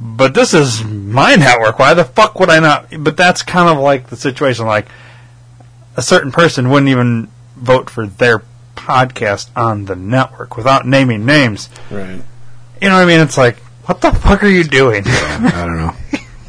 But 0.00 0.34
this 0.34 0.52
is 0.52 0.84
my 0.84 1.36
network. 1.36 1.78
Why 1.78 1.94
the 1.94 2.04
fuck 2.04 2.38
would 2.40 2.50
I 2.50 2.58
not? 2.58 2.88
But 2.98 3.16
that's 3.16 3.42
kind 3.42 3.68
of 3.68 3.78
like 3.78 4.08
the 4.08 4.16
situation. 4.16 4.66
Like 4.66 4.88
a 5.96 6.02
certain 6.02 6.32
person 6.32 6.70
wouldn't 6.70 6.90
even 6.90 7.28
vote 7.56 7.88
for 7.88 8.06
their 8.06 8.42
podcast 8.74 9.50
on 9.54 9.84
the 9.84 9.94
network 9.94 10.56
without 10.56 10.86
naming 10.86 11.24
names. 11.24 11.68
Right. 11.90 12.22
You 12.82 12.88
know 12.88 12.96
what 12.96 13.02
I 13.04 13.06
mean? 13.06 13.20
It's 13.20 13.38
like, 13.38 13.58
what 13.86 14.00
the 14.00 14.10
fuck 14.12 14.42
are 14.42 14.48
you 14.48 14.64
doing? 14.64 15.04
I 15.06 15.64
don't 15.64 15.76
know. 15.76 15.94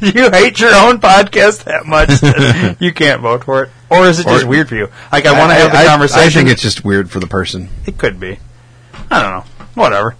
you 0.00 0.30
hate 0.32 0.58
your 0.60 0.74
own 0.74 0.98
podcast 0.98 1.64
that 1.64 1.86
much 1.86 2.08
that 2.20 2.76
you 2.80 2.92
can't 2.92 3.22
vote 3.22 3.44
for 3.44 3.62
it, 3.64 3.70
or 3.88 4.06
is 4.06 4.18
it 4.18 4.24
just 4.24 4.44
Or- 4.44 4.48
weird 4.48 4.68
for 4.68 4.74
you? 4.74 4.88
Like 5.12 5.26
I 5.26 5.38
want 5.38 5.50
to 5.50 5.54
have 5.54 5.70
the 5.70 5.78
I- 5.78 5.86
conversation. 5.86 6.26
I 6.26 6.30
think 6.30 6.48
it's 6.48 6.60
just 6.62 6.84
weird 6.84 7.08
for 7.10 7.20
the 7.20 7.26
person. 7.28 7.68
It 7.86 7.98
could 7.98 8.18
be. 8.18 8.38
I 9.10 9.22
don't 9.22 9.30
know. 9.30 9.44
Whatever. 9.80 10.16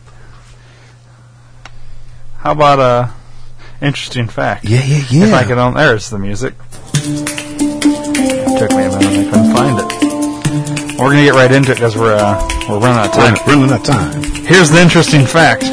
How 2.38 2.52
about 2.52 2.78
a 2.78 3.84
interesting 3.84 4.28
fact? 4.28 4.64
Yeah, 4.64 4.84
yeah, 4.84 5.04
yeah. 5.10 5.26
If 5.26 5.32
I 5.34 5.44
could 5.44 5.58
own, 5.58 5.74
there's 5.74 6.10
the 6.10 6.18
music. 6.18 6.54
Took 6.94 8.70
me 8.70 8.84
a 8.84 8.88
minute. 8.88 9.02
I 9.02 9.30
couldn't 9.30 9.52
find 9.52 9.78
it. 9.80 10.94
We're 11.00 11.10
gonna 11.10 11.24
get 11.24 11.34
right 11.34 11.50
into 11.50 11.72
it 11.72 11.74
because 11.74 11.96
we're 11.96 12.14
uh, 12.14 12.48
we're 12.68 12.78
running 12.78 12.98
out 12.98 13.06
of 13.06 13.12
time. 13.12 13.34
Running 13.48 13.70
out 13.72 13.80
of 13.80 13.84
time. 13.86 14.22
Here's 14.44 14.70
the 14.70 14.80
interesting 14.80 15.26
fact. 15.26 15.64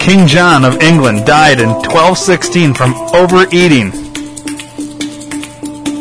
King 0.00 0.26
John 0.26 0.64
of 0.64 0.80
England 0.82 1.26
died 1.26 1.60
in 1.60 1.68
1216 1.68 2.74
from 2.74 2.94
overeating. 3.14 3.90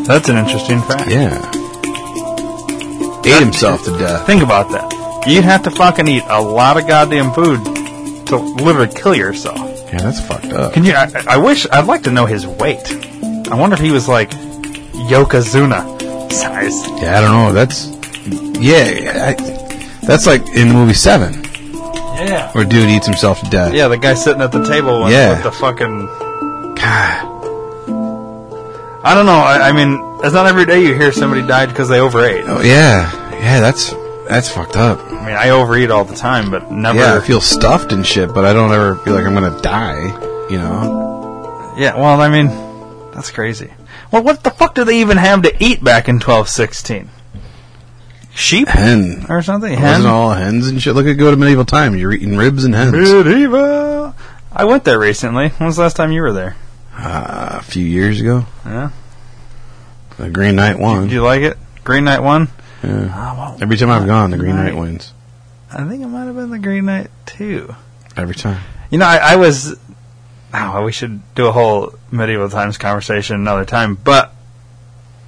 That's 0.05 0.29
an 0.29 0.37
interesting 0.37 0.81
fact. 0.81 1.11
Yeah. 1.11 1.37
Ate 3.25 3.43
himself 3.43 3.83
to 3.83 3.91
death. 3.97 4.25
Think 4.25 4.41
about 4.41 4.71
that. 4.71 5.25
You'd 5.27 5.43
have 5.43 5.63
to 5.63 5.71
fucking 5.71 6.07
eat 6.07 6.23
a 6.27 6.41
lot 6.41 6.77
of 6.77 6.87
goddamn 6.87 7.33
food 7.33 7.63
to 8.27 8.37
literally 8.37 8.87
kill 8.87 9.13
yourself. 9.13 9.57
Yeah, 9.59 9.99
that's 9.99 10.25
fucked 10.25 10.45
up. 10.45 10.73
Can 10.73 10.85
you? 10.85 10.93
I, 10.93 11.11
I 11.27 11.37
wish. 11.37 11.67
I'd 11.71 11.85
like 11.85 12.03
to 12.03 12.11
know 12.11 12.25
his 12.25 12.47
weight. 12.47 12.81
I 13.51 13.55
wonder 13.55 13.75
if 13.75 13.81
he 13.81 13.91
was 13.91 14.07
like 14.07 14.31
Yokozuna 14.31 16.31
size. 16.31 16.73
Yeah, 17.01 17.17
I 17.17 17.21
don't 17.21 17.31
know. 17.31 17.53
That's 17.53 17.87
yeah. 18.59 19.27
I, 19.27 19.33
that's 20.05 20.25
like 20.25 20.47
in 20.55 20.69
the 20.69 20.73
movie 20.73 20.93
Seven, 20.93 21.43
Yeah. 22.27 22.51
where 22.51 22.65
dude 22.65 22.89
eats 22.89 23.05
himself 23.05 23.39
to 23.41 23.49
death. 23.49 23.73
Yeah, 23.73 23.87
the 23.87 23.97
guy 23.97 24.13
sitting 24.13 24.41
at 24.41 24.51
the 24.51 24.63
table 24.65 25.03
with, 25.03 25.11
Yeah. 25.13 25.33
with 25.35 25.43
the 25.43 25.51
fucking. 25.51 26.05
God. 26.75 27.25
I 29.01 29.13
don't 29.15 29.25
know. 29.25 29.31
I, 29.39 29.69
I 29.69 29.71
mean, 29.71 29.99
it's 30.23 30.33
not 30.33 30.45
every 30.45 30.65
day 30.65 30.81
you 30.83 30.93
hear 30.93 31.11
somebody 31.11 31.41
died 31.45 31.69
because 31.69 31.87
they 31.87 31.99
overate. 31.99 32.43
Oh 32.47 32.61
yeah, 32.61 33.09
yeah. 33.33 33.59
That's 33.61 33.93
that's 34.27 34.49
fucked 34.49 34.75
up. 34.75 34.99
I 34.99 35.25
mean, 35.25 35.35
I 35.35 35.49
overeat 35.51 35.89
all 35.89 36.03
the 36.05 36.15
time, 36.15 36.51
but 36.51 36.69
never. 36.71 36.99
Yeah, 36.99 37.15
I 37.15 37.21
feel 37.21 37.39
stuffed 37.41 37.91
and 37.93 38.05
shit, 38.05 38.33
but 38.33 38.45
I 38.45 38.51
don't 38.53 38.71
ever 38.73 38.95
feel 38.97 39.13
like 39.13 39.25
I'm 39.25 39.33
gonna 39.33 39.59
die. 39.61 40.07
You 40.49 40.57
know? 40.57 41.73
Yeah, 41.77 41.95
well, 41.95 42.19
I 42.19 42.27
mean, 42.29 42.47
that's 43.13 43.31
crazy. 43.31 43.71
Well, 44.11 44.23
what 44.23 44.43
the 44.43 44.49
fuck 44.51 44.75
do 44.75 44.83
they 44.83 44.99
even 45.01 45.17
have 45.17 45.43
to 45.43 45.63
eat 45.63 45.83
back 45.83 46.09
in 46.09 46.15
1216? 46.15 47.09
Sheep 48.39 48.67
Hen. 48.69 49.25
or 49.29 49.41
something? 49.41 49.73
Hen? 49.73 49.81
wasn't 49.83 50.07
all 50.07 50.31
hens 50.31 50.67
and 50.67 50.81
shit. 50.81 50.95
Look 50.95 51.05
at 51.07 51.13
go 51.13 51.29
to 51.29 51.37
medieval 51.37 51.65
time. 51.65 51.95
You're 51.95 52.13
eating 52.13 52.37
ribs 52.37 52.63
and 52.63 52.73
hens. 52.73 52.93
Medieval. 52.93 54.15
I 54.51 54.63
went 54.65 54.83
there 54.85 54.97
recently. 54.99 55.49
When 55.49 55.67
was 55.67 55.75
the 55.75 55.83
last 55.83 55.95
time 55.97 56.11
you 56.11 56.21
were 56.21 56.31
there? 56.33 56.55
Uh, 56.97 57.57
a 57.59 57.61
few 57.63 57.85
years 57.85 58.19
ago, 58.19 58.45
Yeah. 58.65 58.89
the 60.17 60.29
Green 60.29 60.55
Knight 60.55 60.79
won. 60.79 61.03
Did 61.03 61.11
you 61.13 61.21
like 61.21 61.41
it? 61.41 61.57
Green 61.83 62.03
Knight 62.05 62.21
won? 62.23 62.47
Yeah. 62.83 62.89
Oh, 63.13 63.37
well, 63.37 63.57
Every 63.61 63.77
time 63.77 63.89
I've 63.89 64.05
gone, 64.07 64.31
the 64.31 64.37
Green 64.37 64.55
Knight. 64.55 64.73
Knight 64.73 64.77
wins. 64.77 65.13
I 65.71 65.83
think 65.87 66.01
it 66.03 66.07
might 66.07 66.25
have 66.25 66.35
been 66.35 66.49
the 66.49 66.59
Green 66.59 66.85
Knight 66.85 67.09
too. 67.25 67.75
Every 68.17 68.35
time. 68.35 68.61
You 68.89 68.97
know, 68.97 69.05
I, 69.05 69.17
I 69.17 69.35
was. 69.35 69.77
Oh, 70.53 70.83
we 70.83 70.91
should 70.91 71.21
do 71.35 71.45
a 71.47 71.51
whole 71.51 71.93
medieval 72.11 72.49
times 72.49 72.77
conversation 72.77 73.35
another 73.35 73.65
time. 73.65 73.95
But 73.95 74.33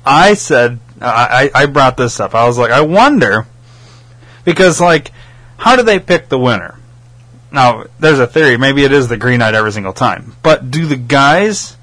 I 0.06 0.34
said 0.34 0.80
I, 1.02 1.52
I 1.54 1.66
brought 1.66 1.98
this 1.98 2.20
up. 2.20 2.36
I 2.36 2.46
was 2.48 2.58
like, 2.58 2.72
I 2.72 2.82
wonder 2.82 3.46
because 4.46 4.80
like, 4.80 5.12
how 5.58 5.76
do 5.76 5.84
they 5.84 6.00
pick 6.00 6.30
the 6.30 6.38
winner? 6.40 6.76
Now, 7.52 7.86
there's 8.00 8.20
a 8.20 8.28
theory. 8.28 8.58
Maybe 8.58 8.84
it 8.84 8.92
is 8.92 9.08
the 9.10 9.18
Green 9.18 9.40
Knight 9.40 9.56
every 9.56 9.72
single 9.72 9.94
time. 9.94 10.36
But 10.42 10.72
do 10.72 10.86
the 10.86 10.96
guys 10.96 11.76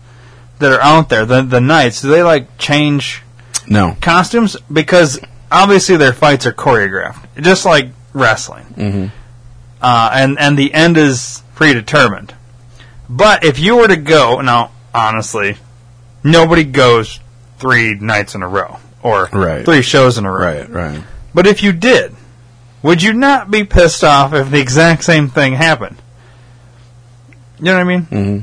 that 0.61 0.73
are 0.73 0.81
out 0.81 1.09
there, 1.09 1.27
the 1.27 1.43
the 1.43 1.61
knights, 1.61 2.01
do 2.03 2.09
they 2.09 2.23
like 2.23 2.57
change 2.59 3.23
No. 3.69 3.97
costumes 4.01 4.57
because 4.73 5.21
obviously 5.53 5.97
their 5.97 6.13
fights 6.13 6.47
are 6.47 6.53
choreographed, 6.53 7.43
just 7.43 7.65
like 7.65 7.91
wrestling, 8.15 8.65
Mm-hmm. 8.77 9.07
uh, 9.83 10.11
and 10.15 10.39
and 10.39 10.59
the 10.59 10.73
end 10.75 10.97
is 10.97 11.43
predetermined. 11.55 12.35
But 13.09 13.45
if 13.45 13.59
you 13.59 13.77
were 13.77 13.89
to 13.89 13.97
go 13.97 14.41
now, 14.41 14.73
honestly, 14.95 15.57
nobody 16.25 16.65
goes 16.65 17.21
three 17.59 17.95
nights 17.95 18.35
in 18.35 18.43
a 18.43 18.49
row 18.49 18.79
or 19.03 19.29
Right. 19.33 19.65
three 19.65 19.83
shows 19.83 20.19
in 20.19 20.25
a 20.25 20.31
row. 20.33 20.39
Right. 20.45 20.71
Right. 20.71 21.03
But 21.35 21.47
if 21.47 21.63
you 21.63 21.73
did, 21.73 22.15
would 22.83 23.03
you 23.03 23.13
not 23.13 23.51
be 23.51 23.65
pissed 23.65 24.03
off 24.05 24.33
if 24.35 24.51
the 24.51 24.61
exact 24.61 25.05
same 25.05 25.29
thing 25.29 25.55
happened? 25.55 25.97
You 27.59 27.65
know 27.67 27.75
what 27.75 27.81
I 27.81 27.85
mean? 27.85 28.03
Mm-hmm. 28.07 28.39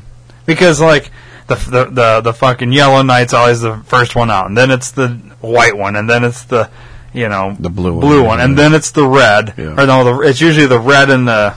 because 0.45 0.81
like 0.81 1.09
the, 1.47 1.55
the 1.55 1.85
the 1.85 2.21
the 2.21 2.33
fucking 2.33 2.71
yellow 2.71 3.01
knight's 3.01 3.33
always 3.33 3.61
the 3.61 3.77
first 3.85 4.15
one 4.15 4.29
out, 4.31 4.47
and 4.47 4.57
then 4.57 4.71
it's 4.71 4.91
the 4.91 5.09
white 5.41 5.77
one, 5.77 5.95
and 5.95 6.09
then 6.09 6.23
it's 6.23 6.43
the 6.45 6.69
you 7.13 7.29
know, 7.29 7.55
The 7.57 7.69
blue 7.69 7.93
one. 7.93 8.01
blue 8.01 8.23
one, 8.25 8.41
and 8.41 8.57
then 8.57 8.73
it's 8.73 8.91
the 8.91 9.07
red, 9.07 9.53
Yeah. 9.57 9.81
or 9.81 9.85
no, 9.87 10.03
the, 10.03 10.27
it's 10.27 10.41
usually 10.41 10.65
the 10.67 10.79
red 10.79 11.09
and 11.09 11.25
the, 11.25 11.55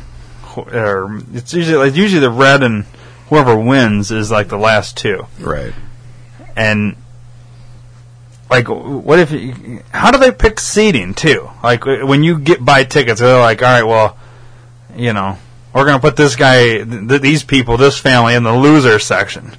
or 0.56 1.20
it's 1.34 1.52
usually 1.52 1.88
it's 1.88 1.96
usually 1.96 2.20
the 2.20 2.30
red 2.30 2.62
and 2.62 2.84
whoever 3.28 3.56
wins 3.56 4.12
is 4.12 4.30
like 4.30 4.48
the 4.48 4.56
last 4.58 4.96
two, 4.96 5.26
Right. 5.40 5.72
and 6.56 6.94
like 8.50 8.68
what 8.68 9.18
if 9.18 9.30
you, 9.30 9.82
how 9.92 10.10
do 10.10 10.18
they 10.18 10.32
pick 10.32 10.58
seating 10.60 11.14
too? 11.14 11.48
Like 11.62 11.84
when 11.84 12.22
you 12.22 12.38
get 12.38 12.64
buy 12.64 12.84
tickets, 12.84 13.20
they're 13.20 13.38
like, 13.40 13.62
all 13.62 13.68
right, 13.68 13.82
well, 13.84 14.16
you 14.96 15.12
know, 15.12 15.36
we're 15.74 15.84
gonna 15.84 16.00
put 16.00 16.16
this 16.16 16.34
guy, 16.36 16.82
th- 16.84 17.20
these 17.20 17.44
people, 17.44 17.76
this 17.76 17.98
family 17.98 18.34
in 18.34 18.42
the 18.42 18.52
loser 18.54 18.98
section. 18.98 19.52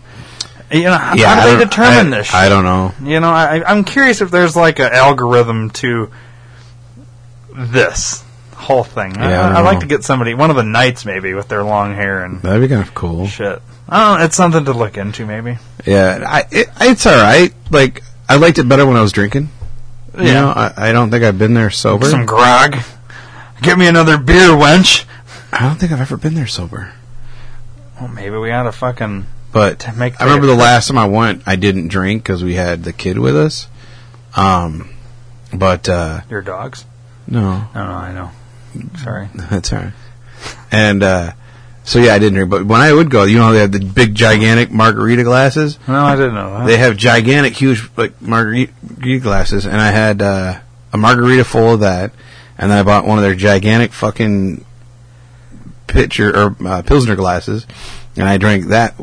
You 0.72 0.84
know, 0.84 0.98
how, 0.98 1.16
Yeah. 1.16 1.34
how 1.36 1.42
I 1.42 1.52
do 1.52 1.58
they 1.58 1.64
determine 1.66 2.14
I- 2.14 2.18
this? 2.18 2.34
I 2.34 2.50
don't 2.50 2.64
know. 2.64 2.94
You 3.04 3.20
know, 3.20 3.30
I, 3.32 3.64
I'm 3.66 3.84
curious 3.84 4.22
if 4.22 4.32
there's 4.32 4.56
like 4.56 4.80
an 4.80 4.92
algorithm 4.92 5.70
to 5.72 6.12
this 7.56 8.24
whole 8.56 8.84
thing. 8.84 9.16
Yeah, 9.16 9.42
I 9.48 9.52
I, 9.54 9.62
would 9.62 9.66
like 9.68 9.80
to 9.82 9.88
get 9.88 10.04
somebody, 10.04 10.34
one 10.34 10.50
of 10.50 10.56
the 10.56 10.64
knights 10.64 11.06
maybe, 11.06 11.34
with 11.34 11.48
their 11.48 11.64
long 11.64 11.96
hair 11.96 12.24
and 12.24 12.42
That'd 12.42 12.62
be 12.62 12.68
kind 12.68 12.82
of 12.88 12.94
cool. 12.94 13.28
shit. 13.28 13.62
I 13.88 14.00
don't 14.10 14.20
know, 14.20 14.26
it's 14.26 14.36
something 14.36 14.66
to 14.66 14.74
look 14.74 14.98
into 14.98 15.26
maybe. 15.26 15.58
Yeah, 15.86 16.24
I, 16.28 16.44
it, 16.52 16.68
it's 16.82 17.06
all 17.08 17.16
right. 17.18 17.52
Like 17.72 18.04
I 18.30 18.36
liked 18.38 18.60
it 18.60 18.70
better 18.70 18.86
when 18.86 18.96
I 18.96 19.02
was 19.02 19.12
drinking. 19.12 19.50
You 20.18 20.26
Yeah. 20.26 20.34
know, 20.36 20.50
I, 20.50 20.90
I 20.90 20.92
don't 20.92 21.10
think 21.12 21.24
I've 21.24 21.38
been 21.40 21.54
there 21.56 21.70
sober. 21.70 22.06
Some 22.10 22.26
grog. 22.26 22.78
Get 23.62 23.78
me 23.78 23.88
another 23.88 24.18
beer, 24.18 24.50
wench. 24.50 25.04
I 25.52 25.60
don't 25.64 25.76
think 25.80 25.92
I've 25.92 26.00
ever 26.02 26.16
been 26.16 26.36
there 26.36 26.48
sober. 26.48 26.94
Well, 28.00 28.08
maybe 28.10 28.38
we 28.38 28.52
ought 28.52 28.64
to 28.64 28.72
fucking 28.72 29.26
But 29.52 29.80
to 29.80 29.94
make. 29.94 30.22
I 30.22 30.26
remember 30.26 30.46
the 30.48 30.56
last 30.56 30.88
time 30.88 30.98
I 30.98 31.08
went, 31.08 31.44
I 31.46 31.56
didn't 31.58 31.88
drink 31.90 32.24
because 32.24 32.44
we 32.44 32.54
had 32.54 32.84
the 32.84 32.94
kid 32.94 33.18
with 33.18 33.36
us. 33.36 33.68
Um, 34.36 34.90
but 35.54 35.90
uh, 35.90 36.22
your 36.30 36.42
dogs. 36.42 36.86
no, 37.28 37.68
No, 37.74 37.86
no, 37.86 37.92
I 37.92 38.14
know. 38.14 38.32
Sorry. 39.04 39.28
that's 39.36 39.74
all 39.74 39.80
right. 39.80 39.94
And 40.72 41.02
uh, 41.04 41.34
so 41.90 41.98
yeah, 41.98 42.14
I 42.14 42.20
didn't 42.20 42.36
drink. 42.36 42.52
But 42.52 42.66
when 42.68 42.82
I 42.82 42.94
would 42.94 43.10
go, 43.10 43.24
you 43.24 43.40
know, 43.40 43.52
they 43.52 43.62
had 43.62 43.72
the 43.72 43.80
big, 43.80 44.14
gigantic 44.14 44.70
margarita 44.70 45.24
glasses. 45.24 45.80
No, 45.88 45.96
I 46.06 46.16
didn't 46.16 46.36
know 46.36 46.60
that. 46.60 46.68
They 46.68 46.78
have 46.78 46.96
gigantic, 46.96 47.56
huge 47.56 47.90
like 47.98 48.22
margarita 48.22 49.20
glasses, 49.20 49.66
and 49.66 49.76
I 49.76 49.90
had 49.90 50.22
uh, 50.22 50.60
a 50.94 50.98
margarita 50.98 51.44
full 51.44 51.74
of 51.74 51.80
that, 51.80 52.12
and 52.60 52.70
then 52.70 52.78
I 52.78 52.84
bought 52.84 53.08
one 53.08 53.18
of 53.18 53.24
their 53.24 53.34
gigantic 53.34 53.92
fucking 53.92 54.64
pitcher 55.88 56.30
or 56.30 56.56
uh, 56.64 56.84
pilsner 56.84 57.16
glasses, 57.16 57.66
and 58.16 58.30
I 58.30 58.38
drank 58.38 58.66
that 58.66 58.94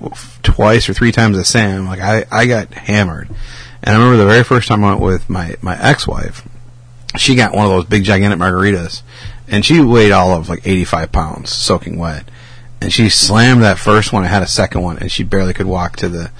twice 0.44 0.88
or 0.88 0.94
three 0.94 1.10
times 1.10 1.36
a 1.38 1.44
Sam. 1.44 1.86
Like 1.86 2.00
I, 2.00 2.24
I 2.30 2.46
got 2.46 2.72
hammered, 2.72 3.28
and 3.82 3.96
I 3.96 3.98
remember 3.98 4.16
the 4.16 4.30
very 4.30 4.44
first 4.44 4.68
time 4.68 4.84
I 4.84 4.90
went 4.90 5.00
with 5.00 5.28
my 5.28 5.56
my 5.60 5.76
ex 5.76 6.06
wife, 6.06 6.46
she 7.16 7.34
got 7.34 7.52
one 7.52 7.64
of 7.64 7.72
those 7.72 7.86
big 7.86 8.04
gigantic 8.04 8.38
margaritas, 8.38 9.02
and 9.48 9.64
she 9.64 9.80
weighed 9.80 10.12
all 10.12 10.30
of 10.30 10.48
like 10.48 10.64
eighty 10.68 10.84
five 10.84 11.10
pounds, 11.10 11.50
soaking 11.50 11.98
wet. 11.98 12.30
And 12.80 12.92
she 12.92 13.08
slammed 13.08 13.62
that 13.62 13.78
first 13.78 14.12
one. 14.12 14.24
I 14.24 14.28
had 14.28 14.42
a 14.42 14.46
second 14.48 14.82
one, 14.82 14.98
and 14.98 15.10
she 15.10 15.22
barely 15.24 15.54
could 15.54 15.66
walk 15.66 15.96
to 15.96 16.08
the 16.08 16.30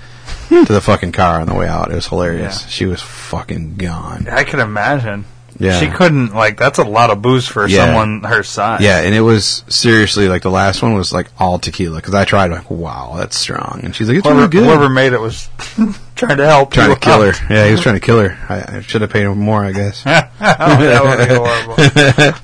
to 0.51 0.65
the 0.73 0.81
fucking 0.81 1.13
car 1.13 1.41
on 1.41 1.47
the 1.49 1.55
way 1.55 1.67
out. 1.67 1.91
It 1.91 1.95
was 1.95 2.07
hilarious. 2.07 2.63
Yeah. 2.63 2.69
She 2.69 2.87
was 2.87 3.01
fucking 3.03 3.77
gone. 3.77 4.29
I 4.29 4.45
can 4.45 4.61
imagine. 4.61 5.25
Yeah. 5.59 5.81
She 5.81 5.87
couldn't 5.89 6.35
like. 6.35 6.59
That's 6.59 6.79
a 6.79 6.85
lot 6.85 7.09
of 7.11 7.23
booze 7.23 7.49
for 7.49 7.67
Yeah. 7.67 7.87
someone 7.87 8.23
her 8.25 8.43
size. 8.43 8.83
Yeah, 8.83 9.01
and 9.01 9.15
it 9.15 9.23
was 9.23 9.65
seriously 9.69 10.29
like 10.29 10.43
the 10.43 10.51
last 10.51 10.83
one 10.83 10.93
was 10.95 11.15
like 11.15 11.29
all 11.39 11.59
tequila 11.59 11.97
because 11.97 12.13
I 12.15 12.27
tried 12.27 12.51
like 12.51 12.71
wow 12.71 13.15
that's 13.17 13.37
strong, 13.39 13.81
and 13.83 13.97
she's 13.97 14.07
like 14.07 14.19
it's 14.19 14.27
Whoever, 14.27 14.41
really 14.41 14.51
good. 14.53 14.65
whoever 14.65 14.89
made 14.91 15.15
it 15.15 15.21
was 15.21 15.49
trying 16.15 16.37
to 16.37 16.47
help. 16.47 16.73
trying 16.73 16.91
you 16.91 16.95
to 16.97 17.01
kill 17.01 17.23
her. 17.23 17.33
Yeah, 17.53 17.65
he 17.65 17.73
was 17.73 17.81
trying 17.83 17.95
to 17.95 18.01
kill 18.03 18.21
her. 18.21 18.37
I, 18.51 18.77
I 18.77 18.81
should 18.83 19.01
have 19.01 19.11
paid 19.11 19.23
him 19.25 19.39
more, 19.39 19.65
I 19.65 19.73
guess. 19.73 20.03
oh, 20.05 20.11
that 20.41 21.03
would 21.03 21.27
be 21.27 21.35
horrible. 21.35 22.39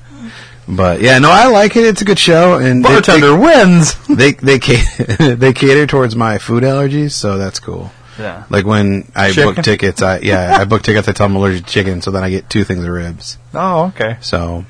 But 0.67 1.01
yeah, 1.01 1.19
no, 1.19 1.29
I 1.29 1.47
like 1.47 1.75
it. 1.75 1.83
It's 1.85 2.01
a 2.01 2.05
good 2.05 2.19
show, 2.19 2.55
and 2.55 2.83
they- 2.83 2.89
Bartender 2.89 3.35
wins. 3.35 3.95
they 4.07 4.31
they 4.33 4.59
ca- 4.59 5.35
they 5.35 5.51
cater 5.53 5.85
towards 5.87 6.15
my 6.15 6.37
food 6.37 6.63
allergies, 6.63 7.11
so 7.11 7.37
that's 7.37 7.59
cool. 7.59 7.91
Yeah. 8.17 8.43
Like 8.49 8.65
when 8.65 9.11
I 9.15 9.31
Chicken? 9.31 9.55
book 9.55 9.65
tickets, 9.65 10.01
I 10.01 10.19
yeah 10.19 10.57
I 10.59 10.65
book 10.65 10.83
tickets. 10.83 11.07
I 11.07 11.11
tell 11.13 11.27
them 11.27 11.35
I'm 11.35 11.41
allergic 11.41 11.65
to 11.65 11.71
chicken, 11.71 12.01
so 12.01 12.11
then 12.11 12.23
I 12.23 12.29
get 12.29 12.49
two 12.49 12.63
things 12.63 12.83
of 12.83 12.89
ribs. 12.89 13.37
Oh, 13.53 13.85
okay. 13.87 14.17
So 14.21 14.65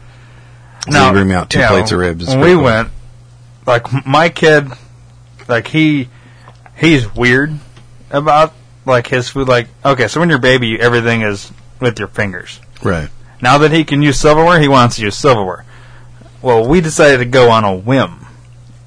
they 0.90 1.12
bring 1.12 1.28
me 1.28 1.36
out 1.36 1.50
two 1.50 1.60
yeah, 1.60 1.70
plates 1.70 1.92
of 1.92 2.00
ribs. 2.00 2.28
When 2.28 2.40
we 2.40 2.54
cool. 2.54 2.64
went, 2.64 2.90
like 3.68 4.06
my 4.06 4.30
kid, 4.30 4.70
like 5.48 5.68
he, 5.68 6.10
he's 6.78 7.14
weird 7.14 7.54
about 8.10 8.54
like 8.86 9.08
his 9.08 9.30
food. 9.30 9.48
Like 9.48 9.68
okay, 9.86 10.08
so 10.08 10.22
when 10.22 10.30
you're 10.30 10.40
a 10.40 10.42
baby, 10.42 10.80
everything 10.80 11.22
is 11.22 11.52
with 11.80 12.00
your 12.00 12.08
fingers. 12.08 12.60
right? 12.82 13.10
Now 13.42 13.58
that 13.58 13.72
he 13.72 13.84
can 13.84 14.02
use 14.02 14.18
silverware, 14.20 14.60
he 14.62 14.70
wants 14.70 14.96
to 14.96 15.02
use 15.02 15.18
silverware. 15.18 15.66
Well, 16.44 16.68
we 16.68 16.82
decided 16.82 17.18
to 17.20 17.26
go 17.26 17.50
on 17.50 17.64
a 17.64 17.74
whim 17.74 18.26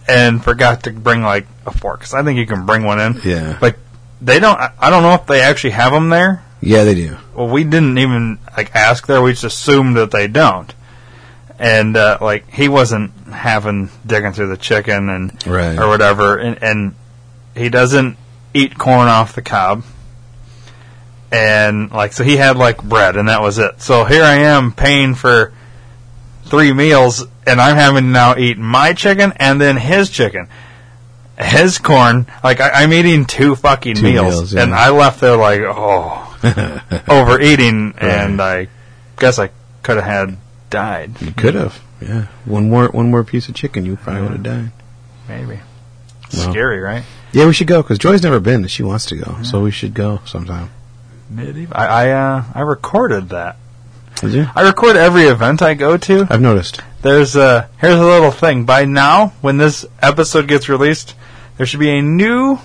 and 0.07 0.42
forgot 0.44 0.84
to 0.84 0.92
bring 0.92 1.22
like 1.22 1.46
a 1.66 1.72
fork. 1.72 2.00
'cause 2.00 2.14
I 2.14 2.22
think 2.22 2.38
you 2.38 2.46
can 2.46 2.64
bring 2.66 2.84
one 2.84 3.00
in. 3.00 3.20
Yeah. 3.24 3.57
But 3.59 3.76
they 4.22 4.38
don't. 4.38 4.59
I 4.61 4.70
I 4.78 4.90
don't 4.90 5.02
know 5.02 5.14
if 5.14 5.26
they 5.26 5.40
actually 5.40 5.70
have 5.70 5.92
them 5.92 6.11
there. 6.11 6.42
Yeah, 6.61 6.84
they 6.84 6.94
do. 6.94 7.16
Well, 7.34 7.48
we 7.48 7.64
didn't 7.64 7.98
even 7.98 8.38
like 8.57 8.70
ask 8.74 9.07
there. 9.07 9.20
We 9.20 9.32
just 9.32 9.44
assumed 9.44 9.96
that 9.96 10.11
they 10.11 10.26
don't. 10.28 10.72
And 11.59 11.96
uh, 11.96 12.18
like 12.20 12.48
he 12.52 12.68
wasn't 12.68 13.12
having 13.32 13.88
digging 14.07 14.32
through 14.32 14.48
the 14.48 14.57
chicken 14.59 15.09
and 15.09 15.46
Right. 15.46 15.78
or 15.78 15.88
whatever, 15.88 16.36
and, 16.36 16.62
and 16.62 16.94
he 17.54 17.68
doesn't 17.70 18.16
eat 18.52 18.76
corn 18.78 19.09
off 19.09 19.34
the 19.34 19.42
cob. 19.42 19.82
And 21.32 21.90
like 21.90 22.12
so, 22.12 22.24
he 22.24 22.36
had 22.36 22.57
like 22.57 22.82
bread, 22.82 23.16
and 23.16 23.28
that 23.28 23.42
was 23.42 23.59
it. 23.59 23.80
So 23.80 24.04
here 24.04 24.22
I 24.22 24.34
am 24.36 24.72
paying 24.72 25.14
for 25.14 25.52
three 26.47 26.72
meals, 26.72 27.24
and 27.47 27.61
I'm 27.61 27.76
having 27.76 28.05
to 28.05 28.11
now 28.11 28.36
eat 28.36 28.59
my 28.59 28.92
chicken 28.92 29.32
and 29.36 29.61
then 29.61 29.76
his 29.76 30.11
chicken, 30.11 30.49
his 31.38 31.78
corn. 31.78 32.26
Like 32.42 32.61
I, 32.61 32.70
I'm 32.82 32.92
eating 32.92 33.24
two 33.26 33.55
fucking 33.57 33.97
Two 33.97 34.03
meals, 34.03 34.34
meals, 34.34 34.55
yeah. 34.55 34.62
and 34.62 34.74
I 34.74 34.90
left 34.90 35.20
there 35.20 35.36
like 35.36 35.61
oh 35.64 36.22
overeating, 37.09 37.94
and 37.99 38.40
I 38.40 38.68
guess 39.18 39.38
I 39.38 39.51
could 39.82 39.97
have 39.97 40.05
had 40.05 40.36
died. 40.70 41.20
You 41.20 41.32
could 41.32 41.55
have. 41.55 41.80
Yeah, 42.01 42.26
one 42.44 42.68
more 42.68 42.88
one 42.88 43.11
more 43.11 43.24
piece 43.24 43.49
of 43.49 43.55
chicken, 43.55 43.86
you 43.86 43.97
probably 43.97 44.22
would 44.22 44.30
have 44.32 44.42
died. 44.42 44.70
Maybe 45.28 45.61
Well. 46.34 46.51
scary, 46.51 46.78
right? 46.80 47.05
Yeah, 47.32 47.47
we 47.47 47.53
should 47.55 47.66
go 47.66 47.82
because 47.82 47.99
Joy's 47.99 48.22
never 48.22 48.38
been. 48.40 48.61
and 48.62 48.70
She 48.70 48.82
wants 48.82 49.07
to 49.07 49.16
go, 49.16 49.42
so 49.42 49.62
we 49.62 49.70
should 49.70 49.94
go 49.94 50.20
sometime. 50.26 50.70
Medieval. 51.30 51.76
I 51.76 51.86
I, 51.86 52.11
uh, 52.11 52.44
I 52.55 52.61
recorded 52.61 53.30
that. 53.30 53.57
Did 54.20 54.32
you? 54.32 54.46
I 54.54 54.62
record 54.62 54.96
every 54.96 55.24
event 55.24 55.60
I 55.62 55.74
go 55.74 55.96
to. 55.96 56.26
I've 56.30 56.40
noticed. 56.40 56.80
There's 57.02 57.36
a 57.36 57.68
here's 57.78 57.96
a 58.00 58.04
little 58.04 58.30
thing. 58.30 58.64
By 58.64 58.84
now, 58.84 59.28
when 59.40 59.58
this 59.58 59.84
episode 60.00 60.48
gets 60.48 60.68
released, 60.68 61.14
there 61.56 61.66
should 61.66 61.80
be 61.80 61.90
a 61.90 62.02
new 62.02 62.58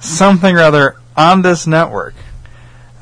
something 0.00 0.56
or 0.56 0.60
other 0.60 0.96
on 1.16 1.42
this 1.42 1.66
network 1.66 2.14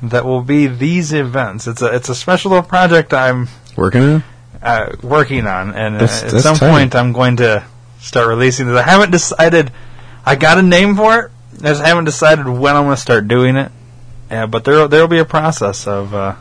that 0.03 0.25
will 0.25 0.43
be 0.43 0.67
these 0.67 1.13
events. 1.13 1.67
It's 1.67 1.83
a 1.83 1.95
it's 1.95 2.09
a 2.09 2.15
special 2.15 2.51
little 2.53 2.65
project 2.67 3.13
I'm 3.15 3.49
Working 3.77 4.03
on 4.03 4.25
uh, 4.63 4.95
working 5.03 5.47
on, 5.47 5.75
and 5.75 5.97
uh, 5.97 5.99
That's- 6.01 6.23
at 6.25 6.31
that's 6.31 6.43
some 6.45 6.57
tight. 6.57 6.71
point 6.71 6.95
I'm 6.95 7.13
going 7.13 7.37
to 7.39 7.65
start 8.01 8.29
releasing 8.29 8.69
it. 8.69 8.75
I 8.77 8.83
haven't 8.83 9.11
decided. 9.11 9.73
I 10.25 10.37
got 10.37 10.59
a 10.59 10.63
name 10.63 10.95
for 10.97 11.19
it. 11.19 11.31
I 11.61 11.69
just 11.69 11.83
haven't 11.83 12.05
decided 12.05 12.47
when 12.47 12.77
I'm 12.77 12.85
going 12.85 12.95
to 12.97 13.01
start 13.01 13.27
doing 13.29 13.57
it. 13.57 13.73
Yeah, 14.31 14.47
but 14.47 14.65
there 14.65 14.87
there 14.89 15.01
will 15.01 15.09
be 15.09 15.19
a 15.19 15.25
process 15.25 15.87
of. 15.87 16.15
Uh, 16.15 16.35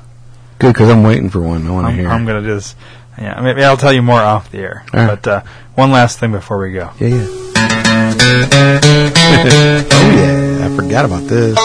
Good, 0.62 0.74
because 0.74 0.91
I'm 0.91 1.01
waiting 1.01 1.32
for 1.32 1.41
one. 1.41 1.66
I 1.66 1.72
want 1.72 1.86
to 1.86 1.89
I'm, 1.89 1.97
hear. 1.97 2.07
I'm 2.07 2.24
going 2.24 2.43
to 2.43 2.47
do 2.47 2.53
this. 2.53 2.76
Yeah, 3.18 3.41
maybe 3.41 3.64
I'll 3.64 3.78
tell 3.78 3.91
you 3.91 4.03
more 4.03 4.22
off 4.22 4.51
the 4.51 4.59
air. 4.59 4.86
All 4.93 4.99
right. 4.99 5.07
But 5.07 5.28
uh, 5.28 5.41
one 5.74 5.91
last 5.91 6.20
thing 6.20 6.32
before 6.32 6.59
we 6.59 6.72
go. 6.72 6.91
Yeah, 6.99 7.07
yeah. 7.07 7.18
oh 9.91 10.12
yeah, 10.16 10.68
I 10.68 10.76
forgot 10.76 11.05
about 11.05 11.24
this. 11.24 11.57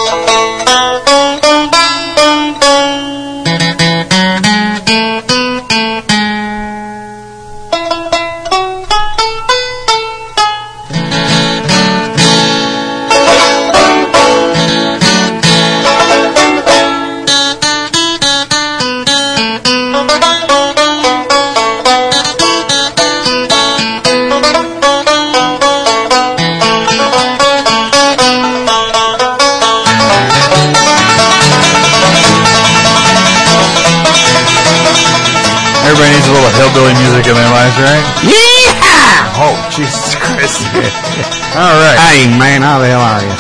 Hillbilly 36.77 36.93
music 37.01 37.25
in 37.25 37.33
their 37.35 37.49
lives, 37.57 37.73
right? 37.81 38.05
Yeah! 38.29 39.41
Oh, 39.41 39.57
Jesus 39.73 40.13
Christ. 40.21 40.61
All 41.57 41.73
right. 41.81 41.97
Hey 42.13 42.29
man, 42.37 42.61
how 42.61 42.79
the 42.81 42.89
hell 42.93 43.01
are 43.01 43.25
you? 43.25 43.33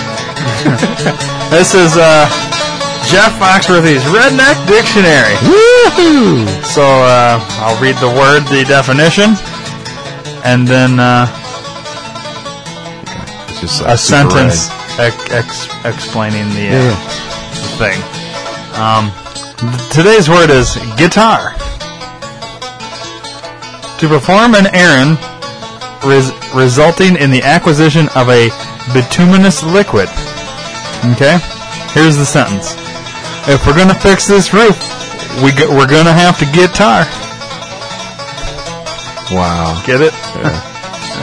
This 1.52 1.74
is 1.74 1.96
uh 1.96 2.26
Jeff 3.12 3.32
Foxworthy's 3.38 4.02
Redneck 4.08 4.56
Dictionary. 4.66 5.36
Woohoo! 5.44 6.46
So 6.64 6.82
uh, 6.82 7.38
I'll 7.60 7.80
read 7.80 7.94
the 7.96 8.08
word, 8.08 8.40
the 8.50 8.64
definition, 8.66 9.36
and 10.44 10.66
then 10.66 10.98
uh, 10.98 11.26
It's 13.48 13.60
just 13.60 13.80
a 13.82 13.84
like 13.84 13.98
super 13.98 14.30
sentence 14.30 14.70
ex- 14.98 15.30
ex- 15.30 15.68
explaining 15.84 16.48
the, 16.54 16.66
uh, 16.68 16.72
Yeah. 16.72 16.94
the 17.62 17.68
thing. 17.78 18.00
Um, 18.80 19.12
th- 19.70 19.90
today's 19.92 20.28
word 20.28 20.50
is 20.50 20.74
guitar. 20.96 21.54
To 24.00 24.08
perform 24.08 24.54
an 24.54 24.66
errand 24.74 25.18
res- 26.04 26.32
resulting 26.54 27.16
in 27.16 27.30
the 27.30 27.42
acquisition 27.42 28.08
of 28.14 28.28
a 28.28 28.48
bituminous 28.92 29.62
liquid. 29.64 30.08
Okay? 31.16 31.38
Here's 31.96 32.16
the 32.16 32.26
sentence. 32.26 32.74
If 33.48 33.66
we're 33.66 33.74
going 33.76 33.88
to 33.88 33.94
fix 33.94 34.26
this 34.26 34.52
roof, 34.52 34.76
we 35.42 35.50
g- 35.52 35.66
we're 35.66 35.88
going 35.88 36.04
to 36.04 36.12
have 36.12 36.38
to 36.40 36.44
get 36.52 36.74
red. 36.74 37.06
Wow. 39.32 39.82
Get 39.86 40.00
it? 40.00 40.12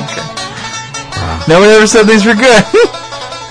okay. 0.04 0.30
Nobody 1.48 1.72
ever 1.74 1.88
said 1.88 2.04
these 2.04 2.26
were 2.26 2.34
good. 2.36 2.64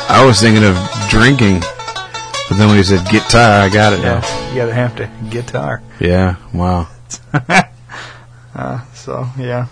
I 0.08 0.24
was 0.26 0.40
thinking 0.40 0.64
of 0.64 0.76
drinking, 1.08 1.60
but 1.60 2.56
then 2.58 2.68
when 2.68 2.76
you 2.76 2.82
said 2.82 3.08
guitar, 3.08 3.62
I 3.62 3.68
got 3.68 3.92
it 3.94 4.00
now. 4.02 4.20
yeah, 4.20 4.48
you 4.50 4.56
gotta 4.56 4.74
have 4.74 4.96
to 4.96 5.08
guitar. 5.30 5.80
Yeah. 6.00 6.36
Wow. 6.52 6.88
Uh, 8.54 8.84
So 9.02 9.26
yeah, 9.36 9.66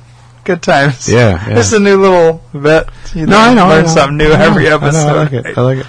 good 0.44 0.60
times. 0.60 1.08
Yeah, 1.08 1.38
yeah. 1.48 1.54
This 1.54 1.68
is 1.68 1.74
a 1.74 1.78
new 1.80 1.96
little 2.00 2.42
bit. 2.52 2.88
You 3.14 3.26
No, 3.26 3.38
I 3.38 3.54
know. 3.54 3.66
I 3.66 3.68
Learn 3.76 3.84
know. 3.84 3.90
something 3.94 4.16
new 4.16 4.32
I 4.32 4.38
know, 4.38 4.44
every 4.44 4.66
I 4.66 4.70
know, 4.70 4.76
episode. 4.86 5.06
I, 5.08 5.12
like 5.22 5.32
it. 5.32 5.46
I 5.58 5.60
like 5.60 5.78
it. 5.78 5.86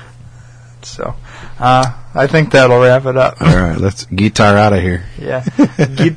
So, 0.83 1.15
uh, 1.59 1.91
I 2.13 2.27
think 2.27 2.51
that'll 2.51 2.79
wrap 2.79 3.05
it 3.05 3.17
up. 3.17 3.41
All 3.41 3.47
right, 3.55 3.77
let's 3.77 4.05
guitar 4.05 4.55
out 4.57 4.73
of 4.73 4.81
here. 4.81 5.03
Yeah, 5.19 5.43
get 5.95 6.15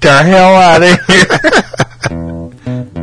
the 0.00 0.22
hell 0.24 0.54
out 0.56 0.82
of 0.82 0.98
here. 1.06 2.92